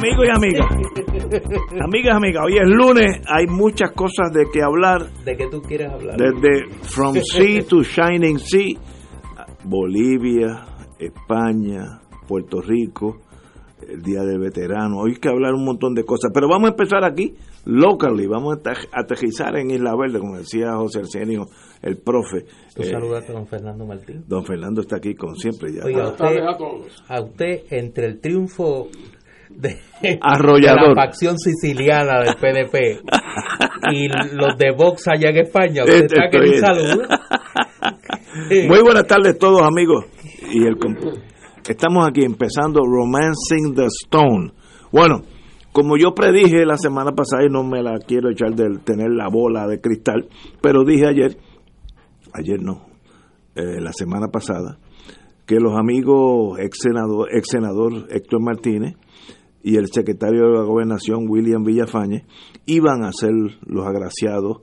Amigos 0.00 0.24
y 0.26 0.30
amigas, 0.30 0.66
amigas, 1.84 2.16
amigas, 2.16 2.42
hoy 2.46 2.54
es 2.56 2.66
lunes, 2.66 3.20
hay 3.28 3.46
muchas 3.46 3.92
cosas 3.92 4.32
de 4.32 4.46
que 4.50 4.62
hablar. 4.62 5.10
¿De 5.26 5.36
qué 5.36 5.46
tú 5.50 5.60
quieres 5.60 5.92
hablar? 5.92 6.16
Desde 6.16 6.70
From 6.84 7.16
Sea 7.16 7.62
to 7.68 7.82
Shining 7.82 8.38
Sea, 8.38 8.80
Bolivia, 9.62 10.64
España, 10.98 12.00
Puerto 12.26 12.62
Rico, 12.62 13.18
el 13.86 14.00
Día 14.00 14.22
del 14.22 14.38
Veterano. 14.38 15.00
Hoy 15.00 15.12
hay 15.12 15.20
que 15.20 15.28
hablar 15.28 15.52
un 15.52 15.66
montón 15.66 15.92
de 15.92 16.02
cosas, 16.02 16.30
pero 16.32 16.48
vamos 16.48 16.68
a 16.68 16.70
empezar 16.70 17.04
aquí, 17.04 17.34
locally, 17.66 18.26
vamos 18.26 18.56
a 18.56 18.98
aterrizar 18.98 19.54
en 19.58 19.70
Isla 19.70 19.94
Verde, 19.94 20.18
como 20.18 20.38
decía 20.38 20.76
José 20.76 21.00
Arsenio, 21.00 21.44
el 21.82 21.98
profe. 21.98 22.46
Tú 22.74 22.84
eh, 22.84 22.94
a 22.94 23.32
don 23.32 23.46
Fernando 23.46 23.84
Martín. 23.84 24.24
Don 24.26 24.46
Fernando 24.46 24.80
está 24.80 24.96
aquí 24.96 25.14
como 25.14 25.34
siempre. 25.34 25.74
Ya. 25.74 25.84
Oiga, 25.84 26.04
a 26.04 26.08
usted, 26.08 26.38
a 27.06 27.20
usted, 27.20 27.60
entre 27.68 28.06
el 28.06 28.18
triunfo 28.18 28.88
de, 29.50 29.80
Arrollador. 30.20 30.96
la 30.96 31.06
facción 31.06 31.38
siciliana 31.38 32.20
del 32.20 32.34
PDP 32.34 33.02
y 33.92 34.08
los 34.08 34.56
de 34.56 34.72
Vox 34.76 35.08
allá 35.08 35.30
en 35.30 35.38
España, 35.38 35.84
usted 35.84 36.04
está 36.04 36.28
que 36.30 36.58
salud. 36.60 37.02
Muy 38.68 38.80
buenas 38.80 39.06
tardes 39.06 39.38
todos 39.38 39.62
amigos 39.62 40.06
y 40.52 40.64
el 40.64 40.76
Estamos 41.68 42.08
aquí 42.08 42.24
empezando 42.24 42.80
Romancing 42.80 43.74
the 43.74 43.86
Stone. 43.86 44.52
Bueno, 44.90 45.22
como 45.72 45.96
yo 45.96 46.14
predije 46.14 46.64
la 46.64 46.76
semana 46.76 47.12
pasada, 47.12 47.44
y 47.44 47.48
no 47.48 47.62
me 47.62 47.82
la 47.82 47.98
quiero 47.98 48.30
echar 48.30 48.54
de 48.54 48.78
tener 48.84 49.10
la 49.10 49.28
bola 49.28 49.66
de 49.66 49.80
cristal, 49.80 50.28
pero 50.60 50.84
dije 50.84 51.06
ayer, 51.06 51.36
ayer 52.32 52.60
no, 52.60 52.86
eh, 53.54 53.80
la 53.80 53.92
semana 53.92 54.28
pasada, 54.28 54.78
que 55.46 55.56
los 55.60 55.78
amigos 55.78 56.58
ex 56.58 56.78
senador, 56.80 57.28
ex 57.32 57.48
senador 57.48 58.06
Héctor 58.10 58.40
Martínez 58.42 58.96
y 59.62 59.76
el 59.76 59.86
secretario 59.92 60.46
de 60.46 60.58
la 60.58 60.64
gobernación 60.64 61.28
William 61.28 61.64
Villafañe 61.64 62.26
iban 62.66 63.04
a 63.04 63.12
ser 63.12 63.32
los 63.66 63.86
agraciados 63.86 64.58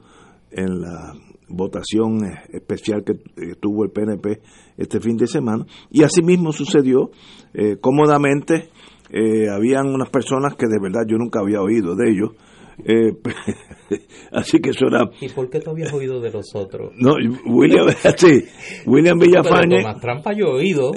en 0.52 0.82
la 0.82 1.14
votación 1.50 2.20
especial 2.52 3.04
que 3.04 3.14
eh, 3.14 3.56
tuvo 3.60 3.84
el 3.84 3.92
PNP 3.92 4.42
este 4.78 5.00
fin 5.00 5.18
de 5.18 5.28
semana. 5.28 5.66
Y 5.90 6.04
así 6.04 6.22
mismo 6.22 6.52
sucedió 6.52 7.12
eh, 7.54 7.78
cómodamente. 7.80 8.70
Eh, 9.10 9.50
habían 9.50 9.88
unas 9.88 10.10
personas 10.10 10.56
que 10.56 10.68
de 10.68 10.80
verdad 10.82 11.06
yo 11.08 11.18
nunca 11.18 11.40
había 11.40 11.62
oído 11.62 11.96
de 11.96 12.10
ellos. 12.10 12.32
así 14.32 14.60
que 14.60 14.70
eso 14.70 14.86
era... 14.88 15.10
¿Y 15.20 15.30
por 15.30 15.50
qué 15.50 15.60
tú 15.60 15.72
habías 15.72 15.92
oído 15.94 16.22
de 16.22 16.32
los 16.32 16.56
otros? 16.56 16.94
No, 16.98 17.16
William, 17.46 17.88
sí, 18.18 18.46
William 18.86 19.18
Villafañe... 19.18 19.84
Pero 19.84 20.00
trampa 20.00 20.34
yo 20.34 20.46
he 20.46 20.56
oído. 20.56 20.92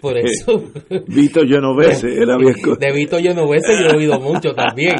por 0.00 0.18
eso... 0.18 0.64
Vito 1.06 1.42
Genovese 1.46 2.14
era. 2.14 2.36
De 2.36 2.92
Vito 2.92 3.18
Genovese 3.18 3.72
yo 3.80 3.90
he 3.90 3.96
oído 3.96 4.18
mucho 4.20 4.54
también. 4.54 4.96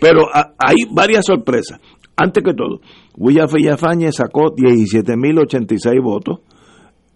Pero 0.00 0.22
hay 0.32 0.76
varias 0.90 1.26
sorpresas. 1.26 1.78
Antes 2.16 2.42
que 2.42 2.54
todo, 2.54 2.80
William 3.18 3.46
Villafañe 3.52 4.10
sacó 4.10 4.54
17.086 4.54 6.02
votos, 6.02 6.40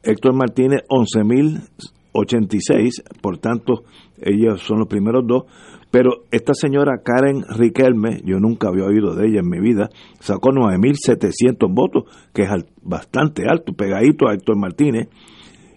Héctor 0.03 0.35
Martínez 0.35 0.83
11.086, 0.91 3.21
por 3.23 3.39
tanto, 3.39 3.85
ellos 4.21 4.61
son 4.61 4.81
los 4.81 4.89
primeros 4.89 5.27
dos. 5.27 5.45
Pero 5.91 6.25
esta 6.31 6.55
señora 6.55 7.03
Karen 7.03 7.45
Riquelme, 7.49 8.23
yo 8.25 8.39
nunca 8.39 8.69
había 8.69 8.85
oído 8.85 9.15
de 9.15 9.27
ella 9.27 9.41
en 9.41 9.49
mi 9.49 9.61
vida, 9.61 9.91
sacó 10.21 10.51
9.700 10.51 11.73
votos, 11.75 12.05
que 12.33 12.43
es 12.43 12.51
bastante 12.83 13.45
alto, 13.49 13.73
pegadito 13.73 14.29
a 14.29 14.35
Héctor 14.35 14.57
Martínez. 14.57 15.09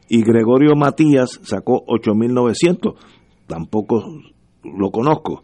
Y 0.10 0.22
Gregorio 0.22 0.76
Matías 0.76 1.40
sacó 1.44 1.84
8.900, 1.88 2.96
tampoco 3.48 4.04
lo 4.64 4.92
conozco. 4.92 5.42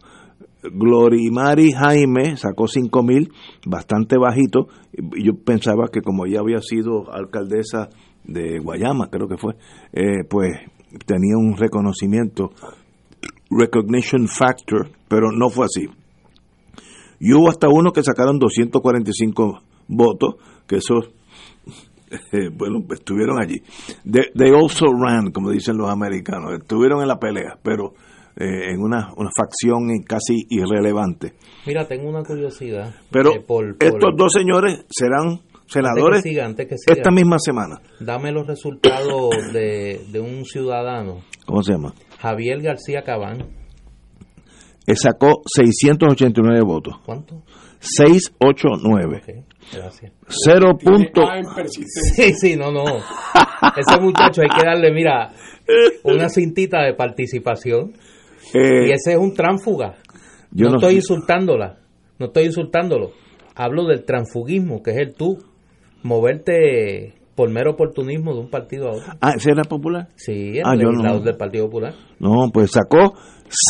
Glorimari 0.62 1.72
Jaime 1.72 2.36
sacó 2.36 2.68
5 2.68 3.02
mil, 3.02 3.32
bastante 3.66 4.18
bajito. 4.18 4.68
Yo 4.92 5.32
pensaba 5.44 5.88
que 5.90 6.02
como 6.02 6.26
ella 6.26 6.40
había 6.40 6.58
sido 6.58 7.10
alcaldesa 7.12 7.88
de 8.24 8.58
Guayama, 8.58 9.08
creo 9.08 9.26
que 9.26 9.38
fue, 9.38 9.54
eh, 9.92 10.24
pues 10.28 10.50
tenía 11.06 11.36
un 11.36 11.56
reconocimiento, 11.56 12.50
recognition 13.50 14.28
factor, 14.28 14.90
pero 15.08 15.30
no 15.32 15.50
fue 15.50 15.66
así. 15.66 15.88
Y 17.18 17.34
hubo 17.34 17.50
hasta 17.50 17.68
uno 17.68 17.92
que 17.92 18.02
sacaron 18.02 18.38
245 18.38 19.60
votos, 19.88 20.36
que 20.66 20.76
esos, 20.76 21.10
eh, 22.32 22.48
bueno, 22.52 22.78
estuvieron 22.90 23.40
allí. 23.40 23.62
they 24.04 24.50
also 24.54 24.86
ran, 24.86 25.30
como 25.32 25.50
dicen 25.50 25.76
los 25.76 25.90
americanos, 25.90 26.54
estuvieron 26.54 27.02
en 27.02 27.08
la 27.08 27.18
pelea, 27.18 27.58
pero 27.62 27.92
eh, 28.36 28.72
en 28.72 28.80
una, 28.80 29.12
una 29.16 29.30
facción 29.36 30.02
casi 30.06 30.46
irrelevante. 30.48 31.34
Mira, 31.66 31.86
tengo 31.86 32.08
una 32.08 32.22
curiosidad. 32.22 32.94
Pero 33.10 33.32
estos 33.34 34.16
dos 34.16 34.32
señores 34.32 34.86
serán 34.88 35.40
senadores 35.66 36.24
esta 36.24 37.10
misma 37.10 37.38
semana. 37.38 37.80
Dame 38.00 38.32
los 38.32 38.46
resultados 38.46 39.30
de, 39.52 40.06
de 40.10 40.20
un 40.20 40.44
ciudadano. 40.44 41.20
¿Cómo 41.44 41.62
se 41.62 41.72
llama? 41.72 41.92
Javier 42.20 42.60
García 42.60 43.02
Cabán. 43.02 43.48
Él 44.86 44.96
sacó 44.96 45.42
689 45.46 46.60
votos. 46.62 46.94
¿Cuánto? 47.04 47.42
689. 47.80 49.20
Okay, 49.22 49.44
gracias. 49.72 50.12
Cero 50.28 50.76
punto. 50.78 51.22
Sí, 52.14 52.34
sí, 52.34 52.56
no, 52.56 52.70
no. 52.70 52.84
Ese 52.84 54.00
muchacho 54.00 54.42
hay 54.42 54.48
que 54.48 54.66
darle, 54.66 54.92
mira, 54.92 55.32
una 56.04 56.28
cintita 56.28 56.82
de 56.82 56.94
participación. 56.94 57.92
Eh, 58.52 58.88
y 58.88 58.92
ese 58.92 59.12
es 59.12 59.16
un 59.16 59.34
tránfuga. 59.34 59.96
Yo 60.50 60.68
no, 60.68 60.76
estoy 60.76 60.96
insultándola, 60.96 61.78
no 62.18 62.26
estoy 62.26 62.46
insultándolo. 62.46 63.12
Hablo 63.54 63.84
del 63.86 64.04
transfugismo, 64.04 64.82
que 64.82 64.90
es 64.90 64.98
el 64.98 65.14
tú 65.14 65.38
moverte 66.02 67.14
por 67.34 67.50
mero 67.50 67.72
oportunismo 67.72 68.34
de 68.34 68.40
un 68.40 68.50
partido 68.50 68.88
a 68.88 68.92
otro. 68.92 69.12
Ah, 69.20 69.32
¿ese 69.36 69.50
era 69.52 69.64
popular? 69.64 70.08
Sí, 70.16 70.58
el 70.58 70.62
ah, 70.64 70.74
legislador 70.74 71.22
del 71.22 71.36
Partido 71.36 71.66
Popular. 71.66 71.94
No, 72.18 72.50
pues 72.52 72.70
sacó 72.72 73.14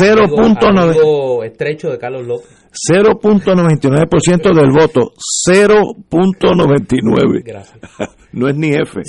0.9 0.02 1.44
estrecho 1.46 1.90
de 1.90 1.98
Carlos 1.98 2.26
López. 2.26 2.48
0.99% 2.92 4.54
del 4.54 4.70
voto, 4.70 5.12
0.99. 5.48 7.42
Gracias. 7.44 7.80
No 8.32 8.48
es 8.48 8.54
ni 8.54 8.68
F. 8.68 8.92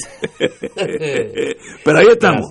Pero 1.86 1.98
ahí 2.00 2.08
estamos. 2.10 2.48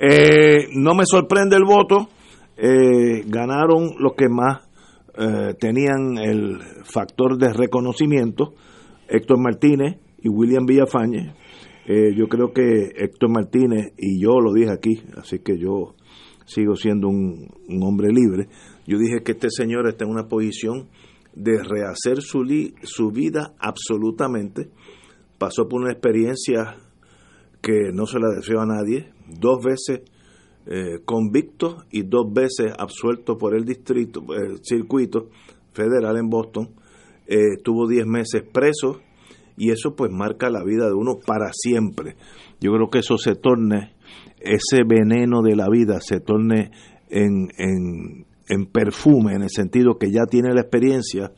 Eh, 0.00 0.66
no 0.74 0.94
me 0.94 1.06
sorprende 1.06 1.54
el 1.54 1.62
voto 1.62 2.08
eh, 2.60 3.22
ganaron 3.24 3.94
los 4.00 4.14
que 4.14 4.28
más 4.28 4.68
eh, 5.16 5.54
tenían 5.60 6.18
el 6.18 6.58
factor 6.82 7.38
de 7.38 7.52
reconocimiento, 7.52 8.54
Héctor 9.08 9.38
Martínez 9.40 9.96
y 10.22 10.28
William 10.28 10.66
Villafañe. 10.66 11.34
Eh, 11.86 12.14
yo 12.14 12.28
creo 12.28 12.52
que 12.52 12.92
Héctor 12.96 13.30
Martínez, 13.30 13.92
y 13.96 14.20
yo 14.20 14.40
lo 14.40 14.52
dije 14.52 14.70
aquí, 14.70 15.02
así 15.16 15.38
que 15.38 15.58
yo 15.58 15.94
sigo 16.44 16.76
siendo 16.76 17.08
un, 17.08 17.48
hombre 17.82 18.08
libre, 18.12 18.48
yo 18.86 18.98
dije 18.98 19.22
que 19.22 19.32
este 19.32 19.48
señor 19.50 19.88
está 19.88 20.04
en 20.04 20.10
una 20.10 20.28
posición 20.28 20.88
de 21.34 21.62
rehacer 21.62 22.20
su, 22.20 22.44
su 22.82 23.10
vida 23.10 23.54
absolutamente. 23.58 24.70
Pasó 25.38 25.68
por 25.68 25.80
una 25.80 25.92
experiencia 25.92 26.76
que 27.62 27.90
no 27.92 28.06
se 28.06 28.18
la 28.18 28.28
deseo 28.36 28.60
a 28.60 28.66
nadie, 28.66 29.12
dos 29.40 29.64
veces 29.64 30.02
eh, 30.66 30.98
convicto 31.06 31.84
y 31.90 32.02
dos 32.02 32.30
veces 32.30 32.72
absuelto 32.78 33.38
por 33.38 33.56
el 33.56 33.64
distrito, 33.64 34.22
el 34.34 34.58
circuito 34.62 35.30
federal 35.72 36.18
en 36.18 36.28
Boston. 36.28 36.68
Eh, 37.26 37.54
estuvo 37.56 37.88
10 37.88 38.06
meses 38.06 38.42
preso 38.42 39.00
y 39.58 39.70
eso 39.70 39.94
pues 39.96 40.10
marca 40.10 40.48
la 40.50 40.64
vida 40.64 40.86
de 40.86 40.94
uno 40.94 41.18
para 41.24 41.50
siempre. 41.52 42.16
Yo 42.60 42.72
creo 42.72 42.88
que 42.90 43.00
eso 43.00 43.18
se 43.18 43.34
torne, 43.34 43.94
ese 44.40 44.84
veneno 44.86 45.42
de 45.42 45.56
la 45.56 45.68
vida 45.68 46.00
se 46.00 46.20
torne 46.20 46.70
en, 47.10 47.48
en, 47.58 48.26
en 48.48 48.66
perfume, 48.66 49.34
en 49.34 49.42
el 49.42 49.50
sentido 49.50 49.98
que 49.98 50.10
ya 50.10 50.26
tiene 50.26 50.54
la 50.54 50.62
experiencia 50.62 51.32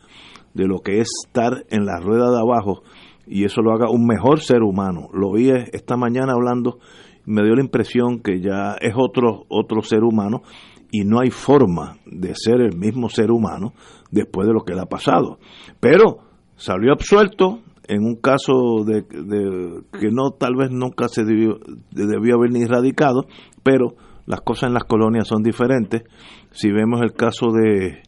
de 0.54 0.66
lo 0.66 0.80
que 0.80 1.00
es 1.00 1.08
estar 1.26 1.64
en 1.70 1.84
la 1.86 2.00
rueda 2.00 2.30
de 2.30 2.38
abajo 2.38 2.82
y 3.26 3.44
eso 3.44 3.62
lo 3.62 3.72
haga 3.72 3.90
un 3.90 4.06
mejor 4.06 4.40
ser 4.40 4.62
humano. 4.62 5.08
Lo 5.12 5.32
vi 5.32 5.50
esta 5.50 5.96
mañana 5.96 6.32
hablando, 6.32 6.78
me 7.24 7.42
dio 7.42 7.54
la 7.54 7.62
impresión 7.62 8.20
que 8.20 8.40
ya 8.40 8.74
es 8.80 8.94
otro, 8.96 9.44
otro 9.48 9.82
ser 9.82 10.02
humano 10.02 10.42
y 10.90 11.04
no 11.04 11.20
hay 11.20 11.30
forma 11.30 11.98
de 12.06 12.34
ser 12.34 12.60
el 12.60 12.76
mismo 12.76 13.08
ser 13.08 13.30
humano 13.30 13.72
después 14.10 14.48
de 14.48 14.52
lo 14.52 14.64
que 14.64 14.74
le 14.74 14.80
ha 14.80 14.86
pasado. 14.86 15.38
Pero 15.78 16.18
salió 16.56 16.92
absuelto 16.92 17.60
en 17.90 18.04
un 18.04 18.14
caso 18.14 18.84
de, 18.86 19.04
que 19.04 20.10
no 20.12 20.30
tal 20.30 20.54
vez 20.54 20.70
nunca 20.70 21.08
se 21.08 21.24
debió, 21.24 21.58
debió 21.90 22.36
haber 22.36 22.52
ni 22.52 22.62
erradicado, 22.62 23.26
pero 23.64 23.96
las 24.26 24.42
cosas 24.42 24.68
en 24.68 24.74
las 24.74 24.84
colonias 24.84 25.26
son 25.26 25.42
diferentes. 25.42 26.04
Si 26.52 26.70
vemos 26.70 27.00
el 27.02 27.12
caso 27.14 27.48
de 27.50 28.02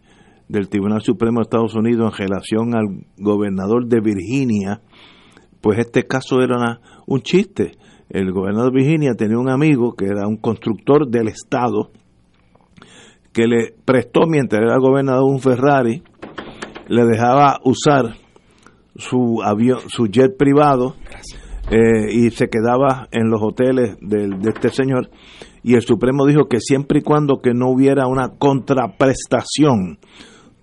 del 0.49 0.69
Tribunal 0.69 1.01
Supremo 1.01 1.39
de 1.41 1.43
Estados 1.43 1.75
Unidos 1.75 2.13
en 2.13 2.29
relación 2.29 2.77
al 2.77 3.07
gobernador 3.17 3.87
de 3.87 4.01
Virginia, 4.01 4.83
pues 5.61 5.79
este 5.79 6.07
caso 6.07 6.43
era 6.43 6.79
un 7.07 7.21
chiste. 7.23 7.73
El 8.09 8.31
gobernador 8.33 8.71
de 8.71 8.83
Virginia 8.83 9.15
tenía 9.15 9.39
un 9.39 9.49
amigo 9.49 9.95
que 9.95 10.05
era 10.05 10.29
un 10.29 10.37
constructor 10.37 11.09
del 11.09 11.27
Estado 11.27 11.91
que 13.33 13.49
le 13.49 13.75
prestó 13.85 14.27
mientras 14.29 14.63
era 14.63 14.77
gobernador 14.79 15.25
un 15.25 15.41
Ferrari, 15.41 16.03
le 16.87 17.05
dejaba 17.05 17.59
usar 17.65 18.22
su 18.97 19.43
avión, 19.43 19.81
su 19.89 20.07
jet 20.07 20.37
privado 20.37 20.97
eh, 21.71 22.13
y 22.13 22.31
se 22.31 22.49
quedaba 22.49 23.09
en 23.11 23.31
los 23.31 23.41
hoteles 23.43 23.97
de, 24.01 24.29
de 24.29 24.51
este 24.51 24.71
señor. 24.71 25.11
Y 25.63 25.75
el 25.75 25.83
Supremo 25.83 26.27
dijo 26.27 26.49
que 26.49 26.61
siempre 26.61 26.99
y 27.01 27.03
cuando 27.03 27.41
que 27.41 27.55
no 27.55 27.71
hubiera 27.71 28.07
una 28.07 28.31
contraprestación, 28.39 29.99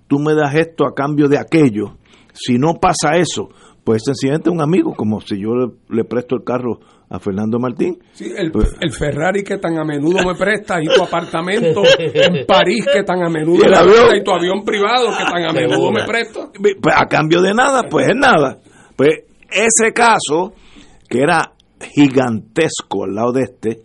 tú 0.07 0.19
me 0.19 0.33
das 0.33 0.55
esto 0.55 0.85
a 0.85 0.93
cambio 0.93 1.29
de 1.29 1.37
aquello, 1.37 1.95
si 2.33 2.57
no 2.57 2.75
pasa 2.75 3.17
eso, 3.17 3.49
pues 3.83 4.03
sencillamente 4.05 4.49
un 4.49 4.61
amigo, 4.61 4.93
como 4.93 5.19
si 5.21 5.39
yo 5.39 5.51
le, 5.89 6.03
presto 6.03 6.35
el 6.35 6.43
carro 6.43 6.79
a 7.09 7.19
Fernando 7.19 7.59
Martín. 7.59 7.97
Sí, 8.13 8.31
el, 8.35 8.51
pues, 8.51 8.75
el, 8.79 8.91
Ferrari 8.91 9.43
que 9.43 9.57
tan 9.57 9.79
a 9.79 9.83
menudo 9.83 10.23
me 10.25 10.35
presta 10.35 10.81
y 10.81 10.85
tu 10.85 11.03
apartamento 11.03 11.81
en 11.97 12.45
París 12.45 12.85
que 12.91 13.03
tan 13.03 13.23
a 13.23 13.29
menudo 13.29 13.57
me 13.57 13.69
presta 13.69 14.17
y 14.17 14.23
tu 14.23 14.31
avión 14.31 14.63
privado 14.63 15.09
que 15.17 15.23
tan 15.23 15.43
a 15.43 15.51
menudo 15.51 15.91
me 15.91 16.05
presta. 16.05 16.51
Pues 16.53 16.95
a 16.95 17.05
cambio 17.07 17.41
de 17.41 17.53
nada, 17.53 17.83
pues 17.89 18.09
es 18.09 18.15
nada. 18.15 18.59
Pues 18.95 19.23
ese 19.49 19.91
caso, 19.93 20.53
que 21.09 21.21
era 21.21 21.53
gigantesco 21.81 23.05
al 23.05 23.15
lado 23.15 23.31
de 23.31 23.43
este, 23.43 23.81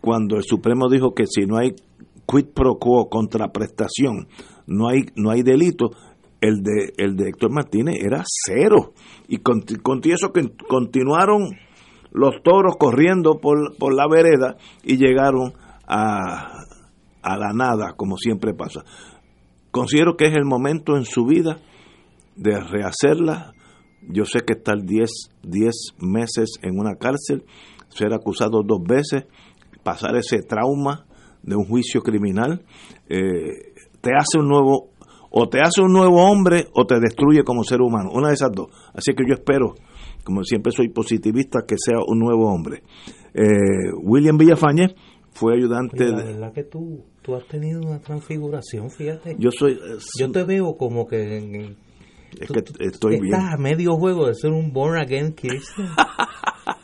cuando 0.00 0.36
el 0.36 0.42
Supremo 0.42 0.88
dijo 0.88 1.14
que 1.14 1.26
si 1.26 1.46
no 1.46 1.56
hay 1.56 1.74
quid 2.26 2.46
pro 2.54 2.78
quo, 2.78 3.08
contraprestación, 3.08 4.28
no 4.66 4.88
hay, 4.88 5.02
no 5.14 5.30
hay 5.30 5.42
delito, 5.42 5.90
el 6.40 6.62
de, 6.62 6.92
el 6.96 7.16
de 7.16 7.28
Héctor 7.28 7.52
Martínez 7.52 7.96
era 8.02 8.24
cero. 8.24 8.92
Y 9.28 9.38
con, 9.38 9.62
con 9.82 10.00
eso 10.04 10.32
que 10.32 10.50
continuaron 10.68 11.50
los 12.12 12.42
toros 12.42 12.76
corriendo 12.78 13.40
por, 13.40 13.76
por 13.76 13.94
la 13.94 14.06
vereda 14.08 14.56
y 14.82 14.96
llegaron 14.96 15.54
a, 15.86 16.64
a 17.22 17.36
la 17.36 17.52
nada, 17.52 17.94
como 17.96 18.16
siempre 18.16 18.54
pasa. 18.54 18.84
Considero 19.70 20.16
que 20.16 20.26
es 20.26 20.34
el 20.34 20.44
momento 20.44 20.96
en 20.96 21.04
su 21.04 21.24
vida 21.24 21.58
de 22.36 22.58
rehacerla. 22.58 23.52
Yo 24.08 24.24
sé 24.24 24.40
que 24.40 24.54
estar 24.54 24.76
10 24.82 25.10
meses 25.98 26.58
en 26.62 26.78
una 26.78 26.96
cárcel, 26.96 27.44
ser 27.90 28.12
acusado 28.12 28.62
dos 28.64 28.82
veces, 28.82 29.26
pasar 29.82 30.16
ese 30.16 30.42
trauma 30.42 31.06
de 31.42 31.56
un 31.56 31.64
juicio 31.64 32.02
criminal, 32.02 32.62
eh, 33.08 33.74
te 34.00 34.10
hace 34.16 34.38
un 34.38 34.48
nuevo, 34.48 34.90
o 35.30 35.48
te 35.48 35.60
hace 35.60 35.80
un 35.82 35.92
nuevo 35.92 36.22
hombre 36.24 36.68
o 36.74 36.86
te 36.86 36.98
destruye 36.98 37.44
como 37.44 37.62
ser 37.64 37.80
humano, 37.80 38.10
una 38.12 38.28
de 38.28 38.34
esas 38.34 38.50
dos. 38.52 38.68
Así 38.94 39.14
que 39.14 39.24
yo 39.26 39.34
espero, 39.34 39.74
como 40.24 40.44
siempre 40.44 40.72
soy 40.72 40.88
positivista, 40.88 41.60
que 41.66 41.76
sea 41.78 41.98
un 42.06 42.18
nuevo 42.18 42.52
hombre. 42.52 42.82
Eh, 43.34 43.92
William 44.02 44.36
Villafañez 44.36 44.94
fue 45.32 45.54
ayudante. 45.54 46.04
la 46.08 46.24
verdad 46.24 46.52
que 46.52 46.64
tú, 46.64 47.04
tú 47.22 47.34
has 47.34 47.46
tenido 47.46 47.80
una 47.80 48.00
transfiguración, 48.00 48.90
fíjate. 48.90 49.36
Yo 49.38 49.50
soy. 49.50 49.72
Eh, 49.72 49.98
yo 50.18 50.30
te 50.30 50.44
veo 50.44 50.76
como 50.76 51.06
que. 51.06 51.76
es 52.38 52.48
que 52.48 52.60
estoy 52.80 53.14
estás 53.14 53.20
bien. 53.20 53.34
a 53.34 53.56
medio 53.56 53.96
juego 53.96 54.26
de 54.26 54.34
ser 54.34 54.50
un 54.50 54.72
born 54.72 55.00
again 55.00 55.32
Christian. 55.32 55.88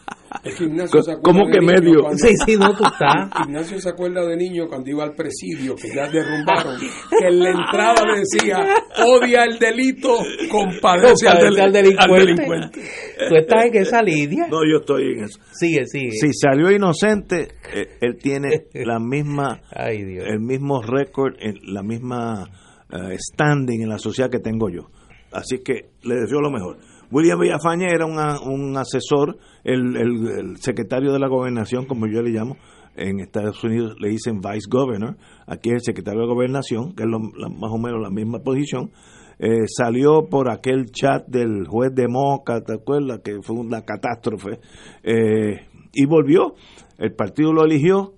¿Cómo 1.23 1.47
que 1.51 1.61
medio? 1.61 2.11
sí, 2.17 2.35
sí, 2.45 2.57
no, 2.57 2.75
tú 2.77 2.85
estás. 2.85 3.31
Ignacio 3.47 3.81
se 3.81 3.89
acuerda 3.89 4.27
de 4.27 4.37
niño 4.37 4.67
cuando 4.69 4.91
iba 4.91 5.05
al 5.05 5.15
presidio, 5.15 5.75
que 5.75 5.89
ya 5.95 6.09
derrumbaron, 6.09 6.79
que 6.79 7.27
en 7.27 7.39
la 7.39 7.51
entrada 7.51 8.03
le 8.05 8.21
decía, 8.21 8.65
odia 9.05 9.45
el 9.45 9.59
delito, 9.59 10.17
compadece, 10.51 11.29
al, 11.29 11.59
al, 11.59 11.73
delincuente. 11.73 12.81
¿Tú 13.29 13.35
estás 13.35 13.65
en 13.67 13.77
esa 13.77 14.03
lidia? 14.03 14.47
No, 14.49 14.59
yo 14.71 14.79
estoy 14.81 15.13
en 15.13 15.25
eso. 15.25 15.41
Sigue, 15.53 15.87
sigue. 15.87 16.13
Si 16.13 16.33
salió 16.33 16.71
inocente, 16.71 17.49
eh, 17.75 17.99
él 18.01 18.17
tiene 18.21 18.67
la 18.75 18.99
misma, 18.99 19.63
el 19.77 20.41
mismo 20.41 20.83
récord, 20.83 21.35
la 21.65 21.83
misma 21.83 22.45
uh, 22.93 23.17
standing 23.17 23.83
en 23.83 23.89
la 23.89 23.99
sociedad 23.99 24.31
que 24.31 24.39
tengo 24.39 24.69
yo. 24.69 24.89
Así 25.33 25.59
que 25.59 25.91
le 26.03 26.15
deseo 26.15 26.41
lo 26.41 26.51
mejor. 26.51 26.79
William 27.11 27.39
Villafañe 27.39 27.87
era 27.87 28.07
un 28.07 28.77
asesor, 28.77 29.39
el, 29.65 30.57
secretario 30.59 31.13
de 31.13 31.19
la 31.19 31.29
gobernación, 31.29 31.87
como 31.87 32.07
yo 32.07 32.23
le 32.23 32.31
llamo, 32.31 32.57
en 32.97 33.21
Estados 33.21 33.63
Unidos 33.63 33.97
le 34.01 34.09
dicen 34.09 34.41
vice 34.41 34.69
governor, 34.71 35.17
aquí 35.47 35.69
es 35.69 35.75
el 35.75 35.81
secretario 35.83 36.23
de 36.23 36.27
gobernación, 36.27 36.95
que 36.95 37.03
es 37.05 37.09
más 37.09 37.71
o 37.71 37.79
menos 37.79 38.01
la 38.01 38.11
misma 38.11 38.41
posición, 38.41 38.91
eh, 39.39 39.67
salió 39.67 40.29
por 40.31 40.51
aquel 40.51 40.87
chat 40.87 41.27
del 41.27 41.67
juez 41.67 41.95
de 41.95 42.09
Moca, 42.09 42.63
¿te 42.63 42.73
acuerdas? 42.73 43.21
Que 43.23 43.43
fue 43.43 43.57
una 43.57 43.83
catástrofe, 43.83 44.61
eh, 45.03 45.67
y 45.93 46.07
volvió, 46.07 46.55
el 46.99 47.15
partido 47.15 47.53
lo 47.53 47.65
eligió, 47.65 48.15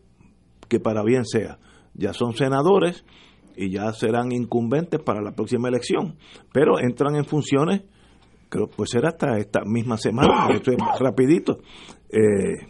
que 0.69 0.79
para 0.79 1.02
bien 1.02 1.25
sea, 1.25 1.58
ya 1.94 2.12
son 2.12 2.35
senadores 2.35 3.05
y 3.56 3.70
ya 3.70 3.93
serán 3.93 4.31
incumbentes 4.31 5.00
para 5.00 5.20
la 5.20 5.32
próxima 5.32 5.69
elección, 5.69 6.17
pero 6.52 6.79
entran 6.79 7.17
en 7.17 7.25
funciones 7.25 7.82
creo 8.49 8.69
pues 8.69 8.91
será 8.91 9.11
hasta 9.11 9.39
esta 9.39 9.61
misma 9.65 9.97
semana, 9.97 10.49
esto 10.55 10.73
es 10.73 10.79
rapidito. 11.00 11.59
Eh, 12.11 12.67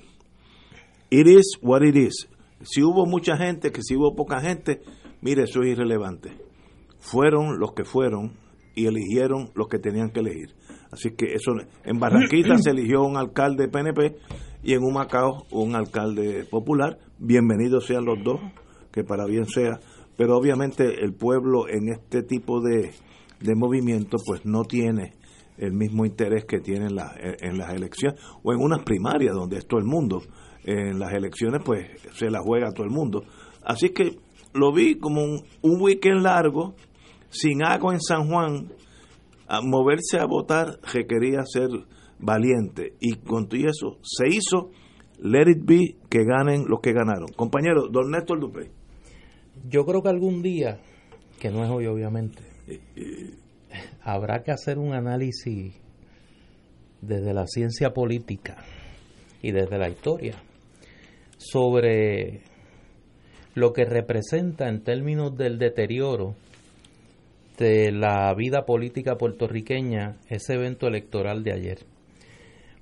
it 1.10 1.26
is 1.26 1.58
what 1.62 1.82
it 1.82 1.96
is. 1.96 2.28
Si 2.62 2.82
hubo 2.82 3.06
mucha 3.06 3.36
gente, 3.36 3.70
que 3.70 3.82
si 3.82 3.94
hubo 3.94 4.14
poca 4.16 4.40
gente, 4.40 4.80
mire, 5.20 5.44
eso 5.44 5.62
es 5.62 5.68
irrelevante. 5.68 6.32
Fueron 6.98 7.58
los 7.58 7.72
que 7.72 7.84
fueron 7.84 8.32
y 8.74 8.86
eligieron 8.86 9.50
los 9.54 9.68
que 9.68 9.78
tenían 9.78 10.10
que 10.10 10.20
elegir. 10.20 10.54
Así 10.90 11.10
que 11.10 11.34
eso, 11.34 11.52
en 11.84 11.98
Barranquita 12.00 12.58
se 12.58 12.70
eligió 12.70 13.02
un 13.02 13.16
alcalde 13.16 13.68
PNP 13.68 14.16
y 14.62 14.74
en 14.74 14.82
Humacao 14.82 15.46
un 15.52 15.76
alcalde 15.76 16.44
popular. 16.50 16.98
Bienvenidos 17.18 17.86
sean 17.86 18.04
los 18.04 18.18
dos, 18.24 18.40
que 18.90 19.04
para 19.04 19.24
bien 19.26 19.46
sea. 19.46 19.78
Pero 20.16 20.36
obviamente 20.36 21.04
el 21.04 21.14
pueblo 21.14 21.68
en 21.68 21.90
este 21.90 22.24
tipo 22.24 22.60
de, 22.60 22.90
de 23.40 23.54
movimiento 23.54 24.16
pues 24.26 24.44
no 24.44 24.64
tiene 24.64 25.12
el 25.58 25.72
mismo 25.72 26.06
interés 26.06 26.44
que 26.44 26.60
tiene 26.60 26.86
en, 26.86 26.98
en 27.40 27.58
las 27.58 27.72
elecciones 27.72 28.20
o 28.42 28.52
en 28.52 28.60
unas 28.60 28.82
primarias 28.82 29.34
donde 29.34 29.58
es 29.58 29.66
todo 29.66 29.80
el 29.80 29.86
mundo. 29.86 30.22
En 30.64 30.98
las 30.98 31.12
elecciones 31.12 31.62
pues 31.64 31.86
se 32.14 32.30
la 32.30 32.40
juega 32.40 32.72
todo 32.72 32.84
el 32.84 32.92
mundo. 32.92 33.24
Así 33.62 33.90
que 33.90 34.16
lo 34.54 34.72
vi 34.72 34.98
como 34.98 35.22
un, 35.22 35.42
un 35.62 35.80
weekend 35.80 36.22
largo, 36.22 36.74
sin 37.30 37.62
agua 37.62 37.94
en 37.94 38.00
San 38.00 38.28
Juan, 38.28 38.72
a 39.46 39.60
moverse 39.62 40.18
a 40.18 40.26
votar 40.26 40.78
requería 40.92 41.40
ser 41.44 41.68
valiente 42.18 42.94
y 43.00 43.14
con 43.16 43.48
todo 43.48 43.60
eso 43.60 43.98
se 44.02 44.28
hizo 44.28 44.70
let 45.20 45.50
it 45.50 45.64
be 45.64 45.96
que 46.08 46.24
ganen 46.24 46.64
los 46.68 46.80
que 46.80 46.92
ganaron. 46.92 47.28
Compañero, 47.36 47.88
don 47.90 48.10
Néstor 48.10 48.40
Dupré. 48.40 48.70
Yo 49.68 49.84
creo 49.84 50.02
que 50.02 50.08
algún 50.08 50.42
día, 50.42 50.80
que 51.40 51.50
no 51.50 51.64
es 51.64 51.70
hoy 51.70 51.86
obviamente, 51.86 52.42
eh, 52.66 52.80
eh, 52.96 53.34
habrá 54.02 54.42
que 54.42 54.52
hacer 54.52 54.78
un 54.78 54.94
análisis 54.94 55.74
desde 57.00 57.32
la 57.32 57.46
ciencia 57.46 57.90
política 57.90 58.56
y 59.42 59.52
desde 59.52 59.78
la 59.78 59.88
historia 59.88 60.34
sobre 61.36 62.42
lo 63.54 63.72
que 63.72 63.84
representa 63.84 64.68
en 64.68 64.82
términos 64.82 65.36
del 65.36 65.58
deterioro 65.58 66.34
de 67.58 67.90
la 67.92 68.32
vida 68.34 68.64
política 68.64 69.16
puertorriqueña 69.16 70.16
ese 70.28 70.54
evento 70.54 70.86
electoral 70.86 71.42
de 71.42 71.52
ayer, 71.52 71.78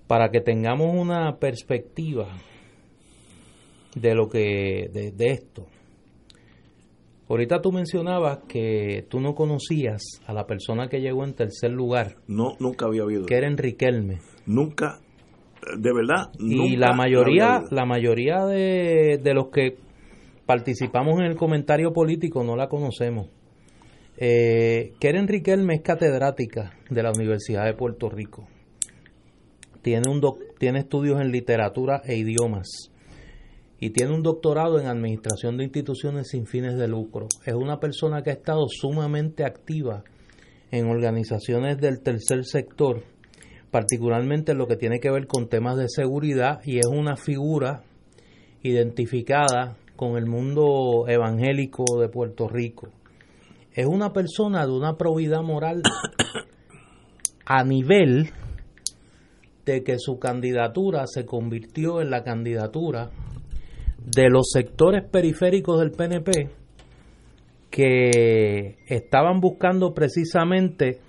para 0.07 0.31
que 0.31 0.41
tengamos 0.41 0.95
una 0.95 1.38
perspectiva 1.38 2.29
de 3.95 4.15
lo 4.15 4.29
que 4.29 4.91
de, 4.93 5.12
de 5.12 5.26
esto 5.33 5.67
Ahorita 7.28 7.61
tú 7.61 7.73
mencionabas 7.73 8.38
que 8.49 9.04
tú 9.09 9.21
no 9.21 9.35
conocías 9.35 10.02
a 10.26 10.33
la 10.33 10.47
persona 10.47 10.88
que 10.88 11.00
llegó 11.00 11.25
en 11.25 11.35
tercer 11.35 11.73
lugar. 11.73 12.16
No, 12.28 12.56
nunca 12.61 12.87
había 12.87 13.02
habido. 13.02 13.26
Que 13.26 13.37
era. 13.37 13.49
Nunca, 14.47 15.00
de 15.76 15.92
verdad. 15.92 16.30
Y 16.38 16.76
la 16.76 16.92
mayoría, 16.92 17.64
la 17.71 17.85
mayoría 17.85 18.47
de, 18.47 19.18
de, 19.21 19.35
los 19.35 19.49
que 19.49 19.76
participamos 20.47 21.18
en 21.18 21.26
el 21.26 21.35
comentario 21.37 21.92
político 21.92 22.45
no 22.45 22.54
la 22.54 22.68
conocemos. 22.68 23.28
Eh, 24.18 24.92
Keren 25.00 25.26
Riquelme 25.26 25.75
es 25.75 25.83
catedrática 25.83 26.78
de 26.88 27.02
la 27.02 27.11
Universidad 27.11 27.64
de 27.64 27.75
Puerto 27.75 28.09
Rico. 28.09 28.47
tiene, 29.83 30.09
un 30.09 30.23
tiene 30.59 30.78
estudios 30.78 31.21
en 31.21 31.33
literatura 31.33 32.02
e 32.04 32.16
idiomas 32.16 32.92
y 33.78 33.90
tiene 33.90 34.14
un 34.14 34.23
doctorado 34.23 34.80
en 34.80 34.87
administración 34.87 35.56
de 35.56 35.64
instituciones 35.64 36.28
sin 36.28 36.47
fines 36.47 36.76
de 36.76 36.88
lucro. 36.88 37.28
Es 37.45 37.54
una 37.54 37.78
persona 37.78 38.23
que 38.23 38.30
ha 38.30 38.35
estado 38.35 38.66
sumamente 38.68 39.45
activa 39.45 40.04
en 40.71 40.88
organizaciones 40.88 41.78
del 41.78 42.00
tercer 42.02 42.45
sector, 42.45 43.02
particularmente 43.71 44.52
en 44.52 44.59
lo 44.59 44.66
que 44.66 44.76
tiene 44.76 44.99
que 44.99 45.11
ver 45.11 45.26
con 45.26 45.49
temas 45.49 45.76
de 45.76 45.88
seguridad 45.88 46.61
y 46.64 46.78
es 46.78 46.87
una 46.87 47.16
figura 47.16 47.83
identificada 48.62 49.76
con 49.95 50.16
el 50.16 50.26
mundo 50.26 51.04
evangélico 51.09 52.00
de 52.00 52.09
Puerto 52.09 52.49
Rico. 52.49 52.88
Es 53.73 53.87
una 53.87 54.12
persona 54.12 54.66
de 54.66 54.73
una 54.73 54.97
probidad 54.97 55.42
moral 55.42 55.83
a 57.45 57.62
nivel 57.62 58.30
de 59.66 59.83
que 59.83 59.99
su 59.99 60.18
candidatura 60.18 61.06
se 61.06 61.26
convirtió 61.26 62.00
en 62.00 62.11
la 62.11 62.23
candidatura 62.23 63.11
de 64.07 64.31
los 64.31 64.51
sectores 64.53 65.05
periféricos 65.05 65.81
del 65.81 65.91
PNP 65.91 66.49
que 67.71 68.79
estaban 68.87 69.41
buscando 69.41 69.93
precisamente 69.93 71.01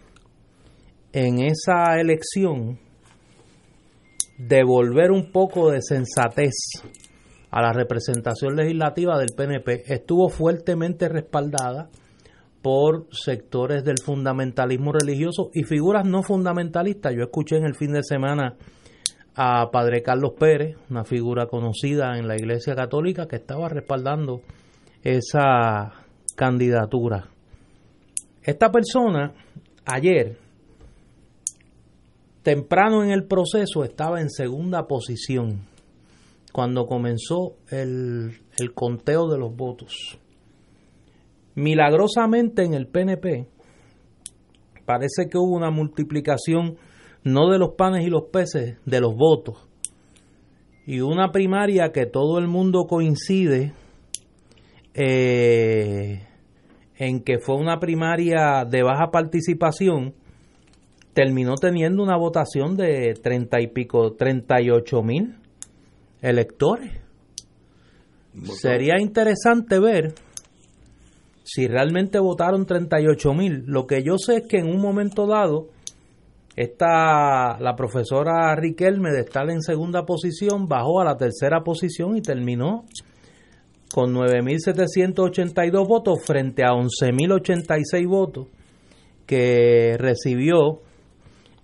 en 1.14 1.40
esa 1.40 2.00
elección 2.00 2.80
devolver 4.38 5.12
un 5.12 5.32
poco 5.32 5.72
de 5.72 5.82
sensatez 5.82 6.56
a 7.52 7.62
la 7.62 7.72
representación 7.72 8.56
legislativa 8.56 9.18
del 9.18 9.30
PNP. 9.36 9.84
Estuvo 9.94 10.30
fuertemente 10.30 11.08
respaldada 11.08 11.90
por 12.62 13.08
sectores 13.12 13.84
del 13.84 14.00
fundamentalismo 14.04 14.92
religioso 14.92 15.52
y 15.54 15.64
figuras 15.64 16.06
no 16.06 16.24
fundamentalistas. 16.24 17.14
Yo 17.16 17.24
escuché 17.24 17.58
en 17.58 17.66
el 17.66 17.76
fin 17.76 17.94
de 17.94 18.04
semana 18.04 18.56
a 19.40 19.70
Padre 19.70 20.02
Carlos 20.02 20.34
Pérez, 20.38 20.76
una 20.90 21.06
figura 21.06 21.46
conocida 21.46 22.18
en 22.18 22.28
la 22.28 22.36
Iglesia 22.36 22.76
Católica 22.76 23.28
que 23.28 23.36
estaba 23.36 23.70
respaldando 23.70 24.42
esa 25.04 25.94
candidatura. 26.36 27.30
Esta 28.42 28.72
persona 28.72 29.34
ayer, 29.86 30.38
temprano 32.42 33.04
en 33.04 33.12
el 33.12 33.26
proceso, 33.26 33.84
estaba 33.84 34.22
en 34.22 34.32
segunda 34.32 34.88
posición 34.88 35.68
cuando 36.52 36.88
comenzó 36.88 37.58
el, 37.70 38.40
conteo 38.74 39.28
de 39.28 39.38
los 39.38 39.56
votos. 39.56 40.18
Milagrosamente 41.54 42.64
en 42.64 42.74
el 42.74 42.88
PNP 42.88 43.48
parece 44.84 45.28
que 45.30 45.38
hubo 45.38 45.56
una 45.56 45.70
multiplicación 45.70 46.78
no 47.28 47.50
de 47.50 47.60
los 47.60 47.76
panes 47.76 48.06
y 48.06 48.10
los 48.10 48.24
peces, 48.32 48.78
de 48.86 49.02
los 49.02 49.16
votos. 49.16 49.68
Y 50.86 51.02
una 51.02 51.32
primaria 51.32 51.92
que 51.92 52.06
todo 52.06 52.40
el 52.40 52.48
mundo 52.48 52.86
coincide 52.88 53.74
eh, 54.94 56.24
en 56.96 57.22
que 57.22 57.40
fue 57.40 57.56
una 57.56 57.80
primaria 57.80 58.66
de 58.66 58.84
baja 58.84 59.12
participación, 59.12 60.14
terminó 61.14 61.56
teniendo 61.56 62.02
una 62.02 62.18
votación 62.18 62.78
de 62.78 63.14
treinta 63.22 63.60
y 63.60 63.68
pico, 63.68 64.14
treinta 64.14 64.62
y 64.62 64.70
ocho 64.70 65.04
mil 65.04 65.36
electores. 66.22 66.92
Sería 68.44 69.00
interesante 69.00 69.80
ver 69.80 70.14
si 71.44 71.68
realmente 71.68 72.20
votaron 72.20 72.66
38 72.66 73.34
mil. 73.34 73.64
Lo 73.66 73.88
que 73.88 74.04
yo 74.04 74.18
sé 74.18 74.38
es 74.38 74.48
que 74.48 74.58
en 74.58 74.68
un 74.68 74.82
momento 74.82 75.26
dado 75.26 75.70
esta, 76.58 77.60
la 77.60 77.76
profesora 77.76 78.56
Riquelme 78.56 79.12
de 79.12 79.20
estar 79.20 79.48
en 79.52 79.62
segunda 79.62 80.08
posición 80.08 80.68
bajó 80.68 81.00
a 81.00 81.06
la 81.06 81.16
tercera 81.16 81.62
posición 81.62 82.18
y 82.18 82.22
terminó 82.22 82.84
con 83.94 84.16
9.782 84.16 85.88
votos 85.88 86.26
frente 86.26 86.64
a 86.64 86.70
11.086 86.70 88.08
votos 88.08 88.48
que 89.28 89.98
recibió 90.00 90.82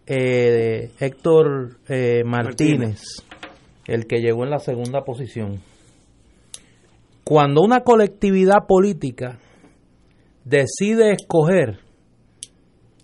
eh, 0.06 0.92
Héctor 1.00 1.80
eh, 1.90 2.24
Martínez, 2.24 3.02
el 3.88 4.06
que 4.06 4.20
llegó 4.20 4.44
en 4.44 4.52
la 4.52 4.60
segunda 4.60 5.04
posición. 5.04 5.60
Cuando 7.24 7.62
una 7.62 7.80
colectividad 7.80 8.68
política 8.68 9.40
decide 10.46 11.14
escoger 11.14 11.80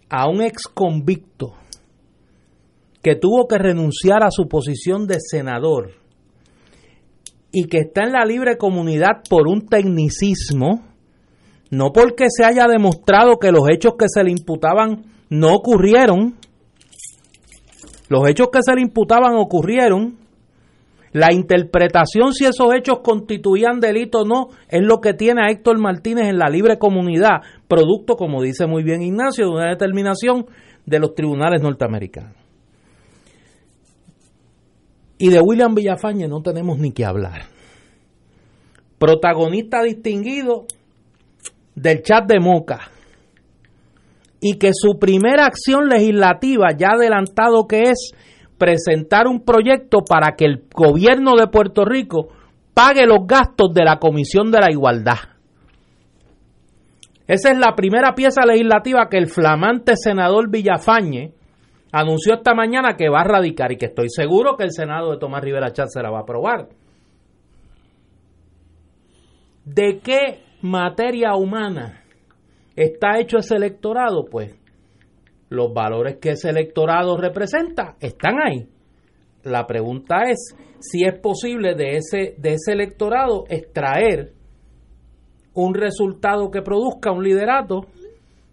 a 0.08 0.30
un 0.30 0.44
ex 0.44 0.68
convicto 0.68 1.56
que 3.02 3.16
tuvo 3.16 3.48
que 3.48 3.58
renunciar 3.58 4.24
a 4.24 4.32
su 4.32 4.48
posición 4.48 5.08
de 5.08 5.18
senador 5.20 5.94
y 7.52 7.66
que 7.66 7.80
está 7.80 8.04
en 8.04 8.14
la 8.14 8.26
libre 8.26 8.58
comunidad 8.58 9.24
por 9.30 9.48
un 9.48 9.68
tecnicismo, 9.68 10.84
no 11.72 11.92
porque 11.92 12.26
se 12.30 12.44
haya 12.44 12.66
demostrado 12.68 13.38
que 13.40 13.52
los 13.52 13.64
hechos 13.72 13.94
que 13.98 14.06
se 14.08 14.24
le 14.24 14.32
imputaban 14.32 15.04
no 15.30 15.54
ocurrieron, 15.54 16.36
los 18.10 18.28
hechos 18.28 18.50
que 18.52 18.60
se 18.62 18.76
le 18.76 18.82
imputaban 18.82 19.36
ocurrieron, 19.36 20.18
la 21.12 21.34
interpretación 21.34 22.34
si 22.34 22.46
esos 22.46 22.74
hechos 22.76 23.00
constituían 23.00 23.80
delito 23.80 24.20
o 24.20 24.26
no 24.26 24.50
es 24.68 24.82
lo 24.84 25.00
que 25.00 25.14
tiene 25.14 25.42
a 25.44 25.52
Héctor 25.52 25.80
Martínez 25.80 26.28
en 26.28 26.38
la 26.38 26.50
libre 26.50 26.78
comunidad, 26.78 27.42
producto, 27.68 28.16
como 28.16 28.44
dice 28.44 28.68
muy 28.68 28.84
bien 28.84 29.02
Ignacio, 29.02 29.46
de 29.46 29.52
una 29.52 29.70
determinación 29.70 30.46
de 30.86 31.00
los 31.00 31.16
tribunales 31.16 31.62
norteamericanos. 31.62 32.49
Y 35.20 35.30
de 35.30 35.42
William 35.42 35.76
Villafañe 35.76 36.30
no 36.30 36.42
tenemos 36.42 36.80
ni 36.80 36.94
que 36.94 37.06
hablar. 37.06 37.42
Protagonista 38.98 39.84
distinguido 39.84 40.66
del 41.76 42.02
chat 42.02 42.26
de 42.26 42.40
Moca. 42.40 42.90
Y 44.40 44.58
que 44.58 44.72
su 44.74 44.98
primera 44.98 45.46
acción 45.46 45.90
legislativa, 45.90 46.70
ya 46.78 46.92
adelantado 46.94 47.68
que 47.68 47.82
es 47.90 48.14
presentar 48.58 49.28
un 49.28 49.44
proyecto 49.44 50.00
para 50.08 50.38
que 50.38 50.46
el 50.46 50.64
gobierno 50.74 51.36
de 51.36 51.48
Puerto 51.48 51.84
Rico 51.84 52.30
pague 52.74 53.06
los 53.06 53.28
gastos 53.28 53.74
de 53.74 53.84
la 53.84 54.00
Comisión 54.00 54.52
de 54.52 54.60
la 54.60 54.72
Igualdad. 54.72 55.18
Esa 57.28 57.52
es 57.52 57.60
la 57.60 57.76
primera 57.76 58.16
pieza 58.16 58.46
legislativa 58.46 59.10
que 59.10 59.18
el 59.18 59.28
flamante 59.28 59.94
senador 59.98 60.50
Villafañe 60.50 61.34
anunció 61.92 62.36
esta 62.36 62.54
mañana 62.54 62.96
que 62.96 63.10
va 63.10 63.22
a 63.22 63.28
radicar 63.28 63.72
y 63.72 63.78
que 63.78 63.88
estoy 63.88 64.10
seguro 64.10 64.56
que 64.58 64.64
el 64.64 64.72
Senado 64.72 65.12
de 65.12 65.18
Tomás 65.18 65.44
Rivera 65.44 65.72
Chat 65.72 65.90
se 65.90 66.02
la 66.02 66.10
va 66.10 66.20
a 66.20 66.22
aprobar. 66.22 66.70
¿De 69.66 70.00
qué 70.04 70.44
materia 70.62 71.36
humana 71.36 72.04
está 72.76 73.20
hecho 73.20 73.38
ese 73.38 73.56
electorado? 73.56 74.26
Pues 74.30 74.56
los 75.50 75.74
valores 75.74 76.18
que 76.18 76.32
ese 76.32 76.50
electorado 76.50 77.18
representa 77.18 77.96
están 78.00 78.36
ahí. 78.42 78.68
La 79.44 79.66
pregunta 79.68 80.24
es 80.30 80.56
si 80.80 81.06
es 81.06 81.18
posible 81.20 81.76
de 81.76 81.98
ese, 81.98 82.36
de 82.38 82.54
ese 82.54 82.74
electorado 82.74 83.46
extraer 83.50 84.34
un 85.54 85.74
resultado 85.74 86.52
que 86.52 86.62
produzca 86.62 87.12
un 87.12 87.24
liderato 87.24 87.88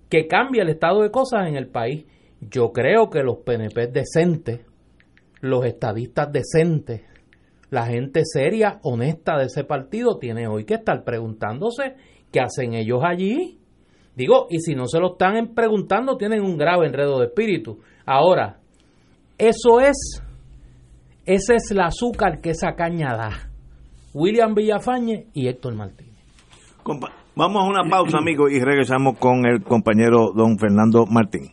que 0.08 0.26
cambie 0.26 0.62
el 0.62 0.70
estado 0.70 1.02
de 1.02 1.10
cosas 1.10 1.48
en 1.48 1.56
el 1.56 1.68
país. 1.68 2.04
Yo 2.50 2.72
creo 2.72 3.10
que 3.10 3.22
los 3.22 3.38
PNP 3.38 3.88
decentes, 3.88 4.60
los 5.40 5.64
estadistas 5.64 6.30
decentes, 6.32 7.02
la 7.70 7.86
gente 7.86 8.22
seria, 8.24 8.78
honesta 8.82 9.36
de 9.36 9.46
ese 9.46 9.64
partido 9.64 10.18
tiene 10.18 10.46
hoy 10.46 10.64
que 10.64 10.74
estar 10.74 11.02
preguntándose 11.02 11.96
qué 12.30 12.40
hacen 12.40 12.74
ellos 12.74 13.00
allí. 13.02 13.58
Digo, 14.14 14.46
y 14.48 14.60
si 14.60 14.74
no 14.74 14.86
se 14.86 15.00
lo 15.00 15.12
están 15.12 15.54
preguntando, 15.54 16.16
tienen 16.16 16.42
un 16.42 16.56
grave 16.56 16.86
enredo 16.86 17.18
de 17.18 17.26
espíritu. 17.26 17.80
Ahora, 18.06 18.60
eso 19.36 19.80
es, 19.80 20.22
ese 21.26 21.56
es 21.56 21.70
el 21.70 21.80
azúcar 21.80 22.40
que 22.40 22.50
esa 22.50 22.74
caña 22.74 23.14
da. 23.16 23.50
William 24.14 24.54
Villafañe 24.54 25.26
y 25.34 25.48
Héctor 25.48 25.74
Martínez. 25.74 26.16
Vamos 27.34 27.62
a 27.62 27.68
una 27.68 27.90
pausa, 27.90 28.18
amigos, 28.18 28.50
y 28.52 28.60
regresamos 28.60 29.18
con 29.18 29.44
el 29.44 29.62
compañero 29.62 30.32
don 30.34 30.56
Fernando 30.58 31.04
Martín. 31.04 31.52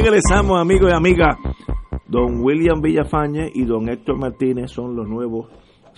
Regresamos, 0.00 0.60
amigos 0.60 0.90
y 0.92 0.94
amigas. 0.94 1.36
Don 2.06 2.40
William 2.40 2.80
Villafañe 2.80 3.50
y 3.52 3.64
don 3.64 3.88
Héctor 3.88 4.16
Martínez 4.16 4.70
son 4.70 4.94
los 4.94 5.08
nuevos 5.08 5.48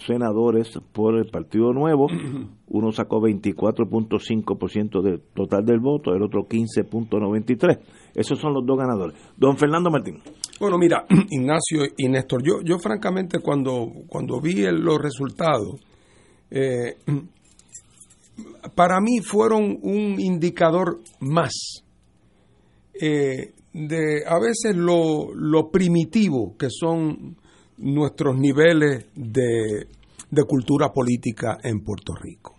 senadores 0.06 0.78
por 0.92 1.16
el 1.16 1.30
Partido 1.30 1.72
Nuevo. 1.72 2.06
Uno 2.68 2.92
sacó 2.92 3.20
24.5% 3.20 5.02
del 5.02 5.20
total 5.34 5.64
del 5.66 5.80
voto, 5.80 6.14
el 6.14 6.22
otro 6.22 6.48
15.93%. 6.48 7.80
Esos 8.14 8.38
son 8.38 8.54
los 8.54 8.64
dos 8.64 8.78
ganadores. 8.78 9.16
Don 9.36 9.58
Fernando 9.58 9.90
Martín. 9.90 10.22
Bueno, 10.58 10.78
mira, 10.78 11.04
Ignacio 11.30 11.82
y 11.96 12.08
Néstor, 12.08 12.42
yo, 12.42 12.62
yo 12.64 12.78
francamente 12.78 13.40
cuando, 13.40 13.86
cuando 14.08 14.40
vi 14.40 14.64
los 14.70 14.98
resultados, 14.98 15.78
eh, 16.50 16.96
para 18.74 18.98
mí 19.00 19.20
fueron 19.20 19.78
un 19.82 20.18
indicador 20.18 21.00
más 21.20 21.84
eh, 22.98 23.52
de 23.72 24.24
a 24.26 24.38
veces 24.38 24.76
lo, 24.76 25.34
lo 25.34 25.70
primitivo 25.70 26.56
que 26.56 26.68
son 26.70 27.36
nuestros 27.78 28.36
niveles 28.36 29.06
de, 29.14 29.86
de 30.30 30.44
cultura 30.44 30.92
política 30.92 31.58
en 31.62 31.80
Puerto 31.80 32.14
Rico. 32.14 32.56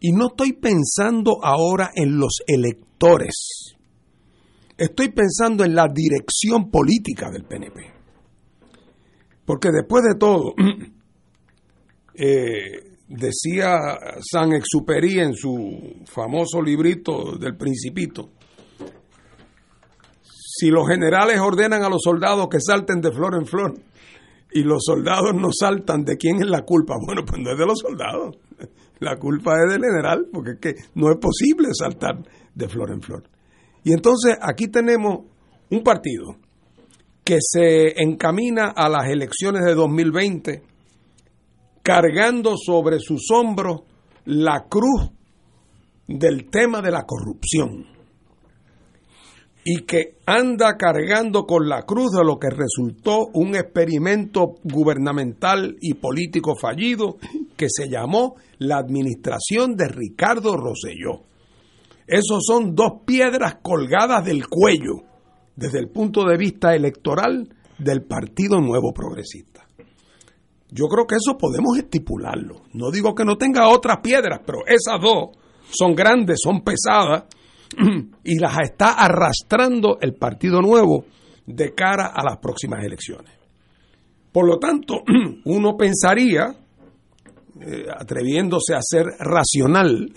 Y 0.00 0.12
no 0.12 0.28
estoy 0.28 0.54
pensando 0.54 1.38
ahora 1.42 1.90
en 1.94 2.18
los 2.18 2.38
electores, 2.46 3.76
estoy 4.76 5.10
pensando 5.10 5.64
en 5.64 5.74
la 5.74 5.86
dirección 5.92 6.70
política 6.70 7.30
del 7.30 7.44
PNP. 7.44 7.80
Porque 9.44 9.70
después 9.70 10.04
de 10.04 10.18
todo, 10.18 10.54
eh, 12.14 12.96
decía 13.08 13.76
San 14.20 14.52
Exupéry 14.52 15.18
en 15.18 15.34
su 15.34 16.02
famoso 16.06 16.62
librito 16.62 17.36
del 17.36 17.56
Principito, 17.56 18.30
si 20.60 20.68
los 20.68 20.86
generales 20.86 21.40
ordenan 21.40 21.82
a 21.82 21.88
los 21.88 22.02
soldados 22.02 22.48
que 22.50 22.60
salten 22.60 23.00
de 23.00 23.10
flor 23.10 23.34
en 23.34 23.46
flor, 23.46 23.80
y 24.52 24.62
los 24.62 24.82
soldados 24.84 25.32
no 25.34 25.48
saltan, 25.58 26.04
¿de 26.04 26.18
quién 26.18 26.36
es 26.36 26.50
la 26.50 26.62
culpa? 26.62 26.96
Bueno, 27.06 27.24
pues 27.24 27.40
no 27.40 27.52
es 27.52 27.58
de 27.58 27.64
los 27.64 27.78
soldados. 27.78 28.36
La 28.98 29.16
culpa 29.16 29.54
es 29.54 29.72
del 29.72 29.80
general, 29.80 30.26
porque 30.30 30.50
es 30.50 30.58
que 30.60 30.74
no 30.96 31.10
es 31.10 31.16
posible 31.16 31.68
saltar 31.72 32.18
de 32.54 32.68
flor 32.68 32.90
en 32.90 33.00
flor. 33.00 33.22
Y 33.84 33.94
entonces 33.94 34.36
aquí 34.38 34.68
tenemos 34.68 35.20
un 35.70 35.82
partido 35.82 36.36
que 37.24 37.38
se 37.40 38.02
encamina 38.02 38.74
a 38.76 38.90
las 38.90 39.08
elecciones 39.08 39.64
de 39.64 39.74
2020 39.74 40.62
cargando 41.82 42.56
sobre 42.58 42.98
sus 42.98 43.30
hombros 43.32 43.84
la 44.26 44.66
cruz 44.68 45.10
del 46.06 46.50
tema 46.50 46.82
de 46.82 46.90
la 46.90 47.04
corrupción 47.06 47.99
y 49.64 49.82
que 49.82 50.16
anda 50.26 50.76
cargando 50.76 51.44
con 51.44 51.68
la 51.68 51.82
cruz 51.82 52.12
de 52.12 52.24
lo 52.24 52.38
que 52.38 52.48
resultó 52.48 53.26
un 53.34 53.54
experimento 53.54 54.54
gubernamental 54.64 55.76
y 55.80 55.94
político 55.94 56.56
fallido 56.56 57.18
que 57.56 57.66
se 57.68 57.88
llamó 57.88 58.36
la 58.58 58.78
administración 58.78 59.76
de 59.76 59.88
Ricardo 59.88 60.56
Rosselló. 60.56 61.24
Esos 62.06 62.44
son 62.46 62.74
dos 62.74 63.02
piedras 63.04 63.56
colgadas 63.62 64.24
del 64.24 64.48
cuello 64.48 65.02
desde 65.54 65.78
el 65.78 65.90
punto 65.90 66.24
de 66.24 66.38
vista 66.38 66.74
electoral 66.74 67.48
del 67.78 68.02
Partido 68.02 68.60
Nuevo 68.60 68.92
Progresista. 68.92 69.66
Yo 70.70 70.86
creo 70.86 71.06
que 71.06 71.16
eso 71.16 71.36
podemos 71.36 71.76
estipularlo. 71.76 72.62
No 72.72 72.90
digo 72.90 73.14
que 73.14 73.24
no 73.24 73.36
tenga 73.36 73.68
otras 73.68 73.98
piedras, 73.98 74.40
pero 74.46 74.60
esas 74.66 75.00
dos 75.00 75.36
son 75.70 75.94
grandes, 75.94 76.38
son 76.42 76.62
pesadas 76.62 77.24
y 78.24 78.38
las 78.38 78.58
está 78.60 78.92
arrastrando 78.92 79.98
el 80.00 80.14
Partido 80.14 80.60
Nuevo 80.60 81.04
de 81.46 81.74
cara 81.74 82.12
a 82.14 82.24
las 82.24 82.38
próximas 82.38 82.84
elecciones. 82.84 83.32
Por 84.32 84.46
lo 84.46 84.58
tanto, 84.58 85.02
uno 85.44 85.76
pensaría, 85.76 86.54
eh, 87.60 87.86
atreviéndose 87.96 88.74
a 88.74 88.80
ser 88.82 89.04
racional, 89.18 90.12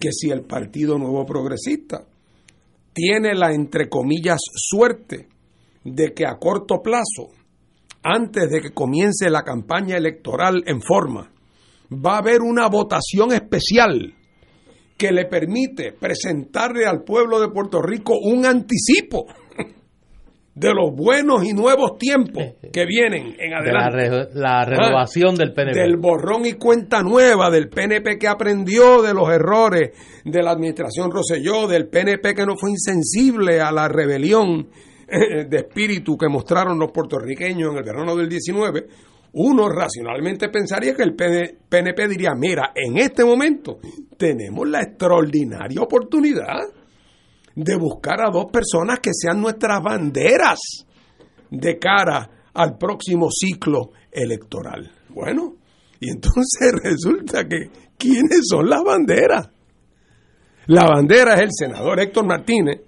que 0.00 0.10
si 0.12 0.30
el 0.30 0.42
Partido 0.42 0.98
Nuevo 0.98 1.24
Progresista 1.24 2.04
tiene 2.92 3.34
la, 3.34 3.52
entre 3.52 3.88
comillas, 3.88 4.40
suerte 4.54 5.28
de 5.84 6.12
que 6.12 6.26
a 6.26 6.36
corto 6.38 6.82
plazo, 6.82 7.30
antes 8.02 8.50
de 8.50 8.60
que 8.60 8.72
comience 8.72 9.30
la 9.30 9.42
campaña 9.42 9.96
electoral 9.96 10.62
en 10.66 10.82
forma, 10.82 11.30
va 11.92 12.14
a 12.14 12.18
haber 12.18 12.40
una 12.40 12.68
votación 12.68 13.32
especial 13.32 14.14
que 15.02 15.10
le 15.10 15.24
permite 15.24 15.92
presentarle 15.98 16.86
al 16.86 17.02
pueblo 17.02 17.40
de 17.40 17.48
Puerto 17.48 17.82
Rico 17.82 18.16
un 18.22 18.46
anticipo 18.46 19.26
de 20.54 20.72
los 20.72 20.94
buenos 20.94 21.44
y 21.44 21.52
nuevos 21.52 21.98
tiempos 21.98 22.54
que 22.72 22.86
vienen 22.86 23.34
en 23.36 23.52
adelante. 23.52 24.28
la, 24.34 24.60
ah, 24.60 24.64
renovación 24.64 25.34
del 25.34 25.52
PNP. 25.54 25.76
Del 25.76 25.96
borrón 25.96 26.46
y 26.46 26.52
cuenta 26.52 27.02
nueva, 27.02 27.50
del 27.50 27.68
PNP 27.68 28.16
que 28.16 28.28
aprendió 28.28 29.02
de 29.02 29.12
los 29.12 29.28
errores 29.28 29.90
de 30.24 30.40
la 30.40 30.52
administración 30.52 31.10
Roselló, 31.10 31.66
del 31.66 31.88
PNP 31.88 32.32
que 32.36 32.46
no 32.46 32.56
fue 32.56 32.70
insensible 32.70 33.60
a 33.60 33.72
la 33.72 33.88
rebelión 33.88 34.68
eh, 35.08 35.46
de 35.48 35.56
espíritu 35.56 36.16
que 36.16 36.28
mostraron 36.28 36.78
los 36.78 36.92
puertorriqueños 36.92 37.72
en 37.72 37.78
el 37.78 37.82
verano 37.82 38.14
del 38.14 38.28
19 38.28 38.86
uno 39.34 39.68
racionalmente 39.68 40.48
pensaría 40.48 40.94
que 40.94 41.02
el 41.02 41.14
PNP 41.14 42.08
diría, 42.08 42.34
mira, 42.36 42.72
en 42.74 42.98
este 42.98 43.24
momento 43.24 43.78
tenemos 44.16 44.68
la 44.68 44.82
extraordinaria 44.82 45.80
oportunidad 45.80 46.60
de 47.54 47.76
buscar 47.76 48.20
a 48.20 48.30
dos 48.30 48.46
personas 48.52 49.00
que 49.00 49.10
sean 49.14 49.40
nuestras 49.40 49.82
banderas 49.82 50.58
de 51.50 51.78
cara 51.78 52.30
al 52.54 52.76
próximo 52.76 53.28
ciclo 53.30 53.92
electoral. 54.10 54.90
Bueno, 55.08 55.54
y 55.98 56.10
entonces 56.10 56.72
resulta 56.82 57.46
que, 57.48 57.70
¿quiénes 57.96 58.40
son 58.48 58.68
las 58.68 58.82
banderas? 58.82 59.48
La 60.66 60.84
bandera 60.86 61.34
es 61.34 61.40
el 61.42 61.50
senador 61.52 62.00
Héctor 62.00 62.26
Martínez, 62.26 62.82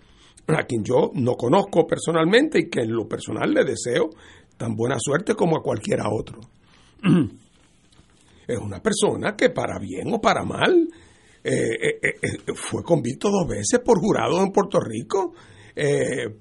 a 0.46 0.62
quien 0.64 0.84
yo 0.84 1.10
no 1.14 1.34
conozco 1.34 1.86
personalmente 1.86 2.58
y 2.60 2.68
que 2.68 2.80
en 2.80 2.92
lo 2.92 3.08
personal 3.08 3.52
le 3.52 3.64
deseo 3.64 4.10
tan 4.56 4.74
buena 4.74 4.96
suerte 4.98 5.34
como 5.34 5.56
a 5.56 5.62
cualquiera 5.62 6.04
otro. 6.10 6.40
es 8.46 8.58
una 8.58 8.80
persona 8.80 9.34
que 9.36 9.50
para 9.50 9.78
bien 9.78 10.12
o 10.12 10.20
para 10.20 10.44
mal 10.44 10.88
eh, 11.42 11.98
eh, 12.02 12.14
eh, 12.22 12.54
fue 12.54 12.82
convicto 12.82 13.30
dos 13.30 13.46
veces 13.46 13.80
por 13.84 14.00
jurado 14.00 14.42
en 14.42 14.50
Puerto 14.50 14.80
Rico, 14.80 15.34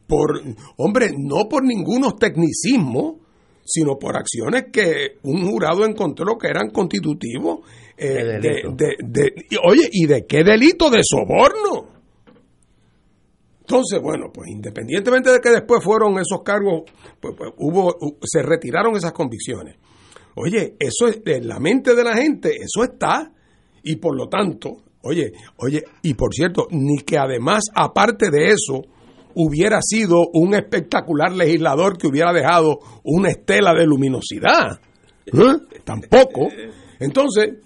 por, 0.07 0.41
hombre, 0.77 1.09
no 1.17 1.49
por 1.49 1.65
ningunos 1.65 2.15
tecnicismos, 2.17 3.15
sino 3.65 3.97
por 3.97 4.15
acciones 4.15 4.65
que 4.71 5.17
un 5.23 5.49
jurado 5.49 5.85
encontró 5.85 6.37
que 6.37 6.47
eran 6.47 6.69
constitutivos. 6.69 7.61
oye, 7.97 9.89
¿y 9.91 10.05
de 10.05 10.25
qué 10.27 10.43
delito? 10.43 10.89
De 10.91 11.01
soborno. 11.03 11.92
Entonces, 13.63 14.01
bueno, 14.01 14.25
pues 14.33 14.49
independientemente 14.49 15.31
de 15.31 15.39
que 15.39 15.49
después 15.49 15.81
fueron 15.81 16.19
esos 16.19 16.43
cargos, 16.43 16.83
pues, 17.19 17.33
pues 17.37 17.51
hubo, 17.57 17.95
se 18.21 18.41
retiraron 18.43 18.97
esas 18.97 19.13
convicciones. 19.13 19.77
Oye, 20.35 20.75
eso 20.77 21.07
es 21.07 21.21
en 21.25 21.47
la 21.47 21.59
mente 21.59 21.95
de 21.95 22.03
la 22.03 22.15
gente, 22.15 22.57
eso 22.57 22.83
está. 22.83 23.31
Y 23.83 23.95
por 23.95 24.17
lo 24.17 24.27
tanto, 24.27 24.81
oye, 25.03 25.31
oye, 25.57 25.81
y 26.01 26.13
por 26.13 26.33
cierto, 26.33 26.67
ni 26.71 26.97
que 27.05 27.17
además, 27.17 27.63
aparte 27.73 28.29
de 28.29 28.49
eso, 28.49 28.81
hubiera 29.35 29.79
sido 29.81 30.27
un 30.33 30.55
espectacular 30.55 31.31
legislador 31.31 31.97
que 31.97 32.07
hubiera 32.07 32.33
dejado 32.33 32.79
una 33.03 33.29
estela 33.29 33.73
de 33.73 33.85
luminosidad. 33.85 34.81
¿Eh? 35.25 35.79
Tampoco. 35.85 36.49
Entonces, 36.99 37.59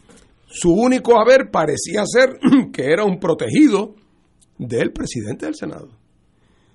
su 0.48 0.72
único 0.72 1.20
haber 1.20 1.50
parecía 1.50 2.04
ser 2.06 2.38
que 2.72 2.86
era 2.86 3.04
un 3.04 3.20
protegido 3.20 3.96
del 4.58 4.91
presidente 4.91 5.46
del 5.46 5.56
Senado. 5.56 5.89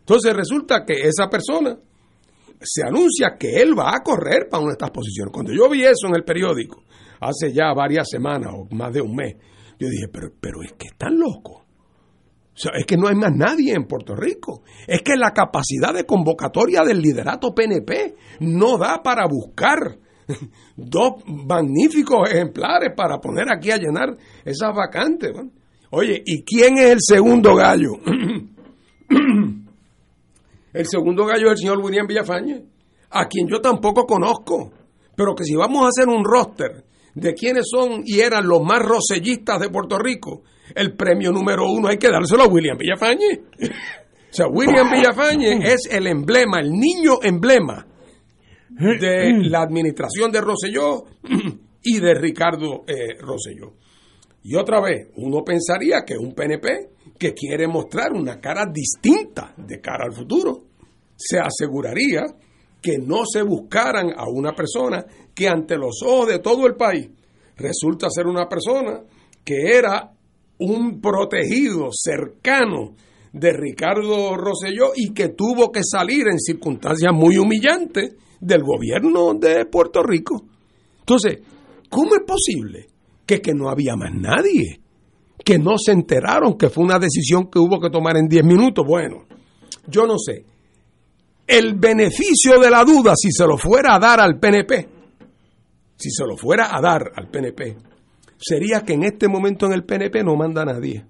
Entonces 0.01 0.35
resulta 0.35 0.85
que 0.85 0.95
esa 1.03 1.29
persona 1.29 1.79
se 2.61 2.83
anuncia 2.83 3.37
que 3.38 3.61
él 3.61 3.79
va 3.79 3.95
a 3.95 4.03
correr 4.03 4.49
para 4.49 4.62
una 4.62 4.71
de 4.71 4.75
estas 4.75 4.90
posiciones. 4.90 5.33
Cuando 5.33 5.53
yo 5.53 5.68
vi 5.68 5.83
eso 5.83 6.07
en 6.09 6.16
el 6.16 6.25
periódico, 6.25 6.83
hace 7.21 7.53
ya 7.53 7.73
varias 7.75 8.09
semanas 8.09 8.53
o 8.55 8.75
más 8.75 8.92
de 8.92 9.01
un 9.01 9.14
mes, 9.14 9.37
yo 9.79 9.88
dije, 9.88 10.09
pero, 10.12 10.33
pero 10.40 10.62
es 10.62 10.73
que 10.75 10.88
están 10.88 11.18
locos. 11.18 11.62
O 12.55 12.59
sea, 12.59 12.73
es 12.79 12.85
que 12.85 12.97
no 12.97 13.09
hay 13.09 13.14
más 13.14 13.33
nadie 13.35 13.73
en 13.73 13.87
Puerto 13.87 14.14
Rico. 14.14 14.62
Es 14.87 15.01
que 15.03 15.16
la 15.16 15.33
capacidad 15.33 15.95
de 15.95 16.05
convocatoria 16.05 16.83
del 16.83 17.01
liderato 17.01 17.55
PNP 17.55 18.14
no 18.40 18.77
da 18.77 19.03
para 19.03 19.27
buscar 19.27 19.99
dos 20.77 21.14
magníficos 21.27 22.31
ejemplares 22.31 22.92
para 22.95 23.18
poner 23.18 23.47
aquí 23.51 23.71
a 23.71 23.79
llenar 23.79 24.16
esas 24.45 24.75
vacantes. 24.75 25.33
Oye, 25.95 26.23
¿y 26.25 26.43
quién 26.43 26.79
es 26.79 26.91
el 26.91 26.99
segundo 27.01 27.55
gallo? 27.55 27.99
el 30.73 30.87
segundo 30.87 31.27
gallo 31.27 31.49
es 31.49 31.53
el 31.53 31.59
señor 31.59 31.81
William 31.81 32.07
Villafañe, 32.07 32.65
a 33.11 33.29
quien 33.29 33.47
yo 33.47 33.61
tampoco 33.61 34.07
conozco, 34.07 34.73
pero 35.15 35.35
que 35.35 35.45
si 35.45 35.55
vamos 35.55 35.85
a 35.85 35.89
hacer 35.89 36.09
un 36.09 36.25
roster 36.25 36.87
de 37.15 37.35
quiénes 37.35 37.67
son 37.71 38.05
y 38.07 38.21
eran 38.21 38.49
los 38.49 38.63
más 38.63 38.81
rosellistas 38.81 39.61
de 39.61 39.69
Puerto 39.69 39.99
Rico, 39.99 40.45
el 40.75 40.97
premio 40.97 41.31
número 41.31 41.71
uno 41.71 41.89
hay 41.89 41.99
que 41.99 42.09
dárselo 42.09 42.45
a 42.45 42.49
William 42.49 42.79
Villafañe. 42.79 43.43
O 44.33 44.35
sea, 44.35 44.47
William 44.47 44.91
Villafañe 44.91 45.59
es 45.63 45.87
el 45.91 46.07
emblema, 46.07 46.59
el 46.61 46.71
niño 46.71 47.19
emblema 47.23 47.87
de 48.71 49.31
la 49.43 49.61
administración 49.61 50.33
de 50.33 50.41
Rosselló 50.41 51.05
y 51.83 52.01
de 52.01 52.15
Ricardo 52.15 52.83
eh, 52.87 53.19
Rosselló. 53.21 53.75
Y 54.43 54.57
otra 54.57 54.81
vez, 54.81 55.09
uno 55.17 55.43
pensaría 55.45 56.03
que 56.05 56.17
un 56.17 56.35
PNP 56.35 56.91
que 57.19 57.33
quiere 57.33 57.69
mostrar 57.69 58.13
una 58.13 58.41
cara 58.41 58.65
distinta 58.73 59.55
de 59.57 59.81
cara 59.81 60.05
al 60.07 60.15
futuro, 60.15 60.65
se 61.17 61.39
aseguraría 61.39 62.23
que 62.81 62.99
no 62.99 63.25
se 63.25 63.43
buscaran 63.43 64.11
a 64.17 64.29
una 64.29 64.53
persona 64.53 65.05
que 65.33 65.49
ante 65.49 65.77
los 65.77 66.03
ojos 66.05 66.29
de 66.29 66.41
todo 66.41 66.67
el 66.67 66.75
país 66.75 67.09
resulta 67.57 68.11
ser 68.11 68.27
una 68.27 68.49
persona 68.49 69.01
que 69.45 69.77
era 69.77 70.11
un 70.59 71.01
protegido 71.01 71.91
cercano 71.93 72.95
de 73.33 73.53
Ricardo 73.53 74.37
Rosselló 74.37 74.93
y 74.95 75.13
que 75.13 75.29
tuvo 75.29 75.71
que 75.71 75.83
salir 75.85 76.27
en 76.29 76.39
circunstancias 76.39 77.13
muy 77.15 77.39
humillantes 77.39 78.17
del 78.41 78.63
gobierno 78.63 79.35
de 79.35 79.65
Puerto 79.67 80.03
Rico. 80.03 80.45
Entonces, 80.99 81.39
¿cómo 81.89 82.15
es 82.15 82.23
posible 82.27 82.92
que, 83.40 83.55
no 83.55 83.68
había 83.71 83.97
más 83.97 84.12
nadie? 84.12 84.81
Que 85.45 85.59
no 85.59 85.79
se 85.79 85.92
enteraron 85.92 86.57
que 86.57 86.68
fue 86.68 86.85
una 86.85 86.99
decisión 86.99 87.51
que 87.51 87.59
hubo 87.59 87.81
que 87.81 87.90
tomar 87.90 88.16
en 88.16 88.29
10 88.29 88.45
minutos. 88.45 88.85
Bueno, 88.87 89.27
yo 89.87 90.07
no 90.07 90.18
sé. 90.18 90.45
El 91.47 91.75
beneficio 91.75 92.61
de 92.61 92.71
la 92.71 92.85
duda, 92.85 93.14
si 93.16 93.31
se 93.33 93.47
lo 93.47 93.57
fuera 93.57 93.97
a 93.97 93.99
dar 93.99 94.21
al 94.21 94.38
PNP, 94.38 94.88
si 95.97 96.11
se 96.11 96.25
lo 96.25 96.37
fuera 96.37 96.77
a 96.77 96.81
dar 96.81 97.12
al 97.14 97.29
PNP, 97.29 97.77
sería 98.38 98.81
que 98.81 98.95
en 98.95 99.05
este 99.05 99.29
momento 99.29 99.66
en 99.66 99.73
el 99.73 99.85
PNP 99.85 100.23
no 100.25 100.37
manda 100.37 100.64
nadie. 100.64 101.05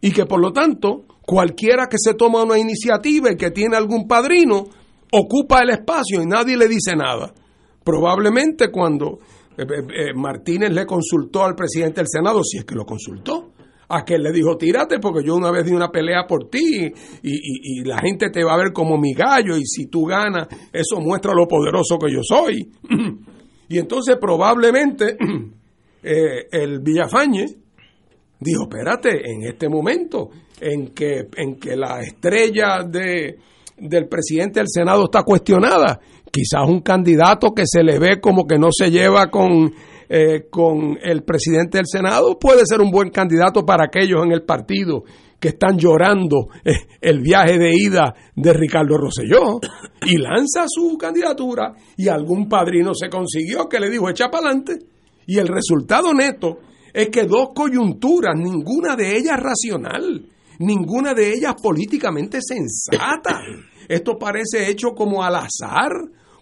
Y 0.00 0.12
que 0.12 0.26
por 0.26 0.40
lo 0.40 0.52
tanto, 0.52 1.04
cualquiera 1.22 1.86
que 1.88 1.96
se 1.98 2.14
toma 2.14 2.44
una 2.44 2.58
iniciativa 2.58 3.32
y 3.32 3.36
que 3.36 3.50
tiene 3.50 3.76
algún 3.76 4.06
padrino, 4.06 4.64
ocupa 5.12 5.62
el 5.62 5.70
espacio 5.70 6.22
y 6.22 6.26
nadie 6.26 6.56
le 6.56 6.68
dice 6.68 6.94
nada. 6.94 7.32
Probablemente 7.82 8.70
cuando 8.70 9.20
Martínez 10.14 10.72
le 10.72 10.86
consultó 10.86 11.44
al 11.44 11.54
presidente 11.54 12.00
del 12.00 12.08
Senado, 12.08 12.42
si 12.42 12.58
es 12.58 12.64
que 12.64 12.74
lo 12.74 12.84
consultó, 12.84 13.52
a 13.88 14.04
que 14.04 14.18
le 14.18 14.32
dijo, 14.32 14.56
tírate 14.56 14.98
porque 14.98 15.24
yo 15.24 15.36
una 15.36 15.50
vez 15.50 15.64
di 15.64 15.72
una 15.72 15.90
pelea 15.90 16.26
por 16.26 16.48
ti 16.50 16.92
y, 17.22 17.84
la 17.84 17.98
gente 17.98 18.30
te 18.30 18.42
va 18.42 18.54
a 18.54 18.58
ver 18.58 18.72
como 18.72 18.98
mi 18.98 19.14
gallo 19.14 19.56
y 19.56 19.64
si 19.64 19.86
tú 19.86 20.04
ganas, 20.04 20.48
eso 20.72 21.00
muestra 21.00 21.32
lo 21.32 21.46
poderoso 21.46 21.98
que 21.98 22.12
yo 22.12 22.20
soy. 22.22 22.68
y 23.68 23.78
entonces 23.78 24.16
probablemente 24.20 25.16
el 26.02 26.80
Villafañe 26.80 27.46
dijo, 28.40 28.64
espérate, 28.64 29.30
en 29.30 29.44
este 29.44 29.68
momento 29.68 30.30
en 30.60 30.88
que, 30.88 31.28
en 31.36 31.56
que 31.56 31.76
la 31.76 32.00
estrella 32.00 32.82
de, 32.84 33.38
del 33.76 34.08
presidente 34.08 34.60
del 34.60 34.68
Senado 34.68 35.04
está 35.04 35.22
cuestionada. 35.22 36.00
Quizás 36.30 36.68
un 36.68 36.80
candidato 36.80 37.52
que 37.52 37.64
se 37.66 37.82
le 37.82 37.98
ve 37.98 38.20
como 38.20 38.46
que 38.46 38.58
no 38.58 38.68
se 38.70 38.90
lleva 38.90 39.30
con, 39.30 39.72
eh, 40.08 40.46
con 40.50 40.98
el 41.02 41.22
presidente 41.22 41.78
del 41.78 41.86
Senado 41.86 42.38
puede 42.38 42.62
ser 42.64 42.80
un 42.80 42.90
buen 42.90 43.10
candidato 43.10 43.64
para 43.64 43.86
aquellos 43.86 44.24
en 44.24 44.32
el 44.32 44.42
partido 44.42 45.04
que 45.40 45.48
están 45.48 45.78
llorando 45.78 46.48
eh, 46.64 46.72
el 47.00 47.20
viaje 47.20 47.58
de 47.58 47.70
ida 47.74 48.14
de 48.34 48.52
Ricardo 48.52 48.96
Rosselló 48.96 49.60
y 50.06 50.16
lanza 50.18 50.64
su 50.66 50.96
candidatura 50.98 51.74
y 51.96 52.08
algún 52.08 52.48
padrino 52.48 52.94
se 52.94 53.08
consiguió 53.08 53.68
que 53.68 53.80
le 53.80 53.90
dijo 53.90 54.08
echa 54.08 54.28
para 54.30 54.48
adelante 54.48 54.78
y 55.26 55.38
el 55.38 55.48
resultado 55.48 56.14
neto 56.14 56.58
es 56.94 57.10
que 57.10 57.24
dos 57.24 57.50
coyunturas, 57.54 58.34
ninguna 58.36 58.96
de 58.96 59.18
ellas 59.18 59.38
racional, 59.38 60.24
ninguna 60.58 61.14
de 61.14 61.32
ellas 61.32 61.54
políticamente 61.60 62.38
sensata. 62.40 63.40
Esto 63.88 64.16
parece 64.18 64.68
hecho 64.70 64.88
como 64.90 65.22
al 65.22 65.36
azar, 65.36 65.92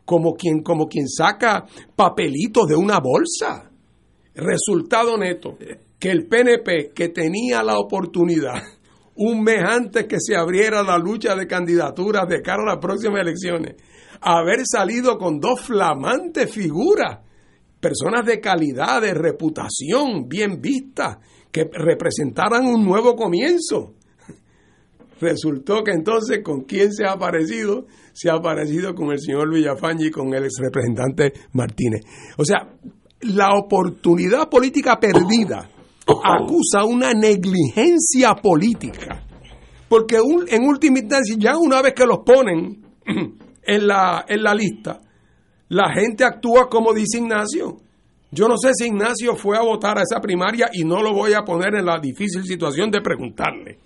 como 0.04 0.34
quien, 0.34 0.62
como 0.62 0.86
quien 0.86 1.08
saca 1.08 1.64
papelitos 1.96 2.66
de 2.68 2.76
una 2.76 3.00
bolsa. 3.00 3.70
Resultado 4.34 5.16
neto, 5.16 5.56
que 5.98 6.10
el 6.10 6.26
PNP, 6.26 6.92
que 6.94 7.08
tenía 7.08 7.62
la 7.62 7.78
oportunidad 7.78 8.62
un 9.16 9.42
mes 9.42 9.62
antes 9.64 10.06
que 10.06 10.16
se 10.18 10.36
abriera 10.36 10.82
la 10.82 10.98
lucha 10.98 11.36
de 11.36 11.46
candidaturas 11.46 12.28
de 12.28 12.42
cara 12.42 12.62
a 12.62 12.74
las 12.74 12.78
próximas 12.78 13.20
elecciones, 13.20 13.76
haber 14.20 14.62
salido 14.64 15.18
con 15.18 15.38
dos 15.38 15.60
flamantes 15.60 16.50
figuras, 16.50 17.20
personas 17.80 18.24
de 18.26 18.40
calidad, 18.40 19.02
de 19.02 19.14
reputación, 19.14 20.28
bien 20.28 20.60
vistas, 20.60 21.18
que 21.52 21.68
representaran 21.72 22.66
un 22.66 22.84
nuevo 22.84 23.14
comienzo. 23.14 23.94
Resultó 25.20 25.82
que 25.84 25.92
entonces 25.92 26.40
con 26.42 26.62
quién 26.62 26.92
se 26.92 27.04
ha 27.04 27.12
aparecido, 27.12 27.86
se 28.12 28.30
ha 28.30 28.34
aparecido 28.34 28.94
con 28.94 29.12
el 29.12 29.20
señor 29.20 29.52
Villafañe 29.52 30.06
y 30.06 30.10
con 30.10 30.34
el 30.34 30.44
ex 30.44 30.54
representante 30.60 31.32
Martínez. 31.52 32.02
O 32.36 32.44
sea, 32.44 32.68
la 33.20 33.54
oportunidad 33.54 34.48
política 34.48 34.98
perdida 34.98 35.70
acusa 36.06 36.84
una 36.84 37.12
negligencia 37.12 38.34
política. 38.34 39.22
Porque 39.88 40.16
en 40.16 40.64
última 40.64 40.98
instancia, 40.98 41.36
ya 41.38 41.56
una 41.56 41.80
vez 41.80 41.94
que 41.94 42.06
los 42.06 42.18
ponen 42.24 42.82
en 43.62 43.86
la, 43.86 44.24
en 44.28 44.42
la 44.42 44.54
lista, 44.54 45.00
la 45.68 45.92
gente 45.94 46.24
actúa 46.24 46.68
como 46.68 46.92
dice 46.92 47.18
Ignacio. 47.18 47.76
Yo 48.30 48.48
no 48.48 48.56
sé 48.56 48.70
si 48.74 48.86
Ignacio 48.86 49.36
fue 49.36 49.56
a 49.56 49.62
votar 49.62 49.98
a 49.98 50.02
esa 50.02 50.20
primaria 50.20 50.68
y 50.72 50.84
no 50.84 51.02
lo 51.02 51.12
voy 51.12 51.34
a 51.34 51.42
poner 51.42 51.76
en 51.76 51.86
la 51.86 52.00
difícil 52.00 52.44
situación 52.44 52.90
de 52.90 53.00
preguntarle. 53.00 53.78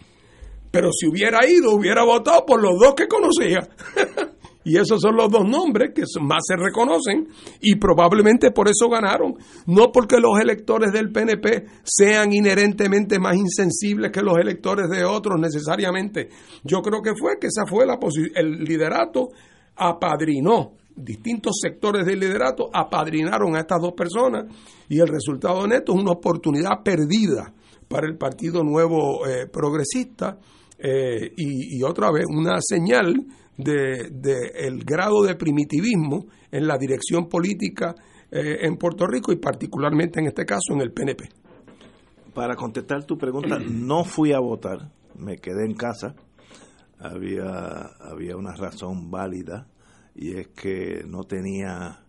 Pero 0.79 0.93
si 0.93 1.09
hubiera 1.09 1.41
ido, 1.45 1.75
hubiera 1.75 2.05
votado 2.05 2.47
por 2.47 2.63
los 2.63 2.79
dos 2.79 2.95
que 2.95 3.09
conocía. 3.09 3.69
y 4.65 4.77
esos 4.77 5.01
son 5.01 5.17
los 5.17 5.29
dos 5.29 5.45
nombres 5.45 5.91
que 5.93 6.05
más 6.21 6.45
se 6.47 6.55
reconocen 6.55 7.27
y 7.61 7.75
probablemente 7.75 8.53
por 8.53 8.69
eso 8.69 8.89
ganaron. 8.89 9.35
No 9.67 9.91
porque 9.91 10.21
los 10.21 10.39
electores 10.41 10.93
del 10.93 11.11
PNP 11.11 11.65
sean 11.83 12.33
inherentemente 12.33 13.19
más 13.19 13.35
insensibles 13.35 14.13
que 14.13 14.23
los 14.23 14.39
electores 14.39 14.89
de 14.89 15.05
otros 15.05 15.41
necesariamente. 15.41 16.29
Yo 16.63 16.81
creo 16.81 17.03
que 17.03 17.17
fue 17.19 17.41
que 17.41 17.49
esa 17.49 17.67
fue 17.69 17.85
la 17.85 17.99
el 18.37 18.63
liderato 18.63 19.31
apadrinó 19.75 20.75
distintos 20.95 21.59
sectores 21.61 22.07
del 22.07 22.21
liderato 22.21 22.71
apadrinaron 22.73 23.57
a 23.57 23.61
estas 23.61 23.81
dos 23.81 23.95
personas 23.95 24.45
y 24.89 25.01
el 25.01 25.09
resultado 25.09 25.67
neto 25.67 25.93
es 25.93 26.01
una 26.01 26.13
oportunidad 26.13 26.85
perdida 26.85 27.53
para 27.89 28.07
el 28.07 28.17
Partido 28.17 28.63
Nuevo 28.63 29.27
eh, 29.27 29.47
Progresista 29.47 30.39
eh, 30.79 31.33
y, 31.37 31.83
otra 31.83 32.13
vez 32.13 32.25
una 32.29 32.59
señal 32.61 33.27
de, 33.57 34.11
el 34.55 34.85
grado 34.85 35.23
de 35.23 35.35
primitivismo 35.35 36.27
en 36.53 36.69
la 36.69 36.79
dirección 36.79 37.29
política 37.29 37.97
eh, 38.31 38.59
en 38.61 38.77
Puerto 38.77 39.07
Rico 39.07 39.33
y 39.33 39.37
particularmente 39.37 40.21
en 40.21 40.27
este 40.27 40.45
caso 40.45 40.75
en 40.75 40.81
el 40.83 40.93
PNP. 40.93 41.29
Para 42.33 42.55
contestar 42.55 43.05
tu 43.05 43.19
pregunta, 43.19 43.59
no 43.59 44.05
fui 44.05 44.33
a 44.33 44.39
votar, 44.39 44.93
me 45.17 45.39
quedé 45.39 45.65
en 45.67 45.75
casa. 45.75 46.15
Había, 47.01 47.91
había 48.01 48.37
una 48.37 48.55
razón 48.55 49.11
válida 49.11 49.67
y 50.15 50.37
es 50.37 50.49
que 50.49 51.03
no 51.07 51.25
tenía 51.25 52.05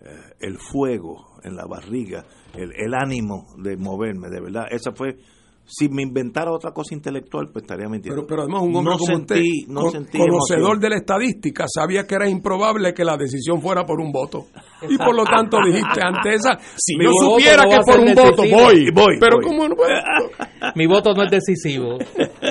eh, 0.00 0.34
el 0.40 0.58
fuego 0.58 1.38
en 1.42 1.56
la 1.56 1.66
barriga, 1.66 2.24
el 2.54 2.94
ánimo 2.94 3.54
de 3.58 3.76
moverme, 3.76 4.28
de 4.28 4.40
verdad. 4.40 4.66
Esa 4.70 4.92
fue 4.92 5.16
si 5.66 5.88
me 5.88 6.02
inventara 6.02 6.52
otra 6.52 6.72
cosa 6.72 6.94
intelectual, 6.94 7.48
pues 7.50 7.62
estaría 7.62 7.88
mintiendo. 7.88 8.26
Pero, 8.26 8.42
además 8.42 8.62
un 8.62 8.76
hombre 8.76 8.94
como 8.98 9.16
usted, 9.16 9.40
conocedor 10.12 10.78
de 10.78 10.90
la 10.90 10.96
estadística, 10.96 11.64
sabía 11.66 12.06
que 12.06 12.14
era 12.14 12.28
improbable 12.28 12.92
que 12.92 13.04
la 13.04 13.16
decisión 13.16 13.62
fuera 13.62 13.84
por 13.84 13.98
un 14.00 14.12
voto. 14.12 14.46
Y 14.88 14.98
por 14.98 15.14
lo 15.14 15.24
tanto 15.24 15.56
dijiste 15.64 16.00
ante 16.02 16.34
esa, 16.34 16.58
si 16.76 16.96
yo 17.02 17.10
supiera 17.12 17.64
que 17.64 17.78
por 17.84 17.98
un 17.98 18.14
voto, 18.14 18.42
voy, 18.42 18.90
voy. 18.92 19.18
Pero 19.18 19.38
como 19.42 19.68
no 19.68 19.74
Mi 20.76 20.86
voto 20.86 21.14
no 21.14 21.24
es 21.24 21.30
decisivo. 21.30 21.98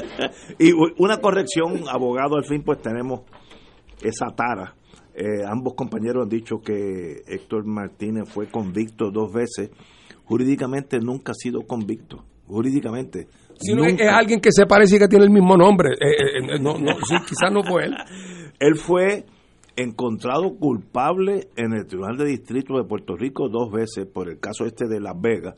y 0.60 0.72
una 0.98 1.18
corrección, 1.18 1.84
abogado, 1.90 2.36
al 2.36 2.46
fin 2.46 2.64
pues 2.64 2.82
tenemos 2.82 3.22
esa 4.02 4.28
tara. 4.36 4.76
Eh, 5.16 5.46
ambos 5.48 5.76
compañeros 5.76 6.24
han 6.24 6.30
dicho 6.30 6.58
que 6.58 7.22
Héctor 7.28 7.66
Martínez 7.66 8.28
fue 8.28 8.48
convicto 8.48 9.12
dos 9.12 9.32
veces. 9.32 9.70
Jurídicamente 10.26 11.00
nunca 11.00 11.34
ha 11.34 11.36
sido 11.36 11.62
convicto 11.68 12.24
jurídicamente. 12.48 13.28
Si 13.60 13.74
no, 13.74 13.86
es 13.86 14.02
alguien 14.02 14.40
que 14.40 14.52
se 14.52 14.66
parece 14.66 14.96
y 14.96 15.00
que 15.00 15.08
tiene 15.08 15.26
el 15.26 15.32
mismo 15.32 15.56
nombre. 15.56 15.92
Eh, 15.94 16.10
eh, 16.10 16.56
eh, 16.56 16.60
no, 16.60 16.78
no, 16.78 16.96
quizás 16.98 17.52
no 17.52 17.64
fue 17.64 17.86
él. 17.86 17.96
Él 18.60 18.76
fue 18.76 19.26
encontrado 19.76 20.56
culpable 20.58 21.48
en 21.56 21.74
el 21.74 21.86
Tribunal 21.86 22.18
de 22.18 22.26
Distrito 22.26 22.78
de 22.78 22.84
Puerto 22.84 23.16
Rico 23.16 23.50
dos 23.50 23.72
veces 23.72 24.06
por 24.06 24.30
el 24.30 24.40
caso 24.40 24.66
este 24.66 24.88
de 24.88 25.02
Las 25.02 25.20
Vegas 25.20 25.56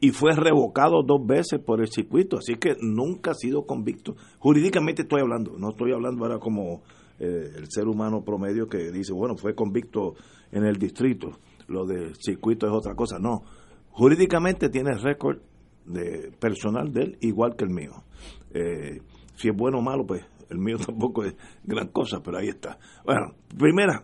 y 0.00 0.10
fue 0.10 0.32
revocado 0.34 1.02
dos 1.06 1.24
veces 1.24 1.60
por 1.60 1.80
el 1.80 1.88
circuito, 1.88 2.38
así 2.38 2.56
que 2.56 2.74
nunca 2.80 3.30
ha 3.30 3.34
sido 3.34 3.64
convicto. 3.64 4.16
Jurídicamente 4.40 5.02
estoy 5.02 5.22
hablando, 5.22 5.56
no 5.56 5.70
estoy 5.70 5.92
hablando 5.92 6.24
ahora 6.24 6.38
como 6.38 6.82
el 7.18 7.66
ser 7.70 7.86
humano 7.86 8.22
promedio 8.22 8.66
que 8.66 8.90
dice, 8.90 9.14
bueno, 9.14 9.36
fue 9.36 9.54
convicto 9.54 10.14
en 10.50 10.64
el 10.64 10.76
distrito, 10.76 11.30
lo 11.68 11.86
del 11.86 12.16
circuito 12.16 12.66
es 12.66 12.72
otra 12.72 12.94
cosa, 12.94 13.18
no. 13.18 13.44
Jurídicamente 13.92 14.68
tiene 14.68 14.94
récord 14.96 15.38
de 15.84 16.32
personal 16.38 16.92
de 16.92 17.02
él 17.02 17.18
igual 17.20 17.56
que 17.56 17.64
el 17.64 17.70
mío. 17.70 18.04
Eh, 18.52 19.00
Si 19.36 19.48
es 19.48 19.56
bueno 19.56 19.78
o 19.78 19.82
malo, 19.82 20.06
pues 20.06 20.24
el 20.50 20.58
mío 20.58 20.76
tampoco 20.84 21.24
es 21.24 21.34
gran 21.64 21.88
cosa, 21.88 22.20
pero 22.22 22.38
ahí 22.38 22.48
está. 22.48 22.78
Bueno, 23.04 23.34
primera, 23.58 24.02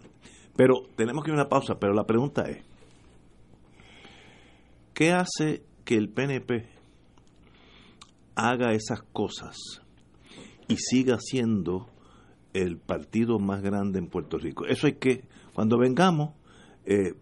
pero 0.57 0.83
tenemos 0.97 1.25
que 1.25 1.31
ir 1.31 1.37
a 1.39 1.41
una 1.43 1.49
pausa, 1.49 1.79
pero 1.79 1.93
la 1.95 2.05
pregunta 2.05 2.43
es, 2.43 2.65
¿qué 4.95 5.13
hace 5.13 5.63
que 5.85 5.97
el 5.97 6.09
PNP 6.11 6.67
haga 8.35 8.73
esas 8.73 9.03
cosas 9.13 9.57
y 10.69 10.77
siga 10.77 11.19
siendo 11.19 11.89
el 12.53 12.79
partido 12.79 13.39
más 13.39 13.63
grande 13.63 13.99
en 13.99 14.09
Puerto 14.09 14.39
Rico? 14.39 14.67
Eso 14.67 14.87
hay 14.87 14.95
que, 14.95 15.25
cuando 15.55 15.79
vengamos, 15.79 16.35
eh, 16.85 17.15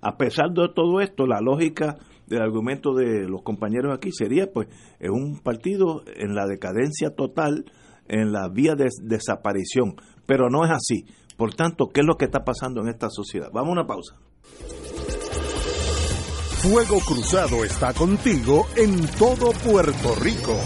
a 0.00 0.16
pesar 0.16 0.50
de 0.50 0.68
todo 0.74 1.00
esto, 1.00 1.26
la 1.26 1.40
lógica 1.40 1.96
del 2.26 2.42
argumento 2.42 2.94
de 2.94 3.28
los 3.28 3.42
compañeros 3.42 3.94
aquí 3.94 4.10
sería, 4.12 4.50
pues, 4.52 4.68
es 4.98 5.10
un 5.10 5.40
partido 5.40 6.02
en 6.16 6.34
la 6.34 6.46
decadencia 6.46 7.10
total, 7.14 7.64
en 8.08 8.32
la 8.32 8.48
vía 8.48 8.74
de 8.74 8.88
desaparición, 9.02 9.96
pero 10.26 10.50
no 10.50 10.64
es 10.64 10.70
así. 10.70 11.06
Por 11.36 11.54
tanto, 11.54 11.88
¿qué 11.92 12.00
es 12.00 12.06
lo 12.06 12.16
que 12.16 12.26
está 12.26 12.44
pasando 12.44 12.80
en 12.82 12.88
esta 12.88 13.08
sociedad? 13.10 13.50
Vamos 13.52 13.70
a 13.70 13.72
una 13.72 13.86
pausa. 13.86 14.16
Fuego 16.62 16.98
Cruzado 17.00 17.62
está 17.62 17.92
contigo 17.92 18.66
en 18.76 19.06
todo 19.18 19.50
Puerto 19.52 20.14
Rico. 20.14 20.56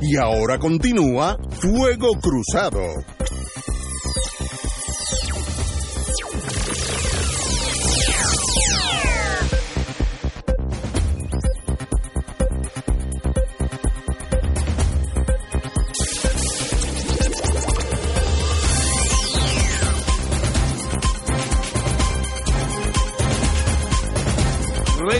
Y 0.00 0.16
ahora 0.16 0.58
continúa 0.58 1.36
Fuego 1.50 2.08
Cruzado. 2.20 2.80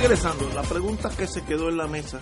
Regresando, 0.03 0.49
la 0.53 0.63
pregunta 0.63 1.11
que 1.17 1.29
se 1.29 1.45
quedó 1.45 1.69
en 1.69 1.77
la 1.77 1.87
mesa 1.87 2.21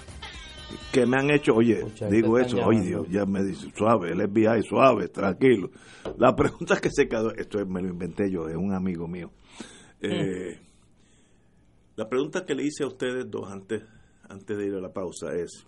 que 0.93 1.07
me 1.07 1.17
han 1.17 1.31
hecho, 1.31 1.55
oye, 1.55 1.83
digo 2.11 2.39
eso, 2.39 2.59
oye 2.63 2.83
Dios, 2.83 3.09
ya 3.09 3.25
me 3.25 3.43
dice, 3.43 3.73
suave, 3.75 4.13
el 4.13 4.21
FBI, 4.29 4.63
suave, 4.63 5.09
tranquilo. 5.09 5.71
La 6.19 6.37
pregunta 6.37 6.79
que 6.79 6.91
se 6.91 7.09
quedó, 7.09 7.33
esto 7.35 7.65
me 7.65 7.81
lo 7.81 7.89
inventé 7.89 8.31
yo, 8.31 8.49
es 8.49 8.55
un 8.55 8.75
amigo 8.75 9.09
mío. 9.09 9.31
Eh, 10.03 10.59
la 11.97 12.07
pregunta 12.07 12.45
que 12.45 12.55
le 12.55 12.65
hice 12.65 12.85
a 12.85 12.87
ustedes 12.87 13.31
dos 13.31 13.51
antes, 13.51 13.83
antes 14.29 14.59
de 14.59 14.67
ir 14.67 14.75
a 14.75 14.81
la 14.81 14.93
pausa 14.93 15.35
es, 15.35 15.65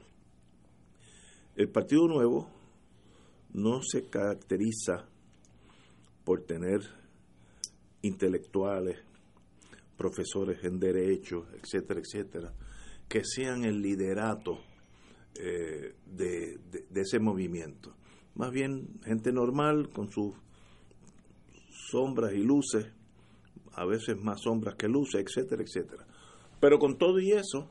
el 1.56 1.70
Partido 1.70 2.06
Nuevo 2.08 2.50
no 3.54 3.80
se 3.82 4.10
caracteriza 4.10 5.08
por 6.24 6.42
tener 6.42 6.80
intelectuales, 8.02 8.98
profesores 9.96 10.62
en 10.64 10.78
derecho, 10.78 11.46
etcétera, 11.54 12.00
etcétera, 12.00 12.52
que 13.08 13.24
sean 13.24 13.64
el 13.64 13.80
liderato 13.80 14.58
eh, 15.34 15.94
de, 16.06 16.60
ese 16.94 17.18
movimiento. 17.18 17.94
Más 18.34 18.50
bien 18.50 19.00
gente 19.04 19.32
normal 19.32 19.90
con 19.90 20.10
sus 20.10 20.34
sombras 21.90 22.32
y 22.32 22.42
luces, 22.42 22.86
a 23.74 23.84
veces 23.84 24.16
más 24.20 24.40
sombras 24.42 24.74
que 24.76 24.88
luces, 24.88 25.24
etcétera, 25.26 25.62
etcétera. 25.62 26.06
Pero 26.60 26.78
con 26.78 26.96
todo 26.96 27.18
y 27.18 27.32
eso, 27.32 27.70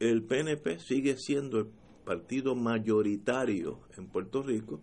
el 0.00 0.24
PNP 0.24 0.78
sigue 0.78 1.16
siendo 1.16 1.58
el 1.58 1.66
partido 2.04 2.54
mayoritario 2.54 3.80
en 3.96 4.08
Puerto 4.08 4.42
Rico, 4.42 4.80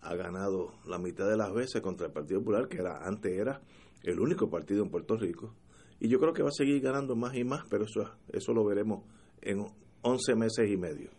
ha 0.00 0.14
ganado 0.14 0.74
la 0.86 0.98
mitad 0.98 1.28
de 1.28 1.36
las 1.36 1.52
veces 1.52 1.82
contra 1.82 2.06
el 2.06 2.12
Partido 2.12 2.40
Popular, 2.40 2.68
que 2.68 2.78
era 2.78 3.06
antes 3.06 3.32
era 3.32 3.60
el 4.02 4.20
único 4.20 4.48
partido 4.48 4.82
en 4.82 4.90
Puerto 4.90 5.16
Rico, 5.16 5.54
y 6.00 6.08
yo 6.08 6.18
creo 6.18 6.32
que 6.32 6.42
va 6.42 6.48
a 6.48 6.52
seguir 6.52 6.80
ganando 6.80 7.16
más 7.16 7.34
y 7.34 7.44
más, 7.44 7.64
pero 7.68 7.84
eso, 7.84 8.08
eso 8.32 8.52
lo 8.52 8.64
veremos 8.64 9.04
en 9.42 9.64
11 10.02 10.34
meses 10.36 10.70
y 10.70 10.76
medio. 10.76 11.10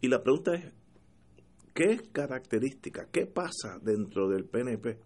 Y 0.00 0.08
la 0.08 0.22
pregunta 0.22 0.54
es, 0.54 0.72
¿qué 1.72 2.00
característica, 2.12 3.08
qué 3.10 3.26
pasa 3.26 3.78
dentro 3.82 4.28
del 4.28 4.44
PNP 4.44 4.98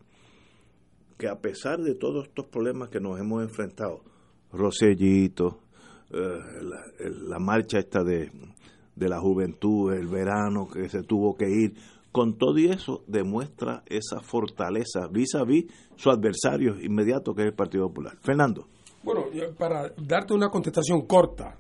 que 1.16 1.28
a 1.28 1.40
pesar 1.40 1.80
de 1.80 1.94
todos 1.94 2.28
estos 2.28 2.46
problemas 2.46 2.90
que 2.90 3.00
nos 3.00 3.18
hemos 3.18 3.42
enfrentado, 3.42 4.02
Rosellito, 4.52 5.61
eh, 6.11 6.38
la, 7.26 7.38
marcha 7.38 7.78
esta 7.78 8.02
de, 8.04 8.30
de 8.94 9.08
la 9.08 9.20
juventud, 9.20 9.92
el 9.92 10.06
verano 10.06 10.68
que 10.68 10.88
se 10.88 11.02
tuvo 11.02 11.37
que 11.37 11.50
ir, 11.50 11.74
con 12.18 12.37
todo 12.37 12.59
y 12.59 12.66
eso 12.66 13.04
demuestra 13.07 13.85
esa 13.87 14.18
fortaleza 14.18 15.07
vis 15.09 15.37
a 15.37 15.44
vis 15.44 15.66
su 15.94 16.11
adversario 16.11 16.74
inmediato 16.83 17.33
que 17.33 17.42
es 17.42 17.46
el 17.46 17.54
Partido 17.54 17.87
Popular. 17.87 18.16
Fernando. 18.20 18.66
Bueno, 19.04 19.26
para 19.57 19.92
darte 19.96 20.35
una 20.35 20.48
contestación 20.48 21.07
corta, 21.07 21.57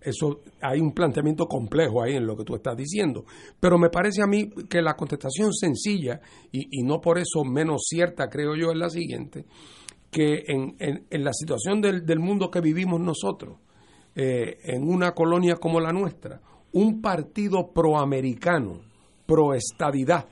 eso 0.00 0.42
hay 0.60 0.78
un 0.78 0.92
planteamiento 0.92 1.46
complejo 1.46 2.00
ahí 2.00 2.14
en 2.14 2.24
lo 2.24 2.36
que 2.36 2.44
tú 2.44 2.54
estás 2.54 2.76
diciendo, 2.76 3.24
pero 3.58 3.78
me 3.78 3.90
parece 3.90 4.22
a 4.22 4.28
mí 4.28 4.48
que 4.70 4.80
la 4.80 4.94
contestación 4.94 5.52
sencilla 5.52 6.20
y, 6.52 6.84
no 6.84 7.00
por 7.00 7.18
eso 7.18 7.42
menos 7.44 7.82
cierta 7.88 8.28
creo 8.28 8.54
yo 8.54 8.70
es 8.70 8.78
la 8.78 8.90
siguiente, 8.90 9.46
que 10.08 10.44
en, 10.46 10.76
en, 10.78 11.24
la 11.24 11.32
situación 11.32 11.80
del, 11.80 12.06
del, 12.06 12.20
mundo 12.20 12.48
que 12.48 12.60
vivimos 12.60 13.00
nosotros, 13.00 13.58
eh, 14.14 14.58
en 14.62 14.88
una 14.88 15.12
colonia 15.12 15.56
como 15.56 15.80
la 15.80 15.90
nuestra, 15.90 16.40
un 16.72 17.02
partido 17.02 17.72
proamericano, 17.72 18.91
proestadidad, 19.26 20.26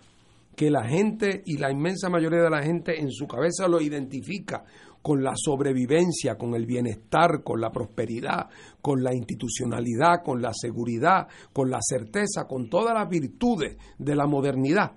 que 0.57 0.71
la 0.71 0.87
gente 0.87 1.43
y 1.47 1.59
la 1.59 1.71
inmensa 1.71 2.09
mayoría 2.09 2.43
de 2.43 2.51
la 2.51 2.63
gente 2.63 3.01
en 3.01 3.11
su 3.11 3.27
cabeza 3.27 3.69
lo 3.69 3.81
identifica 3.81 4.65
con 5.03 5.23
la 5.23 5.33
sobrevivencia, 5.35 6.37
con 6.37 6.55
el 6.55 6.67
bienestar, 6.67 7.43
con 7.43 7.61
la 7.61 7.71
prosperidad, 7.71 8.49
con 8.83 9.03
la 9.03 9.15
institucionalidad, 9.15 10.23
con 10.23 10.43
la 10.43 10.53
seguridad, 10.53 11.27
con 11.53 11.71
la 11.71 11.79
certeza, 11.81 12.45
con 12.47 12.69
todas 12.69 12.95
las 12.95 13.09
virtudes 13.09 13.77
de 13.99 14.15
la 14.15 14.27
modernidad. 14.27 14.93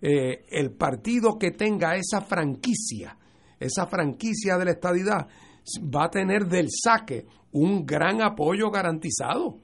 Eh, 0.00 0.46
el 0.50 0.72
partido 0.72 1.38
que 1.38 1.50
tenga 1.50 1.94
esa 1.94 2.22
franquicia, 2.22 3.16
esa 3.60 3.86
franquicia 3.86 4.56
de 4.56 4.64
la 4.64 4.70
estadidad, 4.72 5.28
va 5.94 6.04
a 6.04 6.10
tener 6.10 6.46
del 6.46 6.68
saque 6.70 7.26
un 7.52 7.84
gran 7.84 8.22
apoyo 8.22 8.70
garantizado. 8.70 9.58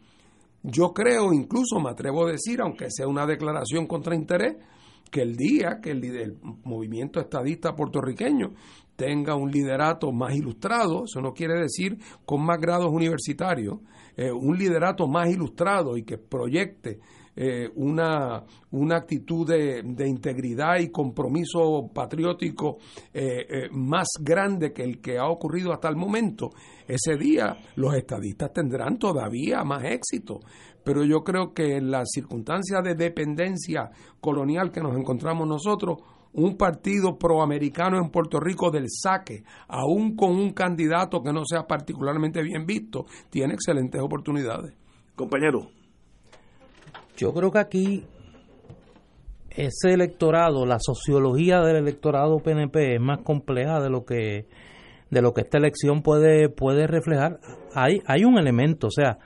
Yo 0.70 0.92
creo, 0.92 1.32
incluso 1.32 1.80
me 1.80 1.88
atrevo 1.88 2.26
a 2.26 2.32
decir, 2.32 2.60
aunque 2.60 2.90
sea 2.90 3.08
una 3.08 3.24
declaración 3.24 3.86
contra 3.86 4.14
interés, 4.14 4.56
que 5.10 5.22
el 5.22 5.34
día 5.34 5.80
que 5.82 5.92
el, 5.92 6.36
movimiento 6.64 7.20
estadista 7.20 7.74
puertorriqueño 7.74 8.52
tenga 8.94 9.34
un 9.34 9.50
liderato 9.50 10.12
más 10.12 10.34
ilustrado, 10.34 11.04
eso 11.04 11.22
no 11.22 11.32
quiere 11.32 11.58
decir 11.58 11.96
con 12.26 12.44
más 12.44 12.60
grados 12.60 12.90
universitarios, 12.90 13.78
eh, 14.14 14.30
un 14.30 14.58
liderato 14.58 15.06
más 15.06 15.30
ilustrado 15.30 15.96
y 15.96 16.02
que 16.02 16.18
proyecte 16.18 17.00
eh, 17.40 17.70
una, 17.76 18.42
una, 18.72 18.96
actitud 18.96 19.46
de, 19.46 20.08
integridad 20.08 20.80
y 20.80 20.90
compromiso 20.90 21.88
patriótico 21.94 22.78
eh, 23.14 23.68
más 23.70 24.08
grande 24.20 24.72
que 24.72 24.82
el 24.82 25.00
que 25.00 25.18
ha 25.18 25.28
ocurrido 25.28 25.72
hasta 25.72 25.88
el 25.88 25.94
momento, 25.94 26.50
ese 26.88 27.16
día 27.16 27.56
los 27.76 27.94
estadistas 27.94 28.52
tendrán 28.52 28.98
todavía 28.98 29.62
más 29.62 29.84
éxito. 29.84 30.40
Pero 30.82 31.04
yo 31.04 31.22
creo 31.22 31.54
que 31.54 31.76
en 31.76 31.92
las 31.92 32.08
circunstancias 32.12 32.82
de 32.82 32.96
dependencia 32.96 33.88
colonial 34.20 34.72
que 34.72 34.80
nos 34.80 34.96
encontramos 34.96 35.46
nosotros, 35.46 35.98
un 36.32 36.56
partido 36.56 37.18
proamericano 37.18 37.98
en 37.98 38.10
Puerto 38.10 38.40
Rico 38.40 38.72
del 38.72 38.86
saque, 38.88 39.44
aún 39.68 40.16
con 40.16 40.30
un 40.30 40.52
candidato 40.54 41.22
que 41.22 41.32
no 41.32 41.44
sea 41.44 41.68
particularmente 41.68 42.42
bien 42.42 42.66
visto, 42.66 43.06
tiene 43.30 43.54
excelentes 43.54 44.00
oportunidades. 44.00 44.74
Compañero. 45.14 45.77
Yo 47.18 47.34
creo 47.34 47.50
que 47.50 47.58
aquí 47.58 48.04
ese 49.50 49.92
electorado, 49.92 50.64
la 50.64 50.78
sociología 50.78 51.60
del 51.60 51.76
electorado 51.76 52.38
PNP 52.38 52.94
es 52.94 53.00
más 53.00 53.22
compleja 53.22 53.80
de 53.80 53.90
lo 53.90 54.04
que 54.04 54.46
de 55.10 55.22
lo 55.22 55.32
que 55.32 55.40
esta 55.40 55.58
elección 55.58 56.02
puede 56.02 56.48
puede 56.48 56.86
reflejar. 56.86 57.40
Hay 57.74 58.00
hay 58.06 58.24
un 58.24 58.38
elemento, 58.38 58.86
o 58.86 58.90
sea, 58.90 59.18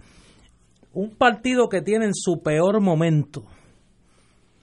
un 0.95 1.11
partido 1.11 1.69
que 1.69 1.83
tiene 1.83 2.07
en 2.07 2.15
su 2.15 2.43
peor 2.43 2.81
momento, 2.81 3.43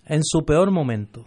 en 0.06 0.24
su 0.24 0.44
peor 0.44 0.72
momento, 0.72 1.26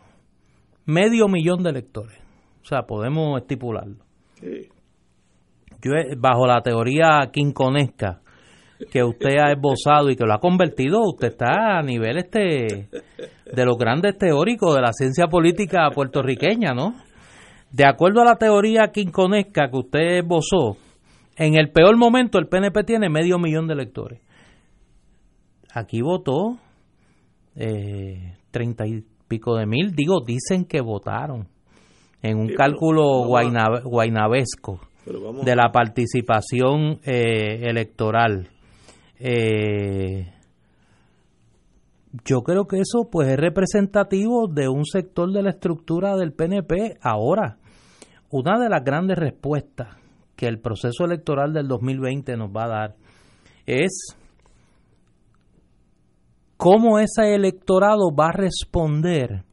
medio 0.85 1.29
millón 1.29 1.63
de 1.63 1.71
electores. 1.71 2.19
O 2.63 2.65
sea, 2.65 2.83
podemos 2.83 3.41
estipularlo. 3.41 4.05
Yo, 4.41 5.93
bajo 6.19 6.47
la 6.47 6.63
teoría 6.63 7.31
quinconesca 7.33 8.23
que 8.91 9.05
usted 9.05 9.39
ha 9.39 9.53
esbozado 9.53 10.11
y 10.11 10.17
que 10.17 10.25
lo 10.25 10.35
ha 10.35 10.39
convertido, 10.39 11.01
usted 11.03 11.29
está 11.29 11.79
a 11.79 11.83
nivel 11.83 12.19
este 12.19 12.89
de 13.53 13.65
los 13.65 13.77
grandes 13.77 14.17
teóricos 14.19 14.75
de 14.75 14.83
la 14.83 14.93
ciencia 14.93 15.27
política 15.27 15.91
puertorriqueña, 15.95 16.73
¿no? 16.73 16.95
De 17.71 17.87
acuerdo 17.87 18.23
a 18.23 18.25
la 18.25 18.37
teoría 18.37 18.91
quinconesca 18.93 19.71
que 19.71 19.77
usted 19.77 20.19
esbozó, 20.19 20.77
En 21.37 21.55
el 21.55 21.71
peor 21.71 21.97
momento 21.97 22.39
el 22.39 22.47
PNP 22.47 22.85
tiene 22.85 23.09
medio 23.09 23.39
millón 23.39 23.67
de 23.67 23.75
electores. 23.75 24.21
Aquí 25.73 26.03
votó 26.03 26.59
eh, 27.57 28.37
treinta 28.51 28.87
y 28.87 29.03
pico 29.27 29.57
de 29.57 29.67
mil, 29.67 29.95
digo, 29.95 30.21
dicen 30.21 30.67
que 30.67 30.83
votaron 30.83 31.49
en 32.23 32.39
un 32.39 32.49
cálculo 32.49 33.25
guainabesco 33.27 34.81
de 35.45 35.57
la 35.57 35.73
participación 35.73 37.01
eh, 37.05 37.69
electoral. 37.69 38.49
Eh, 39.25 40.33
yo 42.25 42.43
creo 42.43 42.67
que 42.67 42.81
eso 42.81 43.09
pues 43.09 43.29
es 43.29 43.37
representativo 43.37 44.49
de 44.49 44.69
un 44.69 44.85
sector 44.85 45.31
de 45.31 45.43
la 45.43 45.51
estructura 45.51 46.17
del 46.17 46.33
PNP 46.33 46.99
ahora. 47.01 47.59
Una 48.31 48.59
de 48.59 48.69
las 48.69 48.83
grandes 48.83 49.17
respuestas 49.17 49.97
que 50.35 50.49
el 50.49 50.59
proceso 50.59 51.05
electoral 51.05 51.53
del 51.53 51.69
2020 51.69 52.37
nos 52.37 52.51
va 52.51 52.65
a 52.65 52.69
dar 52.69 52.97
es 53.65 54.17
cómo 56.57 56.99
ese 56.99 57.37
electorado 57.37 58.13
va 58.13 58.31
a 58.31 58.33
responder 58.33 59.45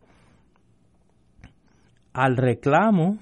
al 2.14 2.38
reclamo 2.38 3.20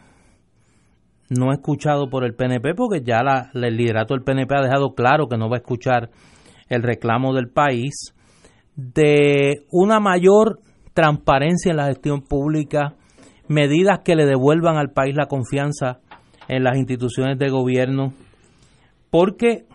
no 1.29 1.51
escuchado 1.51 2.09
por 2.09 2.23
el 2.23 2.35
PNP, 2.35 2.73
porque 2.73 3.01
ya 3.03 3.21
la, 3.21 3.51
el 3.53 3.75
liderato 3.75 4.13
del 4.13 4.23
PNP 4.23 4.55
ha 4.55 4.61
dejado 4.61 4.95
claro 4.95 5.27
que 5.27 5.37
no 5.37 5.49
va 5.49 5.57
a 5.57 5.59
escuchar 5.59 6.09
el 6.69 6.83
reclamo 6.83 7.33
del 7.33 7.49
país, 7.49 8.13
de 8.75 9.65
una 9.71 9.99
mayor 9.99 10.59
transparencia 10.93 11.71
en 11.71 11.77
la 11.77 11.87
gestión 11.87 12.21
pública, 12.21 12.95
medidas 13.47 13.99
que 14.03 14.15
le 14.15 14.25
devuelvan 14.25 14.77
al 14.77 14.91
país 14.91 15.15
la 15.15 15.27
confianza 15.27 15.99
en 16.47 16.63
las 16.63 16.77
instituciones 16.77 17.37
de 17.37 17.49
gobierno, 17.49 18.13
porque 19.09 19.65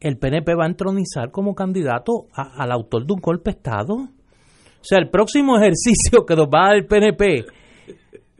el 0.00 0.18
PNP 0.18 0.54
va 0.54 0.64
a 0.64 0.68
entronizar 0.68 1.30
como 1.30 1.54
candidato 1.54 2.26
al 2.34 2.70
autor 2.72 3.06
de 3.06 3.14
un 3.14 3.20
golpe 3.20 3.50
de 3.50 3.56
Estado. 3.56 3.94
O 3.94 4.82
sea, 4.82 4.98
el 4.98 5.08
próximo 5.08 5.56
ejercicio 5.58 6.26
que 6.26 6.36
nos 6.36 6.46
va 6.46 6.64
a 6.64 6.68
dar 6.68 6.76
el 6.76 6.86
PNP, 6.86 7.44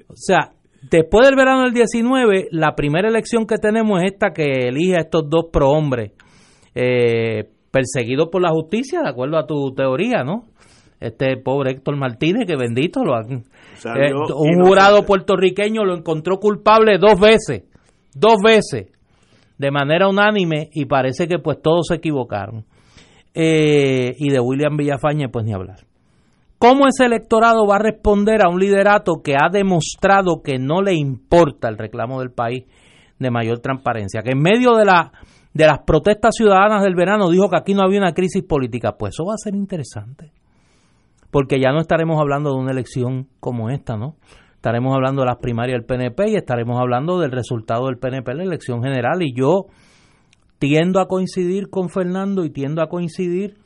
o 0.09 0.17
sea, 0.17 0.53
después 0.91 1.27
del 1.27 1.37
verano 1.37 1.63
del 1.63 1.73
19, 1.73 2.49
la 2.51 2.75
primera 2.75 3.09
elección 3.09 3.47
que 3.47 3.57
tenemos 3.57 4.03
es 4.03 4.13
esta 4.13 4.33
que 4.33 4.69
elige 4.69 4.97
a 4.97 5.03
estos 5.03 5.29
dos 5.29 5.47
prohombres, 5.53 6.13
eh, 6.75 7.51
perseguidos 7.75 8.29
por 8.31 8.41
la 8.41 8.51
justicia, 8.51 9.01
de 9.03 9.09
acuerdo 9.09 9.37
a 9.37 9.47
tu 9.47 9.75
teoría, 9.75 10.23
¿no? 10.23 10.45
Este 11.01 11.37
pobre 11.37 11.73
Héctor 11.73 11.97
Martínez, 11.97 12.47
que 12.47 12.57
bendito 12.57 13.03
lo 13.03 13.17
han... 13.17 13.43
Eh, 13.85 14.13
un 14.15 14.65
jurado 14.65 15.05
puertorriqueño 15.05 15.85
lo 15.85 15.97
encontró 15.97 16.39
culpable 16.39 16.99
dos 16.99 17.19
veces, 17.19 17.65
dos 18.15 18.37
veces, 18.43 18.93
de 19.59 19.71
manera 19.73 20.09
unánime, 20.09 20.71
y 20.73 20.85
parece 20.85 21.27
que 21.27 21.41
pues 21.41 21.61
todos 21.61 21.89
se 21.89 21.97
equivocaron. 21.97 22.65
Eh, 23.35 24.15
y 24.19 24.31
de 24.31 24.39
William 24.39 24.77
Villafañe, 24.77 25.29
pues 25.29 25.45
ni 25.45 25.53
hablar. 25.53 25.81
¿Cómo 26.59 26.87
ese 26.87 27.07
electorado 27.07 27.67
va 27.67 27.77
a 27.77 27.83
responder 27.83 28.41
a 28.41 28.49
un 28.49 28.61
liderato 28.61 29.15
que 29.23 29.35
ha 29.35 29.51
demostrado 29.51 30.43
que 30.43 30.59
no 30.61 30.81
le 30.81 30.95
importa 30.95 31.69
el 31.69 31.77
reclamo 31.77 32.21
del 32.21 32.31
país 32.31 32.67
de 33.19 33.31
mayor 33.33 33.59
transparencia? 33.59 34.23
Que 34.23 34.31
en 34.31 34.41
medio 34.41 34.77
de, 34.77 34.85
la, 34.85 35.11
de 35.55 35.67
las 35.67 35.79
protestas 35.87 36.35
ciudadanas 36.37 36.83
del 36.83 36.97
verano 36.97 37.31
dijo 37.31 37.49
que 37.49 37.57
aquí 37.57 37.75
no 37.75 37.83
había 37.83 38.01
una 38.01 38.13
crisis 38.13 38.43
política. 38.43 38.97
Pues 38.99 39.15
eso 39.15 39.25
va 39.25 39.35
a 39.35 39.39
ser 39.39 39.55
interesante. 39.55 40.33
Porque 41.31 41.61
ya 41.61 41.73
no 41.73 41.81
estaremos 41.81 42.21
hablando 42.21 42.51
de 42.51 42.61
una 42.61 42.73
elección 42.73 43.29
como 43.41 43.71
esta, 43.71 43.97
¿no? 43.97 44.17
Estaremos 44.57 44.95
hablando 44.95 45.23
de 45.23 45.27
las 45.27 45.39
primarias 45.39 45.79
del 45.79 45.87
PNP 45.87 46.31
y 46.31 46.37
estaremos 46.37 46.81
hablando 46.81 47.21
del 47.21 47.31
resultado 47.31 47.87
del 47.87 47.99
PNP 47.99 48.33
en 48.33 48.39
la 48.39 48.45
elección 48.45 48.83
general. 48.83 49.23
Y 49.23 49.33
yo 49.33 49.67
tiendo 50.59 51.01
a 51.01 51.07
coincidir 51.07 51.71
con 51.71 51.89
Fernando 51.89 52.45
y 52.45 52.51
tiendo 52.51 52.83
a 52.83 52.89
coincidir 52.89 53.59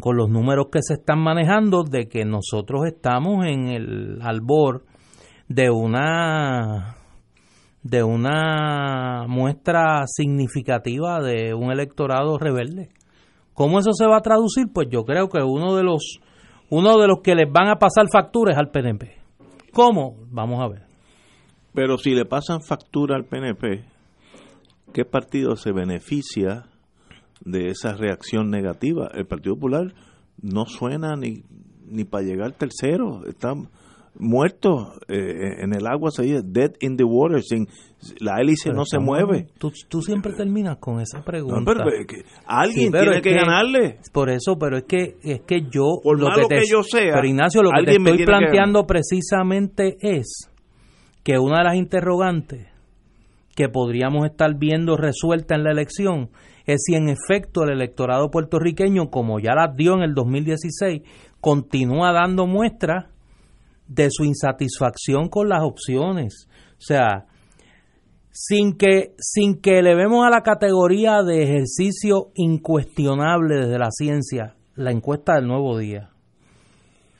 con 0.00 0.16
los 0.16 0.28
números 0.28 0.66
que 0.70 0.80
se 0.82 0.94
están 0.94 1.20
manejando 1.20 1.84
de 1.84 2.08
que 2.08 2.24
nosotros 2.24 2.86
estamos 2.86 3.44
en 3.46 3.68
el 3.68 4.18
albor 4.22 4.84
de 5.48 5.70
una 5.70 6.96
de 7.82 8.02
una 8.02 9.26
muestra 9.28 10.04
significativa 10.06 11.20
de 11.20 11.54
un 11.54 11.72
electorado 11.72 12.38
rebelde. 12.38 12.90
¿Cómo 13.54 13.78
eso 13.78 13.92
se 13.92 14.06
va 14.06 14.18
a 14.18 14.22
traducir? 14.22 14.66
Pues 14.72 14.88
yo 14.90 15.04
creo 15.04 15.28
que 15.28 15.42
uno 15.42 15.74
de 15.74 15.82
los 15.82 16.20
uno 16.70 16.98
de 16.98 17.06
los 17.06 17.20
que 17.22 17.34
les 17.34 17.50
van 17.52 17.68
a 17.68 17.76
pasar 17.76 18.06
facturas 18.10 18.56
al 18.56 18.70
PNP. 18.70 19.16
¿Cómo? 19.72 20.16
Vamos 20.30 20.60
a 20.62 20.68
ver. 20.68 20.86
Pero 21.74 21.98
si 21.98 22.14
le 22.14 22.24
pasan 22.24 22.62
factura 22.62 23.16
al 23.16 23.24
PNP, 23.24 23.84
¿qué 24.92 25.04
partido 25.04 25.56
se 25.56 25.72
beneficia 25.72 26.64
de 27.44 27.68
esa 27.68 27.94
reacción 27.94 28.50
negativa. 28.50 29.10
El 29.14 29.26
Partido 29.26 29.54
Popular 29.54 29.94
no 30.40 30.66
suena 30.66 31.16
ni, 31.16 31.42
ni 31.86 32.04
para 32.04 32.24
llegar 32.24 32.52
tercero, 32.52 33.26
está 33.26 33.54
muerto 34.18 34.94
eh, 35.08 35.62
en 35.62 35.74
el 35.74 35.86
agua, 35.86 36.10
se 36.10 36.22
dice 36.22 36.42
dead 36.44 36.72
in 36.80 36.96
the 36.96 37.04
water, 37.04 37.42
sin, 37.42 37.66
la 38.20 38.40
hélice 38.40 38.72
no 38.72 38.84
se 38.84 38.98
mueve. 38.98 39.48
Tú, 39.58 39.72
tú, 39.88 40.02
siempre 40.02 40.32
terminas 40.34 40.78
con 40.78 41.00
esa 41.00 41.22
pregunta. 41.22 41.72
alguien 42.46 42.92
tiene 42.92 43.20
que, 43.20 43.34
ganarle. 43.34 43.98
Por 44.12 44.30
eso, 44.30 44.56
pero 44.58 44.78
es 44.78 44.84
que 44.84 45.16
es 45.22 45.40
que 45.42 45.62
yo 45.70 46.00
lo 46.04 46.28
que, 46.48 46.62
yo 46.70 46.82
sea, 46.82 47.14
pero 47.14 47.26
Ignacio 47.26 47.62
lo 47.62 47.70
que 47.70 47.84
te 47.84 47.96
estoy 47.96 48.24
planteando 48.24 48.86
precisamente 48.86 49.96
es 50.00 50.50
que 51.22 51.38
una 51.38 51.58
de 51.58 51.64
las 51.64 51.76
interrogantes 51.76 52.68
que 53.54 53.68
podríamos 53.68 54.26
estar 54.26 54.58
viendo 54.58 54.96
resuelta 54.96 55.54
en 55.54 55.64
la 55.64 55.72
elección 55.72 56.30
es 56.64 56.82
si 56.86 56.94
en 56.94 57.08
efecto 57.08 57.64
el 57.64 57.70
electorado 57.70 58.30
puertorriqueño, 58.30 59.10
como 59.10 59.40
ya 59.40 59.54
las 59.54 59.76
dio 59.76 59.94
en 59.94 60.02
el 60.02 60.14
2016, 60.14 61.02
continúa 61.40 62.12
dando 62.12 62.46
muestras 62.46 63.11
de 63.94 64.08
su 64.10 64.24
insatisfacción 64.24 65.28
con 65.28 65.48
las 65.48 65.62
opciones. 65.62 66.48
O 66.72 66.80
sea, 66.80 67.26
sin 68.30 68.76
que, 68.76 69.14
sin 69.18 69.60
que 69.60 69.78
elevemos 69.78 70.26
a 70.26 70.30
la 70.30 70.42
categoría 70.42 71.22
de 71.22 71.42
ejercicio 71.42 72.30
incuestionable 72.34 73.56
desde 73.56 73.78
la 73.78 73.90
ciencia 73.90 74.56
la 74.74 74.90
encuesta 74.90 75.34
del 75.34 75.46
nuevo 75.46 75.76
día. 75.76 76.10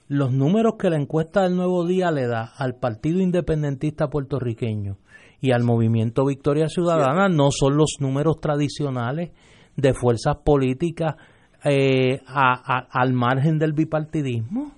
Los 0.09 0.33
números 0.33 0.75
que 0.79 0.91
la 0.91 0.97
encuesta 0.97 1.43
del 1.43 1.57
nuevo 1.57 1.87
día 1.87 2.11
le 2.11 2.27
da 2.27 2.53
al 2.57 2.77
Partido 2.77 3.21
Independentista 3.21 4.09
puertorriqueño 4.09 4.97
y 5.41 5.53
al 5.53 5.65
movimiento 5.65 6.25
Victoria 6.25 6.69
Ciudadana 6.69 7.29
no 7.29 7.51
son 7.51 7.77
los 7.77 7.97
números 8.01 8.41
tradicionales 8.41 9.33
de 9.77 9.95
fuerzas 9.95 10.37
políticas 10.45 11.17
eh, 11.65 12.21
al 12.27 13.13
margen 13.13 13.59
del 13.59 13.73
bipartidismo. 13.73 14.73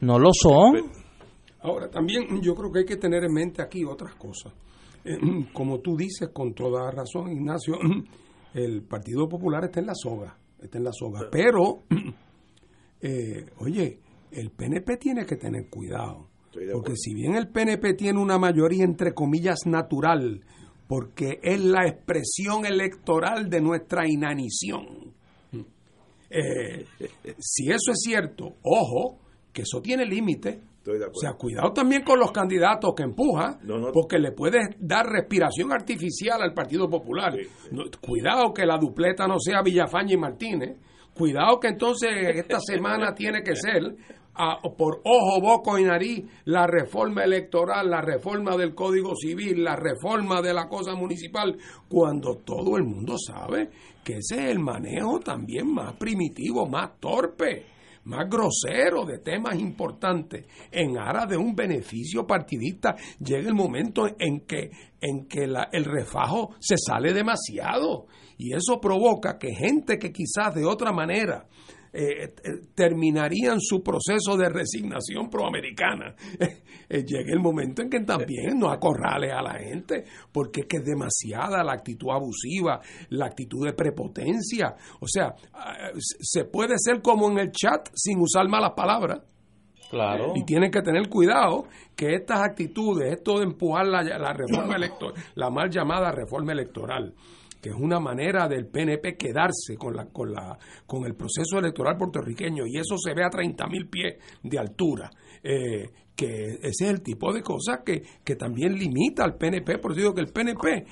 No 0.00 0.18
lo 0.18 0.30
son. 0.32 0.90
Ahora, 1.62 1.90
también 1.90 2.40
yo 2.40 2.54
creo 2.54 2.72
que 2.72 2.80
hay 2.80 2.84
que 2.84 2.96
tener 2.96 3.24
en 3.24 3.32
mente 3.32 3.62
aquí 3.62 3.84
otras 3.84 4.14
cosas. 4.14 4.52
Eh, 5.04 5.18
como 5.52 5.80
tú 5.80 5.96
dices 5.96 6.30
con 6.32 6.54
toda 6.54 6.90
razón, 6.90 7.32
Ignacio, 7.32 7.78
el 8.54 8.82
Partido 8.82 9.28
Popular 9.28 9.64
está 9.64 9.80
en 9.80 9.86
la 9.86 9.94
soga, 9.94 10.36
está 10.60 10.78
en 10.78 10.84
la 10.84 10.92
soga. 10.92 11.28
Pero, 11.30 11.84
eh, 13.00 13.46
oye, 13.58 13.98
el 14.30 14.50
PNP 14.50 14.96
tiene 14.96 15.26
que 15.26 15.36
tener 15.36 15.68
cuidado 15.68 16.30
porque 16.72 16.96
si 16.96 17.14
bien 17.14 17.36
el 17.36 17.48
PNP 17.48 17.94
tiene 17.94 18.20
una 18.20 18.38
mayoría 18.38 18.84
entre 18.84 19.14
comillas 19.14 19.66
natural, 19.66 20.44
porque 20.88 21.38
es 21.42 21.60
la 21.60 21.86
expresión 21.86 22.66
electoral 22.66 23.48
de 23.48 23.60
nuestra 23.60 24.08
inanición. 24.08 25.14
Eh, 26.28 26.84
si 27.38 27.68
eso 27.68 27.92
es 27.92 28.00
cierto, 28.02 28.56
ojo, 28.62 29.18
que 29.52 29.62
eso 29.62 29.80
tiene 29.80 30.04
límite. 30.04 30.60
O 30.86 31.20
sea, 31.20 31.34
cuidado 31.34 31.72
también 31.72 32.02
con 32.02 32.18
los 32.18 32.32
candidatos 32.32 32.94
que 32.96 33.02
empujan, 33.02 33.58
porque 33.92 34.18
le 34.18 34.32
puedes 34.32 34.76
dar 34.78 35.06
respiración 35.06 35.72
artificial 35.72 36.40
al 36.42 36.54
Partido 36.54 36.88
Popular. 36.88 37.34
cuidado 38.00 38.52
que 38.54 38.64
la 38.64 38.78
dupleta 38.78 39.26
no 39.26 39.38
sea 39.38 39.62
Villafaña 39.62 40.14
y 40.14 40.16
Martínez. 40.16 40.78
Cuidado 41.14 41.60
que 41.60 41.68
entonces 41.68 42.10
esta 42.34 42.60
semana 42.66 43.14
tiene 43.14 43.42
que 43.42 43.54
ser 43.56 43.94
por 44.76 45.00
ojo, 45.04 45.40
boco 45.40 45.78
y 45.78 45.84
nariz 45.84 46.24
la 46.44 46.66
reforma 46.66 47.24
electoral, 47.24 47.90
la 47.90 48.00
reforma 48.00 48.56
del 48.56 48.74
Código 48.74 49.14
Civil, 49.14 49.62
la 49.62 49.76
reforma 49.76 50.40
de 50.40 50.54
la 50.54 50.68
cosa 50.68 50.94
municipal, 50.94 51.56
cuando 51.88 52.36
todo 52.36 52.76
el 52.76 52.84
mundo 52.84 53.16
sabe 53.18 53.70
que 54.02 54.14
ese 54.14 54.44
es 54.44 54.50
el 54.50 54.60
manejo 54.60 55.20
también 55.20 55.72
más 55.72 55.94
primitivo, 55.94 56.66
más 56.66 56.98
torpe, 56.98 57.66
más 58.04 58.28
grosero 58.28 59.04
de 59.04 59.18
temas 59.18 59.58
importantes 59.58 60.46
en 60.70 60.98
aras 60.98 61.28
de 61.28 61.36
un 61.36 61.54
beneficio 61.54 62.26
partidista. 62.26 62.96
Llega 63.18 63.48
el 63.48 63.54
momento 63.54 64.08
en 64.18 64.40
que, 64.46 64.70
en 65.00 65.26
que 65.26 65.44
el 65.44 65.84
refajo 65.84 66.54
se 66.58 66.76
sale 66.78 67.12
demasiado 67.12 68.06
y 68.38 68.54
eso 68.54 68.80
provoca 68.80 69.38
que 69.38 69.54
gente 69.54 69.98
que 69.98 70.12
quizás 70.12 70.54
de 70.54 70.64
otra 70.64 70.92
manera 70.92 71.46
eh, 71.92 72.32
terminarían 72.74 73.60
su 73.60 73.82
proceso 73.82 74.36
de 74.36 74.48
resignación 74.48 75.28
proamericana. 75.28 76.14
Llega 76.88 77.32
el 77.32 77.40
momento 77.40 77.82
en 77.82 77.90
que 77.90 78.00
también 78.00 78.58
no 78.58 78.70
acorrale 78.70 79.32
a 79.32 79.42
la 79.42 79.58
gente, 79.58 80.04
porque 80.32 80.62
es 80.62 80.66
que 80.66 80.76
es 80.78 80.84
demasiada 80.84 81.62
la 81.62 81.72
actitud 81.72 82.10
abusiva, 82.10 82.80
la 83.10 83.26
actitud 83.26 83.66
de 83.66 83.72
prepotencia. 83.72 84.74
O 85.00 85.06
sea, 85.06 85.34
se 85.98 86.44
puede 86.44 86.74
ser 86.78 87.00
como 87.02 87.30
en 87.30 87.38
el 87.38 87.52
chat 87.52 87.88
sin 87.94 88.20
usar 88.20 88.48
malas 88.48 88.72
palabras. 88.76 89.20
Claro. 89.90 90.34
Y 90.36 90.44
tienen 90.44 90.70
que 90.70 90.82
tener 90.82 91.08
cuidado 91.08 91.64
que 91.96 92.14
estas 92.14 92.40
actitudes, 92.40 93.12
esto 93.12 93.38
de 93.38 93.44
empujar 93.44 93.86
la, 93.86 94.02
la 94.02 94.32
reforma 94.32 94.76
electoral, 94.76 95.20
la 95.34 95.50
mal 95.50 95.68
llamada 95.68 96.12
reforma 96.12 96.52
electoral, 96.52 97.12
que 97.60 97.70
es 97.70 97.76
una 97.78 98.00
manera 98.00 98.48
del 98.48 98.66
PNP 98.66 99.16
quedarse 99.16 99.76
con 99.76 99.94
la 99.94 100.06
con 100.06 100.32
la 100.32 100.58
con 100.86 101.04
el 101.04 101.14
proceso 101.14 101.58
electoral 101.58 101.96
puertorriqueño 101.96 102.66
y 102.66 102.78
eso 102.78 102.96
se 102.96 103.14
ve 103.14 103.24
a 103.24 103.30
30 103.30 103.66
mil 103.66 103.88
pies 103.88 104.16
de 104.42 104.58
altura 104.58 105.10
eh, 105.42 105.88
que 106.14 106.58
ese 106.62 106.84
es 106.84 106.90
el 106.90 107.02
tipo 107.02 107.32
de 107.32 107.42
cosas 107.42 107.80
que, 107.84 108.02
que 108.24 108.36
también 108.36 108.74
limita 108.74 109.24
al 109.24 109.36
PNP 109.36 109.78
por 109.78 109.92
eso 109.92 110.00
digo 110.00 110.14
que 110.14 110.22
el 110.22 110.32
PNP 110.32 110.86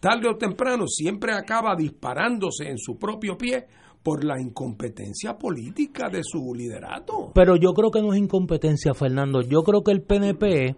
tarde 0.00 0.28
o 0.28 0.36
temprano 0.36 0.86
siempre 0.86 1.32
acaba 1.32 1.74
disparándose 1.76 2.68
en 2.68 2.78
su 2.78 2.96
propio 2.96 3.36
pie 3.36 3.66
por 4.02 4.24
la 4.24 4.40
incompetencia 4.40 5.36
política 5.36 6.08
de 6.08 6.22
su 6.22 6.54
liderato. 6.54 7.32
Pero 7.34 7.56
yo 7.56 7.72
creo 7.72 7.90
que 7.90 8.00
no 8.00 8.12
es 8.12 8.18
incompetencia, 8.20 8.94
Fernando. 8.94 9.42
Yo 9.42 9.62
creo 9.62 9.82
que 9.82 9.90
el 9.90 10.02
PNP 10.02 10.76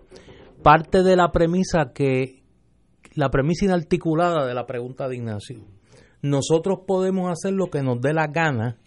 parte 0.62 1.02
de 1.02 1.16
la 1.16 1.30
premisa 1.30 1.92
que 1.94 2.39
la 3.20 3.30
premisa 3.30 3.66
inarticulada 3.66 4.46
de 4.46 4.54
la 4.54 4.66
pregunta 4.66 5.08
de 5.08 5.16
Ignacio. 5.16 5.60
Nosotros 6.22 6.80
podemos 6.86 7.30
hacer 7.30 7.52
lo 7.52 7.68
que 7.68 7.82
nos 7.82 8.00
dé 8.00 8.12
la 8.12 8.26
gana 8.26 8.78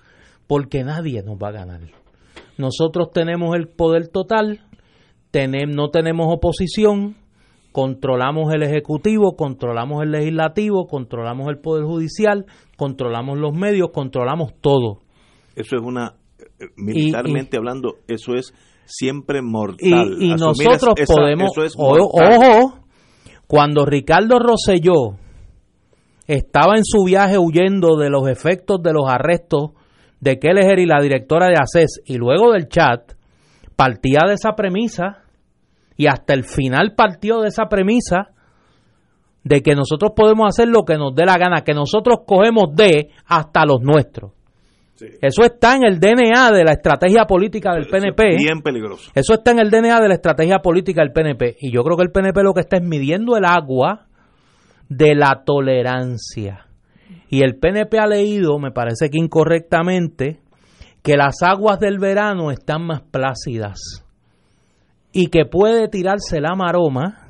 porque 0.48 0.84
nadie 0.84 1.24
nos 1.24 1.38
va 1.38 1.50
a 1.50 1.52
ganar. 1.52 1.82
Nosotros 2.58 3.12
tenemos 3.14 3.56
el 3.56 3.68
poder 3.68 4.10
total, 4.10 4.62
no 5.68 5.90
tenemos 5.90 6.28
oposición, 6.30 7.16
controlamos 7.72 8.54
el 8.54 8.64
Ejecutivo, 8.64 9.36
controlamos 9.36 10.04
el 10.04 10.12
Legislativo, 10.12 10.86
controlamos 10.86 11.48
el 11.50 11.58
Poder 11.58 11.86
Judicial, 11.86 12.46
controlamos 12.78 13.40
los 13.40 13.54
medios, 13.54 13.90
controlamos 13.92 14.54
todo. 14.62 15.00
Eso 15.56 15.76
es 15.76 15.82
una, 15.82 16.16
eh, 16.40 16.66
militarmente 16.76 17.58
hablando, 17.58 17.96
eso 18.08 18.34
es 18.36 18.54
siempre 18.86 19.42
mortal. 19.42 20.18
Y, 20.20 20.30
nosotros 20.36 20.96
podemos, 21.08 21.52
ojo, 21.78 22.83
cuando 23.48 23.86
Ricardo 23.86 24.40
Rosselló 24.40 25.18
estaba 26.28 26.76
en 26.78 26.86
su 26.86 27.04
viaje 27.04 27.38
huyendo 27.38 27.98
de 27.98 28.10
los 28.10 28.28
efectos 28.28 28.82
de 28.82 28.94
los 28.94 29.10
arrestos 29.10 29.72
de 30.20 30.40
Kelleher 30.40 30.80
y 30.80 30.86
la 30.86 31.02
directora 31.02 31.48
de 31.48 31.56
ACES 31.60 32.02
y 32.06 32.18
luego 32.18 32.54
del 32.54 32.70
chat, 32.70 33.14
partía 33.76 34.22
de 34.26 34.36
esa 34.36 34.54
premisa 34.54 35.24
y 35.98 36.08
hasta 36.08 36.34
el 36.34 36.44
final 36.46 36.94
partió 36.96 37.42
de 37.42 37.50
esa 37.50 37.66
premisa 37.66 38.30
de 39.44 39.62
que 39.62 39.76
nosotros 39.76 40.12
podemos 40.16 40.48
hacer 40.48 40.70
lo 40.70 40.84
que 40.84 40.98
nos 40.98 41.14
dé 41.14 41.26
la 41.26 41.38
gana, 41.38 41.62
que 41.62 41.74
nosotros 41.74 42.20
cogemos 42.26 42.74
de 42.76 43.10
hasta 43.26 43.66
los 43.66 43.82
nuestros. 43.82 44.32
Eso 45.22 45.44
está 45.44 45.76
en 45.76 45.86
el 45.86 46.00
DNA 46.00 46.52
de 46.52 46.64
la 46.64 46.74
estrategia 46.74 47.26
política 47.26 47.74
del 47.74 47.88
PNP. 47.88 48.38
bien 48.38 48.62
peligroso. 48.62 49.12
Eso 49.16 49.34
está 49.34 49.52
en 49.52 49.60
el 49.60 49.70
DNA 49.70 50.00
de 50.00 50.08
la 50.08 50.14
estrategia 50.14 50.60
política 50.60 51.02
del 51.02 51.12
PNP. 51.12 51.58
Y 51.60 51.72
yo 51.72 51.84
creo 51.84 51.98
que 51.98 52.04
el 52.04 52.12
PNP 52.12 52.44
lo 52.44 52.54
que 52.54 52.62
está 52.62 52.78
es 52.78 52.84
midiendo 52.84 53.36
el 53.36 53.46
agua 53.46 54.08
de 54.90 55.16
la 55.16 55.44
tolerancia. 55.46 56.68
Y 57.30 57.44
el 57.44 57.58
PNP 57.58 57.98
ha 57.98 58.08
leído, 58.08 58.60
me 58.60 58.72
parece 58.72 59.10
que 59.10 59.18
incorrectamente, 59.18 60.40
que 61.02 61.18
las 61.18 61.42
aguas 61.42 61.80
del 61.80 62.00
verano 62.00 62.52
están 62.52 62.86
más 62.86 63.02
plácidas 63.02 64.06
y 65.12 65.28
que 65.28 65.46
puede 65.46 65.88
tirarse 65.90 66.40
la 66.40 66.56
maroma 66.56 67.28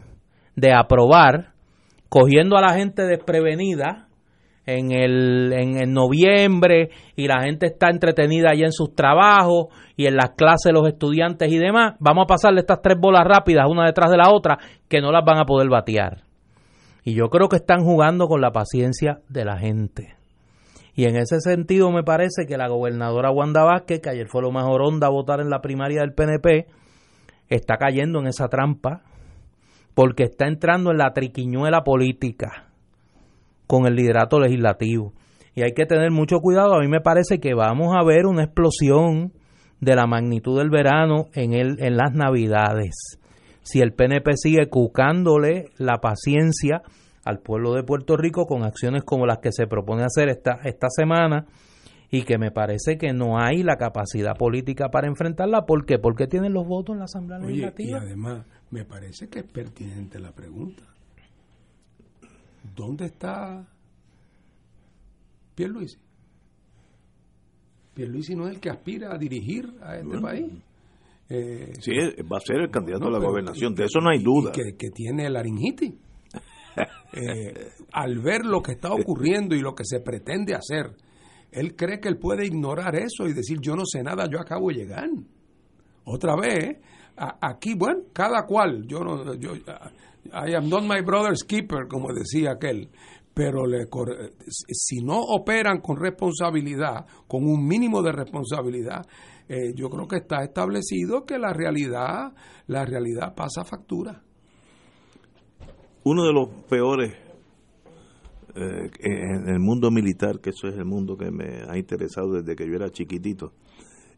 de 0.56 0.74
aprobar, 0.74 1.54
cogiendo 2.10 2.58
a 2.58 2.62
la 2.62 2.74
gente 2.76 3.04
desprevenida 3.04 4.08
en 4.66 4.92
el 4.92 5.52
en, 5.54 5.94
noviembre 5.94 6.90
y 7.16 7.28
la 7.28 7.44
gente 7.44 7.68
está 7.68 7.90
entretenida 7.90 8.52
allá 8.52 8.66
en 8.66 8.72
sus 8.72 8.96
trabajos 8.96 9.68
y 9.98 10.06
en 10.06 10.16
las 10.16 10.32
clases 10.32 10.72
los 10.74 10.88
estudiantes 10.88 11.52
y 11.52 11.58
demás, 11.58 11.96
vamos 12.00 12.24
a 12.24 12.28
pasarle 12.28 12.62
estas 12.62 12.82
tres 12.82 12.98
bolas 13.00 13.26
rápidas 13.26 13.68
una 13.70 13.86
detrás 13.86 14.10
de 14.10 14.18
la 14.18 14.32
otra 14.32 14.58
que 14.88 15.02
no 15.02 15.12
las 15.12 15.26
van 15.26 15.40
a 15.40 15.46
poder 15.46 15.70
batear. 15.70 16.24
Y 17.04 17.14
yo 17.14 17.30
creo 17.30 17.50
que 17.50 17.58
están 17.58 17.84
jugando 17.84 18.28
con 18.28 18.40
la 18.40 18.52
paciencia 18.52 19.20
de 19.28 19.44
la 19.44 19.58
gente. 19.58 20.16
Y 20.96 21.06
en 21.06 21.18
ese 21.18 21.42
sentido 21.42 21.92
me 21.92 22.04
parece 22.04 22.46
que 22.48 22.58
la 22.58 22.70
gobernadora 22.70 23.32
Wanda 23.32 23.64
Vázquez, 23.64 24.00
que 24.00 24.10
ayer 24.10 24.28
fue 24.28 24.42
lo 24.42 24.52
mejor 24.52 24.82
a 25.02 25.10
votar 25.10 25.42
en 25.42 25.50
la 25.50 25.60
primaria 25.60 26.02
del 26.02 26.14
PNP, 26.14 26.68
está 27.50 27.78
cayendo 27.78 28.20
en 28.20 28.28
esa 28.28 28.48
trampa 28.48 29.02
porque 29.96 30.24
está 30.24 30.48
entrando 30.48 30.92
en 30.92 30.98
la 30.98 31.14
triquiñuela 31.14 31.84
política 31.84 32.73
con 33.68 33.86
el 33.86 33.96
liderato 33.96 34.40
legislativo. 34.40 35.14
Y 35.56 35.62
hay 35.64 35.74
que 35.74 35.86
tener 35.86 36.12
mucho 36.12 36.40
cuidado. 36.40 36.76
A 36.76 36.80
mí 36.80 36.88
me 36.88 37.02
parece 37.02 37.40
que 37.40 37.54
vamos 37.54 37.96
a 37.96 38.04
ver 38.04 38.26
una 38.26 38.44
explosión 38.44 39.34
de 39.80 39.96
la 39.96 40.08
magnitud 40.08 40.58
del 40.58 40.70
verano 40.70 41.28
en, 41.34 41.54
el, 41.54 41.84
en 41.84 41.98
las 41.98 42.14
navidades. 42.14 43.20
Si 43.62 43.80
el 43.80 43.94
PNP 43.94 44.36
sigue 44.36 44.70
cucándole 44.70 45.70
la 45.78 46.00
paciencia 46.00 46.82
al 47.24 47.40
pueblo 47.40 47.74
de 47.74 47.84
Puerto 47.84 48.18
Rico 48.18 48.46
con 48.46 48.64
acciones 48.64 49.04
como 49.04 49.26
las 49.26 49.40
que 49.40 49.52
se 49.52 49.68
propone 49.68 50.04
hacer 50.04 50.30
esta, 50.30 50.60
esta 50.64 50.88
semana, 50.90 51.46
y 52.14 52.26
que 52.26 52.38
me 52.38 52.52
parece 52.52 53.00
que 53.00 53.12
no 53.12 53.40
hay 53.40 53.64
la 53.64 53.78
capacidad 53.78 54.36
política 54.36 54.90
para 54.90 55.08
enfrentarla. 55.08 55.66
¿Por 55.66 55.86
qué? 55.88 55.98
Porque 55.98 56.28
tienen 56.28 56.54
los 56.54 56.68
votos 56.68 56.94
en 56.94 57.00
la 57.00 57.06
Asamblea 57.06 57.40
Legislativa. 57.40 57.90
Y 57.90 58.02
además, 58.02 58.46
me 58.70 58.86
parece 58.86 59.30
que 59.30 59.40
es 59.40 59.52
pertinente 59.52 60.20
la 60.20 60.32
pregunta. 60.32 60.84
¿Dónde 62.76 63.06
está 63.06 63.68
Pierluisi? 65.56 65.98
Pierluisi 67.94 68.36
no 68.36 68.48
es 68.48 68.56
el 68.56 68.60
que 68.60 68.70
aspira 68.70 69.14
a 69.14 69.18
dirigir 69.18 69.72
a 69.82 69.98
este 69.98 70.20
país. 70.20 70.52
Eh, 71.30 71.74
sí, 71.80 71.92
va 72.24 72.38
a 72.38 72.42
ser 72.42 72.62
el 72.62 72.70
candidato 72.70 73.08
a 73.08 73.12
la 73.12 73.20
gobernación, 73.20 73.74
de 73.76 73.86
eso 73.86 74.00
no 74.00 74.10
hay 74.10 74.22
duda. 74.22 74.52
Que, 74.52 74.76
que 74.76 74.90
tiene 74.90 75.30
laringitis. 75.30 75.94
eh, 77.14 77.70
al 77.92 78.20
ver 78.20 78.46
lo 78.46 78.62
que 78.62 78.74
está 78.74 78.92
ocurriendo 78.92 79.56
y 79.56 79.62
lo 79.62 79.76
que 79.76 79.86
se 79.86 80.00
pretende 80.00 80.56
hacer, 80.56 80.96
él 81.52 81.76
cree 81.76 82.00
que 82.00 82.10
él 82.10 82.18
puede 82.18 82.46
ignorar 82.46 82.96
eso 82.96 83.28
y 83.28 83.34
decir 83.34 83.60
yo 83.62 83.76
no 83.76 83.86
sé 83.86 84.02
nada, 84.02 84.28
yo 84.30 84.40
acabo 84.40 84.70
de 84.70 84.76
llegar. 84.76 85.10
Otra 86.06 86.36
vez, 86.36 86.78
aquí, 87.16 87.76
bueno, 87.76 88.02
cada 88.12 88.46
cual, 88.46 88.86
yo 88.88 89.00
no, 89.00 89.36
yo, 89.36 89.54
I 90.32 90.56
am 90.56 90.70
not 90.70 90.84
my 90.84 91.02
brother's 91.02 91.44
keeper, 91.44 91.88
como 91.88 92.14
decía 92.14 92.52
aquel, 92.52 92.90
pero 93.34 93.66
le, 93.66 93.88
si 94.70 95.04
no 95.04 95.20
operan 95.20 95.82
con 95.82 95.98
responsabilidad, 95.98 97.06
con 97.28 97.44
un 97.46 97.68
mínimo 97.68 98.02
de 98.02 98.12
responsabilidad, 98.12 99.06
eh, 99.50 99.74
yo 99.76 99.90
creo 99.90 100.08
que 100.08 100.18
está 100.18 100.44
establecido 100.44 101.26
que 101.26 101.38
la 101.38 101.52
realidad, 101.52 102.34
la 102.68 102.86
realidad 102.86 103.36
pasa 103.36 103.66
factura. 103.66 104.22
Uno 106.06 106.26
de 106.26 106.34
los 106.34 106.50
peores 106.70 107.14
eh, 108.56 108.90
en 109.00 109.50
el 109.50 109.60
mundo 109.60 109.90
militar, 109.90 110.40
que 110.40 110.52
eso 110.52 110.68
es 110.68 110.76
el 110.76 110.86
mundo 110.86 111.18
que 111.18 111.32
me 111.32 111.64
ha 111.68 111.78
interesado 111.78 112.34
desde 112.34 112.56
que 112.56 112.68
yo 112.68 112.76
era 112.76 112.90
chiquitito, 112.90 113.54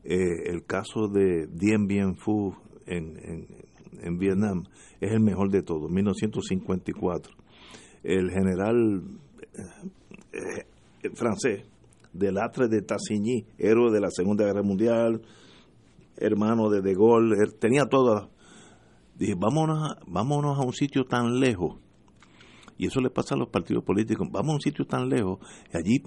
eh, 0.03 0.49
el 0.51 0.65
caso 0.65 1.07
de 1.07 1.47
Dien 1.47 1.87
Bien 1.87 2.15
Phu 2.15 2.53
en, 2.85 3.17
en, 3.23 3.47
Vietnam 4.17 4.63
es 4.99 5.11
el 5.11 5.21
mejor 5.21 5.49
de 5.49 5.61
todos, 5.63 5.89
1954. 5.89 7.33
El 8.03 8.31
general 8.31 9.03
eh, 10.33 11.09
francés, 11.13 11.65
Delatre 12.13 12.67
de 12.67 12.81
Tassigny, 12.81 13.45
héroe 13.57 13.91
de 13.91 13.99
la 13.99 14.09
Segunda 14.09 14.45
Guerra 14.45 14.63
Mundial, 14.63 15.21
hermano 16.17 16.69
de 16.69 16.81
De 16.81 16.93
Gaulle, 16.93 17.35
tenía 17.59 17.85
todo. 17.85 18.29
Dije, 19.15 19.33
vámonos 19.37 19.95
vámonos 20.07 20.57
a 20.59 20.65
un 20.65 20.73
sitio 20.73 21.05
tan 21.05 21.39
lejos 21.39 21.79
y 22.77 22.87
eso 22.87 22.99
le 22.99 23.09
pasa 23.09 23.35
a 23.35 23.37
los 23.37 23.49
partidos 23.49 23.83
políticos. 23.83 24.27
Vamos 24.31 24.51
a 24.51 24.55
un 24.55 24.61
sitio 24.61 24.85
tan 24.85 25.09
lejos 25.09 25.39
y 25.73 25.77
allí 25.77 26.03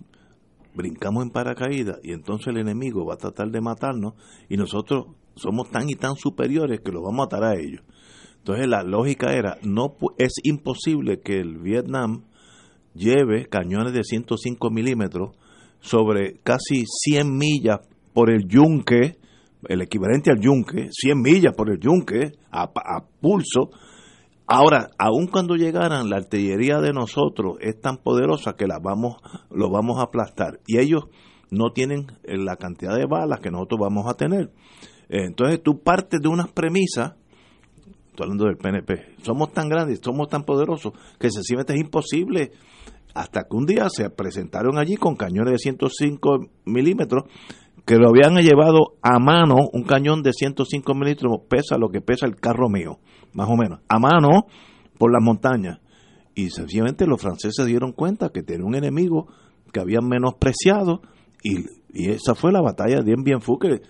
brincamos 0.74 1.24
en 1.24 1.30
paracaídas 1.30 1.98
y 2.02 2.12
entonces 2.12 2.48
el 2.48 2.58
enemigo 2.58 3.04
va 3.04 3.14
a 3.14 3.18
tratar 3.18 3.50
de 3.50 3.60
matarnos 3.60 4.14
y 4.48 4.56
nosotros 4.56 5.06
somos 5.34 5.70
tan 5.70 5.88
y 5.88 5.94
tan 5.94 6.16
superiores 6.16 6.80
que 6.80 6.92
lo 6.92 7.02
vamos 7.02 7.20
a 7.20 7.24
matar 7.24 7.44
a 7.44 7.58
ellos. 7.58 7.82
Entonces 8.38 8.66
la 8.66 8.82
lógica 8.82 9.34
era, 9.34 9.58
no 9.62 9.96
es 10.16 10.34
imposible 10.42 11.20
que 11.20 11.38
el 11.38 11.58
Vietnam 11.58 12.24
lleve 12.94 13.46
cañones 13.46 13.92
de 13.92 14.04
105 14.04 14.70
milímetros 14.70 15.36
sobre 15.80 16.38
casi 16.42 16.84
100 16.86 17.36
millas 17.36 17.80
por 18.12 18.30
el 18.30 18.48
yunque, 18.48 19.18
el 19.68 19.82
equivalente 19.82 20.30
al 20.30 20.40
yunque, 20.40 20.88
100 20.90 21.20
millas 21.20 21.54
por 21.54 21.70
el 21.70 21.78
yunque, 21.78 22.32
a, 22.50 22.64
a 22.64 23.04
pulso, 23.20 23.70
Ahora, 24.50 24.88
aun 24.96 25.26
cuando 25.26 25.56
llegaran, 25.56 26.08
la 26.08 26.16
artillería 26.16 26.80
de 26.80 26.94
nosotros 26.94 27.58
es 27.60 27.78
tan 27.78 27.98
poderosa 27.98 28.54
que 28.54 28.66
la 28.66 28.78
vamos, 28.78 29.16
lo 29.50 29.70
vamos 29.70 29.98
a 29.98 30.04
aplastar. 30.04 30.60
Y 30.66 30.78
ellos 30.78 31.04
no 31.50 31.72
tienen 31.74 32.06
la 32.24 32.56
cantidad 32.56 32.96
de 32.96 33.04
balas 33.04 33.40
que 33.40 33.50
nosotros 33.50 33.78
vamos 33.78 34.06
a 34.08 34.14
tener. 34.14 34.50
Entonces 35.10 35.62
tú 35.62 35.82
partes 35.82 36.20
de 36.22 36.28
unas 36.28 36.50
premisas, 36.50 37.12
estoy 38.08 38.24
hablando 38.24 38.46
del 38.46 38.56
PNP, 38.56 39.16
somos 39.22 39.52
tan 39.52 39.68
grandes, 39.68 40.00
somos 40.02 40.28
tan 40.28 40.44
poderosos, 40.44 40.94
que 41.20 41.30
sencillamente 41.30 41.74
es 41.74 41.80
imposible, 41.80 42.52
hasta 43.14 43.42
que 43.42 43.54
un 43.54 43.66
día 43.66 43.88
se 43.90 44.08
presentaron 44.08 44.78
allí 44.78 44.96
con 44.96 45.14
cañones 45.14 45.52
de 45.52 45.58
105 45.58 46.38
milímetros, 46.64 47.24
que 47.84 47.96
lo 47.96 48.08
habían 48.08 48.36
llevado 48.36 48.96
a 49.02 49.18
mano, 49.18 49.56
un 49.72 49.82
cañón 49.84 50.22
de 50.22 50.32
105 50.32 50.94
milímetros 50.94 51.40
pesa 51.48 51.78
lo 51.78 51.88
que 51.90 52.00
pesa 52.00 52.26
el 52.26 52.36
carro 52.36 52.68
mío, 52.68 52.98
más 53.32 53.48
o 53.48 53.56
menos, 53.56 53.80
a 53.88 53.98
mano 53.98 54.46
por 54.98 55.12
las 55.12 55.22
montañas. 55.22 55.80
Y 56.34 56.50
sencillamente 56.50 57.06
los 57.06 57.20
franceses 57.20 57.66
dieron 57.66 57.92
cuenta 57.92 58.30
que 58.30 58.42
tenía 58.42 58.66
un 58.66 58.74
enemigo 58.74 59.26
que 59.72 59.80
habían 59.80 60.06
menospreciado 60.06 61.02
y, 61.42 61.64
y 61.92 62.10
esa 62.10 62.34
fue 62.34 62.52
la 62.52 62.60
batalla 62.60 63.00
de 63.00 63.14
Bien 63.16 63.40
que 63.40 63.80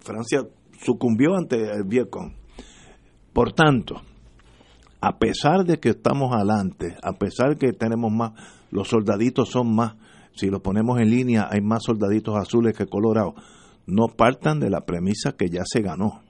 Francia 0.00 0.42
sucumbió 0.80 1.36
ante 1.36 1.56
el 1.56 1.84
Vietcong. 1.84 2.34
Por 3.32 3.52
tanto, 3.52 4.02
a 5.00 5.18
pesar 5.18 5.64
de 5.64 5.78
que 5.78 5.90
estamos 5.90 6.34
adelante, 6.34 6.96
a 7.02 7.12
pesar 7.12 7.50
de 7.50 7.56
que 7.56 7.72
tenemos 7.72 8.12
más, 8.12 8.32
los 8.70 8.88
soldaditos 8.88 9.50
son 9.50 9.74
más, 9.74 9.94
si 10.36 10.48
los 10.48 10.60
ponemos 10.60 11.00
en 11.00 11.10
línea 11.10 11.48
hay 11.50 11.60
más 11.60 11.82
soldaditos 11.84 12.36
azules 12.36 12.76
que 12.76 12.86
colorados, 12.86 13.34
no 13.86 14.08
partan 14.08 14.60
de 14.60 14.70
la 14.70 14.82
premisa 14.82 15.32
que 15.36 15.48
ya 15.48 15.62
se 15.64 15.80
ganó. 15.80 16.22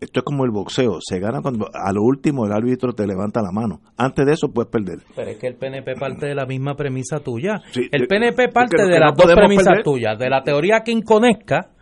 Esto 0.00 0.20
es 0.20 0.24
como 0.24 0.44
el 0.44 0.50
boxeo, 0.50 0.98
se 1.00 1.18
gana 1.18 1.40
cuando 1.40 1.66
a 1.72 1.90
lo 1.92 2.02
último 2.02 2.44
el 2.44 2.52
árbitro 2.52 2.92
te 2.92 3.06
levanta 3.06 3.40
la 3.40 3.52
mano. 3.52 3.80
Antes 3.96 4.26
de 4.26 4.32
eso 4.32 4.52
puedes 4.52 4.70
perder. 4.70 4.98
Pero 5.16 5.30
es 5.30 5.38
que 5.38 5.46
el 5.46 5.56
PNP 5.56 5.94
parte 5.94 6.26
de 6.26 6.34
la 6.34 6.44
misma 6.44 6.74
premisa 6.74 7.20
tuya. 7.20 7.62
el 7.74 8.06
PNP 8.06 8.48
parte 8.52 8.82
de 8.82 9.00
las 9.00 9.16
dos 9.16 9.32
premisas 9.32 9.82
tuyas, 9.82 10.18
de 10.18 10.28
la 10.28 10.42
teoría 10.42 10.80
quinconesca 10.84 11.73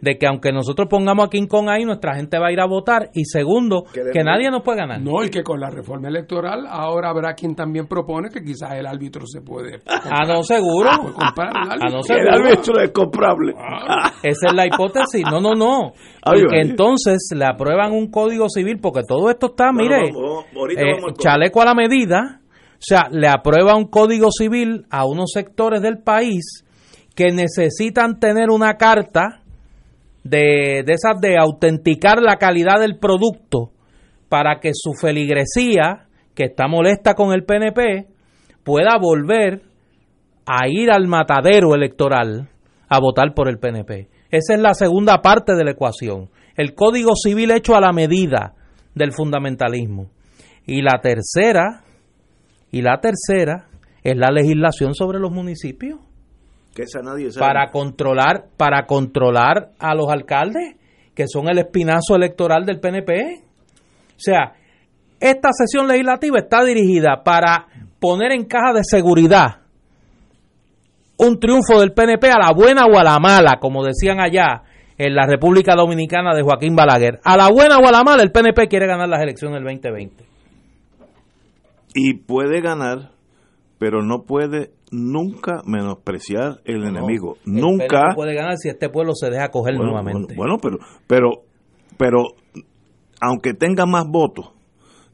de 0.00 0.18
que 0.18 0.26
aunque 0.26 0.52
nosotros 0.52 0.88
pongamos 0.88 1.26
a 1.26 1.30
King 1.30 1.46
Kong 1.46 1.68
ahí, 1.68 1.84
nuestra 1.84 2.14
gente 2.14 2.38
va 2.38 2.48
a 2.48 2.52
ir 2.52 2.60
a 2.60 2.66
votar. 2.66 3.10
Y 3.14 3.24
segundo, 3.24 3.84
que, 3.92 4.22
nadie 4.22 4.50
nos 4.50 4.62
puede 4.62 4.78
ganar. 4.78 5.00
No, 5.00 5.24
y 5.24 5.30
que 5.30 5.42
con 5.42 5.60
la 5.60 5.70
reforma 5.70 6.08
electoral 6.08 6.66
ahora 6.68 7.10
habrá 7.10 7.34
quien 7.34 7.54
también 7.54 7.86
propone 7.86 8.28
que 8.28 8.42
quizás 8.42 8.72
el 8.74 8.86
árbitro 8.86 9.26
se 9.26 9.40
puede. 9.40 9.80
Ah, 10.16 10.26
no, 10.26 10.42
seguro. 10.42 10.90
Ah, 10.90 11.76
no, 11.90 12.02
seguro. 12.02 12.28
El 12.28 12.28
árbitro 12.28 12.80
es 12.80 12.90
comprable. 12.90 13.54
Esa 14.22 14.46
es 14.48 14.54
la 14.54 14.66
hipótesis. 14.66 15.24
No, 15.28 15.40
no, 15.40 15.54
no. 15.54 15.92
Porque 16.24 16.60
entonces 16.60 17.30
le 17.34 17.46
aprueban 17.46 17.92
un 17.92 18.10
código 18.10 18.48
civil, 18.48 18.78
porque 18.80 19.00
todo 19.06 19.30
esto 19.30 19.46
está, 19.48 19.72
mire, 19.72 20.08
eh, 20.08 20.96
chaleco 21.18 21.62
a 21.62 21.66
la 21.66 21.74
medida. 21.74 22.40
O 22.74 22.86
sea, 22.86 23.08
le 23.10 23.28
aprueba 23.28 23.76
un 23.76 23.88
código 23.88 24.30
civil 24.30 24.86
a 24.90 25.06
unos 25.06 25.32
sectores 25.32 25.82
del 25.82 25.98
país 25.98 26.64
que 27.14 27.30
necesitan 27.30 28.18
tener 28.18 28.50
una 28.50 28.76
carta 28.76 29.43
de, 30.24 30.82
de 30.84 30.92
esas 30.92 31.20
de 31.20 31.36
autenticar 31.38 32.20
la 32.20 32.36
calidad 32.36 32.80
del 32.80 32.98
producto 32.98 33.70
para 34.28 34.58
que 34.58 34.70
su 34.72 34.94
feligresía, 34.94 36.06
que 36.34 36.44
está 36.44 36.66
molesta 36.66 37.14
con 37.14 37.32
el 37.32 37.44
PNP, 37.44 38.08
pueda 38.64 38.98
volver 39.00 39.62
a 40.46 40.68
ir 40.68 40.90
al 40.90 41.06
matadero 41.06 41.74
electoral 41.74 42.48
a 42.88 43.00
votar 43.00 43.34
por 43.34 43.48
el 43.48 43.58
PNP. 43.58 44.08
Esa 44.30 44.54
es 44.54 44.60
la 44.60 44.74
segunda 44.74 45.22
parte 45.22 45.54
de 45.54 45.64
la 45.64 45.72
ecuación. 45.72 46.30
El 46.56 46.74
código 46.74 47.14
civil 47.14 47.50
hecho 47.50 47.76
a 47.76 47.80
la 47.80 47.92
medida 47.92 48.54
del 48.94 49.12
fundamentalismo. 49.12 50.10
Y 50.66 50.82
la 50.82 51.00
tercera, 51.00 51.84
y 52.70 52.82
la 52.82 53.00
tercera 53.00 53.68
es 54.02 54.16
la 54.16 54.30
legislación 54.30 54.94
sobre 54.94 55.18
los 55.18 55.30
municipios 55.30 56.00
para 57.38 57.70
controlar 57.70 58.46
para 58.56 58.86
controlar 58.86 59.70
a 59.78 59.94
los 59.94 60.08
alcaldes 60.10 60.76
que 61.14 61.26
son 61.28 61.48
el 61.48 61.58
espinazo 61.58 62.16
electoral 62.16 62.66
del 62.66 62.80
PNP. 62.80 63.42
O 64.08 64.18
sea, 64.18 64.54
esta 65.20 65.50
sesión 65.52 65.86
legislativa 65.86 66.38
está 66.38 66.64
dirigida 66.64 67.22
para 67.24 67.66
poner 68.00 68.32
en 68.32 68.44
caja 68.44 68.72
de 68.74 68.84
seguridad 68.84 69.60
un 71.16 71.38
triunfo 71.38 71.80
del 71.80 71.92
PNP 71.92 72.28
a 72.30 72.38
la 72.38 72.52
buena 72.52 72.86
o 72.86 72.98
a 72.98 73.04
la 73.04 73.18
mala, 73.18 73.58
como 73.60 73.84
decían 73.84 74.20
allá 74.20 74.62
en 74.98 75.14
la 75.14 75.26
República 75.26 75.74
Dominicana 75.74 76.34
de 76.34 76.42
Joaquín 76.42 76.74
Balaguer. 76.74 77.20
A 77.24 77.36
la 77.36 77.48
buena 77.48 77.78
o 77.78 77.86
a 77.86 77.92
la 77.92 78.02
mala, 78.02 78.22
el 78.22 78.32
PNP 78.32 78.68
quiere 78.68 78.86
ganar 78.86 79.08
las 79.08 79.22
elecciones 79.22 79.56
del 79.56 79.64
2020. 79.64 80.24
Y 81.94 82.14
puede 82.14 82.60
ganar, 82.60 83.12
pero 83.84 84.02
no 84.02 84.22
puede 84.22 84.70
nunca 84.90 85.60
menospreciar 85.66 86.62
el 86.64 86.84
enemigo. 86.84 87.36
nunca. 87.44 88.14
puede 88.14 88.34
ganar 88.34 88.56
si 88.56 88.70
este 88.70 88.88
pueblo 88.88 89.12
se 89.14 89.28
deja 89.28 89.50
coger 89.50 89.74
nuevamente. 89.74 90.34
Bueno, 90.34 90.56
pero, 90.56 90.78
pero, 91.06 91.28
pero, 91.98 92.22
aunque 93.20 93.52
tenga 93.52 93.84
más 93.84 94.06
votos, 94.08 94.52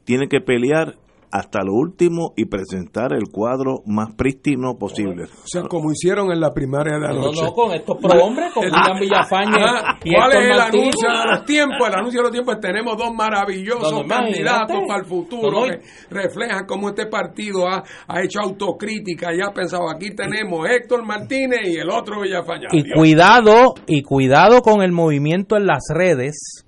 tiene 0.05 0.29
que 0.29 0.39
pelear 0.39 0.95
hasta 1.31 1.63
lo 1.63 1.73
último 1.73 2.33
y 2.35 2.45
presentar 2.45 3.13
el 3.13 3.29
cuadro 3.31 3.83
más 3.85 4.13
prístino 4.15 4.77
posible. 4.77 5.23
O 5.23 5.47
sea, 5.47 5.63
como 5.63 5.91
hicieron 5.91 6.31
en 6.31 6.41
la 6.41 6.51
primaria 6.53 6.99
de 6.99 7.07
anoche. 7.07 7.41
No, 7.41 7.47
no, 7.47 7.53
con 7.53 7.71
estos 7.73 7.97
prohombres, 7.97 8.53
con 8.53 8.65
William 8.65 8.99
Villafañe 8.99 9.63
ah, 9.65 9.97
¿Cuál 10.01 10.31
es 10.33 10.51
el 10.51 10.59
anuncio 10.59 11.09
de 11.09 11.31
los 11.31 11.45
tiempos? 11.45 11.87
El 11.87 11.95
anuncio 11.95 12.19
de 12.19 12.23
los 12.23 12.31
tiempos 12.31 12.59
tenemos 12.59 12.97
dos 12.97 13.13
maravillosos 13.13 14.03
candidatos 14.07 14.77
para 14.87 14.99
el 14.99 15.05
futuro 15.05 15.63
que 15.63 15.79
reflejan 16.09 16.65
cómo 16.67 16.89
este 16.89 17.05
partido 17.05 17.67
ha, 17.67 17.83
ha, 18.07 18.21
hecho 18.21 18.41
autocrítica 18.41 19.33
y 19.33 19.39
ha 19.41 19.53
pensado, 19.53 19.89
aquí 19.89 20.13
tenemos 20.13 20.67
Héctor 20.69 21.05
Martínez 21.05 21.61
y 21.65 21.77
el 21.77 21.89
otro 21.89 22.21
Villafañe. 22.21 22.67
Y 22.73 22.91
cuidado, 22.91 23.73
y 23.87 24.03
cuidado 24.03 24.61
con 24.61 24.81
el 24.81 24.91
movimiento 24.91 25.55
en 25.55 25.65
las 25.65 25.83
redes. 25.89 26.65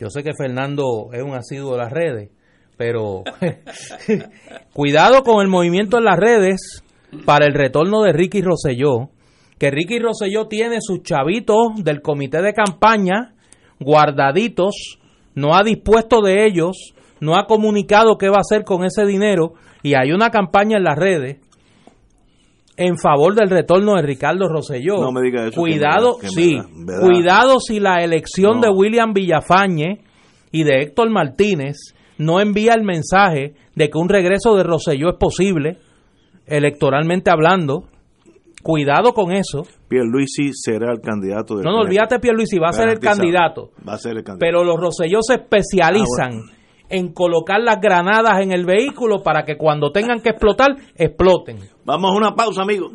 Yo 0.00 0.10
sé 0.10 0.24
que 0.24 0.32
Fernando 0.36 1.10
es 1.12 1.22
un 1.22 1.34
asiduo 1.34 1.72
de 1.72 1.78
las 1.78 1.92
redes 1.92 2.30
pero 2.76 3.22
cuidado 4.72 5.22
con 5.22 5.42
el 5.42 5.48
movimiento 5.48 5.98
en 5.98 6.04
las 6.04 6.18
redes 6.18 6.82
para 7.24 7.46
el 7.46 7.54
retorno 7.54 8.02
de 8.02 8.12
Ricky 8.12 8.42
Rosselló, 8.42 9.10
que 9.58 9.70
Ricky 9.70 9.98
Rosselló 9.98 10.48
tiene 10.48 10.78
sus 10.80 11.02
chavitos 11.02 11.84
del 11.84 12.02
comité 12.02 12.42
de 12.42 12.52
campaña 12.52 13.34
guardaditos, 13.78 14.98
no 15.34 15.54
ha 15.54 15.62
dispuesto 15.62 16.22
de 16.22 16.46
ellos, 16.46 16.94
no 17.20 17.36
ha 17.36 17.46
comunicado 17.46 18.16
qué 18.18 18.28
va 18.28 18.38
a 18.38 18.40
hacer 18.40 18.64
con 18.64 18.84
ese 18.84 19.04
dinero 19.04 19.54
y 19.82 19.94
hay 19.94 20.12
una 20.12 20.30
campaña 20.30 20.78
en 20.78 20.84
las 20.84 20.96
redes 20.96 21.38
en 22.76 22.96
favor 22.96 23.34
del 23.34 23.50
retorno 23.50 23.96
de 23.96 24.02
Ricardo 24.02 24.48
Rosselló. 24.48 25.00
No 25.00 25.12
me 25.12 25.22
diga 25.22 25.46
eso. 25.46 25.60
Cuidado, 25.60 26.16
sí, 26.22 26.58
cuidado 27.00 27.60
si 27.60 27.80
la 27.80 28.02
elección 28.02 28.60
de 28.60 28.70
William 28.70 29.12
Villafañe 29.12 30.00
y 30.50 30.64
de 30.64 30.82
Héctor 30.82 31.10
Martínez 31.10 31.94
no 32.18 32.40
envía 32.40 32.74
el 32.74 32.82
mensaje 32.82 33.54
de 33.74 33.88
que 33.88 33.98
un 33.98 34.08
regreso 34.08 34.54
de 34.54 34.62
Roselló 34.62 35.10
es 35.10 35.16
posible, 35.18 35.78
electoralmente 36.46 37.30
hablando. 37.30 37.84
Cuidado 38.62 39.12
con 39.12 39.32
eso. 39.32 39.64
Pierluisi 39.88 40.52
será 40.52 40.92
el 40.92 41.00
candidato. 41.00 41.56
no, 41.56 41.72
no, 41.72 41.80
olvídate 41.80 42.20
Pierluisi, 42.20 42.58
va 42.58 42.68
a 42.68 42.72
ser 42.72 42.90
el 42.90 43.00
candidato. 43.00 43.70
Va 43.86 43.94
a 43.94 43.98
ser 43.98 44.16
el 44.16 44.22
candidato. 44.22 44.38
Pero 44.38 44.62
los 44.62 44.78
Roselló 44.78 45.18
se 45.20 45.34
especializan 45.34 46.42
ah, 46.48 46.52
en 46.88 47.12
colocar 47.12 47.60
las 47.60 47.80
granadas 47.80 48.40
en 48.40 48.52
el 48.52 48.64
vehículo 48.64 49.22
para 49.22 49.44
que 49.44 49.56
cuando 49.56 49.90
tengan 49.90 50.20
que 50.20 50.30
explotar, 50.30 50.76
exploten. 50.94 51.58
Vamos 51.84 52.12
a 52.12 52.16
una 52.16 52.34
pausa, 52.36 52.62
amigos. 52.62 52.92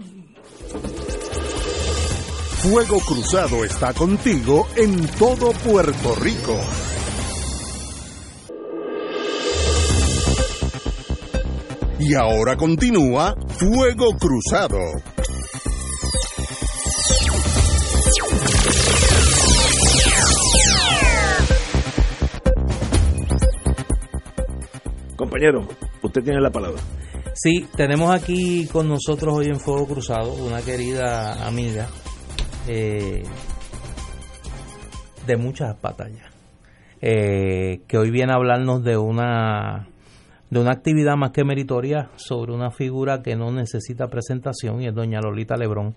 Fuego 2.57 2.97
Cruzado 3.05 3.63
está 3.63 3.93
contigo 3.93 4.68
en 4.78 5.05
todo 5.20 5.51
Puerto 5.63 6.15
Rico. 6.15 6.57
Y 12.00 12.14
ahora 12.14 12.56
continúa 12.56 13.36
Fuego 13.48 14.12
Cruzado. 14.20 14.78
Compañero, 25.16 25.68
usted 26.04 26.24
tiene 26.24 26.39
la 26.39 26.52
palabra. 26.52 26.80
Sí, 27.34 27.68
tenemos 27.76 28.12
aquí 28.12 28.68
con 28.68 28.88
nosotros 28.88 29.36
hoy 29.36 29.48
en 29.48 29.60
Fuego 29.60 29.88
Cruzado 29.88 30.34
una 30.34 30.62
querida 30.62 31.48
amiga 31.48 31.88
eh, 32.68 33.24
de 35.26 35.38
muchas 35.38 35.82
batallas, 35.82 36.32
eh, 37.02 37.82
que 37.88 37.98
hoy 37.98 38.12
viene 38.12 38.34
a 38.34 38.36
hablarnos 38.36 38.84
de 38.84 38.98
una 38.98 39.88
de 40.50 40.60
una 40.60 40.72
actividad 40.72 41.16
más 41.18 41.32
que 41.32 41.43
meritoria 41.43 42.10
sobre 42.16 42.54
una 42.54 42.72
figura 42.72 43.22
que 43.22 43.36
no 43.36 43.52
necesita 43.52 44.08
presentación 44.08 44.82
y 44.82 44.88
es 44.88 44.95
doña 44.95 45.20
Lolita 45.22 45.56
Lebrón. 45.58 45.95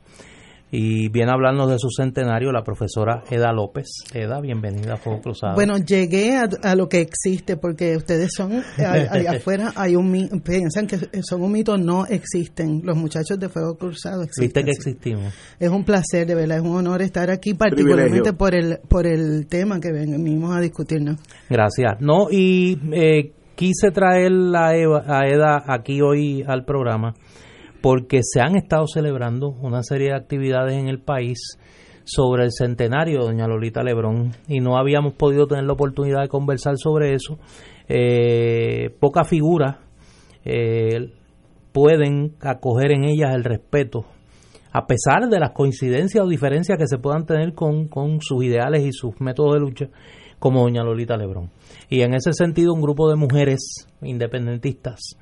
y 0.73 1.09
viene 1.09 1.33
a 1.33 1.35
hablarnos 1.35 1.69
de 1.69 1.79
su 1.81 1.89
centenario 1.91 2.53
la 2.53 2.63
profesora 2.63 3.25
Eda 3.29 3.53
López. 3.53 3.89
Eda, 4.15 4.41
bienvenida 4.41 4.95
a 4.95 4.97
Fuego 4.99 5.21
Cruzado. 5.21 5.55
Bueno, 5.57 5.79
llegué 5.79 6.37
a, 6.37 6.75
lo 6.77 6.89
que 6.89 7.01
existe 7.01 7.57
porque 7.57 7.97
ustedes 7.97 8.31
son, 8.37 8.53
allá 8.79 9.33
afuera 9.33 9.73
hay 9.75 9.97
un 9.97 10.41
piensan 10.45 10.87
que 10.87 10.97
son 11.23 11.43
un 11.43 11.51
mito, 11.51 11.77
no 11.77 12.07
existen. 12.07 12.83
Los 12.85 12.97
muchachos 12.97 13.39
de 13.41 13.49
Fuego 13.49 13.77
Cruzado 13.77 14.23
existen. 14.23 14.45
Viste 14.45 14.65
que 14.65 14.71
existimos. 14.71 15.35
Es 15.59 15.71
un 15.71 15.85
placer, 15.85 16.27
de 16.29 16.37
verdad, 16.37 16.59
es 16.59 16.63
un 16.63 16.77
honor 16.77 17.03
estar 17.03 17.31
aquí, 17.31 17.55
particularmente 17.55 18.33
por 18.33 18.55
el, 18.55 18.79
por 18.89 19.09
el 19.09 19.49
tema 19.49 19.81
que 19.81 19.91
venimos 19.91 20.57
a 20.57 20.61
discutirnos. 20.61 21.19
Gracias. 21.49 22.01
No, 22.01 22.29
y 22.31 22.79
eh, 22.93 23.33
quise 23.61 23.91
traer 23.91 24.33
a, 24.57 25.27
Eda 25.29 25.63
aquí 25.67 26.01
hoy 26.01 26.43
al 26.47 26.65
programa 26.65 27.13
porque 27.83 28.21
se 28.23 28.41
han 28.41 28.57
estado 28.57 28.87
celebrando 28.87 29.51
una 29.51 29.83
serie 29.83 30.09
de 30.09 30.17
actividades 30.17 30.79
en 30.79 30.89
el 30.89 30.99
país 30.99 31.59
sobre 32.05 32.45
el 32.45 32.53
centenario 32.53 33.19
de 33.19 33.27
doña 33.27 33.47
Lolita 33.47 33.83
Lebrón 33.83 34.33
y 34.49 34.61
no 34.61 34.79
habíamos 34.79 35.13
podido 35.13 35.47
tener 35.47 35.65
la 35.65 35.75
oportunidad 35.75 36.23
de 36.23 36.29
conversar 36.29 36.79
sobre 36.79 37.13
eso. 37.13 37.39
Eh, 37.87 38.97
pocas 38.99 39.29
figuras 39.29 39.77
eh, 40.47 41.13
pueden 41.73 42.37
acoger 42.41 42.93
en 42.93 43.05
ellas 43.05 43.35
el 43.35 43.45
respeto, 43.45 44.07
a 44.73 44.87
pesar 44.87 45.29
de 45.29 45.39
las 45.39 45.51
coincidencias 45.51 46.25
o 46.25 46.29
diferencias 46.29 46.79
que 46.79 46.87
se 46.87 46.97
puedan 46.97 47.27
tener 47.27 47.53
con 47.53 48.21
sus 48.23 48.43
ideales 48.43 48.87
y 48.87 48.93
sus 48.93 49.21
métodos 49.21 49.53
de 49.53 49.61
lucha, 49.61 49.89
como 50.41 50.63
doña 50.63 50.83
Lolita 50.83 51.17
Lebrón. 51.17 51.51
Y 51.89 52.01
en 52.01 52.15
ese 52.15 52.33
sentido, 52.33 52.75
un 52.75 52.81
grupo 52.81 53.09
de 53.09 53.15
mujeres 53.15 53.87
independentistas 54.03 55.17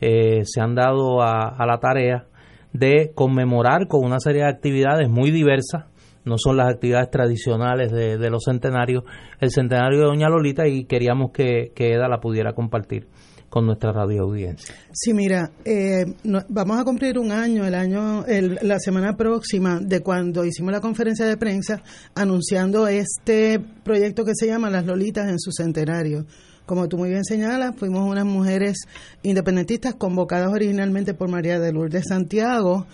eh, 0.00 0.42
se 0.44 0.60
han 0.60 0.74
dado 0.74 1.22
a, 1.22 1.64
la 1.64 1.78
tarea 1.78 2.26
de 2.72 3.12
conmemorar 3.14 3.86
con 3.86 4.04
una 4.04 4.18
serie 4.18 4.42
de 4.42 4.48
actividades 4.48 5.08
muy 5.08 5.30
diversas, 5.30 5.84
no 6.24 6.38
son 6.38 6.56
las 6.56 6.68
actividades 6.72 7.10
tradicionales 7.10 7.92
de, 7.92 8.30
los 8.30 8.44
centenarios, 8.44 9.04
el 9.40 9.50
centenario 9.50 10.00
de 10.00 10.06
Doña 10.06 10.28
Lolita 10.28 10.66
y 10.66 10.86
queríamos 10.86 11.32
que, 11.32 11.72
que 11.74 11.92
Eda 11.92 12.08
la 12.08 12.20
pudiera 12.20 12.52
compartir 12.54 13.08
con 13.52 13.66
nuestra 13.66 13.92
radio 13.92 14.22
audiencia. 14.22 14.74
Sí, 14.94 15.12
mira, 15.12 15.50
eh, 15.62 16.06
vamos 16.48 16.80
a 16.80 16.84
cumplir 16.84 17.18
un 17.18 17.30
año, 17.30 17.66
el 17.66 17.74
año, 17.74 18.24
la 18.26 18.78
semana 18.78 19.14
próxima 19.14 19.78
de 19.78 20.00
cuando 20.00 20.46
hicimos 20.46 20.72
la 20.72 20.80
conferencia 20.80 21.26
de 21.26 21.36
prensa 21.36 21.82
anunciando 22.14 22.88
este 22.88 23.60
proyecto 23.84 24.24
que 24.24 24.32
se 24.34 24.46
llama 24.46 24.70
Las 24.70 24.86
Lolitas 24.86 25.28
en 25.28 25.38
su 25.38 25.52
centenario 25.52 26.24
como 26.64 26.88
tú 26.88 26.96
muy 26.96 27.10
bien 27.10 27.24
señalas, 27.24 27.76
fuimos 27.76 28.08
unas 28.08 28.24
mujeres 28.24 28.86
independentistas 29.22 29.96
convocadas 29.96 30.50
originalmente 30.50 31.12
por 31.12 31.28
María 31.28 31.60
de 31.60 31.72
Lourdes 31.72 32.06
Santiago 32.08 32.86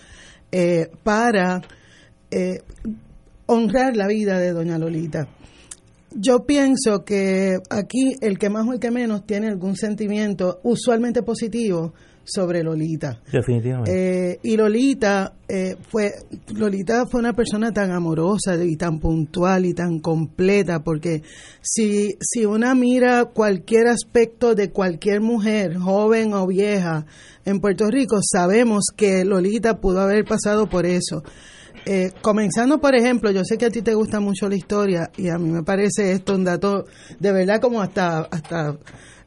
eh, 0.51 0.89
para 1.03 1.61
eh, 2.31 2.63
honrar 3.45 3.95
la 3.95 4.07
vida 4.07 4.39
de 4.39 4.51
Doña 4.51 4.77
Lolita. 4.77 5.29
Yo 6.11 6.45
pienso 6.45 7.03
que 7.05 7.57
aquí 7.69 8.15
el 8.21 8.37
que 8.39 8.49
más 8.49 8.67
o 8.67 8.73
el 8.73 8.79
que 8.79 8.91
menos 8.91 9.25
tiene 9.25 9.47
algún 9.47 9.75
sentimiento 9.75 10.59
usualmente 10.63 11.21
positivo 11.23 11.93
sobre 12.29 12.63
Lolita. 12.63 13.19
Definitivamente. 13.31 14.31
Eh, 14.31 14.39
y 14.43 14.55
Lolita 14.55 15.33
eh, 15.47 15.75
fue 15.89 16.11
Lolita 16.55 17.05
fue 17.07 17.19
una 17.19 17.33
persona 17.33 17.71
tan 17.71 17.91
amorosa 17.91 18.55
y 18.63 18.75
tan 18.75 18.99
puntual 18.99 19.65
y 19.65 19.73
tan 19.73 19.99
completa 19.99 20.83
porque 20.83 21.23
si 21.61 22.15
si 22.19 22.45
una 22.45 22.75
mira 22.75 23.25
cualquier 23.25 23.87
aspecto 23.87 24.55
de 24.55 24.71
cualquier 24.71 25.21
mujer, 25.21 25.77
joven 25.77 26.33
o 26.33 26.45
vieja 26.45 27.05
en 27.45 27.59
Puerto 27.59 27.89
Rico, 27.89 28.19
sabemos 28.21 28.85
que 28.95 29.25
Lolita 29.25 29.79
pudo 29.79 30.01
haber 30.01 30.25
pasado 30.25 30.69
por 30.69 30.85
eso. 30.85 31.23
Eh, 31.85 32.11
comenzando, 32.21 32.79
por 32.79 32.95
ejemplo, 32.95 33.31
yo 33.31 33.43
sé 33.43 33.57
que 33.57 33.65
a 33.65 33.69
ti 33.69 33.81
te 33.81 33.93
gusta 33.93 34.19
mucho 34.19 34.49
la 34.49 34.55
historia 34.55 35.09
y 35.17 35.29
a 35.29 35.37
mí 35.37 35.49
me 35.49 35.63
parece 35.63 36.11
esto 36.11 36.35
un 36.35 36.43
dato 36.43 36.85
de 37.19 37.31
verdad 37.31 37.59
como 37.59 37.81
hasta 37.81 38.19
hasta 38.19 38.77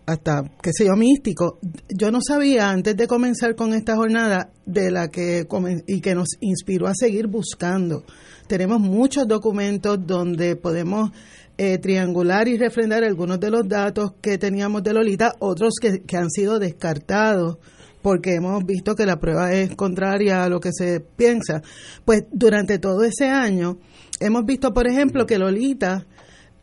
hasta, 0.06 0.42
qué 0.60 0.72
sé 0.72 0.86
yo, 0.86 0.96
místico. 0.96 1.58
Yo 1.88 2.10
no 2.10 2.18
sabía 2.20 2.70
antes 2.70 2.96
de 2.96 3.06
comenzar 3.06 3.54
con 3.54 3.72
esta 3.72 3.96
jornada 3.96 4.50
de 4.66 4.90
la 4.90 5.08
que 5.08 5.46
y 5.86 6.00
que 6.00 6.14
nos 6.14 6.28
inspiró 6.40 6.86
a 6.88 6.94
seguir 6.94 7.28
buscando. 7.28 8.04
Tenemos 8.48 8.80
muchos 8.80 9.26
documentos 9.28 9.98
donde 10.04 10.56
podemos 10.56 11.10
eh, 11.56 11.78
triangular 11.78 12.48
y 12.48 12.58
refrendar 12.58 13.04
algunos 13.04 13.38
de 13.38 13.50
los 13.50 13.68
datos 13.68 14.14
que 14.20 14.38
teníamos 14.38 14.82
de 14.82 14.92
Lolita, 14.92 15.36
otros 15.38 15.74
que, 15.80 16.02
que 16.02 16.16
han 16.16 16.30
sido 16.30 16.58
descartados 16.58 17.58
porque 18.02 18.34
hemos 18.34 18.64
visto 18.66 18.94
que 18.94 19.06
la 19.06 19.18
prueba 19.18 19.52
es 19.52 19.74
contraria 19.76 20.44
a 20.44 20.48
lo 20.48 20.60
que 20.60 20.70
se 20.72 21.00
piensa. 21.00 21.62
Pues 22.04 22.24
durante 22.32 22.78
todo 22.78 23.04
ese 23.04 23.28
año 23.28 23.78
hemos 24.20 24.44
visto, 24.44 24.74
por 24.74 24.86
ejemplo, 24.86 25.24
que 25.24 25.38
Lolita, 25.38 26.06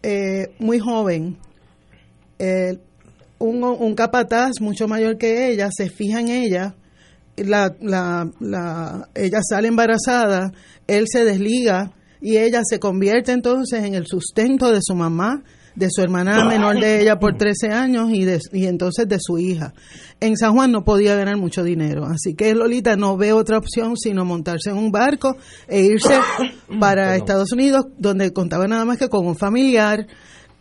eh, 0.03 0.53
muy 0.59 0.79
joven, 0.79 1.37
eh, 2.37 2.77
un, 3.39 3.63
un 3.63 3.95
capataz 3.95 4.59
mucho 4.59 4.87
mayor 4.87 5.17
que 5.17 5.49
ella 5.49 5.69
se 5.75 5.89
fija 5.89 6.19
en 6.19 6.27
ella, 6.27 6.75
la, 7.37 7.73
la, 7.81 8.29
la, 8.39 9.09
ella 9.15 9.39
sale 9.41 9.69
embarazada, 9.69 10.51
él 10.87 11.05
se 11.07 11.23
desliga 11.23 11.93
y 12.21 12.37
ella 12.37 12.61
se 12.65 12.79
convierte 12.79 13.31
entonces 13.31 13.83
en 13.83 13.95
el 13.95 14.05
sustento 14.07 14.71
de 14.71 14.79
su 14.81 14.93
mamá, 14.95 15.43
de 15.79 15.87
su 15.89 16.01
hermana 16.01 16.43
menor 16.45 16.77
de 16.79 17.01
ella 17.01 17.19
por 17.19 17.37
13 17.37 17.69
años 17.69 18.09
y, 18.11 18.25
de, 18.25 18.39
y 18.51 18.65
entonces 18.65 19.07
de 19.07 19.17
su 19.19 19.39
hija. 19.39 19.73
En 20.19 20.35
San 20.35 20.53
Juan 20.53 20.73
no 20.73 20.83
podía 20.83 21.15
ganar 21.15 21.37
mucho 21.37 21.63
dinero, 21.63 22.05
así 22.05 22.35
que 22.35 22.53
Lolita 22.53 22.97
no 22.97 23.15
ve 23.15 23.31
otra 23.31 23.57
opción 23.57 23.95
sino 23.95 24.25
montarse 24.25 24.71
en 24.71 24.77
un 24.77 24.91
barco 24.91 25.37
e 25.69 25.81
irse 25.81 26.19
para 26.79 27.15
Estados 27.15 27.53
Unidos, 27.53 27.85
donde 27.97 28.33
contaba 28.33 28.67
nada 28.67 28.83
más 28.83 28.97
que 28.97 29.07
con 29.07 29.25
un 29.25 29.37
familiar 29.37 30.05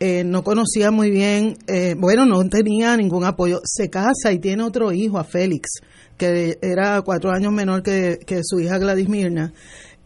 eh, 0.01 0.23
no 0.23 0.45
conocía 0.45 0.93
muy 0.93 1.11
bien, 1.11 1.57
eh, 1.67 1.97
bueno, 1.99 2.25
no 2.25 2.49
tenía 2.49 2.97
ningún 2.97 3.25
apoyo. 3.25 3.61
Se 3.65 3.91
casa 3.91 4.31
y 4.31 4.39
tiene 4.39 4.63
otro 4.63 4.93
hijo, 4.93 5.19
a 5.19 5.25
Félix, 5.25 5.81
que 6.17 6.57
era 6.63 7.03
cuatro 7.03 7.33
años 7.33 7.53
menor 7.53 7.83
que, 7.83 8.21
su 8.45 8.61
hija 8.61 8.79
Gladys 8.79 9.09
Mirna. 9.09 9.53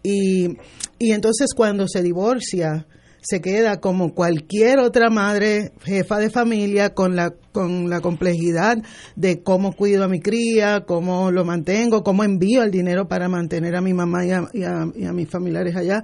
Y, 0.02 0.56
y 0.98 1.12
entonces 1.12 1.52
cuando 1.54 1.86
se 1.88 2.02
divorcia, 2.02 2.86
se 3.22 3.40
queda 3.40 3.80
como 3.80 4.14
cualquier 4.14 4.78
otra 4.80 5.08
madre 5.08 5.72
jefa 5.82 6.18
de 6.18 6.28
familia 6.28 6.92
con 6.92 7.16
la 7.16 7.34
con 7.52 7.88
la 7.88 8.00
complejidad 8.00 8.78
de 9.14 9.42
cómo 9.42 9.74
cuido 9.74 10.04
a 10.04 10.08
mi 10.08 10.20
cría, 10.20 10.84
cómo 10.86 11.30
lo 11.30 11.44
mantengo, 11.44 12.02
cómo 12.02 12.24
envío 12.24 12.62
el 12.62 12.70
dinero 12.70 13.08
para 13.08 13.28
mantener 13.28 13.76
a 13.76 13.80
mi 13.80 13.94
mamá 13.94 14.24
y 14.24 14.30
a, 14.30 14.48
y 14.52 15.04
a 15.04 15.12
mis 15.12 15.28
familiares 15.28 15.76
allá. 15.76 16.02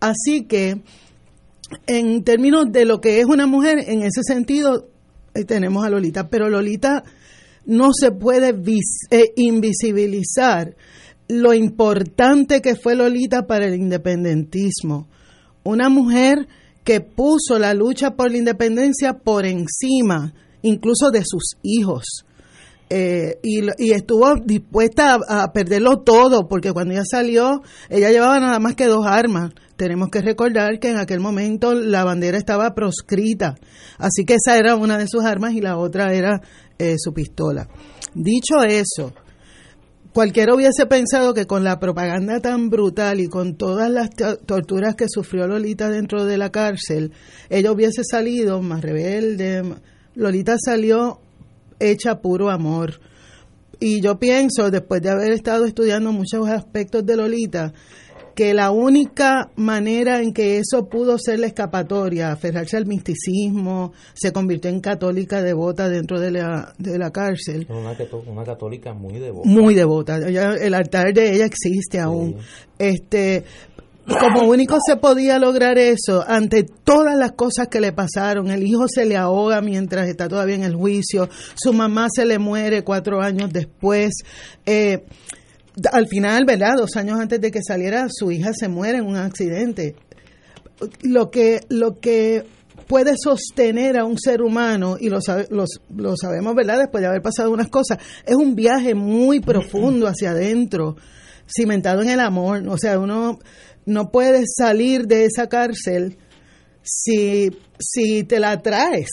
Así 0.00 0.44
que 0.44 0.82
en 1.86 2.24
términos 2.24 2.66
de 2.70 2.84
lo 2.84 3.00
que 3.00 3.20
es 3.20 3.26
una 3.26 3.46
mujer, 3.46 3.78
en 3.86 4.02
ese 4.02 4.22
sentido 4.22 4.88
eh, 5.34 5.44
tenemos 5.44 5.84
a 5.84 5.90
Lolita, 5.90 6.28
pero 6.28 6.48
Lolita 6.48 7.04
no 7.66 7.90
se 7.92 8.10
puede 8.12 8.54
eh, 9.10 9.24
invisibilizar 9.36 10.74
lo 11.28 11.52
importante 11.52 12.62
que 12.62 12.74
fue 12.74 12.94
Lolita 12.94 13.46
para 13.46 13.66
el 13.66 13.74
independentismo. 13.74 15.08
Una 15.62 15.90
mujer 15.90 16.48
que 16.88 17.02
puso 17.02 17.58
la 17.58 17.74
lucha 17.74 18.12
por 18.12 18.30
la 18.30 18.38
independencia 18.38 19.12
por 19.12 19.44
encima 19.44 20.32
incluso 20.62 21.10
de 21.10 21.20
sus 21.22 21.58
hijos. 21.62 22.24
Eh, 22.88 23.38
y, 23.42 23.90
estuvo 23.92 24.36
dispuesta 24.36 25.18
a, 25.28 25.52
perderlo 25.52 25.98
todo, 25.98 26.48
porque 26.48 26.72
cuando 26.72 26.94
ella 26.94 27.02
salió, 27.04 27.60
ella 27.90 28.08
llevaba 28.08 28.40
nada 28.40 28.58
más 28.58 28.74
que 28.74 28.86
dos 28.86 29.04
armas. 29.04 29.52
Tenemos 29.76 30.08
que 30.08 30.22
recordar 30.22 30.80
que 30.80 30.88
en 30.88 30.96
aquel 30.96 31.20
momento 31.20 31.74
la 31.74 32.04
bandera 32.04 32.38
estaba 32.38 32.74
proscrita, 32.74 33.56
así 33.98 34.24
que 34.24 34.36
esa 34.42 34.56
era 34.56 34.74
una 34.74 34.96
de 34.96 35.08
sus 35.08 35.24
armas 35.24 35.52
y 35.52 35.60
la 35.60 35.76
otra 35.76 36.14
era 36.14 36.40
eh, 36.78 36.94
su 36.96 37.12
pistola. 37.12 37.68
Dicho 38.14 38.62
eso, 38.66 39.12
cualquiera 40.12 40.54
hubiese 40.54 40.86
pensado 40.86 41.34
que 41.34 41.46
con 41.46 41.64
la 41.64 41.78
propaganda 41.78 42.40
tan 42.40 42.70
brutal 42.70 43.20
y 43.20 43.28
con 43.28 43.56
todas 43.56 43.90
las 43.90 44.10
torturas 44.46 44.94
que 44.94 45.06
sufrió 45.08 45.46
Lolita 45.46 45.88
dentro 45.90 46.24
de 46.24 46.38
la 46.38 46.50
cárcel, 46.50 47.12
ella 47.50 47.72
hubiese 47.72 48.02
salido 48.04 48.60
más 48.62 48.80
rebelde. 48.80 49.62
Lolita 50.14 50.56
salió 50.58 51.20
hecha 51.78 52.20
puro 52.20 52.50
amor. 52.50 53.00
Y 53.80 54.00
yo 54.00 54.18
pienso, 54.18 54.70
después 54.70 55.00
de 55.02 55.10
haber 55.10 55.32
estado 55.32 55.64
estudiando 55.64 56.10
muchos 56.12 56.48
aspectos 56.48 57.06
de 57.06 57.16
Lolita, 57.16 57.72
que 58.38 58.54
la 58.54 58.70
única 58.70 59.50
manera 59.56 60.22
en 60.22 60.32
que 60.32 60.58
eso 60.58 60.88
pudo 60.88 61.18
ser 61.18 61.40
la 61.40 61.48
escapatoria, 61.48 62.30
aferrarse 62.30 62.76
al 62.76 62.86
misticismo, 62.86 63.92
se 64.14 64.32
convirtió 64.32 64.70
en 64.70 64.78
católica 64.78 65.42
devota 65.42 65.88
dentro 65.88 66.20
de 66.20 66.30
la, 66.30 66.72
de 66.78 66.98
la 67.00 67.10
cárcel. 67.10 67.66
Una, 67.68 67.96
una 68.28 68.44
católica 68.44 68.94
muy 68.94 69.18
devota. 69.18 69.48
Muy 69.48 69.74
devota. 69.74 70.18
el 70.18 70.72
altar 70.72 71.12
de 71.12 71.34
ella 71.34 71.46
existe 71.46 71.98
aún. 71.98 72.36
Este, 72.78 73.42
como 74.06 74.48
único 74.48 74.76
se 74.86 74.94
podía 74.94 75.40
lograr 75.40 75.76
eso 75.76 76.24
ante 76.24 76.62
todas 76.62 77.16
las 77.18 77.32
cosas 77.32 77.66
que 77.66 77.80
le 77.80 77.90
pasaron. 77.90 78.52
El 78.52 78.62
hijo 78.62 78.86
se 78.86 79.04
le 79.04 79.16
ahoga 79.16 79.60
mientras 79.62 80.08
está 80.08 80.28
todavía 80.28 80.54
en 80.54 80.62
el 80.62 80.76
juicio, 80.76 81.28
su 81.56 81.72
mamá 81.72 82.06
se 82.14 82.24
le 82.24 82.38
muere 82.38 82.84
cuatro 82.84 83.20
años 83.20 83.52
después. 83.52 84.12
Eh, 84.64 85.02
al 85.92 86.06
final, 86.08 86.44
¿verdad? 86.44 86.76
Dos 86.76 86.96
años 86.96 87.18
antes 87.20 87.40
de 87.40 87.50
que 87.50 87.60
saliera, 87.62 88.06
su 88.10 88.30
hija 88.30 88.52
se 88.52 88.68
muere 88.68 88.98
en 88.98 89.06
un 89.06 89.16
accidente. 89.16 89.96
Lo 91.02 91.30
que, 91.30 91.60
lo 91.68 91.98
que 91.98 92.44
puede 92.86 93.14
sostener 93.16 93.98
a 93.98 94.04
un 94.04 94.18
ser 94.18 94.42
humano, 94.42 94.96
y 94.98 95.10
lo, 95.10 95.20
sabemos, 95.20 96.54
¿verdad? 96.54 96.78
Después 96.78 97.02
de 97.02 97.08
haber 97.08 97.22
pasado 97.22 97.50
unas 97.50 97.68
cosas, 97.68 97.98
es 98.24 98.34
un 98.34 98.54
viaje 98.54 98.94
muy 98.94 99.40
profundo 99.40 100.06
hacia 100.06 100.30
adentro, 100.30 100.96
cimentado 101.46 102.02
en 102.02 102.10
el 102.10 102.20
amor. 102.20 102.66
O 102.68 102.78
sea, 102.78 102.98
uno 102.98 103.38
no 103.84 104.10
puede 104.10 104.44
salir 104.46 105.06
de 105.06 105.26
esa 105.26 105.48
cárcel 105.48 106.16
si, 106.82 107.50
si 107.78 108.24
te 108.24 108.40
la 108.40 108.62
traes. 108.62 109.10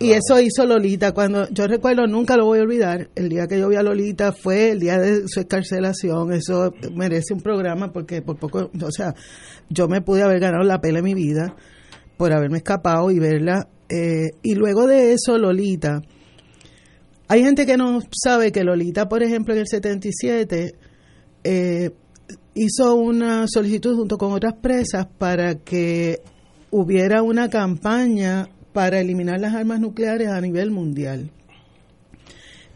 Y 0.00 0.10
eso 0.10 0.40
hizo 0.40 0.66
Lolita. 0.66 1.12
Cuando 1.12 1.48
yo 1.50 1.66
recuerdo, 1.66 2.06
nunca 2.06 2.36
lo 2.36 2.46
voy 2.46 2.58
a 2.58 2.62
olvidar. 2.62 3.10
El 3.14 3.28
día 3.28 3.46
que 3.46 3.58
yo 3.58 3.68
vi 3.68 3.76
a 3.76 3.82
Lolita 3.82 4.32
fue 4.32 4.72
el 4.72 4.80
día 4.80 4.98
de 4.98 5.28
su 5.28 5.40
escarcelación. 5.40 6.32
Eso 6.32 6.74
merece 6.94 7.32
un 7.32 7.40
programa 7.40 7.92
porque 7.92 8.20
por 8.20 8.36
poco, 8.36 8.70
o 8.82 8.90
sea, 8.90 9.14
yo 9.68 9.88
me 9.88 10.00
pude 10.02 10.22
haber 10.22 10.40
ganado 10.40 10.64
la 10.64 10.80
pela 10.80 10.98
en 10.98 11.04
mi 11.04 11.14
vida 11.14 11.54
por 12.16 12.32
haberme 12.32 12.58
escapado 12.58 13.10
y 13.10 13.18
verla. 13.20 13.68
Eh, 13.88 14.32
y 14.42 14.54
luego 14.54 14.86
de 14.86 15.12
eso, 15.12 15.38
Lolita. 15.38 16.00
Hay 17.28 17.42
gente 17.42 17.64
que 17.64 17.76
no 17.76 18.00
sabe 18.12 18.52
que 18.52 18.64
Lolita, 18.64 19.08
por 19.08 19.22
ejemplo, 19.22 19.54
en 19.54 19.60
el 19.60 19.66
77 19.66 20.74
eh, 21.44 21.90
hizo 22.54 22.94
una 22.96 23.46
solicitud 23.46 23.96
junto 23.96 24.18
con 24.18 24.32
otras 24.32 24.54
presas 24.54 25.06
para 25.18 25.54
que 25.56 26.20
hubiera 26.70 27.22
una 27.22 27.48
campaña 27.48 28.48
para 28.74 29.00
eliminar 29.00 29.40
las 29.40 29.54
armas 29.54 29.80
nucleares 29.80 30.28
a 30.28 30.40
nivel 30.42 30.70
mundial. 30.70 31.30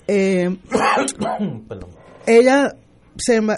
Eh, 0.07 0.49
ella 2.27 2.73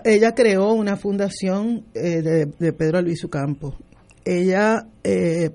ella 0.05 0.34
creó 0.34 0.72
una 0.72 0.97
fundación 0.97 1.84
eh, 1.95 2.22
de, 2.22 2.72
Pedro 2.72 3.03
Luis 3.03 3.26
Campo. 3.30 3.76
Ella 4.24 4.86
eh, 5.05 5.51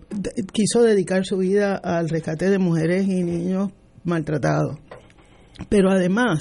quiso 0.51 0.83
dedicar 0.83 1.25
su 1.25 1.37
vida 1.37 1.75
al 1.75 2.07
rescate 2.09 2.49
de 2.49 2.59
mujeres 2.59 3.07
y 3.07 3.23
niños 3.23 3.71
maltratados. 4.03 4.77
Pero 5.69 5.89
además, 5.89 6.39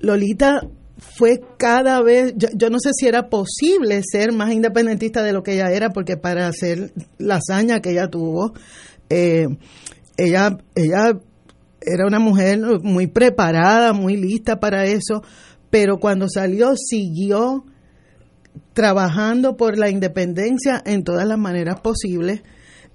Lolita 0.00 0.62
fue 0.98 1.40
cada 1.58 2.02
vez, 2.02 2.34
yo, 2.36 2.70
no 2.70 2.78
sé 2.78 2.90
si 2.94 3.06
era 3.06 3.28
posible 3.28 4.00
ser 4.02 4.32
más 4.32 4.52
independentista 4.52 5.22
de 5.22 5.32
lo 5.32 5.42
que 5.42 5.54
ella 5.54 5.70
era, 5.70 5.90
porque 5.90 6.16
para 6.16 6.48
hacer 6.48 6.92
la 7.18 7.36
hazaña 7.36 7.80
que 7.80 7.90
ella 7.90 8.08
tuvo, 8.08 8.54
eh, 9.10 9.46
ella, 10.16 10.58
ella 10.74 11.18
era 11.80 12.06
una 12.06 12.18
mujer 12.18 12.58
muy 12.82 13.06
preparada, 13.06 13.92
muy 13.92 14.16
lista 14.16 14.58
para 14.58 14.86
eso, 14.86 15.22
pero 15.70 15.98
cuando 15.98 16.26
salió 16.28 16.74
siguió 16.76 17.64
trabajando 18.72 19.56
por 19.56 19.78
la 19.78 19.90
independencia 19.90 20.82
en 20.84 21.04
todas 21.04 21.26
las 21.26 21.38
maneras 21.38 21.80
posibles. 21.80 22.42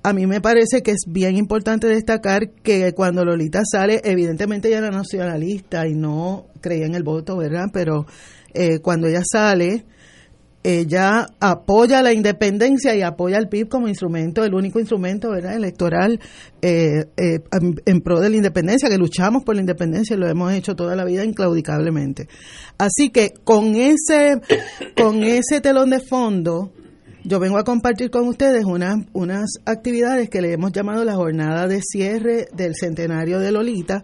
A 0.04 0.14
mí 0.14 0.26
me 0.26 0.42
parece 0.42 0.82
que 0.82 0.92
es 0.92 1.04
bien 1.08 1.38
importante 1.38 1.88
destacar 1.88 2.52
que 2.64 2.94
cuando 2.94 3.24
Lolita 3.24 3.62
sale, 3.64 4.02
evidentemente 4.04 4.68
ella 4.68 4.80
era 4.80 4.90
nacionalista 4.90 5.88
y 5.88 5.94
no 5.94 6.48
creía 6.60 6.88
en 6.88 6.96
el 6.96 7.04
voto, 7.04 7.38
¿verdad? 7.38 7.66
Pero 7.72 8.08
eh, 8.54 8.80
cuando 8.80 9.08
ella 9.08 9.22
sale, 9.24 9.86
ella 10.64 11.28
apoya 11.40 12.02
la 12.02 12.14
independencia 12.14 12.96
y 12.96 13.02
apoya 13.02 13.38
al 13.38 13.50
PIB 13.50 13.68
como 13.68 13.88
instrumento, 13.88 14.44
el 14.44 14.54
único 14.54 14.80
instrumento 14.80 15.32
¿verdad? 15.32 15.56
electoral 15.56 16.20
eh, 16.62 17.06
eh, 17.18 17.40
en, 17.86 18.02
pro 18.02 18.20
de 18.20 18.30
la 18.30 18.36
independencia, 18.36 18.90
que 18.90 18.98
luchamos 18.98 19.44
por 19.44 19.56
la 19.56 19.62
independencia 19.62 20.16
y 20.16 20.20
lo 20.20 20.28
hemos 20.28 20.54
hecho 20.54 20.76
toda 20.76 20.96
la 20.96 21.04
vida 21.04 21.24
inclaudicablemente. 21.26 22.28
Así 22.78 23.10
que 23.10 23.34
con 23.44 23.76
ese, 23.76 24.40
con 24.96 25.24
ese 25.24 25.62
telón 25.62 25.90
de 25.90 26.00
fondo, 26.00 26.72
yo 27.24 27.40
vengo 27.40 27.58
a 27.58 27.64
compartir 27.64 28.10
con 28.10 28.28
ustedes 28.28 28.66
unas, 28.66 28.98
unas 29.14 29.50
actividades 29.66 30.30
que 30.30 30.42
le 30.42 30.54
hemos 30.54 30.72
llamado 30.72 31.04
la 31.06 31.16
jornada 31.16 31.68
de 31.68 31.82
cierre 31.82 32.48
del 32.54 32.74
centenario 32.76 33.40
de 33.40 33.52
Lolita, 33.52 34.04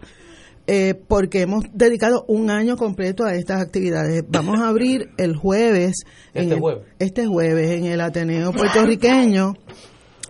eh, 0.70 0.94
porque 0.94 1.40
hemos 1.40 1.64
dedicado 1.72 2.26
un 2.28 2.50
año 2.50 2.76
completo 2.76 3.24
a 3.24 3.34
estas 3.34 3.62
actividades. 3.62 4.22
Vamos 4.28 4.60
a 4.60 4.68
abrir 4.68 5.08
el 5.16 5.34
jueves, 5.34 6.04
este, 6.34 6.60
jueves. 6.60 6.84
este 6.98 7.26
jueves 7.26 7.70
en 7.70 7.86
el 7.86 8.02
Ateneo 8.02 8.52
puertorriqueño. 8.52 9.54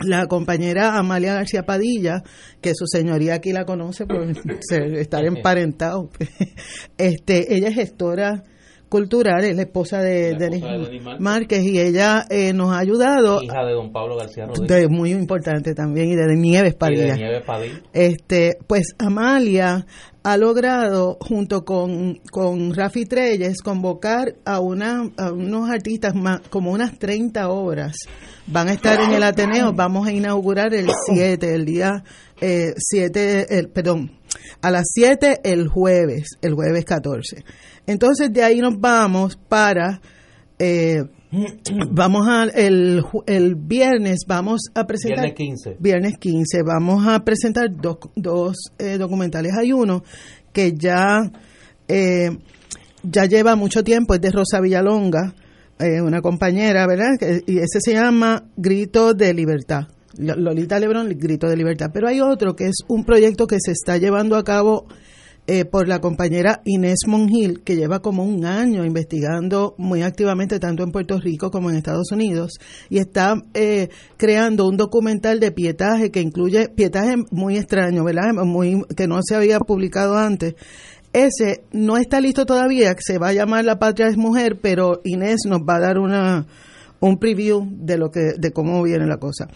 La 0.01 0.27
compañera 0.27 0.97
Amalia 0.97 1.35
García 1.35 1.65
Padilla, 1.65 2.23
que 2.61 2.73
su 2.77 2.87
señoría 2.87 3.35
aquí 3.35 3.51
la 3.51 3.65
conoce 3.65 4.07
por 4.07 4.29
estar 4.71 5.25
emparentado, 5.25 6.09
este, 6.99 7.57
ella 7.57 7.71
es 7.71 7.75
gestora 7.75 8.45
cultural, 8.89 9.45
es 9.45 9.57
la 9.57 9.63
esposa 9.63 10.01
de, 10.01 10.35
Denis 10.35 10.63
Márquez 11.19 11.65
y 11.65 11.81
ella 11.81 12.25
eh, 12.31 12.53
nos 12.53 12.73
ha 12.73 12.79
ayudado. 12.79 13.43
Hija 13.43 13.65
de 13.65 13.73
don 13.73 13.93
Pablo 13.93 14.17
García 14.17 14.47
Rodríguez. 14.47 14.89
muy 14.89 15.13
importante 15.13 15.75
también 15.75 16.09
y 16.09 16.17
de 16.17 16.37
Nieves 16.37 16.75
Padilla. 16.75 17.17
Este, 17.93 18.57
pues 18.67 18.95
Amalia 18.99 19.87
ha 20.29 20.37
logrado, 20.37 21.17
junto 21.23 21.65
con, 21.65 22.21
con 22.31 22.75
Rafi 22.75 23.07
Treyes, 23.07 23.63
convocar 23.63 24.35
a, 24.45 24.61
una, 24.61 25.11
unos 25.33 25.71
artistas, 25.71 26.15
más, 26.15 26.43
como 26.51 26.71
unas 26.71 26.99
30 26.99 27.49
obras. 27.49 27.97
Van 28.47 28.69
a 28.69 28.75
estar 28.75 29.01
en 29.01 29.13
el 29.13 29.23
Ateneo, 29.23 29.73
vamos 29.73 30.07
a 30.07 30.13
inaugurar 30.13 30.75
el 30.75 30.91
7, 31.07 31.55
el 31.55 31.65
día 31.65 32.05
7, 32.41 32.77
eh, 33.41 33.47
el, 33.49 33.71
perdón, 33.71 34.19
a 34.61 34.71
las 34.71 34.85
7 34.93 35.41
el 35.45 35.67
jueves, 35.67 36.37
el 36.43 36.53
jueves 36.53 36.85
14. 36.85 37.43
Entonces 37.87 38.31
de 38.31 38.45
ahí 38.45 38.61
nos 38.61 38.79
vamos 38.79 39.39
para... 39.49 40.03
Eh, 40.59 41.05
vamos 41.91 42.27
a 42.29 42.45
el, 42.45 43.05
el 43.27 43.55
viernes 43.55 44.21
vamos 44.27 44.63
a 44.75 44.87
presentar 44.87 45.25
viernes 45.25 45.37
15 45.37 45.77
viernes 45.79 46.19
15 46.19 46.63
vamos 46.63 47.07
a 47.07 47.25
presentar 47.25 47.69
dos, 47.71 47.99
dos 48.17 48.57
eh, 48.79 48.99
documentales. 48.99 49.53
Hay 49.57 49.73
uno 49.73 50.03
que 50.53 50.73
ya 50.73 51.31
eh, 51.87 52.31
ya 53.03 53.27
lleva 53.27 53.57
mucho 53.57 53.85
tiempo 53.85 54.15
es 54.15 54.21
de 54.21 54.31
Rosa 54.31 54.61
Villalonga 54.61 55.35
una 56.03 56.21
compañera 56.21 56.89
verdad 56.89 57.11
y 57.47 57.59
ese 57.59 57.79
se 57.81 57.93
llama 57.93 58.49
Grito 58.57 59.15
de 59.15 59.33
Libertad. 59.33 59.87
Lolita 60.19 60.81
Lebrón 60.81 61.09
Grito 61.17 61.49
de 61.49 61.57
Libertad. 61.57 61.91
Pero 61.93 62.09
hay 62.09 62.21
otro 62.21 62.57
que 62.57 62.67
es 62.67 62.79
un 62.89 63.05
proyecto 63.05 63.47
que 63.47 63.59
se 63.61 63.73
está 63.73 63.97
llevando 63.99 64.37
a 64.37 64.45
cabo 64.45 64.87
eh, 65.51 65.65
por 65.65 65.89
la 65.89 65.99
compañera 65.99 66.61
Inés 66.67 66.99
Mongil, 67.07 67.63
que 67.65 67.75
lleva 67.75 68.01
como 68.01 68.23
un 68.23 68.45
año 68.45 68.85
investigando 68.85 69.75
muy 69.79 70.03
activamente 70.03 70.61
tanto 70.61 70.83
en 70.83 70.93
Puerto 70.93 71.19
Rico 71.19 71.51
como 71.51 71.71
en 71.71 71.77
Estados 71.77 72.13
Unidos, 72.13 72.59
y 72.91 72.99
está 72.99 73.43
eh, 73.55 73.89
creando 74.19 74.69
un 74.69 74.77
documental 74.77 75.41
de 75.41 75.51
pietaje 75.51 76.11
que 76.11 76.21
incluye 76.21 76.69
pietaje 76.69 77.17
muy 77.31 77.57
extraño, 77.57 78.05
¿verdad? 78.05 78.35
Muy, 78.45 78.85
que 78.95 79.09
no 79.09 79.21
se 79.23 79.37
había 79.37 79.59
publicado 79.59 80.19
antes. 80.19 80.55
Ese 81.15 81.65
no 81.73 81.97
está 81.97 82.21
listo 82.21 82.45
todavía, 82.45 82.95
se 82.99 83.17
va 83.17 83.29
a 83.29 83.33
llamar 83.33 83.65
La 83.65 83.79
Patria 83.79 84.09
es 84.09 84.19
Mujer, 84.19 84.59
pero 84.61 85.01
Inés 85.05 85.47
nos 85.47 85.63
va 85.63 85.77
a 85.77 85.81
dar 85.81 85.99
una 85.99 86.47
un 87.01 87.19
preview 87.19 87.67
de 87.71 87.97
lo 87.97 88.11
que 88.11 88.33
de 88.39 88.53
cómo 88.53 88.83
viene 88.83 89.07
la 89.07 89.17
cosa. 89.17 89.49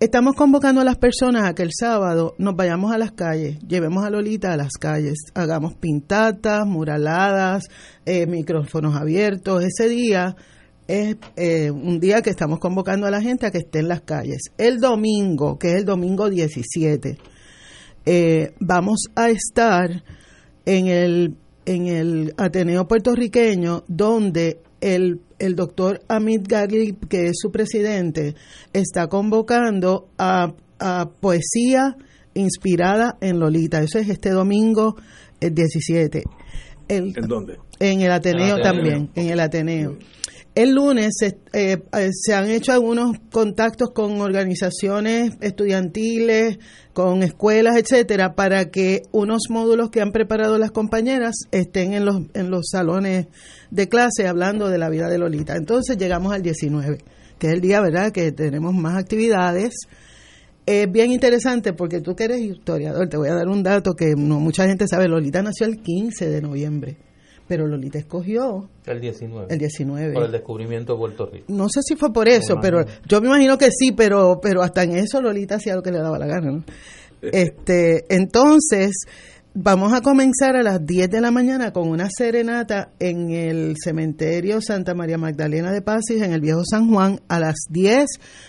Estamos 0.00 0.36
convocando 0.36 0.80
a 0.80 0.84
las 0.84 0.96
personas 0.96 1.42
a 1.42 1.56
que 1.56 1.64
el 1.64 1.72
sábado 1.76 2.36
nos 2.38 2.54
vayamos 2.54 2.92
a 2.92 2.98
las 2.98 3.10
calles, 3.10 3.58
llevemos 3.66 4.04
a 4.04 4.10
Lolita 4.10 4.52
a 4.52 4.56
las 4.56 4.74
calles, 4.74 5.16
hagamos 5.34 5.74
pintatas, 5.74 6.64
muraladas, 6.64 7.64
eh, 8.06 8.24
micrófonos 8.28 8.94
abiertos. 8.94 9.64
Ese 9.64 9.88
día 9.88 10.36
es 10.86 11.16
eh, 11.34 11.72
un 11.72 11.98
día 11.98 12.22
que 12.22 12.30
estamos 12.30 12.60
convocando 12.60 13.08
a 13.08 13.10
la 13.10 13.20
gente 13.20 13.46
a 13.46 13.50
que 13.50 13.58
esté 13.58 13.80
en 13.80 13.88
las 13.88 14.02
calles. 14.02 14.38
El 14.56 14.78
domingo, 14.78 15.58
que 15.58 15.72
es 15.72 15.78
el 15.78 15.84
domingo 15.84 16.30
17, 16.30 17.18
eh, 18.06 18.52
vamos 18.60 19.06
a 19.16 19.30
estar 19.30 20.04
en 20.64 20.86
el, 20.86 21.34
en 21.66 21.86
el 21.88 22.34
Ateneo 22.36 22.86
puertorriqueño 22.86 23.82
donde 23.88 24.60
el, 24.80 25.20
el 25.38 25.56
doctor 25.56 26.00
Amit 26.08 26.46
Gali, 26.46 26.96
que 27.08 27.28
es 27.28 27.36
su 27.40 27.50
presidente, 27.50 28.34
está 28.72 29.08
convocando 29.08 30.08
a, 30.18 30.54
poesía 31.20 31.96
inspirada 32.34 33.16
en 33.20 33.40
Lolita. 33.40 33.82
Eso 33.82 33.98
es 33.98 34.08
este 34.08 34.30
domingo 34.30 34.94
el 35.40 35.52
17. 35.52 36.22
¿En 36.88 37.12
dónde? 37.12 37.58
En 37.80 38.00
el 38.00 38.12
Ateneo, 38.12 38.60
también, 38.60 39.10
en 39.16 39.28
el 39.28 39.40
Ateneo. 39.40 39.98
El 40.58 40.74
lunes 40.74 41.22
eh, 41.22 41.36
eh, 41.52 42.10
se 42.12 42.34
han 42.34 42.48
hecho 42.48 42.72
algunos 42.72 43.16
contactos 43.30 43.90
con 43.94 44.20
organizaciones 44.20 45.34
estudiantiles, 45.40 46.58
con 46.92 47.22
escuelas, 47.22 47.76
etcétera, 47.76 48.34
para 48.34 48.64
que 48.64 49.02
unos 49.12 49.42
módulos 49.50 49.90
que 49.90 50.00
han 50.00 50.10
preparado 50.10 50.58
las 50.58 50.72
compañeras 50.72 51.36
estén 51.52 51.92
en 51.92 52.04
los, 52.04 52.22
en 52.34 52.50
los 52.50 52.70
salones 52.72 53.28
de 53.70 53.88
clase 53.88 54.26
hablando 54.26 54.68
de 54.68 54.78
la 54.78 54.88
vida 54.88 55.08
de 55.08 55.18
Lolita. 55.18 55.54
Entonces 55.54 55.96
llegamos 55.96 56.32
al 56.32 56.42
19, 56.42 56.98
que 57.38 57.46
es 57.46 57.52
el 57.52 57.60
día, 57.60 57.80
¿verdad?, 57.80 58.10
que 58.10 58.32
tenemos 58.32 58.74
más 58.74 58.96
actividades. 58.96 59.76
Es 60.66 60.90
bien 60.90 61.12
interesante 61.12 61.72
porque 61.72 62.00
tú 62.00 62.16
que 62.16 62.24
eres 62.24 62.40
historiador, 62.40 63.08
te 63.08 63.16
voy 63.16 63.28
a 63.28 63.34
dar 63.34 63.46
un 63.46 63.62
dato 63.62 63.94
que 63.94 64.16
no 64.16 64.40
mucha 64.40 64.66
gente 64.66 64.88
sabe. 64.88 65.06
Lolita 65.06 65.40
nació 65.40 65.66
el 65.66 65.80
15 65.80 66.28
de 66.28 66.42
noviembre 66.42 67.07
pero 67.48 67.66
Lolita 67.66 67.98
escogió 67.98 68.68
el 68.84 69.00
19. 69.00 69.46
El 69.50 69.58
19. 69.58 70.12
Por 70.12 70.24
el 70.24 70.32
descubrimiento 70.32 70.92
de 70.92 70.98
Puerto 70.98 71.26
Rico. 71.26 71.46
No 71.48 71.66
sé 71.68 71.80
si 71.82 71.96
fue 71.96 72.12
por 72.12 72.28
eso, 72.28 72.58
pero 72.60 72.84
yo 73.08 73.20
me 73.20 73.28
imagino 73.28 73.56
que 73.56 73.70
sí, 73.70 73.92
pero 73.92 74.38
pero 74.40 74.62
hasta 74.62 74.84
en 74.84 74.96
eso 74.96 75.20
Lolita 75.20 75.56
hacía 75.56 75.74
lo 75.74 75.82
que 75.82 75.90
le 75.90 75.98
daba 75.98 76.18
la 76.18 76.26
gana, 76.26 76.52
¿no? 76.52 76.64
Este, 77.20 78.04
entonces, 78.14 78.92
vamos 79.52 79.92
a 79.92 80.02
comenzar 80.02 80.54
a 80.54 80.62
las 80.62 80.86
10 80.86 81.10
de 81.10 81.20
la 81.20 81.32
mañana 81.32 81.72
con 81.72 81.88
una 81.88 82.08
serenata 82.08 82.92
en 83.00 83.30
el 83.30 83.74
cementerio 83.82 84.60
Santa 84.60 84.94
María 84.94 85.18
Magdalena 85.18 85.72
de 85.72 85.82
Pasis, 85.82 86.22
en 86.22 86.32
el 86.32 86.40
Viejo 86.40 86.62
San 86.64 86.88
Juan. 86.88 87.20
A 87.26 87.40
las 87.40 87.56
10 87.70 88.06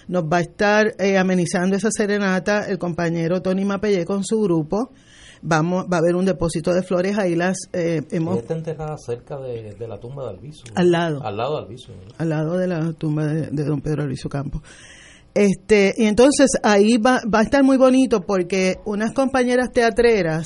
nos 0.08 0.26
va 0.26 0.38
a 0.38 0.42
estar 0.42 0.94
eh, 1.00 1.18
amenizando 1.18 1.76
esa 1.76 1.90
serenata 1.90 2.68
el 2.68 2.78
compañero 2.78 3.42
Tony 3.42 3.66
Mapelle 3.66 4.06
con 4.06 4.24
su 4.24 4.40
grupo 4.40 4.92
vamos 5.42 5.86
va 5.92 5.98
a 5.98 6.00
haber 6.00 6.16
un 6.16 6.26
depósito 6.26 6.74
de 6.74 6.84
flores 6.84 7.18
ahí 7.18 7.36
las 7.36 7.58
eh, 7.74 8.02
hemos 8.12 8.40
está 8.40 8.56
enterrada 8.56 8.96
cerca 8.98 9.38
de, 9.38 9.76
la 9.88 10.00
tumba 10.00 10.24
de 10.24 10.30
Alviso 10.32 10.64
al 10.76 10.92
lado. 10.92 11.24
Al 11.24 11.38
lado 11.38 11.58
de 11.58 11.64
Alviso 11.64 11.94
al 12.18 12.30
lado 12.30 12.58
de 12.58 12.68
la 12.68 12.94
tumba 12.94 13.26
de, 13.26 13.48
de 13.52 13.64
don 13.64 13.82
Pedro 13.82 14.04
Alviso 14.04 14.30
Campos. 14.30 14.62
Este, 15.34 15.94
y 15.98 16.06
entonces 16.06 16.50
ahí 16.64 16.98
va, 16.98 17.22
va 17.32 17.40
a 17.40 17.44
estar 17.44 17.64
muy 17.64 17.78
bonito 17.78 18.22
porque 18.22 18.78
unas 18.86 19.14
compañeras 19.14 19.72
teatreras 19.72 20.46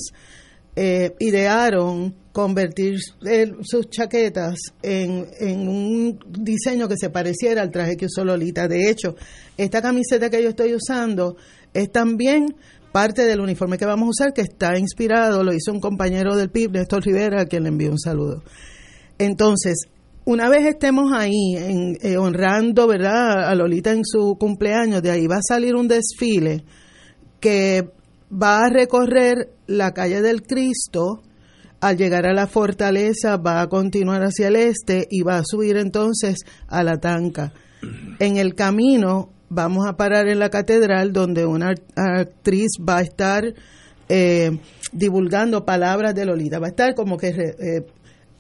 eh, 0.76 1.16
idearon 1.20 2.16
convertir 2.32 2.98
sus 3.62 3.90
chaquetas 3.90 4.56
en, 4.82 5.28
en, 5.40 5.68
un 5.68 6.20
diseño 6.28 6.88
que 6.88 6.98
se 6.98 7.12
pareciera 7.12 7.62
al 7.62 7.70
traje 7.70 7.96
que 7.96 8.08
usó 8.08 8.26
Lolita. 8.26 8.68
De 8.68 8.90
hecho, 8.90 9.16
esta 9.56 9.84
camiseta 9.84 10.32
que 10.32 10.42
yo 10.42 10.50
estoy 10.50 10.74
usando 10.74 11.38
es 11.76 11.92
también 11.92 12.56
parte 12.94 13.26
del 13.26 13.42
uniforme 13.42 13.78
que 13.78 13.86
vamos 13.86 14.06
a 14.06 14.10
usar, 14.12 14.34
que 14.34 14.42
está 14.42 14.78
inspirado, 14.78 15.44
lo 15.44 15.52
hizo 15.52 15.74
un 15.74 15.82
compañero 15.82 16.38
del 16.38 16.52
PIB, 16.52 16.72
Néstor 16.72 17.04
Rivera, 17.04 17.42
a 17.42 17.46
quien 17.46 17.64
le 17.64 17.70
envío 17.70 17.92
un 17.92 18.00
saludo. 18.00 18.44
Entonces, 19.18 19.88
una 20.26 20.48
vez 20.48 20.66
estemos 20.66 21.12
ahí 21.12 21.56
en, 21.58 21.98
eh, 22.02 22.18
honrando 22.18 22.88
verdad 22.88 23.50
a 23.50 23.56
Lolita 23.56 23.92
en 23.92 24.06
su 24.06 24.38
cumpleaños, 24.40 25.02
de 25.02 25.10
ahí 25.10 25.28
va 25.28 25.38
a 25.38 25.42
salir 25.46 25.76
un 25.76 25.88
desfile 25.88 26.64
que 27.40 27.90
va 28.32 28.64
a 28.64 28.70
recorrer 28.70 29.50
la 29.66 29.92
calle 29.92 30.22
del 30.22 30.44
Cristo, 30.44 31.24
al 31.82 31.98
llegar 31.98 32.28
a 32.28 32.34
la 32.34 32.48
fortaleza 32.48 33.38
va 33.38 33.60
a 33.60 33.68
continuar 33.68 34.22
hacia 34.22 34.48
el 34.48 34.56
este 34.56 35.08
y 35.10 35.24
va 35.24 35.40
a 35.40 35.44
subir 35.44 35.78
entonces 35.78 36.46
a 36.68 36.84
la 36.84 37.00
tanca. 37.00 37.54
En 38.20 38.38
el 38.38 38.54
camino 38.56 39.33
vamos 39.54 39.86
a 39.88 39.96
parar 39.96 40.28
en 40.28 40.40
la 40.40 40.50
catedral 40.50 41.14
donde 41.14 41.46
una 41.46 41.74
actriz 41.96 42.72
va 42.80 42.98
a 42.98 43.02
estar 43.02 43.54
eh, 44.10 44.60
divulgando 44.92 45.66
palabras 45.66 46.16
de 46.16 46.26
Lolita, 46.26 46.60
va 46.60 46.68
a 46.68 46.70
estar 46.70 46.96
como 46.96 47.18
que 47.18 47.28
eh, 47.28 47.86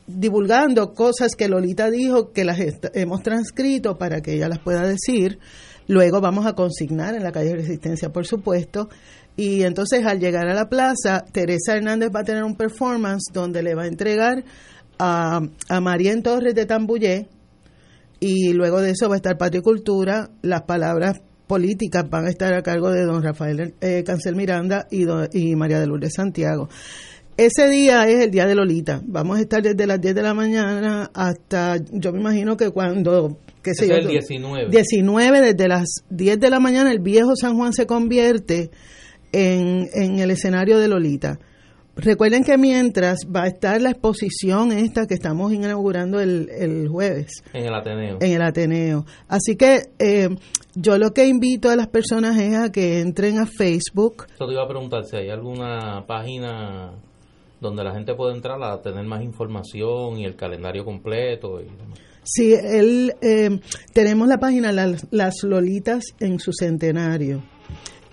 divulgando 0.08 0.94
cosas 0.94 1.36
que 1.36 1.48
Lolita 1.48 1.90
dijo, 1.90 2.32
que 2.32 2.44
las 2.44 2.60
hemos 2.94 3.22
transcrito 3.22 3.98
para 3.98 4.22
que 4.22 4.34
ella 4.34 4.50
las 4.50 4.60
pueda 4.60 4.86
decir. 4.86 5.40
Luego 5.88 6.22
vamos 6.22 6.46
a 6.46 6.54
consignar 6.54 7.14
en 7.14 7.24
la 7.24 7.32
calle 7.32 7.56
Resistencia, 7.56 8.10
por 8.10 8.26
supuesto. 8.26 8.90
Y 9.36 9.64
entonces 9.64 10.06
al 10.06 10.20
llegar 10.20 10.48
a 10.48 10.54
la 10.54 10.70
plaza, 10.70 11.26
Teresa 11.32 11.76
Hernández 11.76 12.10
va 12.16 12.22
a 12.22 12.24
tener 12.24 12.44
un 12.44 12.56
performance 12.56 13.32
donde 13.34 13.64
le 13.64 13.76
va 13.76 13.84
a 13.84 13.88
entregar 13.88 14.44
a, 15.00 15.42
a 15.70 15.82
María 15.82 16.22
Torres 16.22 16.56
de 16.56 16.66
Tambullé 16.66 17.28
y 18.26 18.54
luego 18.54 18.80
de 18.80 18.92
eso 18.92 19.10
va 19.10 19.16
a 19.16 19.18
estar 19.18 19.38
Patio 19.38 19.60
y 19.60 19.64
Cultura. 19.64 20.30
Las 20.42 20.62
palabras 20.62 21.22
políticas 21.46 22.10
van 22.10 22.26
a 22.26 22.30
estar 22.30 22.54
a 22.54 22.62
cargo 22.62 22.90
de 22.90 23.04
don 23.04 23.22
Rafael 23.22 23.74
eh, 23.82 24.04
Cancel 24.06 24.38
Miranda 24.38 24.88
y, 24.90 25.04
y 25.34 25.58
María 25.58 25.82
de 25.82 25.88
Lourdes 25.88 26.14
Santiago. 26.16 26.70
Ese 27.36 27.68
día 27.68 28.08
es 28.08 28.24
el 28.24 28.32
día 28.32 28.46
de 28.46 28.56
Lolita. 28.56 29.02
Vamos 29.06 29.40
a 29.40 29.42
estar 29.42 29.62
desde 29.62 29.86
las 29.86 30.00
10 30.00 30.16
de 30.16 30.22
la 30.22 30.34
mañana 30.34 31.12
hasta, 31.14 31.76
yo 31.92 32.14
me 32.14 32.22
imagino 32.22 32.56
que 32.56 32.70
cuando, 32.70 33.40
qué 33.62 33.74
sé 33.74 33.90
yo. 33.90 33.96
el 33.96 34.08
19. 34.08 34.70
19, 34.70 35.42
desde 35.42 35.68
las 35.68 35.90
10 36.10 36.40
de 36.40 36.50
la 36.50 36.62
mañana, 36.62 36.94
el 36.94 37.00
viejo 37.00 37.36
San 37.36 37.58
Juan 37.58 37.74
se 37.74 37.86
convierte 37.86 38.72
en, 39.34 39.90
en 39.94 40.20
el 40.20 40.32
escenario 40.32 40.80
de 40.80 40.88
Lolita. 40.88 41.40
Recuerden 41.96 42.44
que 42.44 42.58
mientras 42.58 43.20
va 43.34 43.44
a 43.44 43.48
estar 43.48 43.80
la 43.80 43.92
exposición 43.92 44.72
esta 44.72 45.06
que 45.06 45.14
estamos 45.14 45.54
inaugurando 45.54 46.20
el, 46.20 46.50
el 46.50 46.88
jueves. 46.88 47.44
En 47.54 47.66
el 47.66 47.74
Ateneo. 47.74 48.18
En 48.20 48.32
el 48.32 48.42
Ateneo. 48.42 49.06
Así 49.28 49.56
que 49.56 49.90
eh, 50.00 50.30
yo 50.74 50.98
lo 50.98 51.14
que 51.14 51.28
invito 51.28 51.70
a 51.70 51.76
las 51.76 51.88
personas 51.88 52.38
es 52.40 52.56
a 52.56 52.72
que 52.72 53.00
entren 53.00 53.38
a 53.38 53.46
Facebook. 53.46 54.26
Yo 54.40 54.48
te 54.48 54.54
iba 54.54 54.64
a 54.64 54.68
preguntar 54.68 55.06
si 55.06 55.18
hay 55.18 55.30
alguna 55.30 56.04
página 56.08 56.94
donde 57.62 57.84
la 57.84 57.94
gente 57.94 58.16
puede 58.16 58.36
entrar 58.36 58.62
a 58.64 58.82
tener 58.82 59.06
más 59.06 59.22
información 59.22 60.18
y 60.18 60.26
el 60.26 60.36
calendario 60.36 60.84
completo. 60.84 61.62
Y 61.62 61.68
Sí, 62.24 62.54
él, 62.54 63.14
eh, 63.22 63.60
tenemos 63.94 64.28
la 64.28 64.38
página 64.38 64.72
las, 64.72 65.08
las 65.12 65.44
Lolitas 65.44 66.04
en 66.20 66.40
su 66.40 66.54
centenario. 66.54 67.44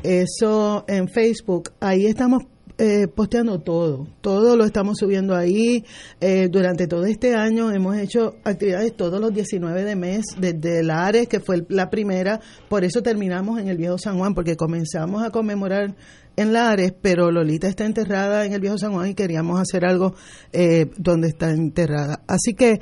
Eso 0.03 0.85
en 0.89 1.09
Facebook. 1.09 1.71
Ahí 1.81 2.07
estamos 2.07 2.43
eh, 2.81 3.09
posteando 3.09 3.61
todo, 3.61 4.09
todo 4.23 4.57
lo 4.57 4.65
estamos 4.65 4.97
subiendo 4.99 5.37
ahí. 5.37 5.85
Eh, 6.19 6.49
durante 6.51 6.87
todo 6.87 7.05
este 7.05 7.35
año 7.35 7.71
hemos 7.71 7.99
hecho 7.99 8.37
actividades 8.43 8.97
todos 8.97 9.21
los 9.21 9.35
19 9.35 9.85
de 9.85 9.97
mes, 9.97 10.25
desde 10.39 10.81
el 10.81 10.91
Ares, 10.91 11.29
que 11.29 11.41
fue 11.41 11.67
la 11.69 11.91
primera, 11.91 12.41
por 12.71 12.83
eso 12.83 13.03
terminamos 13.03 13.61
en 13.61 13.69
el 13.69 13.77
Viejo 13.77 13.99
San 13.99 14.17
Juan, 14.17 14.35
porque 14.35 14.57
comenzamos 14.57 15.23
a 15.23 15.29
conmemorar 15.29 15.95
en 16.37 16.53
Lares, 16.55 16.95
pero 17.03 17.31
Lolita 17.31 17.69
está 17.69 17.85
enterrada 17.85 18.47
en 18.47 18.55
el 18.55 18.61
Viejo 18.63 18.79
San 18.79 18.95
Juan 18.95 19.11
y 19.11 19.15
queríamos 19.15 19.61
hacer 19.61 19.85
algo 19.85 20.15
eh, 20.55 20.87
donde 20.97 21.29
está 21.29 21.51
enterrada. 21.51 22.23
Así 22.27 22.55
que 22.55 22.81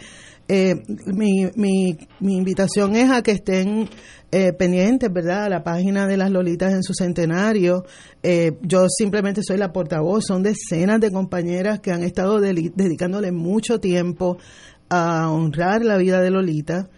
eh, 0.49 0.82
mi, 1.07 1.46
mi, 1.57 1.99
mi, 2.20 2.36
invitación 2.36 2.96
es 2.96 3.11
a 3.11 3.22
que 3.22 3.32
estén 3.32 3.88
eh, 4.32 4.55
pendientes, 4.55 5.12
¿verdad?, 5.12 5.44
a 5.44 5.49
la 5.51 5.62
página 5.62 6.07
de 6.07 6.16
las 6.16 6.30
Lolitas 6.30 6.72
en 6.72 6.82
su 6.82 6.94
centenario. 6.94 7.84
Eh, 8.22 8.53
yo 8.62 8.86
simplemente 8.88 9.42
soy 9.42 9.59
la 9.59 9.72
portavoz, 9.72 10.24
son 10.26 10.42
decenas 10.42 11.01
de 11.01 11.11
compañeras 11.11 11.80
que 11.80 11.92
han 11.92 12.03
estado 12.03 12.40
dedicándole 12.40 13.30
mucho 13.30 13.78
tiempo 13.78 14.38
a 14.88 15.30
honrar 15.30 15.84
la 15.84 15.99
vida 15.99 16.22
de 16.22 16.30
Lolita 16.30 16.88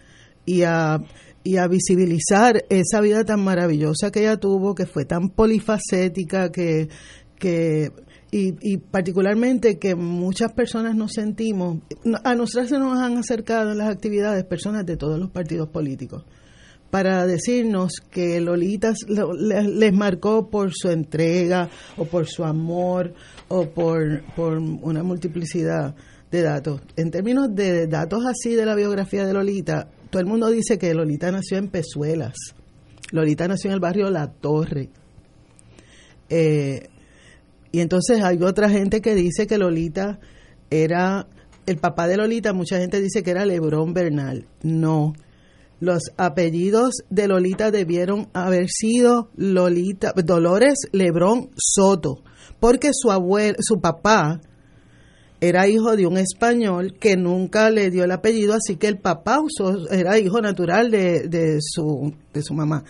y 0.45 0.63
a, 0.63 0.99
y 1.43 1.57
a 1.57 1.67
visibilizar 1.67 2.63
esa 2.69 3.01
vida 3.01 3.25
tan 3.25 3.43
maravillosa 3.43 4.11
que 4.11 4.21
ella 4.21 4.37
tuvo, 4.37 4.75
que 4.75 4.85
fue 4.85 5.03
tan 5.03 5.29
polifacética, 5.29 6.51
que, 6.51 6.87
que 7.37 7.91
y, 8.33 8.77
particularmente 8.77 9.77
que 9.77 9.93
muchas 9.93 10.53
personas 10.53 10.95
nos 10.95 11.11
sentimos, 11.11 11.79
a 12.23 12.33
nosotras 12.33 12.69
se 12.69 12.79
nos 12.79 12.97
han 12.97 13.17
acercado 13.17 13.73
en 13.73 13.77
las 13.77 13.89
actividades 13.89 14.45
personas 14.45 14.85
de 14.85 14.95
todos 14.95 15.19
los 15.19 15.29
partidos 15.29 15.67
políticos 15.67 16.23
para 16.89 17.25
decirnos 17.25 17.93
que 18.09 18.39
Lolita 18.41 18.93
les 19.07 19.93
marcó 19.93 20.49
por 20.49 20.71
su 20.73 20.89
entrega 20.89 21.69
o 21.97 22.05
por 22.05 22.27
su 22.27 22.43
amor 22.43 23.13
o 23.47 23.69
por, 23.69 24.23
por 24.35 24.57
una 24.57 25.01
multiplicidad 25.01 25.95
de 26.29 26.41
datos. 26.41 26.81
En 26.95 27.11
términos 27.11 27.47
de 27.53 27.87
datos 27.87 28.23
así 28.25 28.55
de 28.55 28.65
la 28.65 28.75
biografía 28.75 29.25
de 29.25 29.33
Lolita, 29.33 29.89
todo 30.09 30.21
el 30.21 30.27
mundo 30.27 30.49
dice 30.49 30.77
que 30.77 30.93
Lolita 30.93 31.31
nació 31.31 31.57
en 31.57 31.69
Pezuelas. 31.69 32.35
Lolita 33.11 33.47
nació 33.47 33.69
en 33.69 33.75
el 33.75 33.79
barrio 33.79 34.09
La 34.09 34.27
Torre. 34.27 34.89
Eh, 36.29 36.87
y 37.71 37.79
entonces 37.79 38.21
hay 38.21 38.41
otra 38.43 38.69
gente 38.69 39.01
que 39.01 39.15
dice 39.15 39.47
que 39.47 39.57
Lolita 39.57 40.19
era 40.69 41.27
el 41.65 41.77
papá 41.77 42.07
de 42.07 42.17
Lolita, 42.17 42.53
mucha 42.53 42.77
gente 42.77 43.01
dice 43.01 43.23
que 43.23 43.31
era 43.31 43.45
Lebrón 43.45 43.93
Bernal. 43.93 44.47
No. 44.61 45.13
Los 45.79 46.11
apellidos 46.17 46.95
de 47.09 47.27
Lolita 47.27 47.71
debieron 47.71 48.29
haber 48.33 48.69
sido 48.69 49.29
Lolita 49.35 50.13
Dolores 50.15 50.75
Lebrón 50.91 51.49
Soto, 51.57 52.23
porque 52.59 52.91
su 52.93 53.11
abuelo, 53.11 53.57
su 53.61 53.79
papá 53.79 54.41
era 55.39 55.67
hijo 55.67 55.95
de 55.95 56.05
un 56.05 56.17
español 56.17 56.97
que 56.99 57.17
nunca 57.17 57.71
le 57.71 57.89
dio 57.89 58.03
el 58.03 58.11
apellido, 58.11 58.53
así 58.53 58.75
que 58.75 58.87
el 58.87 58.99
papá 58.99 59.39
usó, 59.39 59.89
era 59.89 60.19
hijo 60.19 60.39
natural 60.39 60.91
de, 60.91 61.27
de, 61.27 61.57
su, 61.61 62.13
de 62.31 62.43
su 62.43 62.53
mamá. 62.53 62.83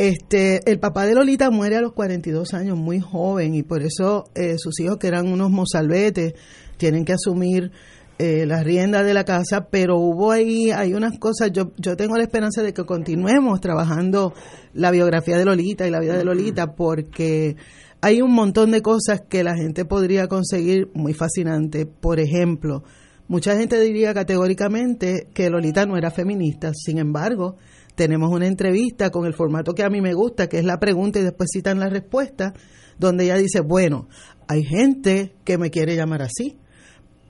Este, 0.00 0.62
el 0.64 0.80
papá 0.80 1.04
de 1.04 1.14
Lolita 1.14 1.50
muere 1.50 1.76
a 1.76 1.82
los 1.82 1.92
42 1.92 2.54
años, 2.54 2.78
muy 2.78 3.00
joven, 3.00 3.54
y 3.54 3.62
por 3.62 3.82
eso 3.82 4.30
eh, 4.34 4.56
sus 4.56 4.80
hijos, 4.80 4.96
que 4.96 5.08
eran 5.08 5.30
unos 5.30 5.50
mozalbetes, 5.50 6.32
tienen 6.78 7.04
que 7.04 7.12
asumir 7.12 7.70
eh, 8.18 8.46
la 8.46 8.62
rienda 8.62 9.02
de 9.02 9.12
la 9.12 9.26
casa, 9.26 9.66
pero 9.70 9.98
hubo 9.98 10.32
ahí, 10.32 10.70
hay 10.70 10.94
unas 10.94 11.18
cosas, 11.18 11.52
yo, 11.52 11.72
yo 11.76 11.98
tengo 11.98 12.16
la 12.16 12.22
esperanza 12.22 12.62
de 12.62 12.72
que 12.72 12.86
continuemos 12.86 13.60
trabajando 13.60 14.32
la 14.72 14.90
biografía 14.90 15.36
de 15.36 15.44
Lolita 15.44 15.86
y 15.86 15.90
la 15.90 16.00
vida 16.00 16.16
de 16.16 16.24
Lolita, 16.24 16.74
porque 16.74 17.56
hay 18.00 18.22
un 18.22 18.32
montón 18.32 18.70
de 18.70 18.80
cosas 18.80 19.20
que 19.28 19.44
la 19.44 19.54
gente 19.54 19.84
podría 19.84 20.28
conseguir 20.28 20.88
muy 20.94 21.12
fascinante. 21.12 21.84
Por 21.84 22.20
ejemplo, 22.20 22.84
mucha 23.28 23.54
gente 23.54 23.78
diría 23.78 24.14
categóricamente 24.14 25.28
que 25.34 25.50
Lolita 25.50 25.84
no 25.84 25.98
era 25.98 26.10
feminista, 26.10 26.72
sin 26.72 26.96
embargo, 26.96 27.58
tenemos 28.00 28.32
una 28.32 28.46
entrevista 28.46 29.10
con 29.10 29.26
el 29.26 29.34
formato 29.34 29.74
que 29.74 29.82
a 29.82 29.90
mí 29.90 30.00
me 30.00 30.14
gusta, 30.14 30.48
que 30.48 30.56
es 30.56 30.64
la 30.64 30.80
pregunta 30.80 31.18
y 31.18 31.22
después 31.22 31.50
citan 31.52 31.78
la 31.78 31.90
respuesta, 31.90 32.54
donde 32.98 33.24
ella 33.24 33.36
dice, 33.36 33.60
bueno, 33.60 34.08
hay 34.48 34.64
gente 34.64 35.34
que 35.44 35.58
me 35.58 35.70
quiere 35.70 35.96
llamar 35.96 36.22
así, 36.22 36.56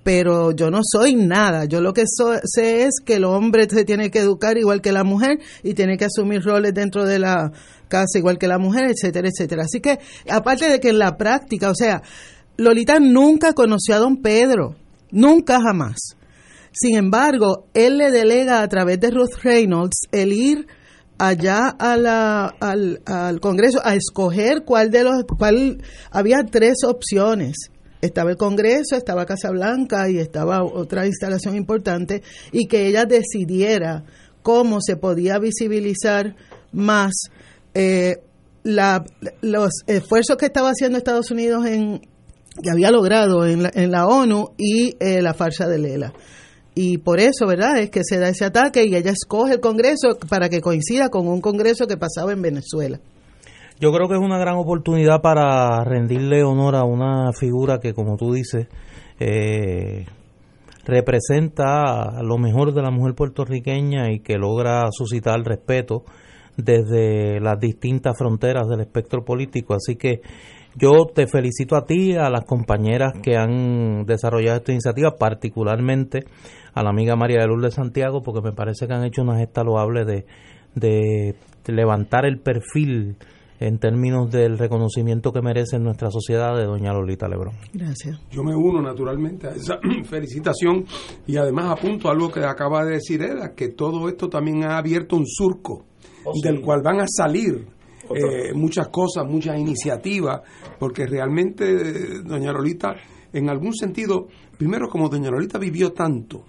pero 0.05 0.53
yo 0.53 0.71
no 0.71 0.79
soy 0.85 1.17
nada. 1.17 1.65
Yo 1.65 1.81
lo 1.81 1.93
que 1.93 2.05
sé 2.07 2.85
es 2.85 3.01
que 3.05 3.17
el 3.17 3.25
hombre 3.25 3.69
se 3.69 3.85
tiene 3.85 4.13
que 4.13 4.21
educar 4.21 4.59
igual 4.59 4.81
que 4.81 4.93
la 4.93 5.03
mujer 5.03 5.41
y 5.65 5.75
tiene 5.75 5.97
que 5.97 6.05
asumir 6.05 6.41
roles 6.41 6.73
dentro 6.73 7.05
de 7.05 7.19
la 7.19 7.51
casa 7.89 8.21
igual 8.21 8.39
que 8.39 8.47
la 8.47 8.59
mujer, 8.59 8.93
etcétera, 8.93 9.29
etcétera. 9.29 9.65
Así 9.65 9.81
que, 9.81 9.99
aparte 10.29 10.71
de 10.71 10.79
que 10.79 10.91
en 10.91 11.01
la 11.01 11.17
práctica, 11.17 11.69
o 11.69 11.75
sea, 11.75 12.01
Lolita 12.59 13.01
nunca 13.01 13.55
conoció 13.55 13.97
a 13.97 13.99
don 13.99 14.23
Pedro, 14.23 14.77
nunca 15.11 15.59
jamás. 15.61 16.15
Sin 16.73 16.97
embargo, 16.97 17.67
él 17.75 17.99
le 17.99 18.11
delega 18.11 18.63
a 18.63 18.69
través 18.69 19.01
de 19.01 19.11
Ruth 19.11 19.43
Reynolds 19.43 20.03
el 20.13 20.33
ir 20.33 20.67
allá 21.19 21.69
a 21.69 21.97
la, 21.97 22.47
al, 22.61 23.03
al 23.05 23.41
Congreso 23.41 23.81
a 23.85 23.95
escoger 23.95 24.65
cuál 24.65 24.91
de 24.91 25.05
los, 25.05 25.25
cuál, 25.39 25.83
había 26.11 26.39
tres 26.51 26.79
opciones 26.87 27.71
estaba 28.01 28.31
el 28.31 28.37
Congreso, 28.37 28.97
estaba 28.97 29.27
Casa 29.27 29.51
Blanca 29.51 30.09
y 30.09 30.19
estaba 30.19 30.65
otra 30.65 31.07
instalación 31.07 31.57
importante, 31.57 32.23
y 32.53 32.67
que 32.67 32.87
ella 32.87 33.05
decidiera 33.05 34.05
cómo 34.43 34.79
se 34.81 34.97
podía 34.97 35.39
visibilizar 35.39 36.35
más 36.73 37.13
eh, 37.75 38.17
la, 38.63 39.05
los 39.43 39.71
esfuerzos 39.87 40.37
que 40.37 40.47
estaba 40.47 40.71
haciendo 40.71 40.99
Estados 40.99 41.31
Unidos 41.31 41.67
en 41.67 42.01
que 42.63 42.71
había 42.71 42.91
logrado 42.91 43.47
en 43.47 43.63
la, 43.63 43.71
en 43.75 43.91
la 43.91 44.07
ONU 44.07 44.55
y 44.59 44.97
eh, 44.99 45.23
la 45.23 45.35
farsa 45.35 45.67
de 45.67 45.79
Lela. 45.79 46.13
Y 46.83 46.97
por 46.97 47.21
eso, 47.21 47.47
¿verdad? 47.47 47.77
Es 47.77 47.91
que 47.91 48.01
se 48.03 48.19
da 48.19 48.31
ese 48.31 48.47
ataque 48.47 48.87
y 48.87 48.97
ella 48.97 49.11
escoge 49.11 49.53
el 49.53 49.61
Congreso 49.61 50.17
para 50.31 50.49
que 50.49 50.63
coincida 50.63 51.11
con 51.11 51.29
un 51.29 51.43
Congreso 51.43 51.87
que 51.87 51.99
pasaba 51.99 52.33
en 52.33 52.41
Venezuela. 52.41 52.99
Yo 53.79 53.93
creo 53.93 54.09
que 54.09 54.15
es 54.15 54.21
una 54.21 54.39
gran 54.39 54.57
oportunidad 54.57 55.21
para 55.21 55.85
rendirle 55.85 56.43
honor 56.43 56.77
a 56.77 56.85
una 56.85 57.33
figura 57.39 57.81
que, 57.81 57.93
como 57.93 58.17
tú 58.17 58.33
dices, 58.33 58.67
eh, 59.19 60.07
representa 60.87 62.23
lo 62.23 62.39
mejor 62.39 62.73
de 62.73 62.81
la 62.81 62.91
mujer 62.91 63.15
puertorriqueña 63.15 64.11
y 64.11 64.21
que 64.21 64.39
logra 64.39 64.89
suscitar 64.91 65.39
respeto 65.43 66.05
desde 66.57 67.41
las 67.41 67.61
distintas 67.61 68.17
fronteras 68.17 68.69
del 68.69 68.81
espectro 68.81 69.23
político. 69.23 69.75
Así 69.75 69.97
que 69.97 70.23
yo 70.77 71.05
te 71.15 71.27
felicito 71.27 71.77
a 71.77 71.85
ti, 71.85 72.15
a 72.15 72.31
las 72.31 72.45
compañeras 72.45 73.13
que 73.23 73.37
han 73.37 74.07
desarrollado 74.07 74.57
esta 74.57 74.73
iniciativa, 74.73 75.17
particularmente 75.19 76.21
a 76.75 76.83
la 76.83 76.91
amiga 76.91 77.17
María 77.17 77.41
de 77.41 77.47
Lourdes 77.47 77.75
Santiago, 77.75 78.23
porque 78.23 78.41
me 78.41 78.53
parece 78.53 78.87
que 78.87 78.93
han 78.93 79.05
hecho 79.05 79.23
una 79.23 79.39
gesta 79.39 79.63
loable 79.65 80.05
de, 80.05 80.27
de 80.75 81.35
levantar 81.67 82.25
el 82.25 82.39
perfil 82.39 83.17
en 83.61 83.79
términos 83.79 84.31
del 84.31 84.59
reconocimiento 84.59 85.33
que 85.33 85.43
merece 85.43 85.77
en 85.77 85.85
nuestra 85.85 86.11
sociedad 86.11 86.57
de 86.57 86.65
doña 86.65 86.95
Lolita 86.95 87.29
Lebrón. 87.29 87.55
Gracias. 87.75 88.19
Yo 88.31 88.43
me 88.43 88.57
uno 88.57 88.81
naturalmente 88.81 89.49
a 89.49 89.51
esa 89.51 89.79
felicitación 90.05 90.87
y 91.27 91.37
además 91.37 91.79
apunto 91.79 92.09
a 92.09 92.13
algo 92.13 92.31
que 92.31 92.41
acaba 92.41 92.85
de 92.87 92.93
decir 92.93 93.23
Eda, 93.23 93.53
que 93.55 93.69
todo 93.69 94.09
esto 94.09 94.29
también 94.29 94.65
ha 94.65 94.79
abierto 94.79 95.17
un 95.17 95.27
surco 95.27 95.85
oh, 96.25 96.33
del 96.43 96.63
cual 96.63 96.81
van 96.83 97.01
a 97.01 97.07
salir 97.07 97.67
eh, 98.15 98.55
muchas 98.55 98.89
cosas, 98.89 99.27
muchas 99.27 99.59
iniciativas, 99.59 100.41
porque 100.79 101.07
realmente 101.07 102.23
doña 102.23 102.53
Lolita, 102.53 102.97
en 103.33 103.51
algún 103.51 103.75
sentido, 103.75 104.27
primero 104.57 104.89
como 104.89 105.11
doña 105.11 105.31
Lolita 105.31 105.59
vivió 105.59 105.93
tanto, 105.93 106.45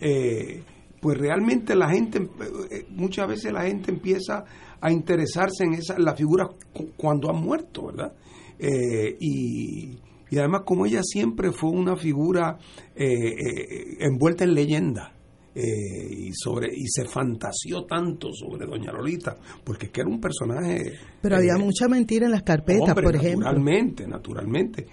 eh, 0.00 0.62
pues 1.00 1.18
realmente 1.18 1.74
la 1.74 1.88
gente, 1.90 2.28
eh, 2.70 2.86
muchas 2.90 3.28
veces 3.28 3.52
la 3.52 3.62
gente 3.62 3.90
empieza 3.90 4.44
a 4.80 4.92
interesarse 4.92 5.64
en 5.64 5.74
esa, 5.74 5.98
la 5.98 6.14
figura 6.14 6.48
cuando 6.96 7.30
ha 7.30 7.32
muerto, 7.32 7.86
¿verdad? 7.86 8.12
Eh, 8.58 9.16
y, 9.20 9.98
y, 10.30 10.38
además 10.38 10.62
como 10.64 10.86
ella 10.86 11.00
siempre 11.02 11.50
fue 11.52 11.70
una 11.70 11.96
figura 11.96 12.58
envuelta 12.94 14.44
en 14.44 14.54
leyenda. 14.54 15.13
Y 15.54 16.32
sobre 16.32 16.68
y 16.74 16.86
se 16.88 17.04
fantaseó 17.04 17.84
tanto 17.84 18.32
sobre 18.32 18.66
doña 18.66 18.92
Lolita 18.92 19.36
porque 19.62 19.86
es 19.86 19.92
que 19.92 20.00
era 20.00 20.10
un 20.10 20.20
personaje 20.20 20.92
pero 21.20 21.36
había 21.36 21.56
mucha 21.56 21.86
mentira 21.88 22.26
en 22.26 22.32
las 22.32 22.42
carpetas 22.42 22.92
por 22.94 23.14
ejemplo. 23.14 23.46
naturalmente 23.46 24.06
naturalmente. 24.06 24.86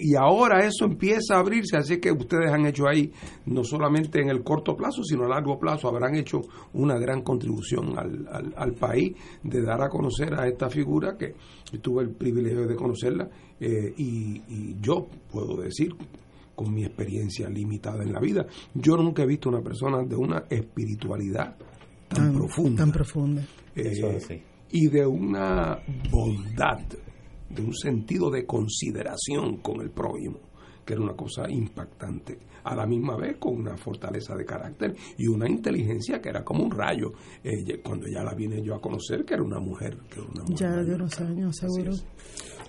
Y 0.00 0.14
ahora 0.14 0.66
eso 0.66 0.84
empieza 0.84 1.36
a 1.36 1.38
abrirse 1.40 1.76
así 1.76 1.98
que 1.98 2.12
ustedes 2.12 2.50
han 2.52 2.66
hecho 2.66 2.86
ahí 2.86 3.10
no 3.46 3.64
solamente 3.64 4.20
en 4.20 4.28
el 4.28 4.42
corto 4.42 4.76
plazo 4.76 5.02
sino 5.02 5.24
a 5.24 5.28
largo 5.28 5.58
plazo 5.58 5.88
habrán 5.88 6.14
hecho 6.14 6.40
una 6.74 6.98
gran 6.98 7.22
contribución 7.22 7.98
al, 7.98 8.52
al, 8.54 8.72
país 8.74 9.16
de 9.42 9.62
dar 9.62 9.82
a 9.82 9.88
conocer 9.88 10.34
a 10.34 10.46
esta 10.46 10.68
figura 10.68 11.16
que 11.16 11.34
tuve 11.78 12.02
el 12.02 12.10
privilegio 12.10 12.66
de 12.66 12.74
conocerla 12.74 13.28
y, 13.60 14.42
y 14.48 14.76
yo 14.80 15.08
puedo 15.30 15.56
decir 15.56 15.94
con 16.62 16.72
mi 16.72 16.84
experiencia 16.84 17.48
limitada 17.48 18.04
en 18.04 18.12
la 18.12 18.20
vida. 18.20 18.46
Yo 18.74 18.96
nunca 18.96 19.22
he 19.22 19.26
visto 19.26 19.48
una 19.48 19.60
persona 19.60 20.04
de 20.04 20.14
una 20.14 20.44
espiritualidad 20.48 21.56
tan, 22.08 22.32
profunda. 22.32 22.84
Tan 22.84 22.92
profunda. 22.92 23.42
Eh, 23.74 24.42
y 24.70 24.88
de 24.88 25.04
una 25.04 25.78
bondad, 26.10 26.78
de 27.50 27.62
un 27.62 27.74
sentido 27.74 28.30
de 28.30 28.46
consideración 28.46 29.56
con 29.56 29.80
el 29.80 29.90
prójimo, 29.90 30.38
que 30.84 30.92
era 30.92 31.02
una 31.02 31.14
cosa 31.14 31.50
impactante. 31.50 32.38
A 32.64 32.76
la 32.76 32.86
misma 32.86 33.16
vez 33.16 33.38
con 33.38 33.56
una 33.56 33.76
fortaleza 33.76 34.36
de 34.36 34.44
carácter 34.44 34.94
y 35.18 35.26
una 35.26 35.48
inteligencia 35.48 36.20
que 36.20 36.28
era 36.28 36.44
como 36.44 36.62
un 36.62 36.70
rayo. 36.70 37.12
cuando 37.82 38.06
ya 38.06 38.22
la 38.22 38.34
vine 38.34 38.62
yo 38.62 38.76
a 38.76 38.80
conocer, 38.80 39.24
que 39.24 39.34
era 39.34 39.42
una 39.42 39.58
mujer. 39.58 39.98
Que 40.08 40.20
era 40.20 40.28
una 40.28 40.44
mujer 40.44 40.56
ya 40.56 40.70
de 40.70 40.94
unos 40.94 41.20
años, 41.20 41.56
seguro 41.56 41.92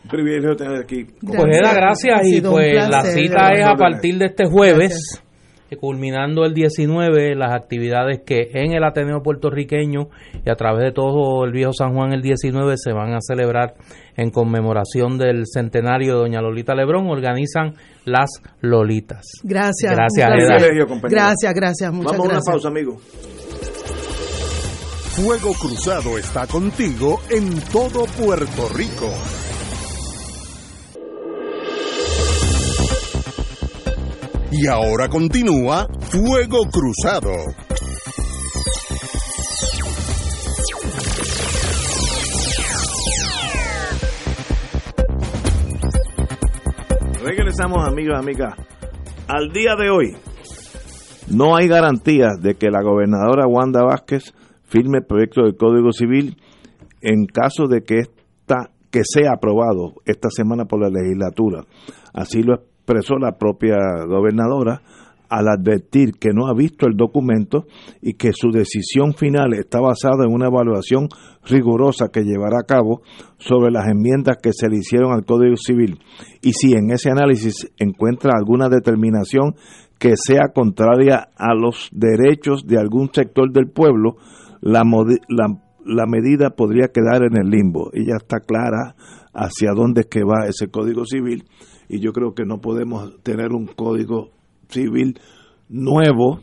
privilegio 0.10 0.56
tener 0.56 0.82
aquí. 0.84 1.06
Pues 1.26 1.58
era 1.58 1.74
gracias 1.74 2.22
y 2.26 2.42
pues 2.42 2.74
la 2.90 3.04
cita 3.04 3.52
es 3.54 3.66
a 3.66 3.76
partir 3.76 4.18
de 4.18 4.26
este 4.26 4.46
jueves, 4.46 5.24
culminando 5.80 6.46
el 6.46 6.54
19, 6.54 7.36
las 7.36 7.54
actividades 7.54 8.22
que 8.26 8.50
en 8.54 8.74
el 8.74 8.84
Ateneo 8.84 9.22
puertorriqueño 9.24 10.10
y 10.46 10.50
a 10.50 10.56
través 10.56 10.84
de 10.84 10.92
todo 10.92 11.46
el 11.46 11.52
viejo 11.52 11.74
San 11.74 11.94
Juan 11.94 12.14
el 12.14 12.22
19 12.22 12.76
se 12.78 12.94
van 12.94 13.14
a 13.14 13.20
celebrar 13.22 13.76
en 14.16 14.30
conmemoración 14.30 15.18
del 15.18 15.46
centenario 15.48 16.14
de 16.14 16.20
Doña 16.20 16.42
Lolita 16.42 16.76
Lebrón, 16.76 17.10
organizan 17.10 17.74
las 18.06 18.30
Lolitas. 18.62 19.26
Gracias. 19.44 19.96
Gracias, 19.96 20.30
Gracias, 21.10 21.54
gracias, 21.54 21.92
muchas 21.92 22.12
Vamos 22.12 22.28
a 22.28 22.32
una 22.32 22.42
pausa, 22.46 22.68
amigo. 22.68 22.98
Fuego 25.16 25.54
Cruzado 25.54 26.18
está 26.18 26.48
contigo 26.48 27.20
en 27.30 27.60
todo 27.72 28.06
Puerto 28.18 28.68
Rico. 28.76 29.10
Y 34.56 34.68
ahora 34.68 35.10
continúa 35.10 35.88
Fuego 36.00 36.60
Cruzado. 36.72 37.32
Regresamos 47.24 47.88
amigos, 47.88 48.16
amigas. 48.16 48.54
Al 49.28 49.52
día 49.52 49.76
de 49.76 49.90
hoy 49.90 50.16
no 51.32 51.56
hay 51.56 51.68
garantías 51.68 52.40
de 52.40 52.54
que 52.54 52.70
la 52.70 52.84
gobernadora 52.84 53.48
Wanda 53.48 53.84
Vázquez 53.84 54.36
firme 54.66 55.00
el 55.00 55.06
proyecto 55.06 55.42
del 55.42 55.58
Código 55.58 55.92
Civil 55.92 56.38
en 57.02 57.26
caso 57.26 57.68
de 57.68 57.82
que 57.82 58.02
esta 58.02 58.70
que 58.92 59.02
sea 59.04 59.32
aprobado 59.34 59.96
esta 60.06 60.30
semana 60.30 60.66
por 60.66 60.80
la 60.80 60.90
legislatura. 60.90 61.66
Así 62.14 62.44
lo 62.44 62.62
expresó 62.84 63.16
la 63.18 63.38
propia 63.38 63.78
gobernadora 64.06 64.82
al 65.30 65.48
advertir 65.48 66.12
que 66.20 66.30
no 66.32 66.48
ha 66.48 66.54
visto 66.54 66.86
el 66.86 66.96
documento 66.96 67.66
y 68.02 68.14
que 68.14 68.34
su 68.34 68.52
decisión 68.52 69.14
final 69.14 69.54
está 69.54 69.80
basada 69.80 70.26
en 70.26 70.34
una 70.34 70.48
evaluación 70.48 71.08
rigurosa 71.46 72.10
que 72.10 72.24
llevará 72.24 72.60
a 72.60 72.68
cabo 72.68 73.02
sobre 73.38 73.72
las 73.72 73.88
enmiendas 73.88 74.38
que 74.44 74.52
se 74.54 74.70
le 74.70 74.78
hicieron 74.78 75.12
al 75.12 75.26
Código 75.26 75.56
Civil 75.56 75.98
y 76.42 76.52
si 76.54 76.74
en 76.74 76.92
ese 76.92 77.10
análisis 77.10 77.72
encuentra 77.80 78.34
alguna 78.36 78.70
determinación 78.70 79.56
que 79.98 80.16
sea 80.18 80.50
contraria 80.54 81.30
a 81.38 81.56
los 81.56 81.90
derechos 81.94 82.68
de 82.68 82.78
algún 82.78 83.10
sector 83.14 83.52
del 83.54 83.70
pueblo, 83.70 84.18
la, 84.60 84.84
la, 85.30 86.06
medida 86.06 86.50
podría 86.50 86.90
quedar 86.90 87.24
en 87.24 87.38
el 87.38 87.50
limbo. 87.50 87.90
Y 87.94 88.08
ya 88.08 88.18
está 88.18 88.42
clara 88.42 88.96
hacia 89.34 89.72
dónde 89.74 90.02
es 90.02 90.08
que 90.08 90.26
va 90.26 90.48
ese 90.50 90.68
Código 90.68 91.06
Civil 91.06 91.46
y 91.90 92.00
yo 92.00 92.14
creo 92.14 92.34
que 92.34 92.46
no 92.46 92.60
podemos 92.62 93.22
tener 93.24 93.52
un 93.52 93.68
código 93.68 94.32
civil 94.70 95.20
nuevo 95.70 96.42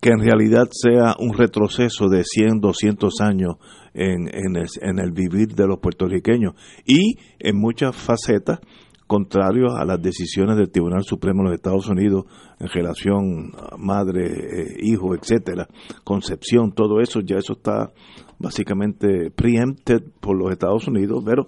que 0.00 0.10
en 0.10 0.20
realidad 0.20 0.68
sea 0.70 1.16
un 1.18 1.34
retroceso 1.34 2.08
de 2.08 2.22
100, 2.24 2.60
200 2.60 3.20
años 3.20 3.56
en, 3.94 4.28
en, 4.32 4.56
el, 4.56 4.66
en 4.80 4.98
el 5.00 5.10
vivir 5.10 5.54
de 5.54 5.66
los 5.66 5.80
puertorriqueños. 5.80 6.54
Y 6.86 7.16
en 7.40 7.58
muchas 7.58 7.96
facetas 7.96 8.60
contrarios 9.08 9.74
a 9.74 9.84
las 9.84 10.00
decisiones 10.00 10.56
del 10.56 10.70
Tribunal 10.70 11.02
Supremo 11.02 11.42
de 11.42 11.48
los 11.48 11.54
Estados 11.56 11.88
Unidos 11.88 12.26
en 12.60 12.68
relación 12.68 13.52
a 13.56 13.76
madre, 13.76 14.26
eh, 14.26 14.76
hijo, 14.82 15.14
etcétera, 15.16 15.66
concepción, 16.04 16.72
todo 16.72 17.00
eso, 17.00 17.20
ya 17.20 17.36
eso 17.36 17.54
está 17.54 17.90
básicamente 18.38 19.30
preempted 19.30 20.02
por 20.20 20.36
los 20.36 20.52
Estados 20.52 20.86
Unidos, 20.86 21.24
pero 21.24 21.46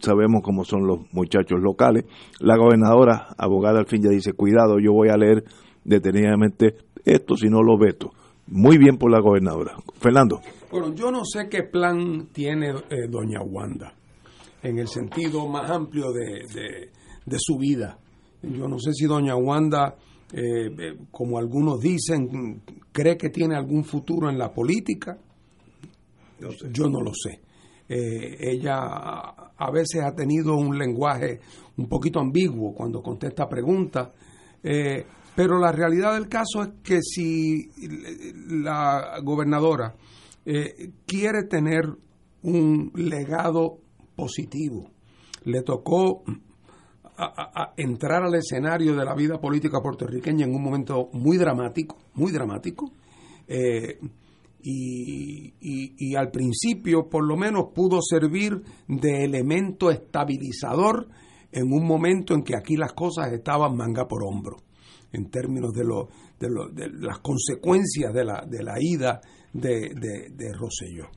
sabemos 0.00 0.42
cómo 0.42 0.64
son 0.64 0.86
los 0.86 1.00
muchachos 1.12 1.60
locales. 1.60 2.04
La 2.40 2.56
gobernadora, 2.56 3.28
abogada 3.38 3.80
al 3.80 3.86
fin, 3.86 4.02
ya 4.02 4.10
dice, 4.10 4.32
cuidado, 4.32 4.78
yo 4.78 4.92
voy 4.92 5.08
a 5.08 5.16
leer 5.16 5.44
detenidamente 5.84 6.76
esto 7.04 7.36
si 7.36 7.48
no 7.48 7.62
lo 7.62 7.78
veto. 7.78 8.10
Muy 8.46 8.78
bien 8.78 8.98
por 8.98 9.10
la 9.10 9.20
gobernadora. 9.20 9.76
Fernando. 9.94 10.40
Bueno, 10.70 10.94
yo 10.94 11.10
no 11.10 11.24
sé 11.24 11.48
qué 11.48 11.62
plan 11.62 12.28
tiene 12.32 12.70
eh, 12.70 13.06
doña 13.08 13.40
Wanda 13.42 13.94
en 14.62 14.78
el 14.78 14.88
sentido 14.88 15.48
más 15.48 15.70
amplio 15.70 16.12
de, 16.12 16.90
de, 17.24 17.36
su 17.38 17.56
vida. 17.56 17.98
Yo 18.42 18.68
no 18.68 18.78
sé 18.78 18.92
si 18.92 19.06
doña 19.06 19.36
Wanda, 19.36 19.96
eh, 20.32 20.66
eh, 20.78 20.96
como 21.10 21.38
algunos 21.38 21.80
dicen, 21.80 22.62
cree 22.92 23.16
que 23.16 23.30
tiene 23.30 23.56
algún 23.56 23.84
futuro 23.84 24.28
en 24.28 24.36
la 24.36 24.52
política. 24.52 25.16
Yo 26.72 26.88
no 26.88 27.00
lo 27.00 27.12
sé. 27.14 27.40
ella 27.88 29.49
a 29.60 29.70
veces 29.70 30.02
ha 30.02 30.14
tenido 30.14 30.56
un 30.56 30.76
lenguaje 30.76 31.40
un 31.76 31.88
poquito 31.88 32.18
ambiguo 32.18 32.74
cuando 32.74 33.02
contesta 33.02 33.48
preguntas. 33.48 34.08
Pero 35.34 35.58
la 35.58 35.72
realidad 35.72 36.14
del 36.14 36.28
caso 36.28 36.62
es 36.62 36.68
que 36.82 37.00
si 37.00 37.70
la 38.48 39.20
gobernadora 39.22 39.94
eh, 40.44 40.92
quiere 41.06 41.44
tener 41.44 41.84
un 42.42 42.90
legado 42.94 43.78
positivo, 44.14 44.90
le 45.44 45.62
tocó 45.62 46.24
entrar 47.76 48.22
al 48.22 48.34
escenario 48.34 48.96
de 48.96 49.04
la 49.04 49.14
vida 49.14 49.40
política 49.40 49.80
puertorriqueña 49.80 50.46
en 50.46 50.54
un 50.54 50.62
momento 50.62 51.08
muy 51.12 51.36
dramático, 51.36 51.96
muy 52.14 52.32
dramático, 52.32 52.92
eh, 53.46 53.98
y, 54.62 55.54
y, 55.60 56.14
al 56.16 56.30
principio 56.30 57.08
por 57.08 57.26
lo 57.26 57.36
menos 57.36 57.68
pudo 57.74 58.00
servir 58.02 58.62
de 58.88 59.24
elemento 59.24 59.90
estabilizador 59.90 61.08
en 61.52 61.72
un 61.72 61.86
momento 61.86 62.34
en 62.34 62.42
que 62.42 62.56
aquí 62.56 62.76
las 62.76 62.92
cosas 62.92 63.32
estaban 63.32 63.76
manga 63.76 64.06
por 64.06 64.22
hombro 64.24 64.56
en 65.12 65.30
términos 65.30 65.72
de, 65.72 65.84
lo, 65.84 66.08
de, 66.38 66.48
lo, 66.48 66.68
de 66.68 66.88
las 67.00 67.18
consecuencias 67.18 68.12
de 68.12 68.24
la, 68.24 68.44
de 68.46 68.62
la 68.62 68.74
ida 68.78 69.20
de, 69.52 69.90
de, 70.30 70.52
Rosselló. 70.52 71.08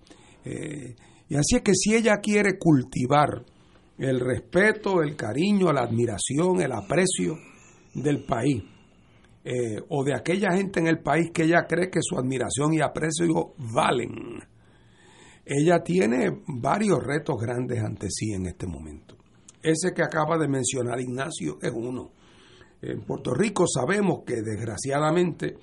Eh, 0.43 0.95
y 1.29 1.35
así 1.35 1.57
es 1.57 1.61
que 1.61 1.73
si 1.75 1.93
ella 1.93 2.17
quiere 2.17 2.57
cultivar 2.57 3.45
el 3.97 4.19
respeto, 4.19 5.01
el 5.01 5.15
cariño, 5.15 5.71
la 5.71 5.81
admiración, 5.81 6.61
el 6.61 6.71
aprecio 6.71 7.37
del 7.93 8.25
país, 8.25 8.63
eh, 9.43 9.81
o 9.89 10.03
de 10.03 10.15
aquella 10.15 10.51
gente 10.53 10.79
en 10.79 10.87
el 10.87 10.99
país 10.99 11.31
que 11.33 11.43
ella 11.43 11.65
cree 11.67 11.89
que 11.89 11.99
su 12.01 12.17
admiración 12.17 12.73
y 12.73 12.81
aprecio 12.81 13.53
valen, 13.57 14.39
ella 15.45 15.83
tiene 15.83 16.41
varios 16.47 17.03
retos 17.03 17.35
grandes 17.41 17.83
ante 17.83 18.07
sí 18.09 18.31
en 18.33 18.47
este 18.47 18.67
momento. 18.67 19.17
Ese 19.61 19.93
que 19.93 20.03
acaba 20.03 20.37
de 20.37 20.47
mencionar 20.47 20.99
Ignacio 20.99 21.57
es 21.61 21.71
uno 21.71 22.11
en 22.83 23.01
Puerto 23.01 23.33
Rico 23.33 23.65
sabemos 23.65 24.23
que 24.25 24.41
desgraciadamente 24.41 25.55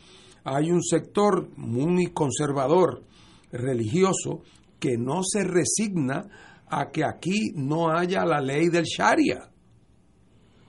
hay 0.44 0.70
un 0.70 0.82
sector 0.82 1.50
muy 1.56 2.12
conservador, 2.12 3.04
religioso, 3.52 4.40
que 4.78 4.96
no 4.96 5.22
se 5.22 5.44
resigna 5.44 6.64
a 6.66 6.90
que 6.90 7.04
aquí 7.04 7.52
no 7.54 7.90
haya 7.90 8.24
la 8.24 8.40
ley 8.40 8.68
del 8.68 8.84
Sharia. 8.84 9.49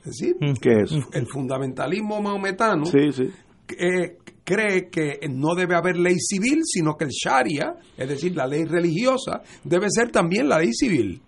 Es 0.04 0.18
decir, 0.18 0.36
mm, 0.40 0.54
¿Qué 0.62 0.82
es? 0.84 0.92
el 1.14 1.28
fundamentalismo 1.28 2.22
maometano 2.22 2.86
cree 4.44 4.90
que 4.90 5.20
no 5.30 5.56
debe 5.56 5.76
haber 5.76 5.98
ley 5.98 6.18
civil, 6.20 6.62
sino 6.66 6.98
que 6.98 7.06
el 7.06 7.12
Sharia, 7.12 7.76
es 7.96 8.10
decir, 8.10 8.36
la 8.36 8.48
ley 8.48 8.66
religiosa, 8.66 9.42
debe 9.64 9.88
ser 9.90 10.12
también 10.12 10.50
la 10.50 10.60
ley 10.60 10.74
civil 10.74 11.22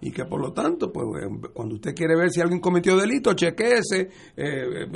y 0.00 0.12
que 0.12 0.24
por 0.26 0.40
lo 0.40 0.52
tanto, 0.52 0.92
pues 0.92 1.06
eh, 1.22 1.50
cuando 1.52 1.74
usted 1.74 1.94
quiere 1.94 2.16
ver 2.16 2.30
si 2.30 2.40
alguien 2.40 2.60
cometió 2.60 2.96
delito, 2.96 3.34
chequeese 3.34 4.00
eh, 4.00 4.08
eh, 4.36 4.86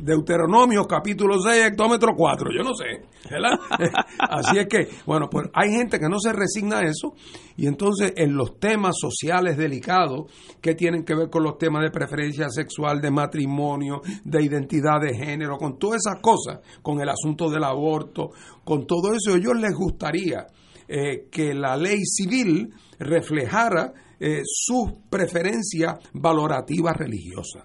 Deuteronomio 0.00 0.84
capítulo 0.84 1.40
6, 1.40 1.66
hectómetro 1.66 2.14
4, 2.16 2.50
yo 2.50 2.64
no 2.64 2.74
sé, 2.74 3.06
¿verdad? 3.30 3.52
Así 4.18 4.58
es 4.58 4.66
que, 4.66 4.88
bueno, 5.06 5.28
pues 5.30 5.48
hay 5.54 5.70
gente 5.70 6.00
que 6.00 6.08
no 6.08 6.18
se 6.18 6.32
resigna 6.32 6.78
a 6.78 6.82
eso 6.82 7.14
y 7.56 7.68
entonces 7.68 8.12
en 8.16 8.34
los 8.34 8.58
temas 8.58 8.96
sociales 8.98 9.56
delicados 9.56 10.32
que 10.60 10.74
tienen 10.74 11.04
que 11.04 11.14
ver 11.14 11.30
con 11.30 11.44
los 11.44 11.56
temas 11.56 11.84
de 11.84 11.92
preferencia 11.92 12.48
sexual, 12.48 13.00
de 13.00 13.12
matrimonio, 13.12 14.02
de 14.24 14.42
identidad 14.42 15.00
de 15.00 15.14
género, 15.14 15.56
con 15.56 15.78
todas 15.78 16.00
esas 16.04 16.20
cosas, 16.20 16.58
con 16.82 17.00
el 17.00 17.08
asunto 17.08 17.48
del 17.48 17.62
aborto, 17.62 18.30
con 18.64 18.86
todo 18.86 19.12
eso, 19.12 19.34
a 19.34 19.38
ellos 19.38 19.54
les 19.56 19.72
gustaría 19.72 20.46
que 20.86 21.54
la 21.54 21.78
ley 21.78 22.04
civil 22.04 22.68
reflejara 22.98 23.92
eh, 24.18 24.42
sus 24.44 24.92
preferencias 25.10 25.98
valorativas 26.12 26.96
religiosas. 26.96 27.64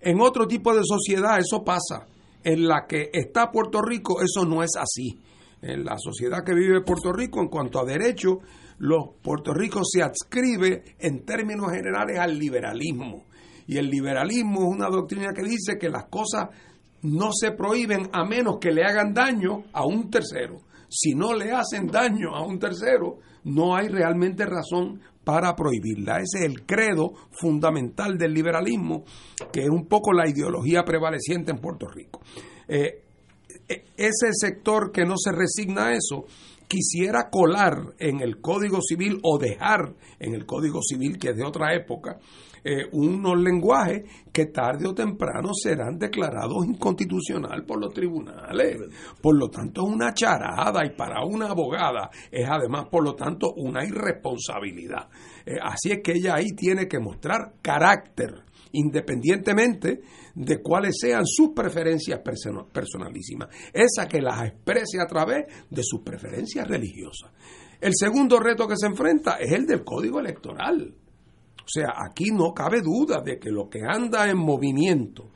En 0.00 0.20
otro 0.20 0.46
tipo 0.46 0.74
de 0.74 0.82
sociedad 0.84 1.38
eso 1.38 1.64
pasa. 1.64 2.06
En 2.42 2.68
la 2.68 2.86
que 2.86 3.10
está 3.12 3.50
Puerto 3.50 3.80
Rico 3.80 4.20
eso 4.20 4.44
no 4.44 4.62
es 4.62 4.72
así. 4.76 5.18
En 5.62 5.84
la 5.84 5.96
sociedad 5.98 6.44
que 6.44 6.54
vive 6.54 6.82
Puerto 6.82 7.10
Rico 7.12 7.40
en 7.40 7.48
cuanto 7.48 7.80
a 7.80 7.84
derechos, 7.84 8.38
los 8.78 9.14
Puerto 9.22 9.54
Rico 9.54 9.80
se 9.82 10.02
adscribe 10.02 10.96
en 10.98 11.24
términos 11.24 11.70
generales 11.70 12.18
al 12.18 12.38
liberalismo. 12.38 13.24
Y 13.66 13.78
el 13.78 13.88
liberalismo 13.88 14.60
es 14.60 14.76
una 14.76 14.88
doctrina 14.88 15.32
que 15.32 15.42
dice 15.42 15.78
que 15.78 15.88
las 15.88 16.04
cosas 16.06 16.50
no 17.00 17.30
se 17.32 17.52
prohíben 17.52 18.08
a 18.12 18.24
menos 18.24 18.58
que 18.58 18.72
le 18.72 18.84
hagan 18.84 19.14
daño 19.14 19.64
a 19.72 19.86
un 19.86 20.10
tercero. 20.10 20.58
Si 20.88 21.14
no 21.14 21.34
le 21.34 21.52
hacen 21.52 21.86
daño 21.86 22.34
a 22.34 22.46
un 22.46 22.58
tercero, 22.58 23.18
no 23.44 23.76
hay 23.76 23.88
realmente 23.88 24.44
razón 24.46 25.00
para 25.24 25.56
prohibirla. 25.56 26.18
Ese 26.18 26.40
es 26.40 26.44
el 26.44 26.66
credo 26.66 27.12
fundamental 27.30 28.18
del 28.18 28.34
liberalismo, 28.34 29.04
que 29.52 29.62
es 29.62 29.70
un 29.70 29.86
poco 29.86 30.12
la 30.12 30.28
ideología 30.28 30.84
prevaleciente 30.84 31.50
en 31.50 31.58
Puerto 31.58 31.86
Rico. 31.88 32.20
Eh, 32.68 33.02
e, 33.68 33.84
ese 33.96 34.28
sector 34.32 34.92
que 34.92 35.04
no 35.04 35.14
se 35.16 35.32
resigna 35.32 35.86
a 35.86 35.92
eso, 35.94 36.26
quisiera 36.68 37.30
colar 37.30 37.94
en 37.98 38.20
el 38.20 38.40
Código 38.40 38.80
Civil 38.80 39.18
o 39.22 39.38
dejar 39.38 39.94
en 40.18 40.34
el 40.34 40.46
Código 40.46 40.80
Civil, 40.82 41.18
que 41.18 41.30
es 41.30 41.36
de 41.36 41.44
otra 41.44 41.74
época, 41.74 42.18
eh, 42.64 42.86
unos 42.92 43.38
lenguajes 43.38 44.02
que 44.32 44.46
tarde 44.46 44.88
o 44.88 44.94
temprano 44.94 45.50
serán 45.52 45.98
declarados 45.98 46.64
inconstitucional 46.66 47.64
por 47.64 47.78
los 47.78 47.92
tribunales. 47.92 48.78
Por 49.20 49.36
lo 49.38 49.48
tanto, 49.48 49.82
es 49.82 49.94
una 49.94 50.14
charada 50.14 50.84
y 50.84 50.96
para 50.96 51.24
una 51.24 51.50
abogada 51.50 52.10
es 52.30 52.48
además, 52.48 52.86
por 52.90 53.04
lo 53.04 53.14
tanto, 53.14 53.52
una 53.56 53.84
irresponsabilidad. 53.84 55.08
Eh, 55.44 55.56
así 55.62 55.92
es 55.92 56.00
que 56.02 56.12
ella 56.12 56.36
ahí 56.36 56.52
tiene 56.56 56.88
que 56.88 56.98
mostrar 56.98 57.54
carácter 57.60 58.44
independientemente 58.74 60.00
de 60.34 60.60
cuáles 60.60 60.96
sean 61.00 61.24
sus 61.24 61.50
preferencias 61.50 62.20
personalísimas, 62.72 63.48
esa 63.72 64.08
que 64.08 64.20
las 64.20 64.42
exprese 64.42 65.00
a 65.00 65.06
través 65.06 65.44
de 65.70 65.82
sus 65.84 66.00
preferencias 66.00 66.66
religiosas. 66.66 67.30
El 67.80 67.92
segundo 67.94 68.40
reto 68.40 68.66
que 68.66 68.76
se 68.76 68.86
enfrenta 68.86 69.36
es 69.36 69.52
el 69.52 69.66
del 69.66 69.84
código 69.84 70.18
electoral. 70.18 70.92
O 71.64 71.68
sea, 71.68 71.94
aquí 72.06 72.30
no 72.30 72.52
cabe 72.52 72.82
duda 72.82 73.22
de 73.22 73.38
que 73.38 73.50
lo 73.50 73.70
que 73.70 73.80
anda 73.82 74.28
en 74.28 74.36
movimiento 74.36 75.30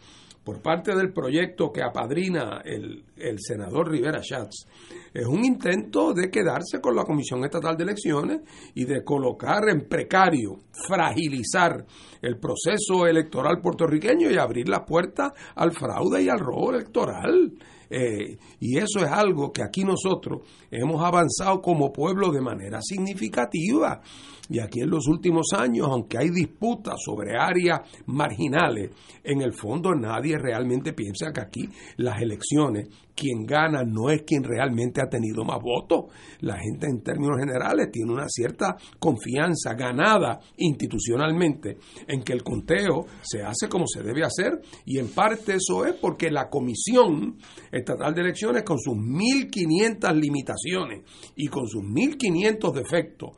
por 0.48 0.62
parte 0.62 0.96
del 0.96 1.12
proyecto 1.12 1.70
que 1.70 1.82
apadrina 1.82 2.62
el, 2.64 3.04
senador 3.38 3.90
Rivera 3.90 4.22
Schatz 4.22 4.66
es 5.12 5.26
un 5.26 5.44
intento 5.44 6.14
de 6.14 6.30
quedarse 6.30 6.80
con 6.80 6.96
la 6.96 7.04
Comisión 7.04 7.44
Estatal 7.44 7.76
de 7.76 7.84
Elecciones 7.84 8.40
y 8.74 8.86
de 8.86 9.04
colocar 9.04 9.68
en 9.68 9.86
precario, 9.86 10.56
fragilizar 10.86 11.84
el 12.22 12.38
proceso 12.38 13.06
electoral 13.06 13.60
puertorriqueño 13.60 14.30
y 14.30 14.38
abrir 14.38 14.70
la 14.70 14.86
puerta 14.86 15.34
al 15.54 15.72
fraude 15.72 16.22
y 16.22 16.30
al 16.30 16.38
robo 16.38 16.70
electoral. 16.72 17.52
Eh, 17.90 18.38
y 18.60 18.78
eso 18.78 19.00
es 19.00 19.10
algo 19.10 19.52
que 19.52 19.62
aquí 19.62 19.84
nosotros 19.84 20.48
hemos 20.70 21.04
avanzado 21.04 21.60
como 21.60 21.92
pueblo 21.92 22.30
de 22.30 22.40
manera 22.40 22.80
significativa. 22.80 24.00
Y 24.48 24.60
aquí 24.60 24.80
en 24.80 24.90
los 24.90 25.06
últimos 25.06 25.48
años, 25.56 25.88
aunque 25.90 26.18
hay 26.18 26.30
disputas 26.30 26.94
sobre 27.04 27.36
áreas 27.38 27.80
marginales, 28.06 28.90
en 29.22 29.42
el 29.42 29.52
fondo 29.52 29.94
nadie 29.94 30.38
realmente 30.38 30.94
piensa 30.94 31.32
que 31.32 31.40
aquí 31.40 31.68
las 31.96 32.20
elecciones, 32.22 32.88
quien 33.14 33.44
gana 33.44 33.82
no 33.82 34.10
es 34.10 34.22
quien 34.22 34.44
realmente 34.44 35.02
ha 35.02 35.08
tenido 35.08 35.44
más 35.44 35.60
votos. 35.60 36.06
La 36.40 36.56
gente 36.58 36.86
en 36.86 37.02
términos 37.02 37.36
generales 37.38 37.90
tiene 37.90 38.12
una 38.12 38.28
cierta 38.28 38.76
confianza 38.98 39.74
ganada 39.74 40.38
institucionalmente 40.56 41.78
en 42.06 42.22
que 42.22 42.32
el 42.32 42.42
conteo 42.42 43.06
se 43.22 43.42
hace 43.42 43.68
como 43.68 43.86
se 43.86 44.02
debe 44.02 44.24
hacer 44.24 44.60
y 44.86 44.98
en 44.98 45.08
parte 45.08 45.56
eso 45.56 45.84
es 45.84 45.94
porque 45.94 46.30
la 46.30 46.48
Comisión 46.48 47.36
Estatal 47.72 48.14
de 48.14 48.20
Elecciones 48.20 48.62
con 48.62 48.78
sus 48.78 48.94
1.500 48.94 50.14
limitaciones 50.14 51.02
y 51.36 51.48
con 51.48 51.66
sus 51.66 51.82
1.500 51.82 52.72
defectos 52.72 53.30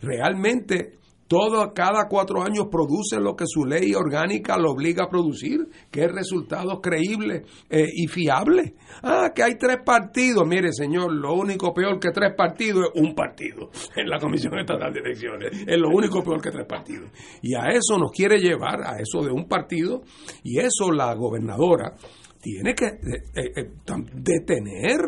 realmente 0.00 0.96
todo, 1.28 1.72
cada 1.74 2.06
cuatro 2.08 2.42
años 2.42 2.66
produce 2.70 3.18
lo 3.18 3.34
que 3.34 3.46
su 3.46 3.64
ley 3.64 3.94
orgánica 3.94 4.56
lo 4.56 4.70
obliga 4.70 5.04
a 5.04 5.08
producir, 5.08 5.66
que 5.90 6.04
es 6.04 6.12
resultados 6.12 6.78
creíbles 6.80 7.42
eh, 7.68 7.84
y 7.92 8.06
fiables. 8.06 8.74
Ah, 9.02 9.32
que 9.34 9.42
hay 9.42 9.56
tres 9.58 9.78
partidos. 9.84 10.46
Mire, 10.46 10.72
señor, 10.72 11.12
lo 11.12 11.34
único 11.34 11.74
peor 11.74 11.98
que 11.98 12.10
tres 12.10 12.32
partidos 12.36 12.90
es 12.94 13.02
un 13.02 13.14
partido 13.14 13.70
en 13.96 14.08
la 14.08 14.18
Comisión 14.20 14.56
Estatal 14.58 14.92
de 14.92 15.00
Elecciones. 15.00 15.64
Es 15.66 15.78
lo 15.78 15.88
único 15.88 16.22
peor 16.22 16.40
que 16.40 16.50
tres 16.50 16.66
partidos. 16.66 17.10
Y 17.42 17.54
a 17.54 17.70
eso 17.70 17.98
nos 17.98 18.12
quiere 18.12 18.38
llevar, 18.38 18.82
a 18.82 19.00
eso 19.00 19.24
de 19.24 19.32
un 19.32 19.48
partido, 19.48 20.02
y 20.44 20.60
eso 20.60 20.92
la 20.92 21.12
gobernadora 21.14 21.96
tiene 22.40 22.74
que 22.74 22.86
eh, 22.86 23.52
eh, 23.56 23.70
detener 24.14 25.00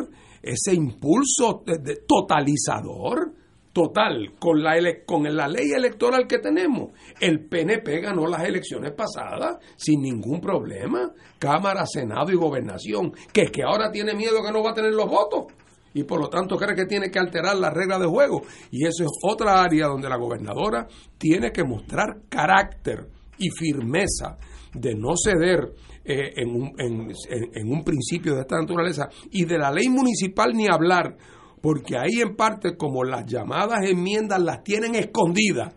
ese 0.43 0.75
impulso 0.75 1.63
totalizador 2.09 3.38
total 3.79 4.33
con 4.41 4.61
la, 4.61 4.75
con 5.07 5.23
la 5.23 5.47
ley 5.47 5.71
electoral 5.71 6.27
que 6.27 6.39
tenemos. 6.39 6.91
El 7.21 7.47
PNP 7.47 8.01
ganó 8.01 8.27
las 8.27 8.43
elecciones 8.43 8.91
pasadas 8.91 9.59
sin 9.77 10.03
ningún 10.03 10.41
problema. 10.41 11.13
Cámara, 11.39 11.87
Senado 11.87 12.33
y 12.33 12.35
Gobernación. 12.35 13.13
Que 13.33 13.43
es 13.43 13.51
que 13.53 13.63
ahora 13.63 13.93
tiene 13.93 14.15
miedo 14.15 14.43
que 14.45 14.51
no 14.51 14.65
va 14.65 14.73
a 14.73 14.75
tener 14.75 14.93
los 14.93 15.09
votos. 15.09 15.53
Y 15.95 16.03
por 16.03 16.21
lo 16.21 16.29
tanto 16.29 16.57
cree 16.57 16.75
que 16.75 16.87
tiene 16.87 17.09
que 17.09 17.21
alterar 17.21 17.57
las 17.57 17.73
reglas 17.73 18.01
de 18.01 18.07
juego. 18.07 18.43
Y 18.73 18.85
eso 18.85 19.05
es 19.05 19.11
otra 19.23 19.63
área 19.63 19.87
donde 19.87 20.09
la 20.09 20.17
gobernadora 20.17 20.89
tiene 21.17 21.53
que 21.53 21.63
mostrar 21.63 22.23
carácter 22.29 23.07
y 23.39 23.51
firmeza 23.51 24.39
de 24.75 24.97
no 24.97 25.11
ceder 25.17 25.73
eh, 26.05 26.33
en, 26.35 26.49
un, 26.49 26.73
en 26.81 27.69
un 27.71 27.85
principio 27.85 28.35
de 28.35 28.41
esta 28.41 28.59
naturaleza. 28.61 29.09
Y 29.31 29.45
de 29.45 29.57
la 29.57 29.71
ley 29.71 29.89
municipal 29.89 30.53
ni 30.53 30.67
hablar 30.69 31.17
porque 31.61 31.97
ahí 31.97 32.21
en 32.21 32.37
parte 32.37 32.77
como 32.77 33.05
las 33.05 33.27
llamadas 33.27 33.81
enmiendas 33.85 34.41
las 34.41 34.63
tienen 34.63 34.95
escondidas, 34.95 35.75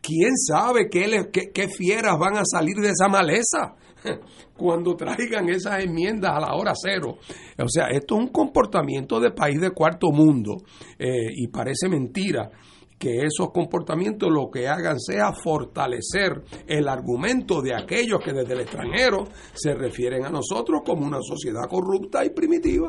¿quién 0.00 0.36
sabe 0.36 0.88
qué, 0.90 1.30
qué, 1.52 1.68
fieras 1.68 2.18
van 2.18 2.36
a 2.36 2.44
salir 2.44 2.76
de 2.76 2.90
esa 2.90 3.08
maleza 3.08 3.74
cuando 4.56 4.94
traigan 4.94 5.48
esas 5.48 5.82
enmiendas 5.82 6.32
a 6.32 6.40
la 6.40 6.54
hora 6.54 6.72
cero? 6.74 7.18
O 7.58 7.68
sea, 7.68 7.88
esto 7.88 8.16
es 8.16 8.20
un 8.20 8.28
comportamiento 8.28 9.20
de 9.20 9.30
país 9.30 9.60
de 9.60 9.70
cuarto 9.70 10.10
mundo 10.10 10.56
eh, 10.98 11.28
y 11.34 11.48
parece 11.48 11.88
mentira 11.88 12.50
que 12.98 13.24
esos 13.24 13.50
comportamientos 13.52 14.30
lo 14.30 14.50
que 14.50 14.68
hagan 14.68 14.98
sea 14.98 15.32
fortalecer 15.32 16.42
el 16.66 16.88
argumento 16.88 17.60
de 17.60 17.74
aquellos 17.74 18.20
que 18.24 18.32
desde 18.32 18.54
el 18.54 18.60
extranjero 18.60 19.24
se 19.52 19.74
refieren 19.74 20.24
a 20.24 20.30
nosotros 20.30 20.80
como 20.84 21.04
una 21.06 21.20
sociedad 21.20 21.68
corrupta 21.68 22.24
y 22.24 22.30
primitiva. 22.30 22.88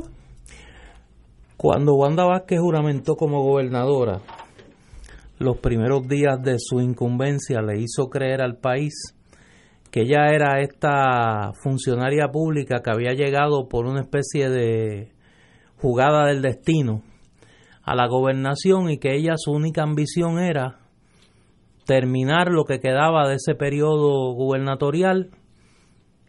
Cuando 1.58 1.96
Wanda 1.96 2.24
Vázquez 2.24 2.60
juramentó 2.60 3.16
como 3.16 3.42
gobernadora, 3.42 4.22
los 5.40 5.58
primeros 5.58 6.08
días 6.08 6.40
de 6.44 6.58
su 6.60 6.80
incumbencia 6.82 7.64
le 7.64 7.80
hizo 7.80 8.10
creer 8.12 8.44
al 8.44 8.58
país 8.58 8.94
que 9.90 10.02
ella 10.02 10.28
era 10.36 10.62
esta 10.62 11.54
funcionaria 11.64 12.28
pública 12.28 12.84
que 12.84 12.92
había 12.92 13.14
llegado 13.14 13.68
por 13.68 13.88
una 13.88 14.02
especie 14.02 14.52
de 14.52 15.12
jugada 15.82 16.28
del 16.28 16.44
destino 16.44 17.02
a 17.82 17.96
la 17.96 18.08
gobernación 18.08 18.92
y 18.92 19.00
que 19.00 19.16
ella 19.16 19.34
su 19.36 19.52
única 19.52 19.82
ambición 19.82 20.38
era 20.38 20.78
terminar 21.88 22.50
lo 22.52 22.66
que 22.66 22.80
quedaba 22.80 23.28
de 23.28 23.36
ese 23.36 23.56
periodo 23.56 24.32
gubernatorial 24.36 25.32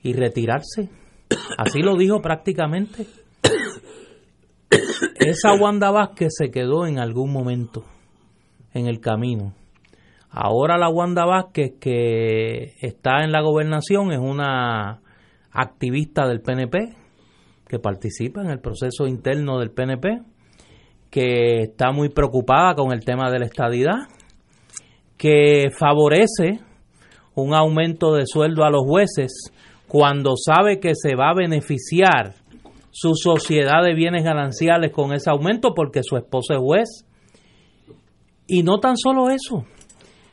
y 0.02 0.14
retirarse. 0.14 0.88
Así 1.58 1.80
lo 1.82 1.96
dijo 1.96 2.22
prácticamente 2.22 3.06
esa 5.18 5.54
Wanda 5.54 5.90
Vázquez 5.90 6.34
se 6.36 6.50
quedó 6.50 6.86
en 6.86 6.98
algún 6.98 7.32
momento 7.32 7.84
en 8.74 8.86
el 8.86 9.00
camino. 9.00 9.54
Ahora 10.30 10.76
la 10.76 10.90
Wanda 10.90 11.24
Vázquez 11.24 11.72
que 11.80 12.74
está 12.80 13.24
en 13.24 13.32
la 13.32 13.40
gobernación 13.40 14.12
es 14.12 14.18
una 14.18 15.00
activista 15.50 16.26
del 16.28 16.40
PNP 16.40 16.94
que 17.66 17.78
participa 17.78 18.40
en 18.40 18.50
el 18.50 18.60
proceso 18.60 19.06
interno 19.06 19.58
del 19.58 19.70
PNP, 19.70 20.22
que 21.10 21.62
está 21.62 21.92
muy 21.92 22.08
preocupada 22.08 22.74
con 22.74 22.92
el 22.92 23.04
tema 23.04 23.30
de 23.30 23.38
la 23.38 23.46
estadidad, 23.46 24.08
que 25.16 25.70
favorece 25.76 26.60
un 27.34 27.54
aumento 27.54 28.14
de 28.14 28.24
sueldo 28.26 28.64
a 28.64 28.70
los 28.70 28.84
jueces 28.84 29.52
cuando 29.86 30.32
sabe 30.36 30.80
que 30.80 30.92
se 30.94 31.14
va 31.14 31.30
a 31.30 31.34
beneficiar 31.34 32.34
su 32.90 33.14
sociedad 33.14 33.82
de 33.84 33.94
bienes 33.94 34.24
gananciales 34.24 34.92
con 34.92 35.12
ese 35.12 35.30
aumento 35.30 35.74
porque 35.74 36.02
su 36.02 36.16
esposo 36.16 36.54
es 36.54 36.60
juez. 36.60 36.88
Y 38.46 38.62
no 38.62 38.78
tan 38.80 38.96
solo 38.96 39.30
eso, 39.30 39.66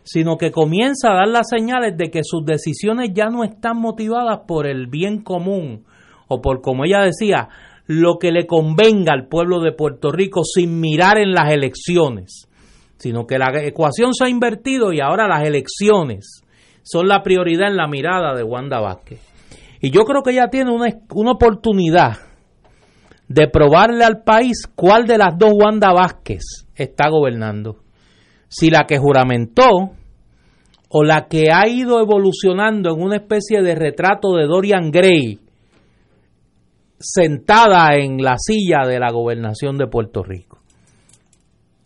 sino 0.04 0.38
que 0.38 0.52
comienza 0.52 1.12
a 1.12 1.16
dar 1.16 1.28
las 1.28 1.50
señales 1.50 1.98
de 1.98 2.10
que 2.10 2.22
sus 2.24 2.46
decisiones 2.46 3.12
ya 3.14 3.26
no 3.26 3.44
están 3.44 3.78
motivadas 3.80 4.42
por 4.48 4.68
el 4.68 4.88
bien 4.88 5.22
común 5.22 5.86
o 6.28 6.42
por, 6.42 6.62
como 6.62 6.86
ella 6.86 7.02
decía, 7.02 7.50
lo 7.88 8.18
que 8.18 8.32
le 8.32 8.48
convenga 8.48 9.14
al 9.14 9.28
pueblo 9.28 9.60
de 9.60 9.72
Puerto 9.72 10.12
Rico 10.12 10.44
sin 10.44 10.80
mirar 10.80 11.18
en 11.18 11.34
las 11.34 11.52
elecciones, 11.52 12.48
sino 12.98 13.28
que 13.28 13.38
la 13.38 13.52
ecuación 13.64 14.14
se 14.14 14.26
ha 14.26 14.30
invertido 14.30 14.94
y 14.94 15.02
ahora 15.02 15.28
las 15.28 15.48
elecciones 15.48 16.42
son 16.84 17.08
la 17.08 17.22
prioridad 17.22 17.68
en 17.70 17.78
la 17.78 17.88
mirada 17.88 18.34
de 18.34 18.44
Wanda 18.44 18.80
Vázquez. 18.80 19.22
Y 19.82 19.92
yo 19.92 20.04
creo 20.06 20.24
que 20.24 20.32
ella 20.32 20.50
tiene 20.50 20.72
una, 20.72 20.88
una 21.14 21.32
oportunidad 21.32 22.18
de 23.28 23.48
probarle 23.48 24.04
al 24.04 24.22
país 24.24 24.68
cuál 24.76 25.06
de 25.06 25.18
las 25.18 25.38
dos 25.38 25.52
Wanda 25.54 25.92
Vázquez 25.94 26.68
está 26.76 27.10
gobernando. 27.10 27.78
Si 28.48 28.70
la 28.70 28.86
que 28.88 28.98
juramentó 28.98 29.92
o 30.90 31.04
la 31.04 31.28
que 31.28 31.52
ha 31.52 31.68
ido 31.68 32.00
evolucionando 32.00 32.94
en 32.94 33.02
una 33.02 33.18
especie 33.18 33.62
de 33.62 33.76
retrato 33.76 34.34
de 34.34 34.46
Dorian 34.46 34.92
Gray 34.92 35.40
sentada 37.00 37.96
en 37.96 38.24
la 38.24 38.36
silla 38.38 38.88
de 38.88 39.00
la 39.00 39.12
gobernación 39.12 39.78
de 39.78 39.88
Puerto 39.88 40.24
Rico. 40.24 40.60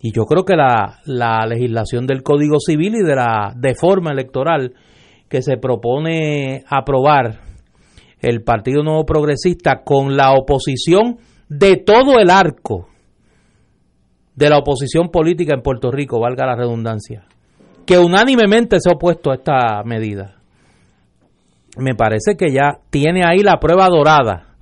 Y 0.01 0.13
yo 0.13 0.23
creo 0.25 0.45
que 0.45 0.55
la, 0.55 0.99
la 1.05 1.45
legislación 1.47 2.05
del 2.05 2.23
Código 2.23 2.59
Civil 2.59 2.95
y 2.95 3.03
de 3.03 3.15
la 3.15 3.53
deforma 3.55 4.11
electoral 4.11 4.73
que 5.27 5.41
se 5.41 5.57
propone 5.57 6.63
aprobar 6.69 7.41
el 8.21 8.43
Partido 8.43 8.83
Nuevo 8.83 9.05
Progresista 9.05 9.83
con 9.83 10.15
la 10.15 10.33
oposición 10.33 11.17
de 11.49 11.77
todo 11.77 12.19
el 12.19 12.29
arco 12.29 12.87
de 14.35 14.49
la 14.49 14.57
oposición 14.59 15.09
política 15.09 15.53
en 15.53 15.61
Puerto 15.61 15.91
Rico, 15.91 16.19
valga 16.19 16.45
la 16.45 16.55
redundancia, 16.55 17.25
que 17.85 17.97
unánimemente 17.97 18.79
se 18.79 18.89
ha 18.89 18.93
opuesto 18.93 19.31
a 19.31 19.35
esta 19.35 19.83
medida. 19.83 20.37
Me 21.77 21.95
parece 21.95 22.37
que 22.37 22.51
ya 22.53 22.79
tiene 22.89 23.23
ahí 23.25 23.39
la 23.39 23.59
prueba 23.59 23.87
dorada 23.89 24.55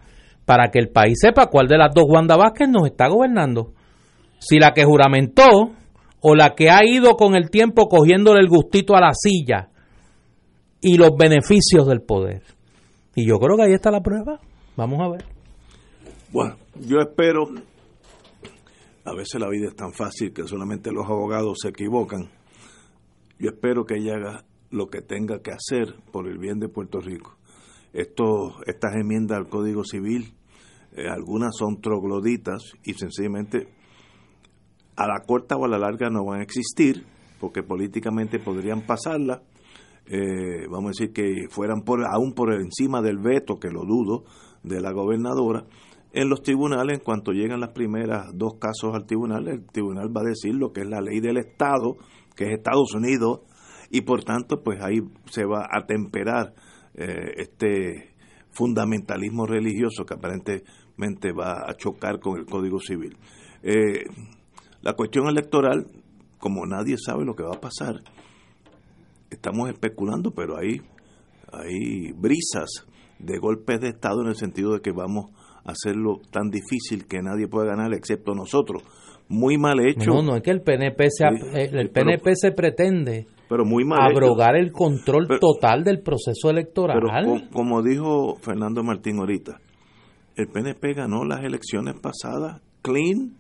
para 0.45 0.72
que 0.72 0.80
el 0.80 0.89
país 0.89 1.18
sepa 1.22 1.47
cuál 1.47 1.68
de 1.68 1.77
las 1.77 1.93
dos 1.93 2.05
Wanda 2.07 2.38
Vázquez 2.38 2.69
nos 2.69 2.88
está 2.88 3.07
gobernando. 3.07 3.73
Si 4.39 4.59
la 4.59 4.73
que 4.73 4.85
juramentó 4.85 5.73
o 6.22 6.35
la 6.35 6.55
que 6.55 6.69
ha 6.69 6.85
ido 6.85 7.15
con 7.15 7.35
el 7.35 7.49
tiempo 7.49 7.88
cogiéndole 7.88 8.39
el 8.39 8.47
gustito 8.47 8.95
a 8.95 9.01
la 9.01 9.11
silla 9.14 9.69
y 10.81 10.97
los 10.97 11.11
beneficios 11.18 11.88
del 11.88 12.01
poder. 12.01 12.43
Y 13.15 13.27
yo 13.27 13.39
creo 13.39 13.57
que 13.57 13.64
ahí 13.64 13.73
está 13.73 13.91
la 13.91 14.01
prueba. 14.01 14.39
Vamos 14.76 14.99
a 15.01 15.09
ver. 15.09 15.26
Bueno, 16.31 16.55
yo 16.82 16.99
espero, 16.99 17.49
a 19.06 19.14
veces 19.14 19.40
la 19.40 19.49
vida 19.49 19.68
es 19.68 19.76
tan 19.76 19.94
fácil 19.94 20.34
que 20.34 20.48
solamente 20.48 20.91
los 20.91 21.06
abogados 21.06 21.58
se 21.62 21.70
equivocan, 21.70 22.30
yo 23.40 23.49
espero 23.49 23.86
que 23.86 23.95
ella 23.95 24.16
haga 24.16 24.45
lo 24.70 24.88
que 24.88 25.02
tenga 25.02 25.41
que 25.41 25.52
hacer 25.52 25.95
por 26.12 26.28
el 26.28 26.38
bien 26.38 26.60
de 26.60 26.70
Puerto 26.70 26.99
Rico. 26.99 27.38
Esto, 27.94 28.62
estas 28.66 28.95
enmiendas 28.95 29.38
al 29.38 29.48
Código 29.48 29.84
Civil, 29.84 30.34
eh, 30.95 31.08
algunas 31.08 31.56
son 31.56 31.80
trogloditas 31.82 32.64
y 32.84 32.94
sencillamente 32.94 33.70
a 34.95 35.08
la 35.08 35.22
corta 35.26 35.56
o 35.56 35.66
a 35.66 35.70
la 35.70 35.78
larga 35.78 36.10
no 36.10 36.26
van 36.26 36.40
a 36.40 36.44
existir, 36.44 37.06
porque 37.40 37.64
políticamente 37.64 38.40
podrían 38.40 38.82
pasarla, 38.86 39.44
eh, 40.08 40.68
vamos 40.70 40.86
a 40.86 40.94
decir 40.99 41.14
que 41.14 41.48
fueran 41.49 41.82
por, 41.82 42.04
aún 42.06 42.34
por 42.34 42.54
encima 42.54 43.02
del 43.02 43.20
veto, 43.20 43.60
que 43.60 43.70
lo 43.70 43.82
dudo, 43.82 44.26
de 44.64 44.82
la 44.82 44.91
gobernadora, 44.91 45.66
en 46.13 46.29
los 46.29 46.41
tribunales, 46.41 46.99
en 46.99 47.03
cuanto 47.03 47.31
llegan 47.31 47.59
las 47.59 47.71
primeras 47.71 48.27
dos 48.34 48.55
casos 48.59 48.95
al 48.95 49.05
tribunal, 49.05 49.47
el 49.47 49.65
tribunal 49.65 50.15
va 50.15 50.21
a 50.21 50.29
decir 50.29 50.55
lo 50.55 50.71
que 50.71 50.81
es 50.81 50.88
la 50.88 51.01
ley 51.01 51.19
del 51.19 51.38
Estado, 51.38 51.97
que 52.35 52.45
es 52.45 52.51
Estados 52.51 52.93
Unidos, 52.95 53.41
y 53.89 54.01
por 54.01 54.23
tanto, 54.23 54.63
pues 54.63 54.81
ahí 54.81 54.99
se 55.29 55.45
va 55.45 55.67
a 55.71 55.85
temperar 55.85 56.53
eh, 56.95 57.34
este 57.38 58.15
fundamentalismo 58.51 59.45
religioso 59.45 60.05
que 60.05 60.15
aparentemente 60.15 61.31
va 61.31 61.69
a 61.69 61.75
chocar 61.75 62.19
con 62.19 62.39
el 62.39 62.45
Código 62.45 62.79
Civil. 62.79 63.17
Eh, 63.61 64.05
la 64.81 64.93
cuestión 64.93 65.27
electoral, 65.27 65.85
como 66.39 66.65
nadie 66.65 66.95
sabe 66.97 67.25
lo 67.25 67.35
que 67.35 67.43
va 67.43 67.55
a 67.55 67.61
pasar, 67.61 68.01
estamos 69.29 69.69
especulando, 69.69 70.31
pero 70.31 70.57
hay, 70.57 70.81
hay 71.51 72.11
brisas 72.13 72.88
de 73.19 73.38
golpes 73.38 73.79
de 73.79 73.89
Estado 73.89 74.21
en 74.21 74.29
el 74.29 74.35
sentido 74.35 74.73
de 74.73 74.81
que 74.81 74.91
vamos 74.91 75.31
hacerlo 75.68 76.22
tan 76.31 76.49
difícil 76.49 77.06
que 77.07 77.22
nadie 77.22 77.48
pueda 77.48 77.68
ganar 77.68 77.94
excepto 77.94 78.34
nosotros. 78.34 78.84
Muy 79.30 79.57
mal 79.57 79.80
hecho. 79.85 80.10
No, 80.10 80.22
no 80.22 80.35
es 80.38 80.41
que 80.41 80.52
el 80.52 80.61
PNP, 80.61 81.10
se, 81.10 81.26
el 81.27 81.89
PNP 81.89 82.35
se 82.35 82.52
pretende 82.53 83.27
pero 83.49 83.65
muy 83.65 83.85
mal 83.85 84.11
abrogar 84.11 84.56
el 84.56 84.72
control 84.72 85.27
total 85.39 85.84
del 85.84 86.02
proceso 86.02 86.49
electoral. 86.49 86.99
Pero 86.99 87.49
como 87.52 87.81
dijo 87.81 88.35
Fernando 88.41 88.84
Martín 88.84 89.19
ahorita, 89.19 89.60
el 90.35 90.48
PNP 90.48 90.94
ganó 90.94 91.23
las 91.23 91.44
elecciones 91.44 91.95
pasadas 91.95 92.61
clean 92.81 93.38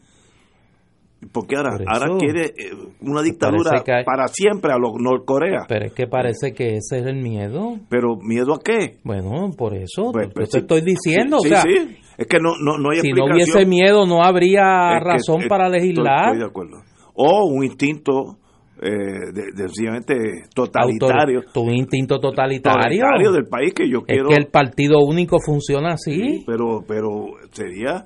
porque 1.31 1.55
ahora, 1.55 1.77
ahora 1.87 2.17
quiere 2.19 2.45
eh, 2.45 2.71
una 3.01 3.21
dictadura 3.21 3.83
para 4.05 4.27
siempre 4.27 4.71
a 4.71 4.77
los 4.77 4.93
Norcorea. 4.99 5.65
Pero 5.67 5.85
es 5.87 5.93
que 5.93 6.07
parece 6.07 6.53
que 6.53 6.75
ese 6.75 6.99
es 6.99 7.05
el 7.05 7.21
miedo. 7.21 7.79
¿Pero 7.89 8.17
miedo 8.17 8.53
a 8.53 8.59
qué? 8.63 8.97
Bueno, 9.03 9.51
por 9.57 9.73
eso 9.73 10.11
pues, 10.11 10.29
pues 10.33 10.49
te 10.49 10.59
estoy 10.59 10.81
diciendo. 10.81 11.39
Sí, 11.39 11.49
sí, 11.49 11.97
Es 12.17 12.27
que 12.27 12.37
no, 12.39 12.51
no, 12.59 12.77
no 12.77 12.91
hay 12.91 12.99
Si 12.99 13.11
no 13.11 13.25
hubiese 13.25 13.65
miedo, 13.65 14.05
no 14.05 14.23
habría 14.23 14.99
razón 14.99 15.43
para 15.49 15.69
legislar. 15.69 16.33
Estoy, 16.33 16.39
de 16.39 16.45
acuerdo. 16.45 16.77
O 17.15 17.47
un 17.47 17.63
instinto 17.63 18.37
eh, 18.79 19.31
de, 19.33 20.43
totalitario. 20.53 21.41
tu 21.51 21.67
instinto 21.71 22.19
totalitario. 22.19 23.31
del 23.31 23.47
país 23.47 23.73
que 23.73 23.89
yo 23.89 24.03
quiero. 24.03 24.29
Es 24.29 24.35
que 24.35 24.43
el 24.43 24.49
partido 24.49 24.99
único 24.99 25.39
funciona 25.43 25.93
así. 25.93 26.43
pero, 26.45 26.83
pero 26.87 27.25
sería 27.51 28.05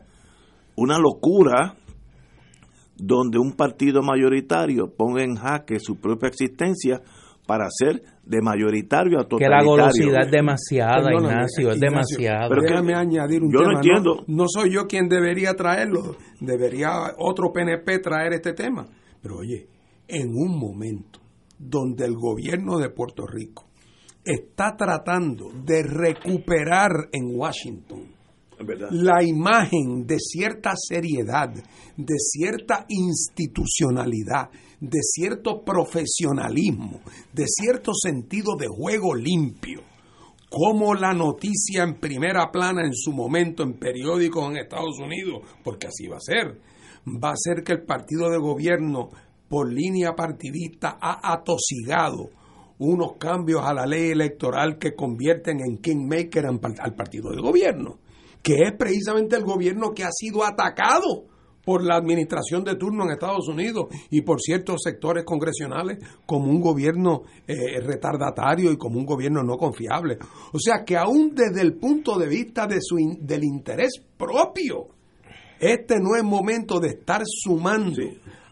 una 0.75 0.97
locura 0.97 1.75
donde 3.01 3.39
un 3.39 3.53
partido 3.53 4.03
mayoritario 4.03 4.93
ponga 4.95 5.23
en 5.23 5.35
jaque 5.35 5.79
su 5.79 5.99
propia 5.99 6.29
existencia 6.29 7.01
para 7.47 7.65
ser 7.71 8.03
de 8.23 8.41
mayoritario 8.41 9.19
a 9.19 9.23
totalitario. 9.23 9.59
Que 9.59 9.65
la 9.65 9.83
golosidad 9.83 10.25
es 10.25 10.31
demasiada, 10.31 11.11
Ignacio, 11.11 11.71
es 11.71 11.79
demasiado. 11.79 12.49
Pero 12.49 12.61
déjame 12.61 12.93
añadir 12.93 13.41
un 13.41 13.51
yo 13.51 13.59
tema. 13.59 13.71
No, 13.71 13.77
entiendo. 13.77 14.23
No, 14.27 14.45
soy 14.47 14.73
yo 14.73 14.85
quien 14.85 15.09
debería 15.09 15.55
traerlo, 15.55 16.15
debería 16.39 16.91
otro 17.17 17.51
PNP 17.51 17.99
traer 17.99 18.33
este 18.33 18.53
tema. 18.53 18.85
Pero 19.21 19.37
oye, 19.39 19.67
en 20.07 20.29
un 20.29 20.59
momento 20.59 21.19
donde 21.57 22.05
el 22.05 22.13
gobierno 22.13 22.77
de 22.77 22.89
Puerto 22.89 23.25
Rico 23.25 23.65
está 24.23 24.75
tratando 24.77 25.49
de 25.65 25.81
recuperar 25.81 27.09
en 27.11 27.35
Washington 27.35 28.20
la 28.91 29.23
imagen 29.23 30.05
de 30.05 30.17
cierta 30.19 30.73
seriedad, 30.75 31.49
de 31.97 32.15
cierta 32.17 32.85
institucionalidad, 32.89 34.49
de 34.79 34.99
cierto 35.01 35.63
profesionalismo, 35.63 37.01
de 37.33 37.45
cierto 37.47 37.93
sentido 37.93 38.55
de 38.57 38.67
juego 38.67 39.15
limpio. 39.15 39.81
Como 40.49 40.93
la 40.95 41.13
noticia 41.13 41.83
en 41.83 41.99
primera 41.99 42.51
plana 42.51 42.81
en 42.85 42.93
su 42.93 43.13
momento 43.13 43.63
en 43.63 43.79
periódicos 43.79 44.49
en 44.49 44.57
Estados 44.57 44.99
Unidos, 44.99 45.43
porque 45.63 45.87
así 45.87 46.07
va 46.07 46.17
a 46.17 46.19
ser, 46.19 46.59
va 47.07 47.31
a 47.31 47.37
ser 47.37 47.63
que 47.63 47.73
el 47.73 47.83
partido 47.83 48.29
de 48.29 48.37
gobierno 48.37 49.09
por 49.47 49.71
línea 49.71 50.13
partidista 50.13 50.97
ha 50.99 51.33
atosigado 51.33 52.31
unos 52.79 53.17
cambios 53.17 53.61
a 53.63 53.73
la 53.73 53.85
ley 53.85 54.09
electoral 54.09 54.79
que 54.79 54.95
convierten 54.95 55.59
en 55.59 55.77
kingmaker 55.77 56.47
al 56.47 56.95
partido 56.95 57.31
de 57.31 57.41
gobierno 57.41 57.99
que 58.41 58.55
es 58.63 58.73
precisamente 58.77 59.35
el 59.35 59.43
gobierno 59.43 59.91
que 59.93 60.03
ha 60.03 60.11
sido 60.11 60.43
atacado 60.43 61.25
por 61.63 61.83
la 61.83 61.95
administración 61.95 62.63
de 62.63 62.75
turno 62.75 63.03
en 63.03 63.11
Estados 63.11 63.47
Unidos 63.47 63.85
y 64.09 64.21
por 64.21 64.41
ciertos 64.41 64.81
sectores 64.83 65.23
congresionales 65.23 65.99
como 66.25 66.49
un 66.49 66.59
gobierno 66.59 67.23
eh, 67.47 67.79
retardatario 67.79 68.71
y 68.71 68.77
como 68.77 68.99
un 68.99 69.05
gobierno 69.05 69.43
no 69.43 69.57
confiable. 69.57 70.17
O 70.53 70.59
sea 70.59 70.83
que 70.83 70.97
aún 70.97 71.33
desde 71.35 71.61
el 71.61 71.73
punto 71.73 72.17
de 72.17 72.27
vista 72.27 72.67
de 72.67 72.79
su 72.81 72.97
del 73.19 73.43
interés 73.43 74.01
propio, 74.17 74.87
este 75.59 75.99
no 75.99 76.15
es 76.15 76.23
momento 76.23 76.79
de 76.79 76.89
estar 76.89 77.21
sumando 77.25 78.01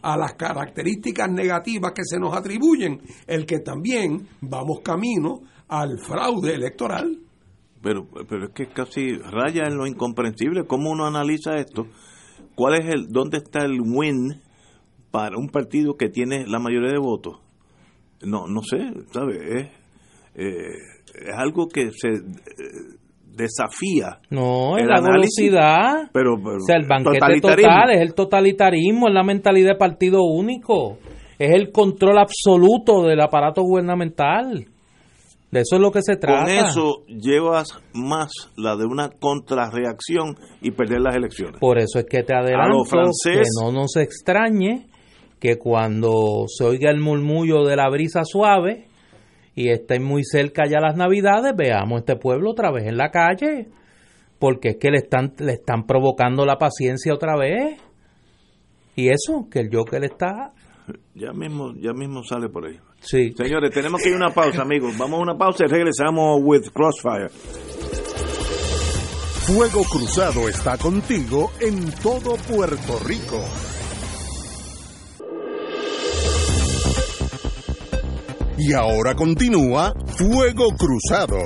a 0.02 0.16
las 0.16 0.34
características 0.34 1.30
negativas 1.30 1.92
que 1.92 2.04
se 2.04 2.18
nos 2.18 2.34
atribuyen, 2.34 3.00
el 3.26 3.44
que 3.44 3.58
también 3.58 4.28
vamos 4.40 4.80
camino 4.82 5.40
al 5.68 5.98
fraude 5.98 6.54
electoral. 6.54 7.18
Pero, 7.82 8.06
pero 8.28 8.46
es 8.46 8.50
que 8.50 8.66
casi 8.66 9.16
raya 9.16 9.64
en 9.66 9.76
lo 9.76 9.86
incomprensible. 9.86 10.66
¿Cómo 10.66 10.90
uno 10.90 11.06
analiza 11.06 11.56
esto? 11.56 11.86
¿Cuál 12.54 12.74
es 12.74 12.86
el, 12.92 13.06
dónde 13.08 13.38
está 13.38 13.64
el 13.64 13.80
win 13.80 14.40
para 15.10 15.38
un 15.38 15.48
partido 15.48 15.94
que 15.94 16.08
tiene 16.08 16.46
la 16.46 16.58
mayoría 16.58 16.92
de 16.92 16.98
votos? 16.98 17.40
No, 18.22 18.46
no 18.46 18.62
sé, 18.62 18.78
¿sabe? 19.12 19.60
Es, 19.60 19.66
eh, 20.34 20.74
es 21.14 21.34
algo 21.34 21.68
que 21.68 21.90
se 21.92 22.08
eh, 22.08 22.98
desafía. 23.34 24.18
No, 24.30 24.76
es 24.76 24.86
la 24.86 25.00
velocidad. 25.00 26.10
Pero, 26.12 26.34
o 26.34 26.60
sea, 26.60 26.76
el 26.76 26.86
banquete 26.86 27.40
total 27.40 27.90
es 27.90 28.00
el 28.00 28.14
totalitarismo, 28.14 29.08
es 29.08 29.14
la 29.14 29.22
mentalidad 29.22 29.70
de 29.70 29.78
partido 29.78 30.22
único, 30.22 30.98
es 31.38 31.50
el 31.52 31.72
control 31.72 32.18
absoluto 32.18 33.04
del 33.04 33.20
aparato 33.20 33.62
gubernamental. 33.62 34.66
De 35.50 35.60
eso 35.60 35.76
es 35.76 35.82
lo 35.82 35.90
que 35.90 36.02
se 36.02 36.16
trata. 36.16 36.44
Con 36.44 36.50
eso 36.50 37.04
llevas 37.06 37.68
más 37.92 38.30
la 38.56 38.76
de 38.76 38.84
una 38.84 39.10
contrarreacción 39.10 40.36
y 40.60 40.70
perder 40.70 41.00
las 41.00 41.16
elecciones. 41.16 41.58
Por 41.58 41.78
eso 41.78 41.98
es 41.98 42.06
que 42.06 42.22
te 42.22 42.34
adelanto 42.34 42.84
que 43.24 43.42
no 43.60 43.72
nos 43.72 43.96
extrañe 43.96 44.86
que 45.40 45.58
cuando 45.58 46.44
se 46.46 46.64
oiga 46.64 46.90
el 46.90 47.00
murmullo 47.00 47.64
de 47.64 47.74
la 47.74 47.88
brisa 47.88 48.24
suave 48.24 48.86
y 49.56 49.70
estén 49.70 50.04
muy 50.04 50.22
cerca 50.22 50.66
ya 50.66 50.78
las 50.80 50.96
navidades, 50.96 51.54
veamos 51.56 52.00
este 52.00 52.16
pueblo 52.16 52.52
otra 52.52 52.70
vez 52.70 52.86
en 52.86 52.96
la 52.96 53.10
calle, 53.10 53.68
porque 54.38 54.70
es 54.70 54.76
que 54.76 54.90
le 54.90 54.98
están, 54.98 55.34
le 55.38 55.54
están 55.54 55.84
provocando 55.84 56.46
la 56.46 56.58
paciencia 56.58 57.12
otra 57.12 57.36
vez. 57.36 57.80
Y 58.94 59.08
eso, 59.08 59.48
que 59.50 59.60
el 59.60 59.70
Joker 59.74 60.04
está... 60.04 60.52
Ya 61.14 61.32
mismo, 61.32 61.72
ya 61.74 61.92
mismo 61.92 62.22
sale 62.22 62.48
por 62.48 62.66
ahí. 62.66 62.78
Sí. 63.00 63.32
Señores, 63.36 63.70
tenemos 63.72 64.02
que 64.02 64.08
ir 64.08 64.14
a 64.14 64.18
una 64.18 64.30
pausa, 64.30 64.62
amigos. 64.62 64.96
Vamos 64.98 65.18
a 65.18 65.22
una 65.22 65.38
pausa 65.38 65.64
y 65.64 65.68
regresamos 65.68 66.40
with 66.42 66.68
Crossfire. 66.72 67.30
Fuego 69.46 69.82
Cruzado 69.84 70.48
está 70.48 70.78
contigo 70.78 71.50
en 71.60 71.90
todo 72.02 72.36
Puerto 72.36 72.98
Rico. 73.04 73.42
Y 78.58 78.74
ahora 78.74 79.14
continúa 79.14 79.94
Fuego 80.06 80.68
Cruzado. 80.76 81.38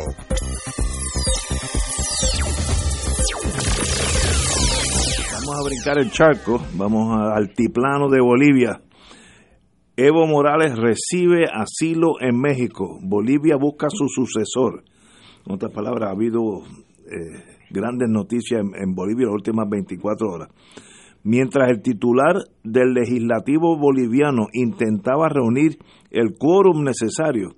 Vamos 5.33 5.59
a 5.59 5.63
brincar 5.63 5.99
el 5.99 6.11
charco, 6.11 6.61
vamos 6.75 7.17
al 7.17 7.33
altiplano 7.33 8.11
de 8.11 8.21
Bolivia. 8.21 8.81
Evo 9.97 10.27
Morales 10.27 10.77
recibe 10.77 11.45
asilo 11.45 12.15
en 12.21 12.41
México. 12.41 12.99
Bolivia 13.01 13.55
busca 13.57 13.87
su 13.91 14.09
sucesor. 14.09 14.83
En 15.47 15.53
otras 15.55 15.73
palabras, 15.73 16.09
ha 16.09 16.13
habido 16.13 16.63
eh, 17.07 17.61
grandes 17.71 18.09
noticias 18.09 18.61
en, 18.61 18.95
Bolivia 18.97 19.23
en 19.23 19.29
las 19.29 19.35
últimas 19.35 19.69
24 19.71 20.29
horas. 20.29 20.49
Mientras 21.23 21.71
el 21.71 21.81
titular 21.81 22.35
del 22.65 22.93
legislativo 22.93 23.79
boliviano 23.79 24.49
intentaba 24.53 25.29
reunir 25.29 25.79
el 26.11 26.37
quórum 26.37 26.83
necesario 26.83 27.55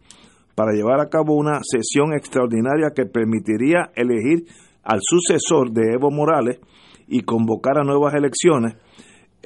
para 0.54 0.72
llevar 0.72 1.00
a 1.00 1.08
cabo 1.08 1.36
una 1.36 1.60
sesión 1.62 2.12
extraordinaria 2.12 2.90
que 2.94 3.06
permitiría 3.06 3.90
elegir 3.94 4.44
al 4.82 5.00
sucesor 5.00 5.72
de 5.72 5.94
Evo 5.94 6.10
Morales 6.10 6.60
y 7.08 7.22
convocar 7.22 7.78
a 7.78 7.84
nuevas 7.84 8.14
elecciones, 8.14 8.74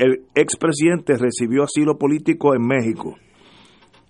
el 0.01 0.25
expresidente 0.35 1.13
recibió 1.19 1.65
asilo 1.65 1.99
político 1.99 2.55
en 2.55 2.67
México. 2.67 3.17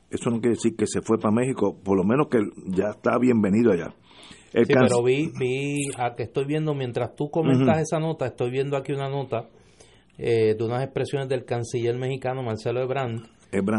Eso 0.09 0.31
no 0.31 0.41
quiere 0.41 0.55
decir 0.55 0.77
que 0.77 0.87
se 0.87 1.03
fue 1.03 1.19
para 1.19 1.35
México, 1.35 1.77
por 1.83 1.97
lo 1.97 2.05
menos 2.05 2.29
que 2.29 2.39
ya 2.69 2.91
está 2.91 3.19
bienvenido 3.19 3.73
allá. 3.73 3.93
sí, 4.53 4.62
pero 4.67 5.03
vi, 5.03 5.31
vi, 5.37 5.91
a 5.99 6.15
que 6.15 6.23
estoy 6.25 6.45
viendo, 6.45 6.75
mientras 6.75 7.17
tú 7.17 7.29
comentas 7.29 7.81
esa 7.81 7.99
nota, 7.99 8.27
estoy 8.27 8.51
viendo 8.53 8.77
aquí 8.77 8.93
una 8.93 9.09
nota 9.09 9.49
eh, 10.17 10.55
de 10.57 10.65
unas 10.65 10.85
expresiones 10.85 11.29
del 11.29 11.45
canciller 11.45 11.97
mexicano 11.99 12.45
Marcelo 12.45 12.81
Ebrard, 12.83 13.23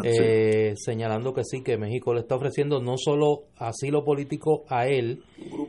eh, 0.04 0.74
señalando 0.76 1.34
que 1.34 1.46
sí, 1.46 1.64
que 1.64 1.78
México 1.78 2.14
le 2.14 2.22
está 2.22 2.36
ofreciendo 2.36 2.82
no 2.82 2.96
solo 2.98 3.44
asilo 3.58 4.04
político 4.04 4.66
a 4.68 4.86
él, 4.86 5.24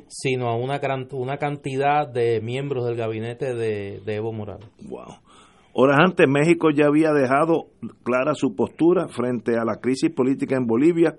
sino 0.09 0.49
a 0.49 0.57
una, 0.57 0.81
una 1.13 1.37
cantidad 1.37 2.09
de 2.09 2.41
miembros 2.41 2.85
del 2.85 2.97
gabinete 2.97 3.55
de, 3.55 4.01
de 4.05 4.15
Evo 4.17 4.33
Morales. 4.33 4.69
Wow. 4.89 5.32
Horas 5.75 5.99
antes, 6.05 6.29
México 6.29 6.71
ya 6.71 6.87
había 6.87 7.13
dejado 7.13 7.69
clara 8.03 8.35
su 8.35 8.55
postura 8.55 9.09
frente 9.09 9.57
a 9.57 9.65
la 9.65 9.77
crisis 9.77 10.11
política 10.11 10.57
en 10.57 10.67
Bolivia 10.67 11.17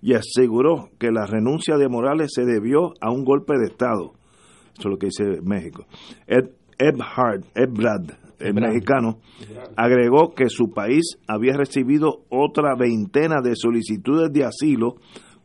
y 0.00 0.14
aseguró 0.14 0.88
que 0.98 1.12
la 1.12 1.24
renuncia 1.26 1.76
de 1.76 1.88
Morales 1.88 2.32
se 2.34 2.44
debió 2.44 2.94
a 3.00 3.12
un 3.12 3.24
golpe 3.24 3.54
de 3.56 3.66
Estado. 3.66 4.14
Eso 4.76 4.88
es 4.88 4.92
lo 4.92 4.98
que 4.98 5.06
dice 5.06 5.40
México. 5.44 5.86
Ed, 6.26 6.50
Ebrard, 6.78 8.10
el 8.40 8.54
mexicano, 8.54 9.18
agregó 9.76 10.34
que 10.34 10.48
su 10.48 10.72
país 10.72 11.18
había 11.28 11.56
recibido 11.56 12.24
otra 12.28 12.74
veintena 12.76 13.40
de 13.40 13.54
solicitudes 13.54 14.32
de 14.32 14.44
asilo 14.44 14.96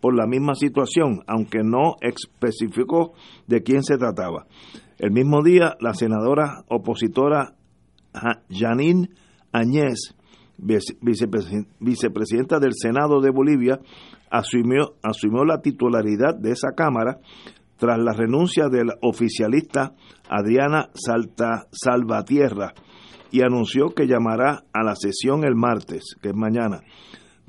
por 0.02 0.16
la 0.16 0.26
misma 0.26 0.56
situación, 0.56 1.22
aunque 1.28 1.60
no 1.64 1.96
especificó 2.02 3.14
de 3.46 3.62
quién 3.62 3.84
se 3.84 3.98
trataba. 3.98 4.48
El 4.98 5.12
mismo 5.12 5.44
día, 5.44 5.76
la 5.80 5.94
senadora 5.94 6.64
opositora 6.70 7.54
Janine 8.50 9.10
Añez 9.52 10.16
vicepresidenta 10.58 12.60
del 12.60 12.74
Senado 12.74 13.22
de 13.22 13.30
Bolivia, 13.30 13.80
asumió, 14.30 15.46
la 15.46 15.62
titularidad 15.62 16.36
de 16.36 16.52
esa 16.52 16.74
Cámara 16.76 17.20
tras 17.78 18.00
la 18.00 18.14
renuncia 18.14 18.70
del 18.70 18.92
oficialista 19.02 19.94
Adriana 20.28 20.90
Salta, 20.94 21.68
Salvatierra 21.72 22.74
y 23.32 23.42
anunció 23.42 23.94
que 23.94 24.08
llamará 24.08 24.64
a 24.74 24.84
la 24.84 24.96
sesión 24.96 25.44
el 25.44 25.56
martes, 25.56 26.16
que 26.22 26.30
es 26.30 26.36
mañana. 26.36 26.82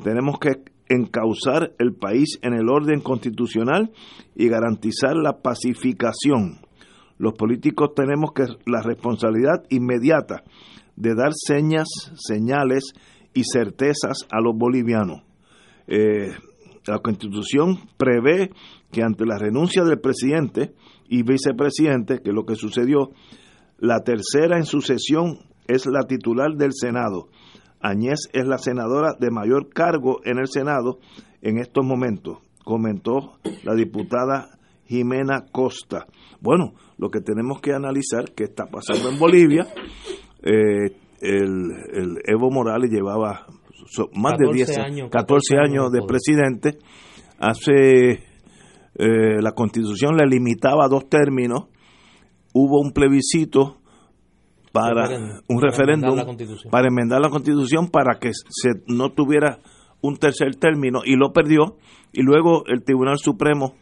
Tenemos 0.02 0.38
que 0.38 0.62
encauzar 0.88 1.72
el 1.78 1.94
país 1.94 2.38
en 2.42 2.54
el 2.54 2.68
orden 2.68 3.00
constitucional 3.00 3.90
y 4.34 4.48
garantizar 4.48 5.16
la 5.16 5.40
pacificación. 5.40 6.60
Los 7.18 7.34
políticos 7.34 7.90
tenemos 7.94 8.32
que 8.32 8.44
la 8.66 8.80
responsabilidad 8.82 9.64
inmediata 9.70 10.44
de 10.96 11.14
dar 11.14 11.32
señas, 11.34 11.88
señales 12.14 12.92
y 13.34 13.42
certezas 13.44 14.26
a 14.30 14.40
los 14.40 14.56
bolivianos. 14.56 15.22
Eh, 15.86 16.30
la 16.86 16.98
Constitución 17.00 17.78
prevé 17.96 18.50
que 18.90 19.02
ante 19.02 19.26
la 19.26 19.38
renuncia 19.38 19.84
del 19.84 20.00
presidente 20.00 20.74
y 21.08 21.22
vicepresidente, 21.22 22.20
que 22.20 22.30
es 22.30 22.34
lo 22.34 22.44
que 22.44 22.54
sucedió, 22.54 23.10
la 23.78 24.00
tercera 24.00 24.56
en 24.56 24.64
sucesión 24.64 25.38
es 25.66 25.86
la 25.86 26.04
titular 26.06 26.56
del 26.56 26.72
Senado. 26.72 27.28
Añez 27.80 28.28
es 28.32 28.46
la 28.46 28.58
senadora 28.58 29.14
de 29.18 29.30
mayor 29.30 29.68
cargo 29.68 30.20
en 30.24 30.38
el 30.38 30.48
Senado 30.48 30.98
en 31.42 31.58
estos 31.58 31.84
momentos, 31.84 32.38
comentó 32.64 33.38
la 33.62 33.74
diputada 33.74 34.57
Jimena 34.88 35.44
Costa. 35.52 36.06
Bueno, 36.40 36.72
lo 36.96 37.10
que 37.10 37.20
tenemos 37.20 37.60
que 37.60 37.72
analizar 37.72 38.32
qué 38.34 38.44
está 38.44 38.66
pasando 38.66 39.10
en 39.10 39.18
Bolivia. 39.18 39.66
Eh, 40.42 40.96
el, 41.20 42.18
Evo 42.24 42.50
Morales 42.50 42.90
llevaba 42.90 43.46
más 44.14 44.38
de 44.38 44.52
10 44.52 44.78
años, 44.78 45.10
14, 45.10 45.56
años 45.58 45.92
de 45.92 46.00
presidente. 46.02 46.78
Hace 47.38 48.10
eh, 48.94 49.42
la 49.42 49.52
constitución 49.52 50.16
le 50.16 50.26
limitaba 50.26 50.86
a 50.86 50.88
dos 50.88 51.08
términos. 51.08 51.66
Hubo 52.54 52.80
un 52.80 52.92
plebiscito 52.92 53.76
para 54.72 55.40
un 55.48 55.62
referéndum 55.62 56.18
para 56.70 56.88
enmendar 56.88 57.20
la 57.20 57.30
constitución 57.30 57.88
para 57.88 58.18
que 58.18 58.32
se 58.32 58.70
no 58.86 59.10
tuviera 59.10 59.58
un 60.02 60.16
tercer 60.16 60.56
término 60.56 61.00
y 61.04 61.16
lo 61.16 61.32
perdió 61.32 61.76
y 62.12 62.22
luego 62.22 62.64
el 62.66 62.84
Tribunal 62.84 63.18
Supremo 63.18 63.74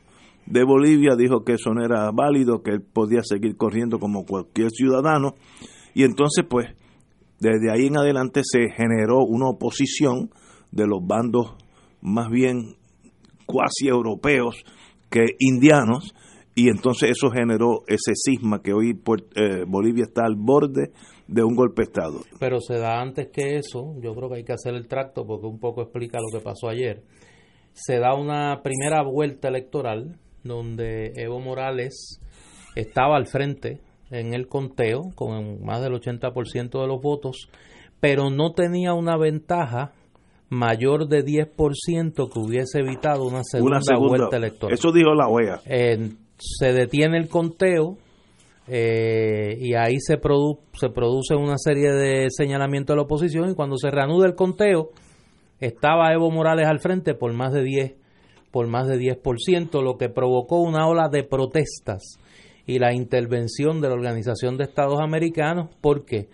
de 0.47 0.65
Bolivia 0.65 1.17
dijo 1.17 1.45
que 1.45 1.55
eso 1.55 1.73
no 1.75 1.85
era 1.85 2.11
válido, 2.13 2.63
que 2.63 2.71
él 2.71 2.83
podía 2.83 3.21
seguir 3.23 3.57
corriendo 3.57 3.99
como 3.99 4.25
cualquier 4.25 4.71
ciudadano 4.71 5.35
y 5.95 6.05
entonces 6.05 6.45
pues 6.49 6.67
desde 7.41 7.71
ahí 7.71 7.87
en 7.87 7.99
adelante 7.99 8.43
se 8.45 8.71
generó 8.71 9.25
una 9.25 9.49
oposición 9.49 10.31
de 10.71 10.87
los 10.87 11.07
bandos 11.07 11.55
más 12.01 12.31
bien 12.31 12.77
cuasi 13.47 13.89
europeos 13.89 14.65
que 15.11 15.25
indianos 15.39 16.15
y 16.55 16.71
entonces 16.71 17.11
eso 17.11 17.31
generó 17.31 17.83
ese 17.87 18.13
cisma 18.15 18.63
que 18.63 18.73
hoy 18.73 18.99
eh, 19.35 19.65
Bolivia 19.67 20.05
está 20.05 20.23
al 20.25 20.37
borde 20.37 20.91
de 21.29 21.45
un 21.45 21.55
golpe 21.55 21.83
de 21.83 21.85
Estado. 21.85 22.21
Pero 22.41 22.61
se 22.61 22.79
da 22.79 23.01
antes 23.01 23.29
que 23.29 23.57
eso, 23.57 23.95
yo 24.01 24.15
creo 24.15 24.31
que 24.31 24.37
hay 24.37 24.45
que 24.45 24.55
hacer 24.55 24.75
el 24.75 24.89
tracto 24.89 25.27
porque 25.27 25.47
un 25.47 25.59
poco 25.59 25.83
explica 25.83 26.19
lo 26.19 26.39
que 26.39 26.43
pasó 26.43 26.69
ayer. 26.69 27.03
Se 27.73 27.99
da 27.99 28.15
una 28.15 28.63
primera 28.63 29.03
vuelta 29.03 29.49
electoral 29.49 30.19
donde 30.47 31.13
Evo 31.17 31.41
Morales 31.41 32.21
estaba 32.75 33.17
al 33.17 33.27
frente 33.27 33.81
en 34.11 34.35
el 34.35 34.49
conteo 34.49 35.11
con 35.15 35.65
más 35.65 35.83
del 35.83 35.95
80% 35.95 36.81
de 36.81 36.87
los 36.87 37.01
votos, 37.01 37.49
pero 38.01 38.31
no 38.31 38.53
tenía 38.53 38.95
una 38.95 39.17
ventaja 39.17 39.93
mayor 40.49 41.09
de 41.09 41.25
10% 41.25 42.33
que 42.33 42.39
hubiese 42.39 42.79
evitado 42.79 43.25
una 43.25 43.43
segunda, 43.43 43.81
vuelta 43.99 44.37
electoral. 44.37 44.75
Eso 44.75 44.93
dijo 44.93 45.15
la 45.15 45.29
OEA. 45.29 45.61
se 46.39 46.73
detiene 46.73 47.19
el 47.19 47.29
conteo 47.29 47.97
eh, 48.69 49.57
y 49.61 49.75
ahí 49.75 49.99
se, 49.99 50.19
se 50.19 50.89
produce 50.91 51.35
una 51.35 51.59
serie 51.59 51.93
de 51.93 52.31
señalamientos 52.31 52.95
de 52.95 52.97
la 52.97 53.03
oposición 53.03 53.51
y 53.51 53.55
cuando 53.55 53.77
se 53.77 53.91
reanuda 53.91 54.27
el 54.27 54.35
conteo 54.35 54.91
estaba 55.61 56.13
Evo 56.13 56.31
Morales 56.31 56.67
al 56.67 56.81
frente 56.81 57.15
por 57.15 57.33
más 57.33 57.53
de 57.53 57.63
10 57.63 58.06
por 58.51 58.67
más 58.69 58.89
de 58.89 58.99
10%, 58.99 59.83
lo 59.83 59.97
que 59.97 60.09
provocó 60.09 60.61
una 60.61 60.87
ola 60.87 61.09
de 61.09 61.25
protestas 61.25 62.19
y 62.67 62.79
la 62.79 62.93
intervención 62.93 63.81
de 63.81 63.89
la 63.89 63.95
Organización 63.95 64.57
de 64.57 64.65
Estados 64.65 65.01
Americanos. 65.01 65.71
¿Por 65.81 66.05
qué? 66.05 66.29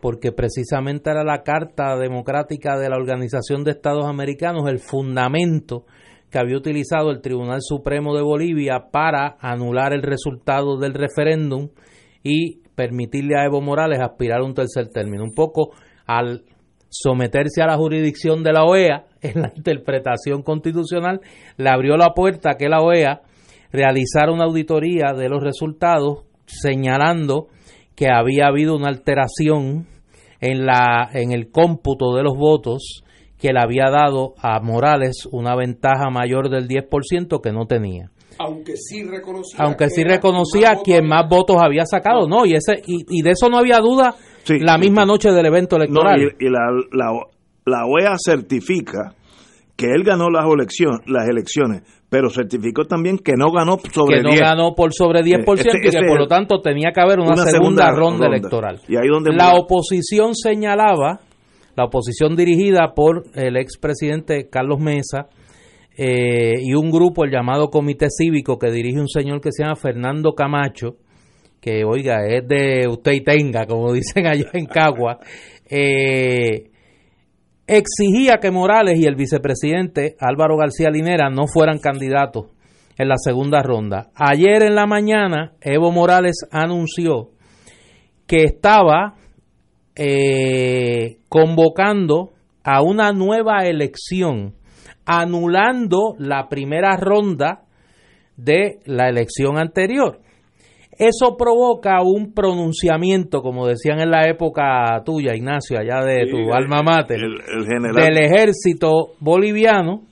Porque 0.00 0.32
precisamente 0.32 1.10
era 1.10 1.24
la 1.24 1.42
Carta 1.42 1.96
Democrática 1.96 2.76
de 2.76 2.90
la 2.90 2.96
Organización 2.96 3.64
de 3.64 3.72
Estados 3.72 4.04
Americanos 4.04 4.68
el 4.68 4.78
fundamento 4.78 5.84
que 6.30 6.38
había 6.38 6.56
utilizado 6.56 7.10
el 7.10 7.20
Tribunal 7.20 7.60
Supremo 7.62 8.14
de 8.14 8.22
Bolivia 8.22 8.88
para 8.90 9.36
anular 9.40 9.92
el 9.92 10.02
resultado 10.02 10.76
del 10.78 10.94
referéndum 10.94 11.68
y 12.22 12.62
permitirle 12.74 13.38
a 13.38 13.44
Evo 13.44 13.60
Morales 13.60 14.00
aspirar 14.00 14.40
a 14.40 14.44
un 14.44 14.54
tercer 14.54 14.88
término. 14.88 15.22
Un 15.22 15.34
poco 15.34 15.70
al 16.06 16.44
someterse 16.88 17.62
a 17.62 17.66
la 17.66 17.76
jurisdicción 17.76 18.42
de 18.42 18.52
la 18.52 18.64
OEA 18.64 19.06
en 19.34 19.42
la 19.42 19.52
interpretación 19.54 20.42
constitucional, 20.42 21.20
le 21.56 21.68
abrió 21.68 21.96
la 21.96 22.14
puerta 22.14 22.52
a 22.52 22.56
que 22.56 22.68
la 22.68 22.80
OEA 22.80 23.22
realizar 23.72 24.30
una 24.30 24.44
auditoría 24.44 25.12
de 25.12 25.28
los 25.28 25.42
resultados 25.42 26.24
señalando 26.46 27.48
que 27.94 28.06
había 28.10 28.46
habido 28.46 28.76
una 28.76 28.88
alteración 28.88 29.86
en 30.40 30.66
la 30.66 31.08
en 31.12 31.32
el 31.32 31.50
cómputo 31.50 32.14
de 32.14 32.22
los 32.22 32.36
votos 32.36 33.02
que 33.38 33.52
le 33.52 33.60
había 33.60 33.90
dado 33.90 34.34
a 34.38 34.60
Morales 34.60 35.28
una 35.30 35.54
ventaja 35.56 36.08
mayor 36.10 36.48
del 36.48 36.68
10% 36.68 37.40
que 37.42 37.52
no 37.52 37.66
tenía. 37.66 38.10
Aunque 38.38 38.76
sí 38.76 39.02
reconocía, 39.04 39.64
Aunque 39.64 39.88
sí 39.88 40.04
reconocía 40.04 40.78
quien 40.84 41.06
más 41.06 41.28
votos 41.28 41.56
había 41.60 41.86
sacado, 41.86 42.28
no, 42.28 42.44
y 42.44 42.54
ese 42.54 42.82
y, 42.86 43.22
de 43.22 43.30
eso 43.30 43.48
no 43.48 43.58
había 43.58 43.78
duda 43.78 44.14
la 44.60 44.78
misma 44.78 45.04
noche 45.04 45.30
del 45.32 45.46
evento 45.46 45.76
electoral. 45.76 46.20
y, 46.38 46.48
la, 46.48 46.70
la, 46.92 47.12
la 47.64 47.86
OEA 47.86 48.14
certifica 48.22 49.14
que 49.76 49.86
él 49.86 50.04
ganó 50.04 50.30
las, 50.30 50.46
elecciones, 50.46 51.00
las 51.06 51.28
elecciones, 51.28 51.82
pero 52.08 52.30
certificó 52.30 52.84
también 52.84 53.18
que 53.18 53.32
no 53.36 53.50
ganó 53.52 53.78
sobre 53.92 54.16
que 54.16 54.22
no 54.22 54.34
ganó 54.34 54.74
por 54.74 54.94
sobre 54.94 55.20
10% 55.20 55.44
y 55.44 55.90
que 55.90 56.06
por 56.06 56.18
lo 56.18 56.26
tanto 56.26 56.60
tenía 56.62 56.92
que 56.92 57.00
haber 57.00 57.20
una, 57.20 57.36
segunda, 57.36 57.90
ronda, 57.92 58.26
electoral. 58.26 58.80
Y 58.88 58.96
ahí 58.96 59.08
donde 59.08 59.34
la 59.34 59.54
oposición 59.54 60.34
señalaba, 60.34 61.20
la 61.76 61.84
oposición 61.84 62.36
dirigida 62.36 62.94
por 62.94 63.24
el 63.34 63.56
expresidente 63.56 64.48
Carlos 64.48 64.80
Mesa 64.80 65.28
eh, 65.98 66.54
y 66.62 66.74
un 66.74 66.90
grupo, 66.90 67.24
el 67.24 67.30
llamado 67.30 67.68
Comité 67.68 68.08
Cívico, 68.10 68.58
que 68.58 68.70
dirige 68.70 69.00
un 69.00 69.08
señor 69.08 69.40
que 69.40 69.50
se 69.52 69.62
llama 69.62 69.76
Fernando 69.76 70.34
Camacho, 70.34 70.96
que 71.60 71.84
oiga, 71.84 72.26
es 72.26 72.46
de 72.46 72.86
usted 72.88 73.12
y 73.12 73.20
tenga, 73.22 73.66
como 73.66 73.92
dicen 73.94 74.26
allá 74.26 74.50
en 74.54 74.66
Cagua, 74.66 75.18
eh, 75.68 76.70
exigía 77.66 78.38
que 78.40 78.50
Morales 78.50 78.98
y 78.98 79.06
el 79.06 79.16
vicepresidente 79.16 80.16
Álvaro 80.20 80.56
García 80.56 80.90
Linera 80.90 81.30
no 81.30 81.46
fueran 81.46 81.78
candidatos 81.78 82.46
en 82.98 83.08
la 83.08 83.16
segunda 83.18 83.62
ronda. 83.62 84.10
Ayer 84.14 84.62
en 84.62 84.74
la 84.74 84.86
mañana, 84.86 85.52
Evo 85.60 85.92
Morales 85.92 86.46
anunció 86.50 87.30
que 88.26 88.44
estaba 88.44 89.14
eh, 89.94 91.18
convocando 91.28 92.32
a 92.64 92.82
una 92.82 93.12
nueva 93.12 93.64
elección, 93.64 94.54
anulando 95.04 96.14
la 96.18 96.48
primera 96.48 96.96
ronda 96.96 97.62
de 98.36 98.80
la 98.84 99.08
elección 99.08 99.58
anterior. 99.58 100.20
Eso 100.98 101.36
provoca 101.36 102.00
un 102.02 102.32
pronunciamiento, 102.32 103.42
como 103.42 103.66
decían 103.66 104.00
en 104.00 104.10
la 104.10 104.28
época 104.28 105.02
tuya, 105.04 105.34
Ignacio, 105.34 105.78
allá 105.78 106.02
de 106.04 106.26
tu 106.30 106.54
alma 106.54 106.82
mater, 106.82 107.20
del 107.20 108.16
ejército 108.16 109.12
boliviano, 109.20 110.02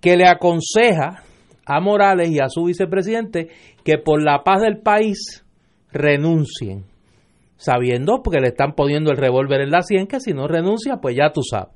que 0.00 0.16
le 0.16 0.28
aconseja 0.28 1.24
a 1.66 1.80
Morales 1.80 2.30
y 2.30 2.38
a 2.38 2.48
su 2.48 2.64
vicepresidente 2.64 3.48
que 3.84 3.98
por 3.98 4.22
la 4.22 4.44
paz 4.44 4.62
del 4.62 4.78
país 4.78 5.44
renuncien, 5.92 6.84
sabiendo 7.56 8.22
porque 8.22 8.40
le 8.40 8.48
están 8.48 8.74
poniendo 8.74 9.10
el 9.10 9.16
revólver 9.16 9.62
en 9.62 9.70
la 9.70 9.82
sien, 9.82 10.06
que 10.06 10.20
si 10.20 10.32
no 10.32 10.46
renuncia, 10.46 10.98
pues 11.02 11.16
ya 11.16 11.32
tú 11.32 11.42
sabes. 11.42 11.74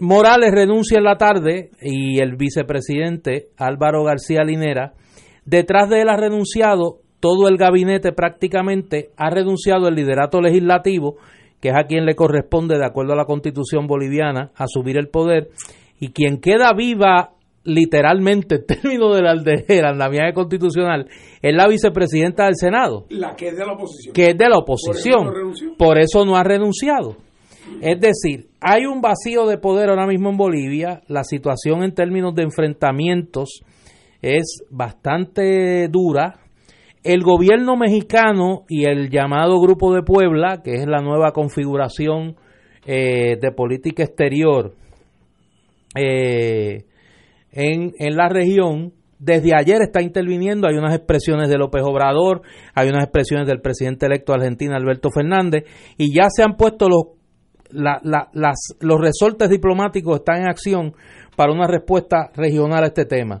Morales 0.00 0.52
renuncia 0.52 0.98
en 0.98 1.04
la 1.04 1.16
tarde 1.16 1.70
y 1.82 2.20
el 2.20 2.36
vicepresidente 2.36 3.48
Álvaro 3.56 4.04
García 4.04 4.42
Linera, 4.44 4.94
detrás 5.44 5.90
de 5.90 6.02
él 6.02 6.08
ha 6.08 6.16
renunciado 6.16 7.00
todo 7.20 7.48
el 7.48 7.56
gabinete 7.56 8.12
prácticamente 8.12 9.10
ha 9.16 9.30
renunciado 9.30 9.88
el 9.88 9.94
liderato 9.94 10.40
legislativo, 10.40 11.16
que 11.60 11.70
es 11.70 11.74
a 11.76 11.84
quien 11.84 12.04
le 12.04 12.14
corresponde, 12.14 12.78
de 12.78 12.86
acuerdo 12.86 13.12
a 13.12 13.16
la 13.16 13.24
constitución 13.24 13.86
boliviana, 13.86 14.52
asumir 14.54 14.96
el 14.96 15.08
poder, 15.08 15.48
y 15.98 16.12
quien 16.12 16.40
queda 16.40 16.72
viva 16.74 17.32
literalmente 17.64 18.56
en 18.56 18.66
términos 18.66 19.16
del, 19.16 19.64
del 19.66 19.84
andamiaje 19.84 20.32
constitucional 20.32 21.08
es 21.42 21.54
la 21.54 21.68
vicepresidenta 21.68 22.44
del 22.44 22.56
Senado. 22.56 23.06
La 23.10 23.34
que 23.36 23.48
es 23.48 23.56
de 23.56 23.64
la 23.64 23.72
oposición. 23.72 24.14
Que 24.14 24.30
es 24.30 24.38
de 24.38 24.48
la 24.48 24.58
oposición. 24.58 25.32
Por 25.76 25.98
eso 25.98 26.24
no, 26.24 26.36
ha 26.36 26.44
renunciado. 26.44 27.16
Es 27.82 28.00
decir, 28.00 28.48
hay 28.60 28.86
un 28.86 29.00
vacío 29.00 29.46
de 29.46 29.58
poder 29.58 29.90
ahora 29.90 30.06
mismo 30.06 30.30
en 30.30 30.36
Bolivia, 30.36 31.02
la 31.06 31.22
situación 31.22 31.82
en 31.82 31.94
términos 31.94 32.34
de 32.34 32.44
enfrentamientos 32.44 33.60
es 34.22 34.62
bastante 34.70 35.88
dura. 35.88 36.40
El 37.08 37.22
gobierno 37.22 37.74
mexicano 37.74 38.66
y 38.68 38.84
el 38.84 39.08
llamado 39.08 39.58
Grupo 39.62 39.94
de 39.94 40.02
Puebla, 40.02 40.60
que 40.62 40.74
es 40.74 40.86
la 40.86 41.00
nueva 41.00 41.32
configuración 41.32 42.36
eh, 42.84 43.38
de 43.40 43.50
política 43.50 44.02
exterior 44.02 44.74
eh, 45.96 46.84
en, 47.50 47.94
en 47.98 48.14
la 48.14 48.28
región, 48.28 48.92
desde 49.18 49.56
ayer 49.56 49.80
está 49.80 50.02
interviniendo, 50.02 50.68
hay 50.68 50.76
unas 50.76 50.94
expresiones 50.94 51.48
de 51.48 51.56
López 51.56 51.82
Obrador, 51.82 52.42
hay 52.74 52.90
unas 52.90 53.04
expresiones 53.04 53.48
del 53.48 53.62
presidente 53.62 54.04
electo 54.04 54.32
de 54.32 54.40
Argentina, 54.40 54.76
Alberto 54.76 55.08
Fernández, 55.08 55.64
y 55.96 56.14
ya 56.14 56.28
se 56.28 56.42
han 56.42 56.58
puesto 56.58 56.90
los, 56.90 57.04
las, 57.70 58.74
los 58.80 59.00
resortes 59.00 59.48
diplomáticos, 59.48 60.16
están 60.16 60.42
en 60.42 60.48
acción 60.48 60.92
para 61.36 61.54
una 61.54 61.66
respuesta 61.66 62.30
regional 62.36 62.84
a 62.84 62.88
este 62.88 63.06
tema, 63.06 63.40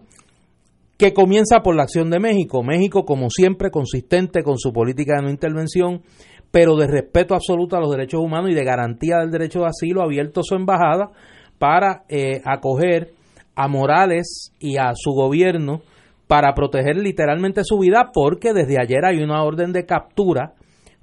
que 0.98 1.14
comienza 1.14 1.60
por 1.60 1.76
la 1.76 1.84
acción 1.84 2.10
de 2.10 2.18
México. 2.18 2.62
México, 2.62 3.04
como 3.04 3.30
siempre, 3.30 3.70
consistente 3.70 4.42
con 4.42 4.58
su 4.58 4.72
política 4.72 5.16
de 5.16 5.22
no 5.22 5.30
intervención, 5.30 6.02
pero 6.50 6.76
de 6.76 6.88
respeto 6.88 7.34
absoluto 7.34 7.76
a 7.76 7.80
los 7.80 7.90
derechos 7.90 8.20
humanos 8.20 8.50
y 8.50 8.54
de 8.54 8.64
garantía 8.64 9.18
del 9.18 9.30
derecho 9.30 9.60
de 9.60 9.66
asilo, 9.66 10.02
ha 10.02 10.06
abierto 10.06 10.42
su 10.42 10.56
embajada 10.56 11.10
para 11.58 12.02
eh, 12.08 12.42
acoger 12.44 13.12
a 13.54 13.68
Morales 13.68 14.52
y 14.58 14.76
a 14.76 14.92
su 14.94 15.12
gobierno 15.12 15.82
para 16.26 16.52
proteger 16.54 16.96
literalmente 16.96 17.62
su 17.64 17.78
vida 17.78 18.10
porque 18.12 18.52
desde 18.52 18.80
ayer 18.80 19.04
hay 19.04 19.22
una 19.22 19.42
orden 19.42 19.72
de 19.72 19.86
captura 19.86 20.54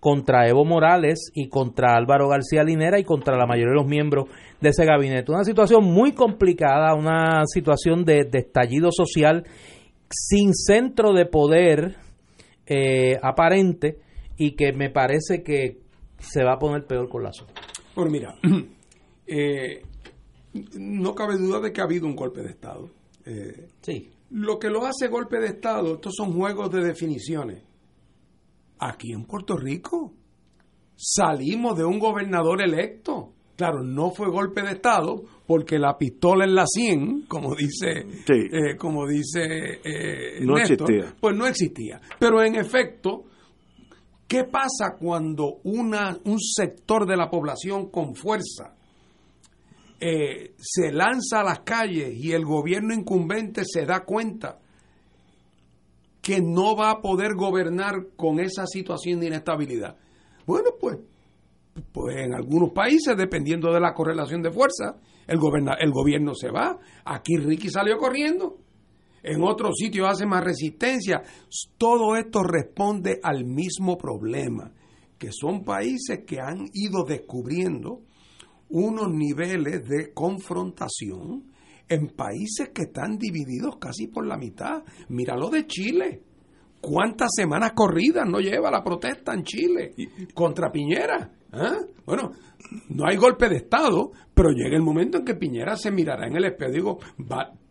contra 0.05 0.47
Evo 0.47 0.65
Morales 0.65 1.31
y 1.33 1.49
contra 1.49 1.95
Álvaro 1.95 2.27
García 2.27 2.63
Linera 2.63 2.99
y 2.99 3.03
contra 3.03 3.37
la 3.37 3.47
mayoría 3.47 3.71
de 3.71 3.81
los 3.81 3.87
miembros 3.87 4.29
de 4.61 4.69
ese 4.69 4.85
gabinete. 4.85 5.31
Una 5.31 5.43
situación 5.43 5.83
muy 5.83 6.11
complicada, 6.11 6.93
una 6.93 7.41
situación 7.47 8.05
de, 8.05 8.29
estallido 8.31 8.89
social 8.91 9.45
sin 10.09 10.53
centro 10.53 11.13
de 11.13 11.25
poder 11.25 11.97
eh, 12.65 13.17
aparente 13.21 13.99
y 14.37 14.55
que 14.55 14.73
me 14.73 14.89
parece 14.89 15.43
que 15.43 15.79
se 16.19 16.43
va 16.43 16.53
a 16.53 16.59
poner 16.59 16.85
peor 16.85 17.09
con 17.09 17.23
la 17.23 17.31
zona. 17.31 17.51
Bueno, 17.95 18.11
mira, 18.11 18.35
eh, 19.27 19.81
no 20.79 21.13
cabe 21.13 21.37
duda 21.37 21.59
de 21.59 21.71
que 21.71 21.81
ha 21.81 21.85
habido 21.85 22.07
un 22.07 22.15
golpe 22.15 22.41
de 22.41 22.49
Estado. 22.49 22.89
Eh, 23.25 23.67
sí. 23.81 24.09
Lo 24.31 24.59
que 24.59 24.69
lo 24.69 24.85
hace 24.85 25.07
golpe 25.07 25.39
de 25.39 25.47
Estado, 25.47 25.95
estos 25.95 26.13
son 26.15 26.33
juegos 26.33 26.71
de 26.71 26.83
definiciones. 26.83 27.63
Aquí 28.79 29.11
en 29.11 29.25
Puerto 29.25 29.55
Rico 29.55 30.13
salimos 30.95 31.77
de 31.77 31.85
un 31.85 31.99
gobernador 31.99 32.61
electo. 32.61 33.33
Claro, 33.55 33.83
no 33.83 34.11
fue 34.11 34.29
golpe 34.29 34.61
de 34.61 34.73
Estado 34.73 35.23
porque 35.47 35.79
la 35.79 35.97
pistola 35.97 36.43
en 36.43 36.55
la 36.55 36.65
100, 36.65 37.25
como 37.27 37.55
dice, 37.55 38.05
eh, 38.27 38.75
como 38.77 39.07
dice 39.07 39.79
eh, 39.83 40.39
no 40.41 40.57
existía. 40.57 41.15
pues 41.19 41.35
no 41.37 41.47
existía. 41.47 42.01
Pero 42.19 42.43
en 42.43 42.55
efecto, 42.55 43.23
¿qué 44.27 44.43
pasa 44.43 44.97
cuando 44.99 45.59
una, 45.63 46.17
un 46.25 46.39
sector 46.39 47.07
de 47.07 47.15
la 47.15 47.29
población 47.29 47.89
con 47.89 48.15
fuerza 48.15 48.75
eh, 50.01 50.53
se 50.57 50.91
lanza 50.91 51.39
a 51.39 51.43
las 51.43 51.59
calles 51.59 52.13
y 52.13 52.33
el 52.33 52.43
gobierno 52.43 52.93
incumbente 52.93 53.63
se 53.63 53.85
da 53.85 54.03
cuenta 54.03 54.59
que 56.21 56.41
no 56.41 56.75
va 56.75 56.91
a 56.91 57.01
poder 57.01 57.35
gobernar 57.35 58.07
con 58.17 58.39
esa 58.39 58.65
situación 58.65 59.19
de 59.19 59.27
inestabilidad. 59.27 59.95
Bueno, 60.45 60.71
pues, 60.79 60.97
pues 61.91 62.17
en 62.17 62.33
algunos 62.33 62.71
países, 62.71 63.17
dependiendo 63.17 63.73
de 63.73 63.79
la 63.79 63.93
correlación 63.93 64.41
de 64.41 64.51
fuerza, 64.51 64.95
el, 65.27 65.39
el 65.79 65.91
gobierno 65.91 66.33
se 66.33 66.49
va. 66.49 66.79
Aquí 67.03 67.37
Ricky 67.37 67.69
salió 67.69 67.97
corriendo. 67.97 68.57
En 69.23 69.43
otros 69.43 69.75
sitios 69.77 70.07
hace 70.07 70.25
más 70.25 70.43
resistencia. 70.43 71.21
Todo 71.77 72.15
esto 72.15 72.43
responde 72.43 73.19
al 73.21 73.43
mismo 73.43 73.97
problema, 73.97 74.71
que 75.17 75.31
son 75.31 75.63
países 75.63 76.19
que 76.25 76.39
han 76.39 76.67
ido 76.73 77.03
descubriendo 77.03 78.03
unos 78.69 79.11
niveles 79.11 79.87
de 79.87 80.13
confrontación 80.13 81.51
en 81.87 82.07
países 82.07 82.69
que 82.73 82.83
están 82.83 83.17
divididos 83.17 83.77
casi 83.79 84.07
por 84.07 84.25
la 84.25 84.37
mitad. 84.37 84.83
Mira 85.09 85.35
lo 85.35 85.49
de 85.49 85.65
Chile. 85.67 86.23
¿Cuántas 86.79 87.29
semanas 87.35 87.71
corridas 87.73 88.27
no 88.29 88.39
lleva 88.39 88.69
la 88.69 88.83
protesta 88.83 89.33
en 89.33 89.43
Chile 89.43 89.95
contra 90.35 90.71
Piñera? 90.71 91.31
¿Ah? 91.55 91.77
Bueno, 92.05 92.33
no 92.89 93.07
hay 93.07 93.15
golpe 93.15 93.47
de 93.49 93.57
Estado, 93.57 94.11
pero 94.33 94.49
llega 94.51 94.75
el 94.75 94.83
momento 94.83 95.17
en 95.17 95.25
que 95.25 95.35
Piñera 95.35 95.75
se 95.75 95.91
mirará 95.91 96.27
en 96.27 96.35
el 96.35 96.45
espejo 96.45 96.71
y 96.71 96.75
digo, 96.75 96.99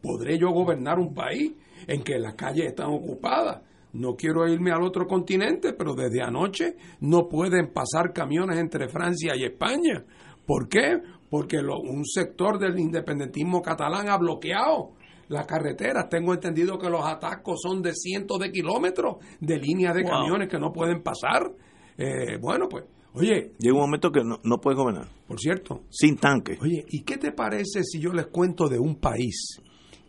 ¿podré 0.00 0.38
yo 0.38 0.50
gobernar 0.50 0.98
un 0.98 1.14
país 1.14 1.52
en 1.86 2.02
que 2.02 2.18
las 2.18 2.34
calles 2.34 2.66
están 2.66 2.88
ocupadas? 2.90 3.62
No 3.92 4.16
quiero 4.16 4.48
irme 4.48 4.72
al 4.72 4.82
otro 4.82 5.06
continente, 5.06 5.72
pero 5.74 5.94
desde 5.94 6.22
anoche 6.22 6.76
no 7.00 7.28
pueden 7.28 7.72
pasar 7.72 8.12
camiones 8.12 8.58
entre 8.58 8.88
Francia 8.88 9.36
y 9.36 9.44
España 9.44 10.04
¿Por 10.46 10.68
qué? 10.68 11.00
Porque 11.30 11.58
un 11.58 12.04
sector 12.04 12.58
del 12.58 12.78
independentismo 12.78 13.62
catalán 13.62 14.08
ha 14.08 14.18
bloqueado 14.18 14.92
las 15.28 15.46
carreteras. 15.46 16.08
Tengo 16.08 16.34
entendido 16.34 16.78
que 16.78 16.90
los 16.90 17.04
atascos 17.04 17.60
son 17.62 17.82
de 17.82 17.94
cientos 17.94 18.38
de 18.38 18.52
kilómetros 18.52 19.16
de 19.40 19.56
líneas 19.56 19.94
de 19.94 20.04
camiones 20.04 20.48
que 20.48 20.58
no 20.58 20.72
pueden 20.72 21.02
pasar. 21.02 21.50
Eh, 21.96 22.36
bueno, 22.40 22.68
pues, 22.68 22.84
oye. 23.14 23.52
Llega 23.58 23.74
un 23.74 23.80
momento 23.80 24.10
que 24.10 24.22
no, 24.22 24.40
no 24.42 24.60
puedes 24.60 24.78
gobernar. 24.78 25.08
Por 25.26 25.40
cierto. 25.40 25.82
Sin 25.90 26.16
tanque. 26.16 26.58
Oye, 26.60 26.84
¿y 26.88 27.02
qué 27.02 27.16
te 27.16 27.32
parece 27.32 27.82
si 27.82 28.00
yo 28.00 28.12
les 28.12 28.26
cuento 28.26 28.68
de 28.68 28.78
un 28.78 28.96
país 28.96 29.60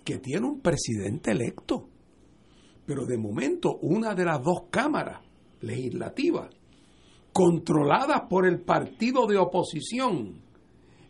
que 0.03 0.17
tiene 0.19 0.45
un 0.45 0.61
presidente 0.61 1.31
electo? 1.31 1.89
Pero 2.85 3.05
de 3.05 3.17
momento, 3.17 3.77
una 3.81 4.13
de 4.13 4.25
las 4.25 4.41
dos 4.43 4.65
cámaras 4.69 5.21
legislativas 5.61 6.49
controladas 7.33 8.21
por 8.29 8.45
el 8.47 8.61
partido 8.61 9.25
de 9.27 9.37
oposición 9.37 10.41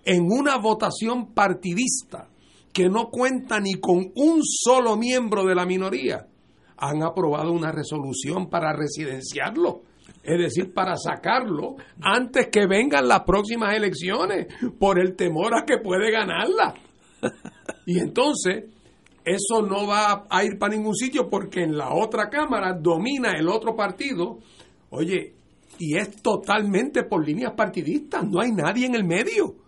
en 0.06 0.24
una 0.24 0.58
votación 0.58 1.34
partidista 1.34 2.30
que 2.72 2.90
no 2.90 3.10
cuenta 3.10 3.60
ni 3.60 3.76
con 3.76 4.12
un 4.16 4.42
solo 4.44 4.98
miembro 4.98 5.46
de 5.46 5.56
la 5.56 5.66
minoría, 5.66 6.28
han 6.78 7.04
aprobado 7.04 7.52
una 7.52 7.72
resolución 7.72 8.50
para 8.50 8.74
residenciarlo, 8.74 9.84
es 10.26 10.40
decir, 10.40 10.74
para 10.74 10.96
sacarlo 10.96 11.76
antes 12.02 12.48
que 12.52 12.66
vengan 12.66 13.08
las 13.08 13.22
próximas 13.22 13.76
elecciones, 13.76 14.48
por 14.80 15.00
el 15.00 15.16
temor 15.16 15.54
a 15.56 15.66
que 15.66 15.78
puede 15.78 16.12
ganarla. 16.12 16.74
Y 17.86 18.00
entonces, 18.00 18.66
eso 19.24 19.62
no 19.62 19.88
va 19.88 20.26
a 20.30 20.44
ir 20.44 20.58
para 20.58 20.76
ningún 20.76 20.96
sitio 20.96 21.30
porque 21.30 21.64
en 21.64 21.78
la 21.78 21.94
otra 21.94 22.30
Cámara 22.30 22.74
domina 22.74 23.32
el 23.38 23.48
otro 23.48 23.76
partido. 23.76 24.40
Oye, 24.90 25.34
y 25.78 25.98
es 25.98 26.22
totalmente 26.22 27.04
por 27.04 27.26
líneas 27.26 27.54
partidistas, 27.54 28.24
no 28.28 28.40
hay 28.42 28.52
nadie 28.52 28.86
en 28.86 28.96
el 28.96 29.04
medio. 29.04 29.65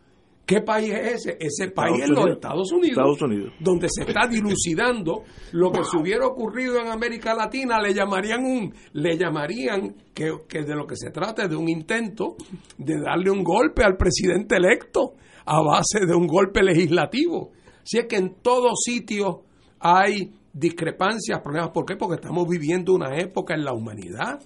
¿Qué 0.48 0.62
país 0.62 0.94
es 0.94 1.26
ese? 1.26 1.38
Ese 1.42 1.72
país 1.72 2.04
es 2.04 2.10
los 2.10 2.30
Estados 2.30 2.72
Unidos, 2.72 3.18
donde 3.60 3.90
se 3.90 4.04
está 4.04 4.30
dilucidando 4.30 5.24
lo 5.52 5.74
que 5.74 5.84
se 5.84 5.98
hubiera 5.98 6.26
ocurrido 6.26 6.80
en 6.80 6.88
América 6.88 7.36
Latina, 7.36 7.82
le 7.82 7.94
llamarían 7.94 8.46
un, 8.46 8.74
le 8.94 9.18
llamarían 9.18 9.94
que, 10.14 10.32
que 10.48 10.64
de 10.64 10.74
lo 10.74 10.88
que 10.88 10.96
se 10.96 11.12
trata 11.12 11.44
es 11.44 11.50
de 11.50 11.58
un 11.58 11.68
intento 11.68 12.38
de 12.78 12.98
darle 12.98 13.30
un 13.30 13.44
golpe 13.44 13.84
al 13.84 13.98
presidente 13.98 14.56
electo 14.56 15.16
a 15.46 15.62
base 15.62 16.06
de 16.06 16.16
un 16.16 16.28
golpe 16.28 16.64
legislativo. 16.64 17.52
Si 17.84 17.98
es 17.98 18.06
que 18.06 18.16
en 18.16 18.36
todos 18.42 18.80
sitios 18.86 19.40
hay 19.82 20.32
discrepancias, 20.54 21.42
problemas. 21.42 21.72
¿Por 21.72 21.86
qué? 21.86 21.98
Porque 21.98 22.16
estamos 22.16 22.48
viviendo 22.48 22.94
una 22.94 23.18
época 23.18 23.54
en 23.54 23.66
la 23.66 23.74
humanidad 23.74 24.40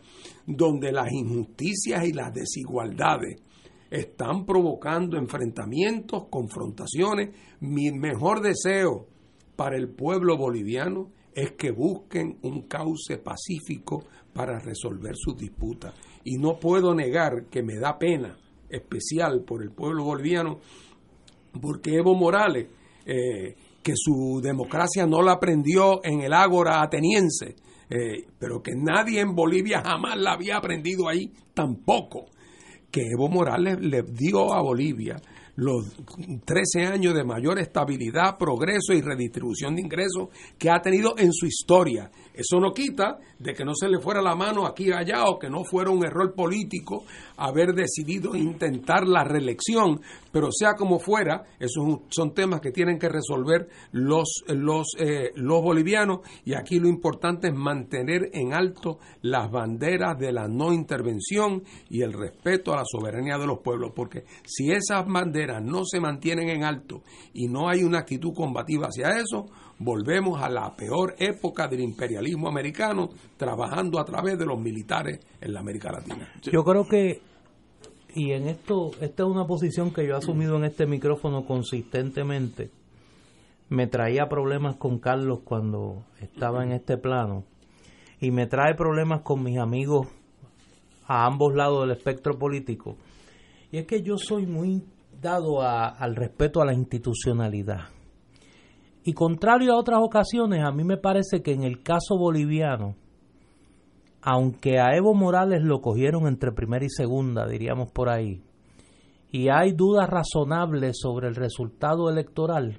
donde 0.47 0.91
las 0.91 1.11
injusticias 1.11 2.03
y 2.05 2.11
las 2.11 2.33
desigualdades 2.33 3.39
están 3.91 4.45
provocando 4.45 5.17
enfrentamientos, 5.17 6.27
confrontaciones. 6.29 7.35
Mi 7.59 7.91
mejor 7.91 8.41
deseo 8.41 9.07
para 9.55 9.75
el 9.75 9.89
pueblo 9.89 10.37
boliviano 10.37 11.11
es 11.35 11.51
que 11.51 11.71
busquen 11.71 12.39
un 12.41 12.63
cauce 12.63 13.17
pacífico 13.17 14.05
para 14.33 14.59
resolver 14.59 15.15
sus 15.15 15.37
disputas. 15.37 15.93
Y 16.23 16.37
no 16.37 16.57
puedo 16.57 16.95
negar 16.95 17.47
que 17.49 17.61
me 17.61 17.77
da 17.77 17.99
pena 17.99 18.37
especial 18.69 19.43
por 19.43 19.61
el 19.61 19.71
pueblo 19.71 20.05
boliviano, 20.05 20.59
porque 21.61 21.95
Evo 21.95 22.15
Morales, 22.15 22.67
eh, 23.05 23.55
que 23.83 23.93
su 23.95 24.39
democracia 24.41 25.05
no 25.05 25.21
la 25.21 25.33
aprendió 25.33 26.03
en 26.05 26.21
el 26.21 26.31
ágora 26.31 26.81
ateniense, 26.81 27.55
eh, 27.89 28.25
pero 28.39 28.61
que 28.61 28.71
nadie 28.73 29.19
en 29.19 29.35
Bolivia 29.35 29.81
jamás 29.83 30.17
la 30.17 30.33
había 30.33 30.55
aprendido 30.55 31.09
ahí 31.09 31.33
tampoco, 31.53 32.27
que 32.91 33.01
Evo 33.01 33.29
Morales 33.29 33.79
le 33.79 34.03
dio 34.03 34.53
a 34.53 34.61
Bolivia 34.61 35.21
los 35.55 35.95
13 36.45 36.85
años 36.85 37.13
de 37.13 37.23
mayor 37.23 37.59
estabilidad, 37.59 38.37
progreso 38.37 38.93
y 38.93 39.01
redistribución 39.01 39.75
de 39.75 39.81
ingresos 39.81 40.29
que 40.57 40.69
ha 40.69 40.81
tenido 40.81 41.17
en 41.17 41.31
su 41.31 41.45
historia. 41.45 42.09
Eso 42.33 42.59
no 42.59 42.71
quita 42.71 43.19
de 43.39 43.53
que 43.53 43.65
no 43.65 43.73
se 43.75 43.89
le 43.89 43.99
fuera 43.99 44.21
la 44.21 44.35
mano 44.35 44.65
aquí 44.65 44.89
y 44.89 44.91
allá 44.91 45.25
o 45.25 45.37
que 45.37 45.49
no 45.49 45.63
fuera 45.63 45.89
un 45.89 46.05
error 46.05 46.33
político 46.33 47.03
haber 47.37 47.73
decidido 47.73 48.35
intentar 48.35 49.07
la 49.07 49.23
reelección, 49.23 50.01
pero 50.31 50.49
sea 50.51 50.75
como 50.75 50.99
fuera, 50.99 51.43
esos 51.59 51.83
son 52.09 52.33
temas 52.33 52.61
que 52.61 52.71
tienen 52.71 52.99
que 52.99 53.09
resolver 53.09 53.67
los, 53.91 54.43
los, 54.47 54.87
eh, 54.99 55.31
los 55.35 55.61
bolivianos. 55.61 56.19
Y 56.45 56.53
aquí 56.53 56.79
lo 56.79 56.87
importante 56.87 57.47
es 57.47 57.53
mantener 57.53 58.29
en 58.33 58.53
alto 58.53 58.99
las 59.21 59.51
banderas 59.51 60.17
de 60.17 60.31
la 60.31 60.47
no 60.47 60.73
intervención 60.73 61.63
y 61.89 62.01
el 62.01 62.13
respeto 62.13 62.73
a 62.73 62.77
la 62.77 62.85
soberanía 62.85 63.37
de 63.37 63.47
los 63.47 63.59
pueblos, 63.59 63.91
porque 63.95 64.23
si 64.45 64.71
esas 64.71 65.05
banderas 65.05 65.61
no 65.63 65.83
se 65.85 65.99
mantienen 65.99 66.49
en 66.49 66.63
alto 66.63 67.01
y 67.33 67.47
no 67.47 67.69
hay 67.69 67.83
una 67.83 67.99
actitud 67.99 68.33
combativa 68.33 68.87
hacia 68.87 69.17
eso, 69.19 69.47
volvemos 69.83 70.41
a 70.41 70.49
la 70.49 70.75
peor 70.75 71.15
época 71.17 71.67
del 71.67 71.81
imperialismo 71.81 72.47
americano, 72.47 73.09
trabajando 73.37 73.99
a 73.99 74.05
través 74.05 74.37
de 74.37 74.45
los 74.45 74.59
militares 74.59 75.19
en 75.39 75.53
la 75.53 75.59
América 75.59 75.91
Latina. 75.91 76.31
Yo 76.43 76.63
creo 76.63 76.87
que, 76.87 77.21
y 78.15 78.31
en 78.31 78.47
esto, 78.47 78.91
esta 79.01 79.23
es 79.23 79.29
una 79.29 79.45
posición 79.45 79.91
que 79.91 80.05
yo 80.05 80.13
he 80.13 80.17
asumido 80.17 80.55
en 80.57 80.65
este 80.65 80.85
micrófono 80.85 81.45
consistentemente, 81.45 82.69
me 83.69 83.87
traía 83.87 84.27
problemas 84.27 84.75
con 84.75 84.99
Carlos 84.99 85.39
cuando 85.43 86.03
estaba 86.19 86.63
en 86.63 86.73
este 86.73 86.97
plano, 86.97 87.45
y 88.19 88.29
me 88.29 88.45
trae 88.45 88.75
problemas 88.75 89.21
con 89.21 89.41
mis 89.41 89.57
amigos 89.57 90.07
a 91.07 91.25
ambos 91.25 91.55
lados 91.55 91.81
del 91.81 91.97
espectro 91.97 92.37
político. 92.37 92.97
Y 93.71 93.77
es 93.79 93.87
que 93.87 94.03
yo 94.03 94.17
soy 94.17 94.45
muy 94.45 94.83
dado 95.19 95.61
al 95.61 96.15
respeto 96.15 96.61
a 96.61 96.65
la 96.65 96.73
institucionalidad. 96.73 97.85
Y 99.03 99.13
contrario 99.13 99.73
a 99.73 99.77
otras 99.77 99.99
ocasiones, 100.01 100.63
a 100.63 100.71
mí 100.71 100.83
me 100.83 100.97
parece 100.97 101.41
que 101.41 101.53
en 101.53 101.63
el 101.63 101.81
caso 101.81 102.17
boliviano, 102.17 102.95
aunque 104.21 104.79
a 104.79 104.95
Evo 104.95 105.15
Morales 105.15 105.63
lo 105.63 105.81
cogieron 105.81 106.27
entre 106.27 106.51
primera 106.51 106.85
y 106.85 106.89
segunda, 106.89 107.47
diríamos 107.47 107.91
por 107.91 108.09
ahí, 108.09 108.43
y 109.31 109.49
hay 109.49 109.71
dudas 109.71 110.07
razonables 110.07 110.99
sobre 110.99 111.27
el 111.27 111.35
resultado 111.35 112.09
electoral, 112.09 112.77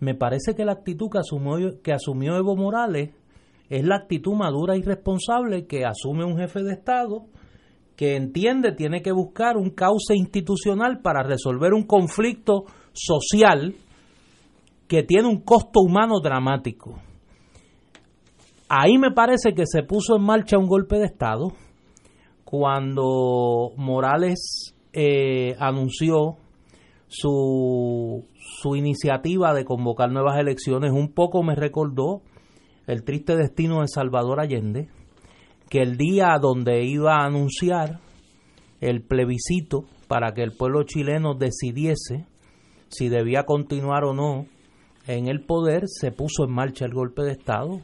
me 0.00 0.14
parece 0.14 0.54
que 0.54 0.66
la 0.66 0.72
actitud 0.72 1.08
que 1.10 1.18
asumió, 1.18 1.80
que 1.82 1.92
asumió 1.92 2.36
Evo 2.36 2.56
Morales 2.56 3.10
es 3.70 3.84
la 3.84 3.96
actitud 3.96 4.34
madura 4.34 4.76
y 4.76 4.82
responsable 4.82 5.66
que 5.66 5.86
asume 5.86 6.24
un 6.24 6.36
jefe 6.36 6.62
de 6.62 6.74
Estado 6.74 7.24
que 7.96 8.16
entiende 8.16 8.72
tiene 8.72 9.02
que 9.02 9.12
buscar 9.12 9.56
un 9.56 9.70
cauce 9.70 10.14
institucional 10.14 11.00
para 11.00 11.22
resolver 11.22 11.72
un 11.72 11.84
conflicto 11.84 12.64
social 12.92 13.74
que 14.94 15.02
tiene 15.02 15.26
un 15.26 15.40
costo 15.40 15.80
humano 15.80 16.20
dramático. 16.20 17.02
Ahí 18.68 18.96
me 18.96 19.10
parece 19.10 19.52
que 19.52 19.66
se 19.66 19.82
puso 19.82 20.14
en 20.16 20.22
marcha 20.22 20.56
un 20.56 20.68
golpe 20.68 20.98
de 20.98 21.06
Estado 21.06 21.52
cuando 22.44 23.72
Morales 23.76 24.72
eh, 24.92 25.56
anunció 25.58 26.36
su, 27.08 28.28
su 28.38 28.76
iniciativa 28.76 29.52
de 29.52 29.64
convocar 29.64 30.12
nuevas 30.12 30.38
elecciones. 30.38 30.92
Un 30.92 31.12
poco 31.12 31.42
me 31.42 31.56
recordó 31.56 32.22
el 32.86 33.02
triste 33.02 33.34
destino 33.34 33.80
de 33.80 33.88
Salvador 33.88 34.38
Allende, 34.38 34.90
que 35.68 35.82
el 35.82 35.96
día 35.96 36.38
donde 36.40 36.84
iba 36.84 37.16
a 37.16 37.26
anunciar 37.26 37.98
el 38.80 39.02
plebiscito 39.02 39.86
para 40.06 40.34
que 40.34 40.44
el 40.44 40.56
pueblo 40.56 40.84
chileno 40.84 41.34
decidiese 41.34 42.28
si 42.90 43.08
debía 43.08 43.42
continuar 43.42 44.04
o 44.04 44.14
no 44.14 44.53
en 45.06 45.28
el 45.28 45.40
poder, 45.40 45.84
se 45.86 46.12
puso 46.12 46.44
en 46.44 46.52
marcha 46.52 46.84
el 46.84 46.94
golpe 46.94 47.22
de 47.22 47.32
Estado 47.32 47.80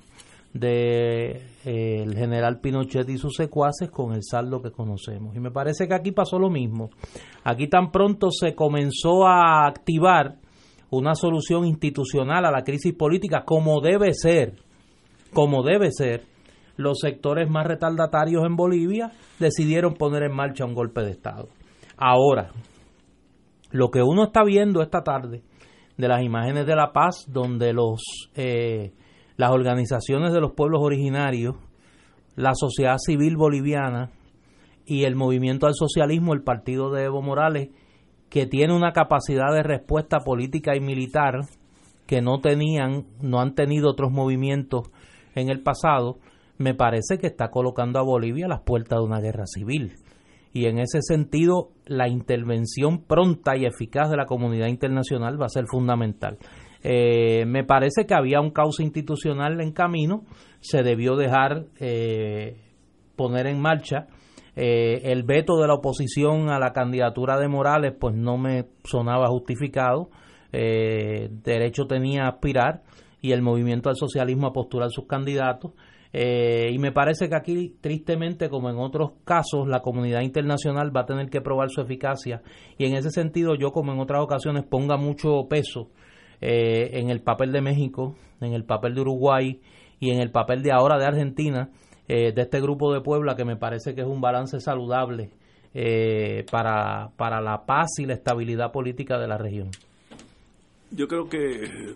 de, 0.52 1.42
eh, 1.64 2.06
general 2.14 2.60
Pinochet 2.60 3.08
y 3.08 3.18
sus 3.18 3.34
secuaces 3.36 3.90
con 3.90 4.12
el 4.12 4.22
saldo 4.22 4.60
que 4.60 4.70
conocemos. 4.70 5.36
Y 5.36 5.40
me 5.40 5.50
parece 5.50 5.86
que 5.86 5.94
aquí 5.94 6.12
pasó 6.12 6.38
lo 6.38 6.50
mismo. 6.50 6.90
Aquí 7.44 7.68
tan 7.68 7.90
pronto 7.90 8.30
se 8.30 8.54
comenzó 8.54 9.26
a 9.26 9.66
activar 9.66 10.36
una 10.90 11.14
solución 11.14 11.66
institucional 11.66 12.44
a 12.44 12.50
la 12.50 12.62
crisis 12.62 12.94
política 12.94 13.44
como 13.44 13.80
debe 13.80 14.12
ser, 14.12 14.56
como 15.32 15.62
debe 15.62 15.92
ser, 15.92 16.24
los 16.76 16.98
sectores 16.98 17.48
más 17.48 17.66
retardatarios 17.66 18.44
en 18.44 18.56
Bolivia 18.56 19.12
decidieron 19.38 19.94
poner 19.94 20.24
en 20.24 20.34
marcha 20.34 20.64
un 20.64 20.74
golpe 20.74 21.02
de 21.02 21.10
Estado. 21.10 21.48
Ahora, 21.96 22.50
lo 23.70 23.90
que 23.90 24.02
uno 24.02 24.24
está 24.24 24.42
viendo 24.42 24.82
esta 24.82 25.02
tarde 25.02 25.42
de 26.00 26.08
las 26.08 26.22
imágenes 26.22 26.66
de 26.66 26.74
la 26.74 26.92
paz, 26.92 27.24
donde 27.28 27.72
los 27.72 28.02
eh, 28.34 28.92
las 29.36 29.50
organizaciones 29.50 30.32
de 30.32 30.40
los 30.40 30.52
pueblos 30.52 30.80
originarios, 30.82 31.56
la 32.36 32.52
sociedad 32.54 32.96
civil 32.98 33.36
boliviana 33.36 34.10
y 34.84 35.04
el 35.04 35.16
movimiento 35.16 35.66
al 35.66 35.74
socialismo, 35.74 36.34
el 36.34 36.42
partido 36.42 36.90
de 36.90 37.04
Evo 37.04 37.22
Morales, 37.22 37.70
que 38.28 38.46
tiene 38.46 38.74
una 38.74 38.92
capacidad 38.92 39.52
de 39.52 39.62
respuesta 39.62 40.18
política 40.20 40.76
y 40.76 40.80
militar 40.80 41.40
que 42.06 42.20
no 42.20 42.40
tenían, 42.40 43.06
no 43.20 43.40
han 43.40 43.54
tenido 43.54 43.90
otros 43.90 44.10
movimientos 44.12 44.90
en 45.34 45.48
el 45.48 45.62
pasado, 45.62 46.18
me 46.58 46.74
parece 46.74 47.18
que 47.18 47.26
está 47.26 47.50
colocando 47.50 47.98
a 47.98 48.02
Bolivia 48.02 48.46
a 48.46 48.50
las 48.50 48.60
puertas 48.60 48.98
de 48.98 49.04
una 49.04 49.20
guerra 49.20 49.46
civil. 49.46 49.94
Y 50.52 50.66
en 50.66 50.78
ese 50.78 51.00
sentido, 51.02 51.70
la 51.86 52.08
intervención 52.08 53.04
pronta 53.04 53.56
y 53.56 53.66
eficaz 53.66 54.10
de 54.10 54.16
la 54.16 54.26
comunidad 54.26 54.66
internacional 54.66 55.40
va 55.40 55.46
a 55.46 55.50
ser 55.50 55.66
fundamental. 55.66 56.38
Eh, 56.82 57.44
me 57.46 57.64
parece 57.64 58.06
que 58.06 58.14
había 58.14 58.40
un 58.40 58.50
cauce 58.50 58.82
institucional 58.82 59.60
en 59.60 59.72
camino, 59.72 60.24
se 60.60 60.82
debió 60.82 61.16
dejar 61.16 61.66
eh, 61.78 62.56
poner 63.16 63.46
en 63.46 63.60
marcha. 63.60 64.06
Eh, 64.56 65.02
el 65.04 65.22
veto 65.22 65.58
de 65.58 65.68
la 65.68 65.74
oposición 65.74 66.48
a 66.48 66.58
la 66.58 66.72
candidatura 66.72 67.38
de 67.38 67.48
Morales, 67.48 67.94
pues 67.98 68.14
no 68.16 68.36
me 68.36 68.66
sonaba 68.84 69.28
justificado. 69.28 70.10
derecho 70.50 71.86
tenía 71.86 72.24
a 72.24 72.30
aspirar 72.30 72.82
y 73.22 73.32
el 73.32 73.42
movimiento 73.42 73.88
al 73.88 73.96
socialismo 73.96 74.48
a 74.48 74.52
postular 74.52 74.90
sus 74.90 75.06
candidatos. 75.06 75.72
Eh, 76.12 76.70
y 76.72 76.78
me 76.78 76.92
parece 76.92 77.28
que 77.28 77.36
aquí, 77.36 77.76
tristemente, 77.80 78.48
como 78.48 78.68
en 78.70 78.78
otros 78.78 79.12
casos, 79.24 79.68
la 79.68 79.80
comunidad 79.80 80.22
internacional 80.22 80.94
va 80.94 81.02
a 81.02 81.06
tener 81.06 81.30
que 81.30 81.40
probar 81.40 81.70
su 81.70 81.80
eficacia. 81.80 82.42
Y 82.78 82.86
en 82.86 82.94
ese 82.94 83.10
sentido, 83.10 83.54
yo, 83.54 83.70
como 83.70 83.92
en 83.92 84.00
otras 84.00 84.22
ocasiones, 84.22 84.64
ponga 84.64 84.96
mucho 84.96 85.46
peso 85.48 85.90
eh, 86.40 86.90
en 86.94 87.10
el 87.10 87.22
papel 87.22 87.52
de 87.52 87.60
México, 87.60 88.16
en 88.40 88.54
el 88.54 88.64
papel 88.64 88.94
de 88.94 89.02
Uruguay 89.02 89.60
y 90.00 90.10
en 90.10 90.20
el 90.20 90.30
papel 90.30 90.62
de 90.62 90.72
ahora 90.72 90.98
de 90.98 91.06
Argentina, 91.06 91.70
eh, 92.08 92.32
de 92.32 92.42
este 92.42 92.60
grupo 92.60 92.92
de 92.92 93.02
Puebla, 93.02 93.36
que 93.36 93.44
me 93.44 93.56
parece 93.56 93.94
que 93.94 94.00
es 94.00 94.06
un 94.06 94.20
balance 94.20 94.58
saludable 94.60 95.30
para, 96.50 97.12
para 97.16 97.40
la 97.40 97.64
paz 97.64 98.00
y 98.00 98.04
la 98.04 98.14
estabilidad 98.14 98.72
política 98.72 99.20
de 99.20 99.28
la 99.28 99.38
región. 99.38 99.70
Yo 100.92 101.06
creo 101.06 101.28
que 101.28 101.94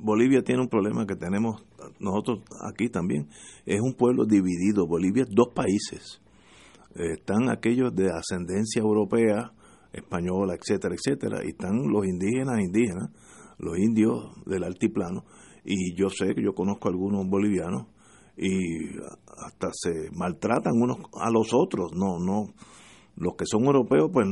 Bolivia 0.00 0.42
tiene 0.42 0.62
un 0.62 0.68
problema 0.68 1.06
que 1.06 1.16
tenemos 1.16 1.64
nosotros 1.98 2.40
aquí 2.60 2.88
también. 2.88 3.28
Es 3.66 3.80
un 3.80 3.94
pueblo 3.94 4.24
dividido. 4.24 4.86
Bolivia 4.86 5.24
es 5.24 5.28
dos 5.34 5.48
países. 5.52 6.20
están 6.94 7.48
aquellos 7.50 7.92
de 7.94 8.10
ascendencia 8.10 8.80
europea, 8.80 9.52
española, 9.92 10.54
etcétera, 10.54 10.94
etcétera, 10.94 11.40
y 11.44 11.48
están 11.48 11.88
los 11.88 12.06
indígenas 12.06 12.60
indígenas, 12.60 13.10
los 13.58 13.76
indios 13.78 14.32
del 14.46 14.64
altiplano. 14.64 15.24
Y 15.64 15.96
yo 15.96 16.08
sé 16.08 16.34
que 16.34 16.42
yo 16.42 16.54
conozco 16.54 16.88
algunos 16.88 17.28
bolivianos 17.28 17.88
y 18.36 18.98
hasta 19.44 19.70
se 19.72 20.10
maltratan 20.12 20.74
unos 20.80 20.98
a 21.20 21.30
los 21.30 21.52
otros. 21.52 21.92
No, 21.94 22.18
no 22.18 22.52
los 23.16 23.34
que 23.36 23.44
son 23.46 23.64
europeos 23.64 24.10
pues 24.12 24.26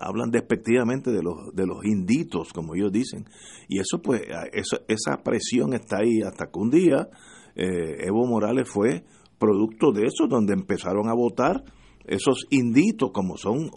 hablan 0.00 0.30
despectivamente 0.30 1.10
de 1.10 1.22
los 1.22 1.54
de 1.54 1.66
los 1.66 1.84
inditos 1.84 2.52
como 2.52 2.74
ellos 2.74 2.92
dicen. 2.92 3.24
Y 3.68 3.78
eso 3.80 4.00
pues 4.02 4.22
esa 4.86 5.22
presión 5.22 5.74
está 5.74 5.98
ahí 5.98 6.20
hasta 6.22 6.46
que 6.46 6.58
un 6.58 6.70
día 6.70 7.08
eh, 7.54 8.06
Evo 8.06 8.26
Morales 8.26 8.68
fue 8.68 9.04
producto 9.38 9.92
de 9.92 10.06
eso 10.06 10.26
donde 10.28 10.52
empezaron 10.52 11.08
a 11.08 11.14
votar 11.14 11.64
esos 12.04 12.46
inditos 12.50 13.10
como 13.12 13.36
son 13.36 13.70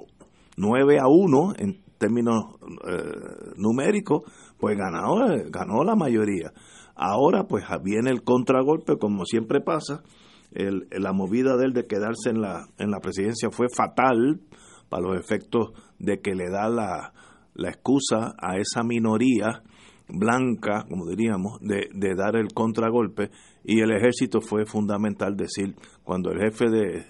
9 0.57 0.99
a 0.99 1.07
1 1.07 1.53
en 1.57 1.81
términos 1.98 2.56
eh, 2.88 3.53
numéricos 3.57 4.23
pues 4.57 4.77
ganó 4.77 5.15
ganó 5.49 5.84
la 5.84 5.95
mayoría. 5.95 6.52
Ahora 6.95 7.48
pues 7.48 7.64
viene 7.81 8.11
el 8.11 8.23
contragolpe 8.23 8.98
como 8.98 9.23
siempre 9.26 9.61
pasa 9.61 10.03
el, 10.52 10.88
la 10.92 11.14
movida 11.14 11.58
de 11.58 11.66
él 11.66 11.74
de 11.74 11.86
quedarse 11.86 12.30
en 12.30 12.42
la, 12.42 12.68
en 12.78 12.92
la 12.92 13.00
presidencia 13.00 13.50
fue 13.52 13.68
fatal 13.76 14.42
para 14.90 15.04
los 15.04 15.20
efectos 15.20 15.72
de 16.00 16.20
que 16.20 16.34
le 16.34 16.50
da 16.50 16.70
la, 16.70 17.14
la 17.54 17.70
excusa 17.70 18.36
a 18.38 18.58
esa 18.58 18.84
minoría 18.84 19.62
blanca, 20.08 20.86
como 20.90 21.06
diríamos, 21.06 21.60
de, 21.62 21.88
de, 21.94 22.16
dar 22.16 22.36
el 22.36 22.48
contragolpe. 22.54 23.30
Y 23.64 23.82
el 23.82 23.92
ejército 23.92 24.42
fue 24.42 24.66
fundamental 24.66 25.36
decir, 25.36 25.76
cuando 26.04 26.32
el 26.32 26.40
jefe 26.40 26.70
de, 26.70 27.06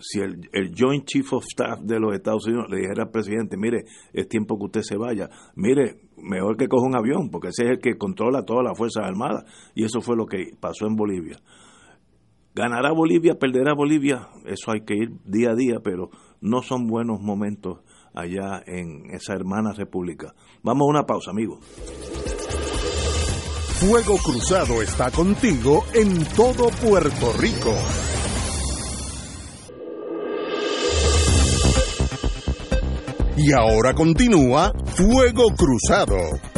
si 0.00 0.20
el, 0.20 0.48
el, 0.52 0.72
Joint 0.76 1.04
Chief 1.04 1.32
of 1.32 1.44
Staff 1.44 1.80
de 1.80 1.98
los 1.98 2.14
Estados 2.14 2.46
Unidos 2.46 2.66
le 2.70 2.78
dijera 2.78 3.04
al 3.04 3.10
presidente, 3.10 3.56
mire, 3.56 3.84
es 4.12 4.28
tiempo 4.28 4.58
que 4.58 4.64
usted 4.64 4.82
se 4.82 4.96
vaya, 4.96 5.28
mire, 5.56 6.00
mejor 6.18 6.56
que 6.56 6.68
coja 6.68 6.86
un 6.86 6.96
avión, 6.96 7.30
porque 7.30 7.48
ese 7.48 7.64
es 7.64 7.70
el 7.72 7.80
que 7.80 7.96
controla 7.96 8.44
todas 8.44 8.64
las 8.64 8.76
Fuerzas 8.76 9.04
Armadas, 9.04 9.44
y 9.74 9.84
eso 9.84 10.00
fue 10.00 10.16
lo 10.16 10.26
que 10.26 10.50
pasó 10.60 10.86
en 10.86 10.96
Bolivia. 10.96 11.38
¿Ganará 12.54 12.92
Bolivia, 12.92 13.38
perderá 13.38 13.72
Bolivia? 13.74 14.28
Eso 14.44 14.72
hay 14.72 14.82
que 14.82 14.94
ir 14.94 15.10
día 15.24 15.52
a 15.52 15.54
día, 15.54 15.80
pero 15.82 16.10
no 16.40 16.62
son 16.62 16.86
buenos 16.86 17.20
momentos 17.20 17.80
allá 18.14 18.62
en 18.66 19.10
esa 19.10 19.32
hermana 19.32 19.72
república. 19.72 20.34
Vamos 20.62 20.86
a 20.86 20.90
una 20.90 21.06
pausa, 21.06 21.30
amigos. 21.30 21.60
Fuego 23.80 24.16
Cruzado 24.18 24.82
está 24.82 25.10
contigo 25.10 25.84
en 25.94 26.24
todo 26.36 26.68
Puerto 26.86 27.32
Rico. 27.40 27.74
Y 33.36 33.50
ahora 33.52 33.94
continúa 33.94 34.72
Fuego 34.94 35.48
Cruzado. 35.56 36.51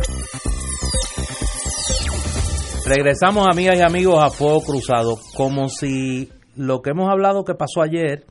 Regresamos, 2.87 3.49
amigas 3.51 3.79
y 3.79 3.81
amigos, 3.81 4.23
a 4.23 4.29
Fuego 4.29 4.61
Cruzado. 4.61 5.17
Como 5.35 5.71
si 5.71 6.29
lo 6.55 6.83
que 6.83 6.91
hemos 6.91 7.11
hablado 7.11 7.43
que 7.43 7.55
pasó 7.55 7.81
ayer 7.81 8.27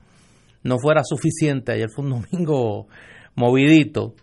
no 0.61 0.77
fuera 0.77 1.01
suficiente. 1.03 1.71
Ayer 1.71 1.89
fue 1.89 2.05
un 2.05 2.21
domingo 2.31 2.85
movidito. 3.33 4.13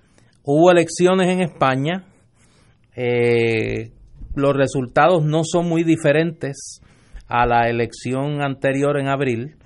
Hubo 0.45 0.71
elecciones 0.71 1.27
en 1.27 1.41
España. 1.41 2.05
Eh, 2.95 3.91
los 4.37 4.55
resultados 4.55 5.25
no 5.25 5.43
son 5.43 5.69
muy 5.69 5.83
diferentes 5.83 6.81
a 7.27 7.45
la 7.45 7.69
elección 7.69 8.41
anterior 8.41 9.01
en 9.01 9.09
abril. 9.09 9.57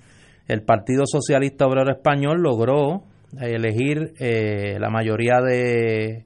El 0.48 0.62
Partido 0.62 1.04
Socialista 1.04 1.66
Obrero 1.66 1.90
Español 1.90 2.40
logró 2.40 3.02
elegir 3.38 4.14
eh, 4.18 4.78
la 4.80 4.88
mayoría 4.88 5.42
de, 5.42 6.24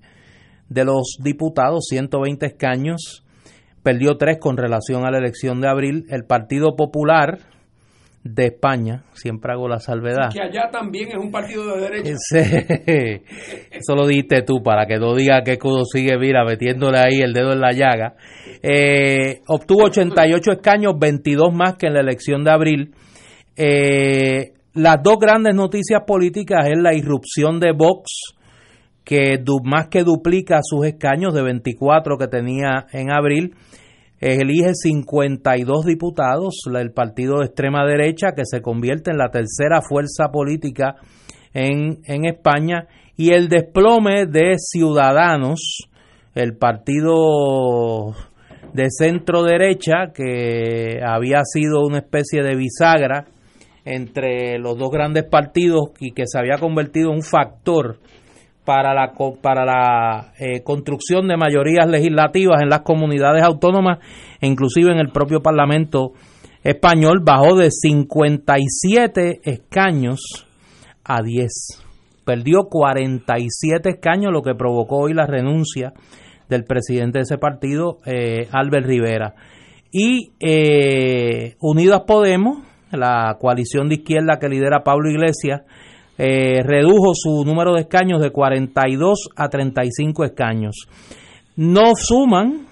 de 0.68 0.84
los 0.84 1.16
diputados, 1.24 1.86
120 1.88 2.46
escaños, 2.46 3.24
perdió 3.88 4.18
tres 4.18 4.36
con 4.38 4.58
relación 4.58 5.06
a 5.06 5.10
la 5.10 5.16
elección 5.16 5.62
de 5.62 5.68
abril. 5.68 6.04
El 6.10 6.26
Partido 6.26 6.76
Popular 6.76 7.38
de 8.22 8.48
España, 8.48 9.04
siempre 9.14 9.50
hago 9.50 9.66
la 9.66 9.78
salvedad. 9.78 10.28
Que 10.30 10.42
allá 10.42 10.68
también 10.70 11.08
es 11.08 11.16
un 11.16 11.30
partido 11.30 11.74
de 11.74 11.80
derecha. 11.80 12.10
eso 13.70 13.94
lo 13.96 14.06
dijiste 14.06 14.42
tú, 14.42 14.62
para 14.62 14.84
que 14.84 14.98
no 14.98 15.14
diga 15.14 15.40
que 15.42 15.56
Cudo 15.56 15.86
sigue, 15.86 16.18
mira, 16.18 16.44
metiéndole 16.44 16.98
ahí 16.98 17.20
el 17.22 17.32
dedo 17.32 17.52
en 17.54 17.60
la 17.60 17.72
llaga. 17.72 18.14
Eh, 18.62 19.40
obtuvo 19.46 19.84
88 19.84 20.52
escaños, 20.52 20.92
22 20.98 21.54
más 21.54 21.76
que 21.76 21.86
en 21.86 21.94
la 21.94 22.00
elección 22.00 22.44
de 22.44 22.50
abril. 22.50 22.94
Eh, 23.56 24.52
las 24.74 25.02
dos 25.02 25.16
grandes 25.18 25.54
noticias 25.54 26.02
políticas 26.06 26.66
es 26.68 26.76
la 26.76 26.92
irrupción 26.92 27.58
de 27.58 27.72
Vox, 27.72 28.34
que 29.02 29.42
más 29.64 29.88
que 29.88 30.02
duplica 30.04 30.58
sus 30.62 30.84
escaños 30.84 31.32
de 31.32 31.42
24 31.42 32.18
que 32.18 32.28
tenía 32.28 32.86
en 32.92 33.10
abril, 33.10 33.54
elige 34.20 34.74
52 34.74 35.84
diputados, 35.84 36.62
el 36.74 36.92
partido 36.92 37.38
de 37.38 37.46
extrema 37.46 37.84
derecha, 37.86 38.32
que 38.34 38.44
se 38.44 38.60
convierte 38.60 39.10
en 39.10 39.18
la 39.18 39.30
tercera 39.30 39.80
fuerza 39.82 40.28
política 40.32 40.96
en, 41.54 41.98
en 42.04 42.24
España, 42.24 42.86
y 43.16 43.32
el 43.32 43.48
desplome 43.48 44.26
de 44.26 44.54
Ciudadanos, 44.58 45.88
el 46.34 46.56
partido 46.56 48.14
de 48.72 48.86
centro 48.90 49.42
derecha, 49.42 50.12
que 50.14 51.00
había 51.04 51.42
sido 51.44 51.84
una 51.84 51.98
especie 51.98 52.42
de 52.42 52.54
bisagra 52.54 53.26
entre 53.84 54.58
los 54.58 54.78
dos 54.78 54.90
grandes 54.90 55.24
partidos 55.24 55.90
y 55.98 56.12
que 56.12 56.24
se 56.26 56.38
había 56.38 56.58
convertido 56.58 57.10
en 57.10 57.16
un 57.16 57.22
factor 57.22 57.98
para 58.68 58.92
la, 58.92 59.14
para 59.40 59.64
la 59.64 60.34
eh, 60.38 60.62
construcción 60.62 61.26
de 61.26 61.38
mayorías 61.38 61.88
legislativas 61.88 62.60
en 62.60 62.68
las 62.68 62.82
comunidades 62.82 63.42
autónomas 63.42 63.98
e 64.42 64.46
inclusive 64.46 64.92
en 64.92 64.98
el 64.98 65.08
propio 65.08 65.40
Parlamento 65.40 66.12
español 66.62 67.20
bajó 67.24 67.56
de 67.56 67.70
57 67.70 69.40
escaños 69.42 70.46
a 71.02 71.22
10. 71.22 71.50
Perdió 72.26 72.64
47 72.64 73.88
escaños, 73.88 74.34
lo 74.34 74.42
que 74.42 74.54
provocó 74.54 74.98
hoy 74.98 75.14
la 75.14 75.24
renuncia 75.24 75.94
del 76.50 76.64
presidente 76.64 77.20
de 77.20 77.22
ese 77.22 77.38
partido, 77.38 78.00
eh, 78.04 78.48
Albert 78.52 78.84
Rivera. 78.84 79.34
Y 79.90 80.32
eh, 80.40 81.56
Unidas 81.62 82.02
Podemos, 82.06 82.58
la 82.92 83.38
coalición 83.40 83.88
de 83.88 83.94
izquierda 83.94 84.38
que 84.38 84.50
lidera 84.50 84.84
Pablo 84.84 85.08
Iglesias, 85.08 85.62
eh, 86.18 86.62
redujo 86.64 87.12
su 87.14 87.44
número 87.44 87.74
de 87.74 87.82
escaños 87.82 88.20
de 88.20 88.30
42 88.30 89.30
a 89.36 89.48
35 89.48 90.24
escaños. 90.24 90.88
No 91.56 91.94
suman 91.94 92.66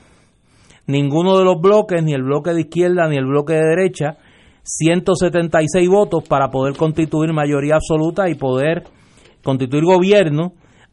ninguno 0.87 1.39
de 1.39 1.45
los 1.45 1.61
bloques, 1.61 2.03
ni 2.03 2.13
el 2.13 2.23
bloque 2.23 2.53
de 2.53 2.63
izquierda 2.63 3.09
ni 3.09 3.17
el 3.17 3.27
bloque 3.27 3.55
de 3.55 3.65
derecha, 3.65 4.17
176 4.63 5.89
votos 5.89 6.25
para 6.29 6.51
poder 6.51 6.77
constituir 6.77 7.33
mayoría 7.33 7.77
absoluta 7.77 8.29
y 8.29 8.35
poder 8.35 8.85
constituir 9.43 9.85
gobierno, 9.85 10.53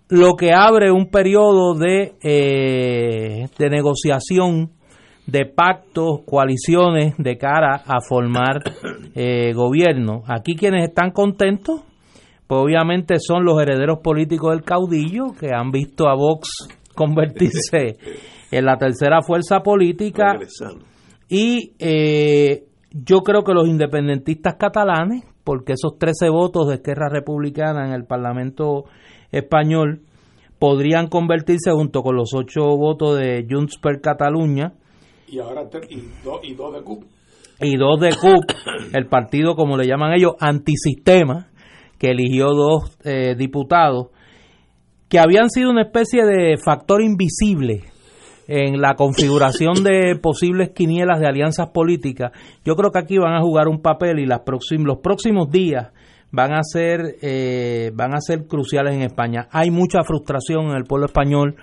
lo 0.09 0.35
que 0.35 0.53
abre 0.53 0.91
un 0.91 1.09
periodo 1.09 1.73
de, 1.73 2.13
eh, 2.21 3.47
de 3.57 3.69
negociación 3.69 4.69
de 5.25 5.45
pactos, 5.45 6.19
coaliciones 6.25 7.15
de 7.17 7.37
cara 7.37 7.81
a 7.85 8.01
formar 8.07 8.61
eh, 9.15 9.53
gobierno. 9.53 10.23
Aquí 10.27 10.55
quienes 10.55 10.87
están 10.89 11.11
contentos, 11.11 11.81
pues 12.53 12.65
obviamente 12.65 13.15
son 13.17 13.45
los 13.45 13.59
herederos 13.59 13.97
políticos 14.03 14.51
del 14.51 14.63
caudillo 14.63 15.31
que 15.39 15.55
han 15.55 15.71
visto 15.71 16.07
a 16.07 16.13
Vox 16.13 16.67
convertirse 16.95 17.97
en 18.51 18.65
la 18.65 18.77
tercera 18.77 19.23
fuerza 19.23 19.61
política 19.61 20.37
y 21.27 21.71
eh, 21.79 22.65
yo 22.91 23.21
creo 23.21 23.43
que 23.43 23.55
los 23.55 23.67
independentistas 23.67 24.53
catalanes, 24.59 25.23
porque 25.43 25.73
esos 25.73 25.97
13 25.97 26.29
votos 26.29 26.67
de 26.67 26.75
Esquerra 26.75 27.09
Republicana 27.09 27.87
en 27.87 27.93
el 27.93 28.05
Parlamento 28.05 28.83
español 29.31 30.01
podrían 30.59 31.07
convertirse 31.07 31.71
junto 31.71 32.03
con 32.03 32.15
los 32.15 32.35
8 32.35 32.61
votos 32.77 33.17
de 33.17 33.47
Junts 33.49 33.79
per 33.79 33.99
Cataluña 33.99 34.73
y 35.27 35.39
ahora 35.39 35.63
y, 35.89 36.53
dos 36.53 36.73
de 36.75 36.83
CUP. 36.83 37.03
Y 37.61 37.77
dos 37.77 37.99
de 37.99 38.09
CUP, 38.09 38.43
el 38.93 39.07
partido, 39.07 39.55
como 39.55 39.75
le 39.75 39.87
llaman 39.87 40.13
ellos, 40.13 40.33
antisistema, 40.39 41.47
que 42.03 42.11
eligió 42.11 42.47
dos 42.47 42.97
eh, 43.05 43.33
diputados, 43.37 44.07
que 45.07 45.19
habían 45.19 45.49
sido 45.49 45.71
una 45.71 45.83
especie 45.83 46.25
de 46.25 46.57
factor 46.57 47.01
invisible 47.01 47.83
en 48.45 48.81
la 48.81 48.95
configuración 48.95 49.85
de 49.85 50.17
posibles 50.21 50.71
quinielas 50.71 51.21
de 51.21 51.27
alianzas 51.27 51.69
políticas. 51.69 52.33
Yo 52.65 52.75
creo 52.75 52.91
que 52.91 52.99
aquí 52.99 53.17
van 53.17 53.35
a 53.35 53.41
jugar 53.41 53.69
un 53.69 53.81
papel 53.81 54.19
y 54.19 54.25
las 54.25 54.41
los 54.69 54.97
próximos 54.97 55.49
días 55.49 55.93
van 56.29 56.51
a 56.51 56.63
ser 56.63 57.15
eh, 57.21 57.91
van 57.95 58.13
a 58.13 58.19
ser 58.19 58.47
cruciales 58.47 58.95
en 58.95 59.03
España. 59.03 59.47
Hay 59.49 59.71
mucha 59.71 60.03
frustración 60.03 60.71
en 60.71 60.75
el 60.75 60.83
pueblo 60.83 61.05
español 61.05 61.55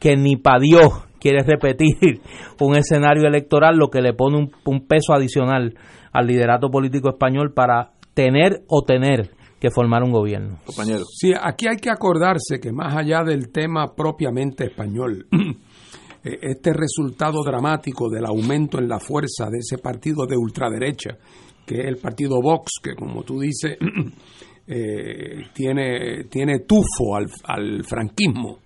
que 0.00 0.16
ni 0.16 0.34
para 0.34 0.58
Dios 0.58 1.06
quiere 1.20 1.44
repetir 1.44 2.20
un 2.60 2.76
escenario 2.76 3.28
electoral, 3.28 3.76
lo 3.76 3.90
que 3.90 4.02
le 4.02 4.12
pone 4.12 4.38
un, 4.64 4.86
peso 4.88 5.12
adicional 5.14 5.76
al 6.12 6.26
liderato 6.26 6.68
político 6.68 7.10
español 7.10 7.52
para 7.54 7.92
tener 8.12 8.62
o 8.66 8.82
tener 8.82 9.30
que 9.64 9.70
formar 9.70 10.02
un 10.02 10.12
gobierno. 10.12 10.58
Compañero. 10.66 11.04
Sí, 11.10 11.32
aquí 11.32 11.66
hay 11.66 11.78
que 11.78 11.88
acordarse 11.88 12.60
que 12.60 12.70
más 12.70 12.94
allá 12.94 13.22
del 13.24 13.50
tema 13.50 13.94
propiamente 13.94 14.64
español, 14.64 15.26
eh, 16.22 16.38
este 16.42 16.74
resultado 16.74 17.42
dramático 17.42 18.10
del 18.10 18.26
aumento 18.26 18.78
en 18.78 18.88
la 18.88 19.00
fuerza 19.00 19.46
de 19.50 19.60
ese 19.60 19.78
partido 19.78 20.26
de 20.26 20.36
ultraderecha, 20.36 21.16
que 21.64 21.80
es 21.80 21.86
el 21.86 21.96
partido 21.96 22.42
Vox, 22.42 22.72
que 22.82 22.94
como 22.94 23.22
tú 23.22 23.40
dices, 23.40 23.78
eh, 24.66 25.44
tiene, 25.54 26.24
tiene 26.24 26.58
tufo 26.60 27.16
al, 27.16 27.30
al 27.44 27.84
franquismo, 27.84 28.58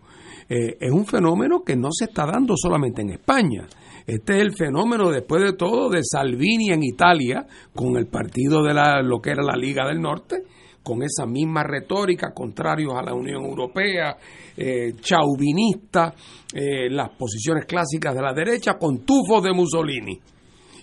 eh, 0.48 0.78
es 0.80 0.90
un 0.90 1.06
fenómeno 1.06 1.62
que 1.64 1.76
no 1.76 1.90
se 1.92 2.06
está 2.06 2.26
dando 2.26 2.54
solamente 2.56 3.02
en 3.02 3.10
España. 3.10 3.68
Este 4.04 4.38
es 4.38 4.42
el 4.42 4.52
fenómeno, 4.52 5.10
después 5.10 5.44
de 5.44 5.52
todo, 5.52 5.90
de 5.90 6.00
Salvini 6.02 6.70
en 6.70 6.82
Italia, 6.82 7.46
con 7.72 7.96
el 7.96 8.08
partido 8.08 8.64
de 8.64 8.74
la, 8.74 9.00
lo 9.00 9.20
que 9.20 9.30
era 9.30 9.44
la 9.44 9.56
Liga 9.56 9.86
del 9.86 10.00
Norte, 10.00 10.42
con 10.88 11.02
esa 11.02 11.26
misma 11.26 11.62
retórica, 11.62 12.32
contrarios 12.32 12.94
a 12.94 13.02
la 13.02 13.12
Unión 13.12 13.44
Europea, 13.44 14.16
eh, 14.56 14.94
chauvinista, 14.98 16.14
eh, 16.54 16.88
las 16.88 17.10
posiciones 17.10 17.66
clásicas 17.66 18.14
de 18.14 18.22
la 18.22 18.32
derecha, 18.32 18.78
con 18.78 19.04
tufos 19.04 19.42
de 19.42 19.52
Mussolini. 19.52 20.18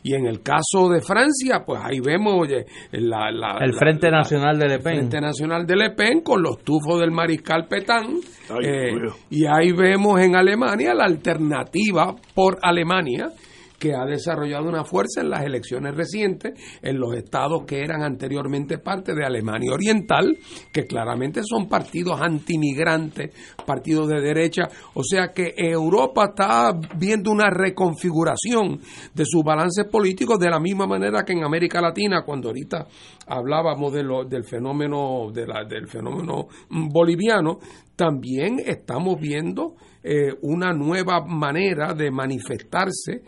Y 0.03 0.13
en 0.13 0.27
el 0.27 0.43
caso 0.43 0.87
de 0.89 1.01
Francia, 1.01 1.63
pues 1.65 1.81
ahí 1.83 1.99
vemos 1.99 2.47
la, 2.91 3.57
el 3.59 3.73
Frente 3.73 4.11
Nacional 4.11 4.59
de 4.59 4.67
Le 4.67 4.77
Pen. 4.77 4.93
El 4.93 4.99
Frente 4.99 5.21
Nacional 5.21 5.65
de 5.65 5.75
Le 5.75 5.89
Pen 5.95 6.21
con 6.21 6.43
los 6.43 6.59
tufos 6.59 6.99
del 6.99 7.09
mariscal 7.09 7.65
Petain. 7.67 8.19
Eh, 8.63 8.91
y 9.31 9.47
ahí 9.47 9.71
vemos 9.71 10.21
en 10.21 10.35
Alemania 10.35 10.93
la 10.93 11.05
alternativa 11.05 12.15
por 12.35 12.59
Alemania, 12.61 13.31
que 13.85 13.93
ha 13.93 14.03
desarrollado 14.03 14.67
una 14.67 14.83
fuerza 14.83 15.21
en 15.21 15.29
las 15.29 15.43
elecciones 15.43 15.95
recientes 15.95 16.59
en 16.81 16.99
los 16.99 17.13
estados 17.13 17.65
que 17.67 17.81
eran 17.83 18.01
anteriormente 18.01 18.79
parte 18.79 19.13
de 19.13 19.23
Alemania 19.23 19.73
Oriental, 19.73 20.35
que 20.73 20.85
claramente 20.85 21.41
son 21.43 21.69
partidos 21.69 22.19
antimigrantes, 22.19 23.29
partidos 23.63 24.07
de 24.07 24.21
derecha. 24.21 24.63
O 24.95 25.03
sea 25.03 25.27
que 25.31 25.53
Europa 25.55 26.29
está 26.29 26.71
viendo 26.97 27.31
una 27.31 27.51
reconfiguración 27.51 28.79
de 29.13 29.23
sus 29.23 29.43
balances 29.43 29.85
políticos 29.85 30.39
de 30.39 30.49
la 30.49 30.59
misma 30.59 30.87
manera 30.87 31.23
que 31.23 31.33
en 31.33 31.43
América 31.43 31.79
Latina, 31.79 32.23
cuando 32.25 32.47
ahorita 32.47 32.87
hablábamos 33.27 33.93
de 33.93 34.01
lo, 34.01 34.25
del 34.25 34.45
fenómeno 34.45 35.31
del 35.31 35.87
fenómeno 35.87 36.47
boliviano, 36.69 37.59
también 37.95 38.59
estamos 38.65 39.19
viendo 39.19 39.75
eh, 40.03 40.33
una 40.41 40.73
nueva 40.73 41.23
manera 41.23 41.93
de 41.93 42.09
manifestarse 42.09 43.21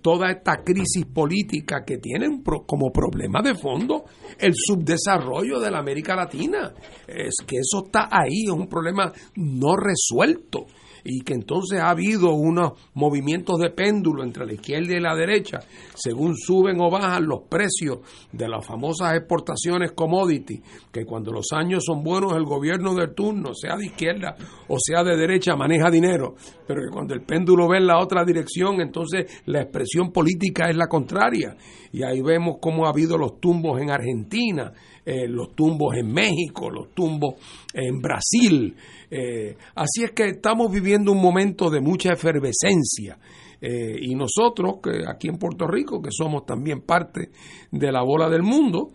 toda 0.00 0.30
esta 0.30 0.62
crisis 0.62 1.06
política 1.06 1.84
que 1.84 1.98
tienen 1.98 2.42
como 2.42 2.90
problema 2.92 3.42
de 3.42 3.54
fondo 3.54 4.04
el 4.38 4.52
subdesarrollo 4.54 5.60
de 5.60 5.70
la 5.70 5.78
América 5.78 6.14
Latina. 6.14 6.72
Es 7.06 7.34
que 7.46 7.56
eso 7.56 7.84
está 7.86 8.08
ahí, 8.10 8.44
es 8.46 8.52
un 8.52 8.68
problema 8.68 9.12
no 9.36 9.76
resuelto 9.76 10.66
y 11.04 11.20
que 11.20 11.34
entonces 11.34 11.80
ha 11.80 11.90
habido 11.90 12.32
unos 12.32 12.72
movimientos 12.94 13.58
de 13.60 13.70
péndulo 13.70 14.24
entre 14.24 14.46
la 14.46 14.54
izquierda 14.54 14.96
y 14.96 15.00
la 15.00 15.14
derecha, 15.14 15.58
según 15.94 16.36
suben 16.36 16.80
o 16.80 16.90
bajan 16.90 17.26
los 17.26 17.42
precios 17.48 17.98
de 18.32 18.48
las 18.48 18.66
famosas 18.66 19.14
exportaciones 19.14 19.92
commodity, 19.92 20.62
que 20.90 21.04
cuando 21.04 21.30
los 21.30 21.52
años 21.52 21.84
son 21.84 22.02
buenos 22.02 22.32
el 22.34 22.44
gobierno 22.44 22.94
del 22.94 23.14
turno, 23.14 23.54
sea 23.54 23.76
de 23.76 23.86
izquierda 23.86 24.36
o 24.68 24.76
sea 24.78 25.04
de 25.04 25.16
derecha, 25.16 25.56
maneja 25.56 25.90
dinero, 25.90 26.34
pero 26.66 26.82
que 26.82 26.90
cuando 26.90 27.14
el 27.14 27.22
péndulo 27.22 27.68
ve 27.68 27.78
en 27.78 27.86
la 27.86 27.98
otra 27.98 28.24
dirección, 28.24 28.80
entonces 28.80 29.42
la 29.46 29.62
expresión 29.62 30.12
política 30.12 30.68
es 30.68 30.76
la 30.76 30.86
contraria. 30.86 31.56
Y 31.92 32.02
ahí 32.02 32.20
vemos 32.22 32.56
cómo 32.60 32.86
ha 32.86 32.90
habido 32.90 33.16
los 33.16 33.40
tumbos 33.40 33.80
en 33.80 33.90
Argentina, 33.90 34.72
eh, 35.04 35.28
los 35.28 35.54
tumbos 35.54 35.96
en 35.96 36.12
México, 36.12 36.70
los 36.70 36.92
tumbos 36.92 37.34
en 37.72 38.00
Brasil. 38.00 38.74
Eh, 39.16 39.56
así 39.76 40.02
es 40.02 40.10
que 40.10 40.24
estamos 40.30 40.72
viviendo 40.72 41.12
un 41.12 41.22
momento 41.22 41.70
de 41.70 41.80
mucha 41.80 42.12
efervescencia. 42.12 43.18
Eh, 43.60 43.96
y 44.00 44.14
nosotros, 44.14 44.80
que 44.82 45.04
aquí 45.08 45.28
en 45.28 45.38
Puerto 45.38 45.66
Rico, 45.66 46.02
que 46.02 46.10
somos 46.10 46.44
también 46.44 46.80
parte 46.80 47.30
de 47.70 47.92
la 47.92 48.02
bola 48.02 48.28
del 48.28 48.42
mundo, 48.42 48.90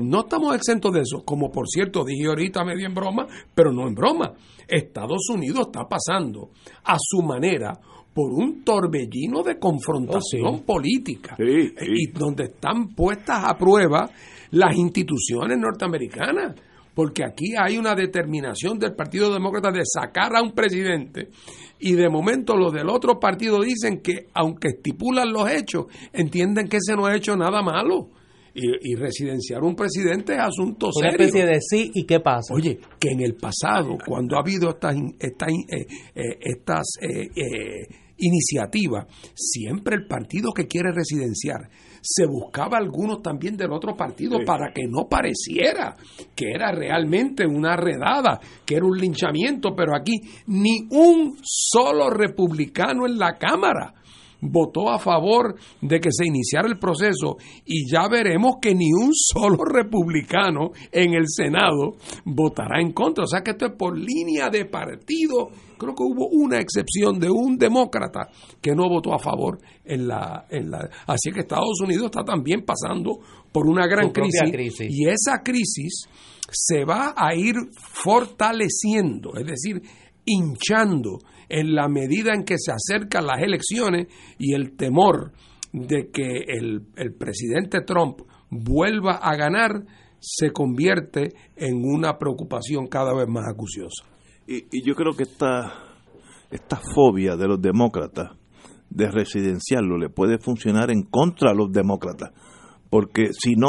no 0.00 0.22
estamos 0.22 0.56
exentos 0.56 0.92
de 0.92 1.02
eso. 1.02 1.22
Como 1.24 1.52
por 1.52 1.68
cierto 1.68 2.04
dije 2.04 2.26
ahorita 2.26 2.64
medio 2.64 2.88
en 2.88 2.94
broma, 2.94 3.28
pero 3.54 3.70
no 3.70 3.86
en 3.86 3.94
broma. 3.94 4.32
Estados 4.66 5.28
Unidos 5.32 5.66
está 5.66 5.86
pasando 5.88 6.50
a 6.82 6.96
su 6.98 7.22
manera 7.22 7.78
por 8.12 8.32
un 8.32 8.64
torbellino 8.64 9.42
de 9.42 9.58
confrontación 9.58 10.46
oh, 10.46 10.62
política 10.62 11.36
y 11.38 12.10
donde 12.10 12.44
están 12.44 12.88
puestas 12.94 13.44
a 13.44 13.56
prueba 13.56 14.10
las 14.50 14.74
instituciones 14.76 15.56
norteamericanas, 15.58 16.56
porque 17.00 17.24
aquí 17.24 17.54
hay 17.58 17.78
una 17.78 17.94
determinación 17.94 18.78
del 18.78 18.94
Partido 18.94 19.32
Demócrata 19.32 19.72
de 19.72 19.84
sacar 19.86 20.36
a 20.36 20.42
un 20.42 20.52
presidente 20.52 21.30
y 21.78 21.94
de 21.94 22.10
momento 22.10 22.54
los 22.58 22.74
del 22.74 22.90
otro 22.90 23.18
partido 23.18 23.58
dicen 23.62 24.02
que 24.02 24.26
aunque 24.34 24.68
estipulan 24.68 25.32
los 25.32 25.50
hechos, 25.50 25.86
entienden 26.12 26.68
que 26.68 26.76
ese 26.76 26.94
no 26.94 27.06
ha 27.06 27.16
hecho 27.16 27.34
nada 27.38 27.62
malo. 27.62 28.10
Y, 28.52 28.96
residenciar 28.96 29.62
un 29.62 29.74
presidente 29.74 30.34
es 30.34 30.40
asunto 30.40 30.90
serio. 30.92 31.14
Una 31.14 31.24
especie 31.24 31.46
de 31.46 31.58
sí 31.62 31.90
y 31.94 32.04
qué 32.04 32.20
pasa. 32.20 32.52
Oye, 32.52 32.78
que 32.98 33.12
en 33.12 33.22
el 33.22 33.34
pasado, 33.34 33.96
cuando 34.06 34.36
ha 34.36 34.40
habido 34.40 34.68
estas, 34.68 34.94
estas, 35.18 35.48
eh, 35.48 35.86
eh, 36.14 36.38
estas 36.38 36.86
eh, 37.00 37.30
iniciativas, 38.18 39.06
siempre 39.34 39.96
el 39.96 40.06
partido 40.06 40.52
que 40.52 40.66
quiere 40.66 40.92
residenciar 40.92 41.70
se 42.00 42.26
buscaba 42.26 42.78
algunos 42.78 43.22
también 43.22 43.56
del 43.56 43.72
otro 43.72 43.94
partido 43.96 44.38
para 44.44 44.72
que 44.72 44.82
no 44.88 45.08
pareciera 45.08 45.96
que 46.34 46.50
era 46.50 46.72
realmente 46.72 47.46
una 47.46 47.76
redada, 47.76 48.40
que 48.64 48.76
era 48.76 48.86
un 48.86 48.98
linchamiento, 48.98 49.74
pero 49.76 49.94
aquí 49.94 50.20
ni 50.46 50.86
un 50.90 51.36
solo 51.42 52.10
republicano 52.10 53.06
en 53.06 53.18
la 53.18 53.36
Cámara 53.38 53.94
votó 54.40 54.88
a 54.88 54.98
favor 54.98 55.54
de 55.80 56.00
que 56.00 56.10
se 56.10 56.26
iniciara 56.26 56.68
el 56.68 56.78
proceso 56.78 57.36
y 57.64 57.90
ya 57.90 58.08
veremos 58.08 58.56
que 58.60 58.74
ni 58.74 58.92
un 58.92 59.10
solo 59.12 59.64
republicano 59.64 60.70
en 60.90 61.14
el 61.14 61.24
Senado 61.28 61.96
votará 62.24 62.80
en 62.80 62.92
contra. 62.92 63.24
O 63.24 63.26
sea 63.26 63.42
que 63.42 63.52
esto 63.52 63.66
es 63.66 63.72
por 63.72 63.98
línea 63.98 64.48
de 64.48 64.64
partido. 64.64 65.50
Creo 65.80 65.94
que 65.94 66.02
hubo 66.02 66.28
una 66.28 66.58
excepción 66.58 67.18
de 67.18 67.30
un 67.30 67.56
demócrata 67.56 68.28
que 68.60 68.74
no 68.74 68.88
votó 68.88 69.14
a 69.14 69.18
favor 69.18 69.58
en 69.84 70.06
la... 70.06 70.46
En 70.50 70.70
la 70.70 70.88
así 71.06 71.32
que 71.32 71.40
Estados 71.40 71.80
Unidos 71.82 72.04
está 72.04 72.22
también 72.22 72.64
pasando 72.66 73.18
por 73.50 73.66
una 73.66 73.86
gran 73.86 74.10
crisis, 74.10 74.80
y 74.80 75.08
esa 75.08 75.42
crisis 75.42 76.04
se 76.50 76.84
va 76.84 77.14
a 77.16 77.34
ir 77.34 77.54
fortaleciendo, 77.72 79.32
es 79.36 79.46
decir, 79.46 79.82
hinchando 80.24 81.18
en 81.48 81.74
la 81.74 81.88
medida 81.88 82.32
en 82.34 82.44
que 82.44 82.56
se 82.58 82.72
acercan 82.72 83.26
las 83.26 83.42
elecciones 83.42 84.06
y 84.38 84.54
el 84.54 84.76
temor 84.76 85.32
de 85.72 86.10
que 86.10 86.44
el, 86.46 86.84
presidente 87.18 87.80
Trump 87.82 88.20
vuelva 88.50 89.16
a 89.16 89.36
ganar 89.36 89.84
se 90.18 90.52
convierte 90.52 91.32
en 91.56 91.82
una 91.84 92.18
preocupación 92.18 92.86
cada 92.88 93.14
vez 93.14 93.26
más 93.28 93.44
acuciosa. 93.48 94.09
Y, 94.50 94.66
y 94.72 94.82
yo 94.84 94.96
creo 94.96 95.12
que 95.12 95.22
esta, 95.22 95.72
esta 96.50 96.80
fobia 96.92 97.36
de 97.36 97.46
los 97.46 97.62
demócratas 97.62 98.32
de 98.90 99.08
residenciarlo 99.08 99.96
le 99.96 100.08
puede 100.08 100.38
funcionar 100.38 100.90
en 100.90 101.04
contra 101.04 101.52
de 101.52 101.56
los 101.56 101.70
demócratas, 101.70 102.32
porque 102.90 103.28
si 103.30 103.54
no, 103.54 103.68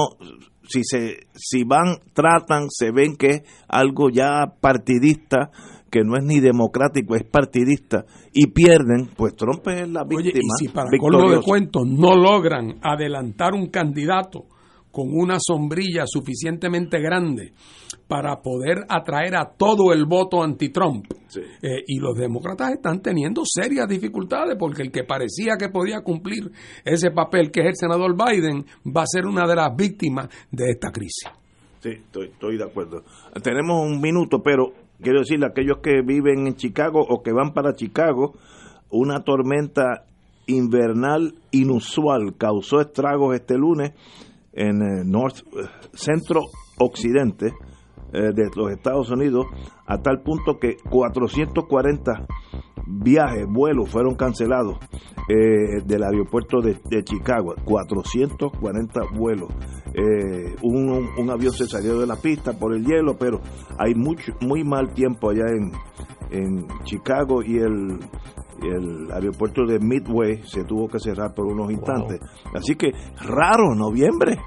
si 0.64 0.82
se, 0.84 1.28
si 1.36 1.64
van, 1.64 2.00
tratan, 2.14 2.66
se 2.70 2.92
ven 2.92 3.16
que 3.16 3.28
es 3.28 3.42
algo 3.68 4.10
ya 4.10 4.56
partidista, 4.60 5.52
que 5.92 6.00
no 6.04 6.18
es 6.18 6.24
ni 6.24 6.40
democrático, 6.40 7.16
es 7.16 7.26
partidista, 7.26 8.06
y 8.34 8.48
pierden, 8.48 9.12
pues 9.16 9.36
Trump 9.36 9.68
es 9.68 9.88
la 9.88 10.04
víctima. 10.04 10.32
Oye, 10.32 10.32
y 10.34 10.66
si 10.66 10.68
para 10.70 10.90
colmo 11.00 11.30
de 11.30 11.42
cuentos 11.42 11.84
no 11.86 12.16
logran 12.16 12.80
adelantar 12.82 13.54
un 13.54 13.68
candidato 13.68 14.46
con 14.92 15.08
una 15.12 15.38
sombrilla 15.40 16.04
suficientemente 16.06 17.00
grande 17.00 17.54
para 18.08 18.42
poder 18.42 18.86
atraer 18.90 19.36
a 19.36 19.46
todo 19.58 19.94
el 19.94 20.06
voto 20.06 20.44
anti-Trump. 20.44 21.06
Eh, 21.62 21.84
y 21.88 22.00
los 22.00 22.16
demócratas 22.18 22.74
están 22.74 23.02
teniendo 23.02 23.44
serias 23.46 23.88
dificultades 23.88 24.58
porque 24.60 24.82
el 24.82 24.92
que 24.92 25.06
parecía 25.06 25.56
que 25.58 25.70
podía 25.70 26.02
cumplir 26.02 26.52
ese 26.84 27.12
papel 27.12 27.52
que 27.52 27.62
es 27.62 27.68
el 27.68 27.76
senador 27.76 28.16
Biden 28.16 28.66
va 28.86 29.04
a 29.04 29.08
ser 29.08 29.26
una 29.26 29.48
de 29.48 29.56
las 29.56 29.76
víctimas 29.76 30.28
de 30.52 30.72
esta 30.72 30.92
crisis. 30.92 31.30
Sí, 31.80 31.90
estoy, 31.90 32.28
estoy 32.28 32.58
de 32.58 32.66
acuerdo. 32.66 33.04
Tenemos 33.42 33.86
un 33.86 34.02
minuto, 34.02 34.44
pero 34.44 34.74
quiero 35.02 35.20
decirle 35.20 35.46
a 35.46 35.50
aquellos 35.50 35.78
que 35.82 36.02
viven 36.06 36.48
en 36.48 36.56
Chicago 36.56 37.00
o 37.08 37.24
que 37.24 37.32
van 37.32 37.54
para 37.54 37.76
Chicago, 37.76 38.34
una 38.90 39.24
tormenta 39.24 40.06
invernal 40.48 41.34
inusual 41.52 42.36
causó 42.38 42.82
estragos 42.82 43.36
este 43.36 43.58
lunes 43.58 43.94
en 44.54 44.82
el 44.82 45.10
north, 45.10 45.44
centro 45.94 46.42
occidente 46.78 47.54
eh, 48.14 48.32
de 48.34 48.50
los 48.56 48.72
Estados 48.72 49.10
Unidos 49.10 49.46
a 49.86 49.98
tal 50.00 50.22
punto 50.22 50.60
que 50.60 50.76
440 50.90 52.28
viajes, 52.86 53.46
vuelos 53.48 53.90
fueron 53.90 54.16
cancelados 54.16 54.78
eh, 55.30 55.82
del 55.86 56.04
aeropuerto 56.04 56.60
de, 56.62 57.04
Chicago, 57.04 57.56
440 57.64 59.02
vuelos. 59.14 59.50
Eh, 59.94 60.56
un, 60.62 61.10
un, 61.18 61.30
avión 61.30 61.54
se 61.54 61.68
salió 61.68 62.00
de 62.00 62.08
la 62.08 62.16
pista 62.16 62.54
por 62.54 62.74
el 62.74 62.86
hielo, 62.86 63.16
pero 63.18 63.40
hay 63.78 63.94
mucho, 63.96 64.34
muy 64.42 64.64
mal 64.64 64.94
tiempo 64.94 65.30
allá 65.30 65.46
en, 65.48 65.72
en 66.32 66.68
Chicago 66.84 67.44
y 67.44 67.58
el, 67.60 68.00
el 68.68 69.12
aeropuerto 69.12 69.66
de 69.66 69.80
Midway 69.80 70.42
se 70.44 70.64
tuvo 70.64 70.88
que 70.88 71.00
cerrar 71.00 71.34
por 71.34 71.46
unos 71.46 71.72
instantes. 71.72 72.20
Así 72.54 72.76
que 72.76 72.92
raro, 73.22 73.76
noviembre. 73.76 74.38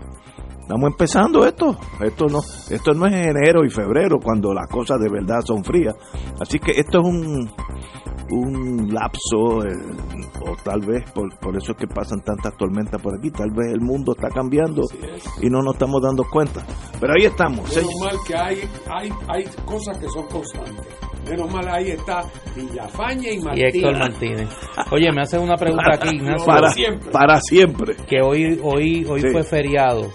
Estamos 0.65 0.93
empezando 0.93 1.45
esto. 1.45 1.77
Esto 2.01 2.24
no, 2.27 2.39
esto 2.70 2.93
no 2.95 3.07
es 3.07 3.12
enero 3.12 3.66
y 3.66 3.70
febrero 3.70 4.16
cuando 4.19 4.55
las 4.55 4.66
cosas 4.70 4.99
de 4.99 5.11
verdad 5.11 5.43
son 5.45 5.62
frías. 5.62 5.95
Así 6.41 6.59
que 6.59 6.73
esto 6.73 7.01
es 7.01 7.07
un, 7.07 7.51
un 8.31 8.89
lapso, 8.89 9.62
eh, 9.62 9.77
o 10.41 10.57
tal 10.65 10.81
vez 10.81 11.05
por, 11.12 11.39
por, 11.39 11.55
eso 11.55 11.73
es 11.73 11.77
que 11.77 11.86
pasan 11.86 12.23
tantas 12.23 12.57
tormentas 12.57 12.99
por 13.03 13.15
aquí. 13.15 13.31
Tal 13.31 13.51
vez 13.51 13.74
el 13.74 13.82
mundo 13.82 14.15
está 14.16 14.28
cambiando 14.31 14.85
y 15.43 15.51
no 15.51 15.61
nos 15.61 15.74
estamos 15.74 16.01
dando 16.01 16.24
cuenta. 16.24 16.65
Pero 16.99 17.12
ahí 17.12 17.27
estamos. 17.27 17.69
Menos 17.77 17.93
mal 18.01 18.16
que 18.27 18.35
hay, 18.35 18.61
hay, 18.91 19.11
hay 19.28 19.45
cosas 19.66 19.99
que 19.99 20.09
son 20.09 20.27
constantes. 20.28 20.86
Menos 21.28 21.53
mal 21.53 21.69
ahí 21.69 21.91
está 21.91 22.23
Villafaña 22.57 23.31
y 23.31 23.39
Martínez. 23.39 23.74
Y 23.74 23.78
Héctor 23.78 23.99
Martínez. 23.99 24.49
Oye, 24.93 25.12
me 25.12 25.20
hacen 25.20 25.41
una 25.41 25.57
pregunta 25.57 25.91
aquí, 25.93 26.16
Ignacio. 26.16 26.47
Para, 26.47 26.70
siempre. 26.70 27.11
Para 27.11 27.41
siempre. 27.43 27.97
Que 28.09 28.23
hoy, 28.23 28.59
hoy, 28.62 29.05
hoy 29.05 29.20
fue 29.31 29.43
feriado. 29.43 30.09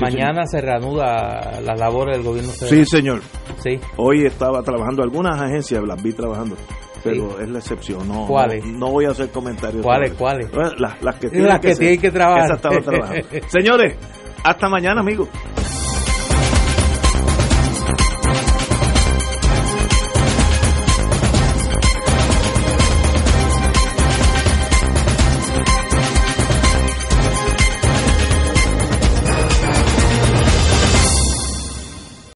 Mañana 0.00 0.46
se 0.46 0.60
reanuda 0.60 1.60
las 1.62 1.78
labores 1.78 2.16
del 2.16 2.26
gobierno 2.26 2.52
federal. 2.52 2.78
Sí, 2.78 2.84
señor. 2.84 3.20
Sí. 3.62 3.78
Hoy 3.96 4.24
estaba 4.24 4.62
trabajando, 4.62 5.02
algunas 5.02 5.40
agencias 5.40 5.82
las 5.86 6.02
vi 6.02 6.12
trabajando. 6.12 6.56
pero 7.02 7.40
es 7.40 7.48
la 7.48 7.58
excepción. 7.58 8.06
No, 8.08 8.26
¿Cuáles? 8.26 8.64
No, 8.64 8.90
voy 8.90 9.06
a 9.06 9.10
hacer 9.10 9.30
comentarios. 9.30 9.82
¿Cuáles? 9.82 10.12
¿Cuáles? 10.12 10.50
Las, 10.78 11.02
las 11.02 11.16
que 11.16 11.28
tienen, 11.28 11.48
las 11.48 11.60
que, 11.60 11.68
que, 11.68 11.76
tienen 11.76 12.00
que 12.00 12.10
trabajar. 12.10 12.60
Señores, 13.48 13.96
hasta 14.44 14.68
mañana, 14.68 15.00
amigos. 15.00 15.28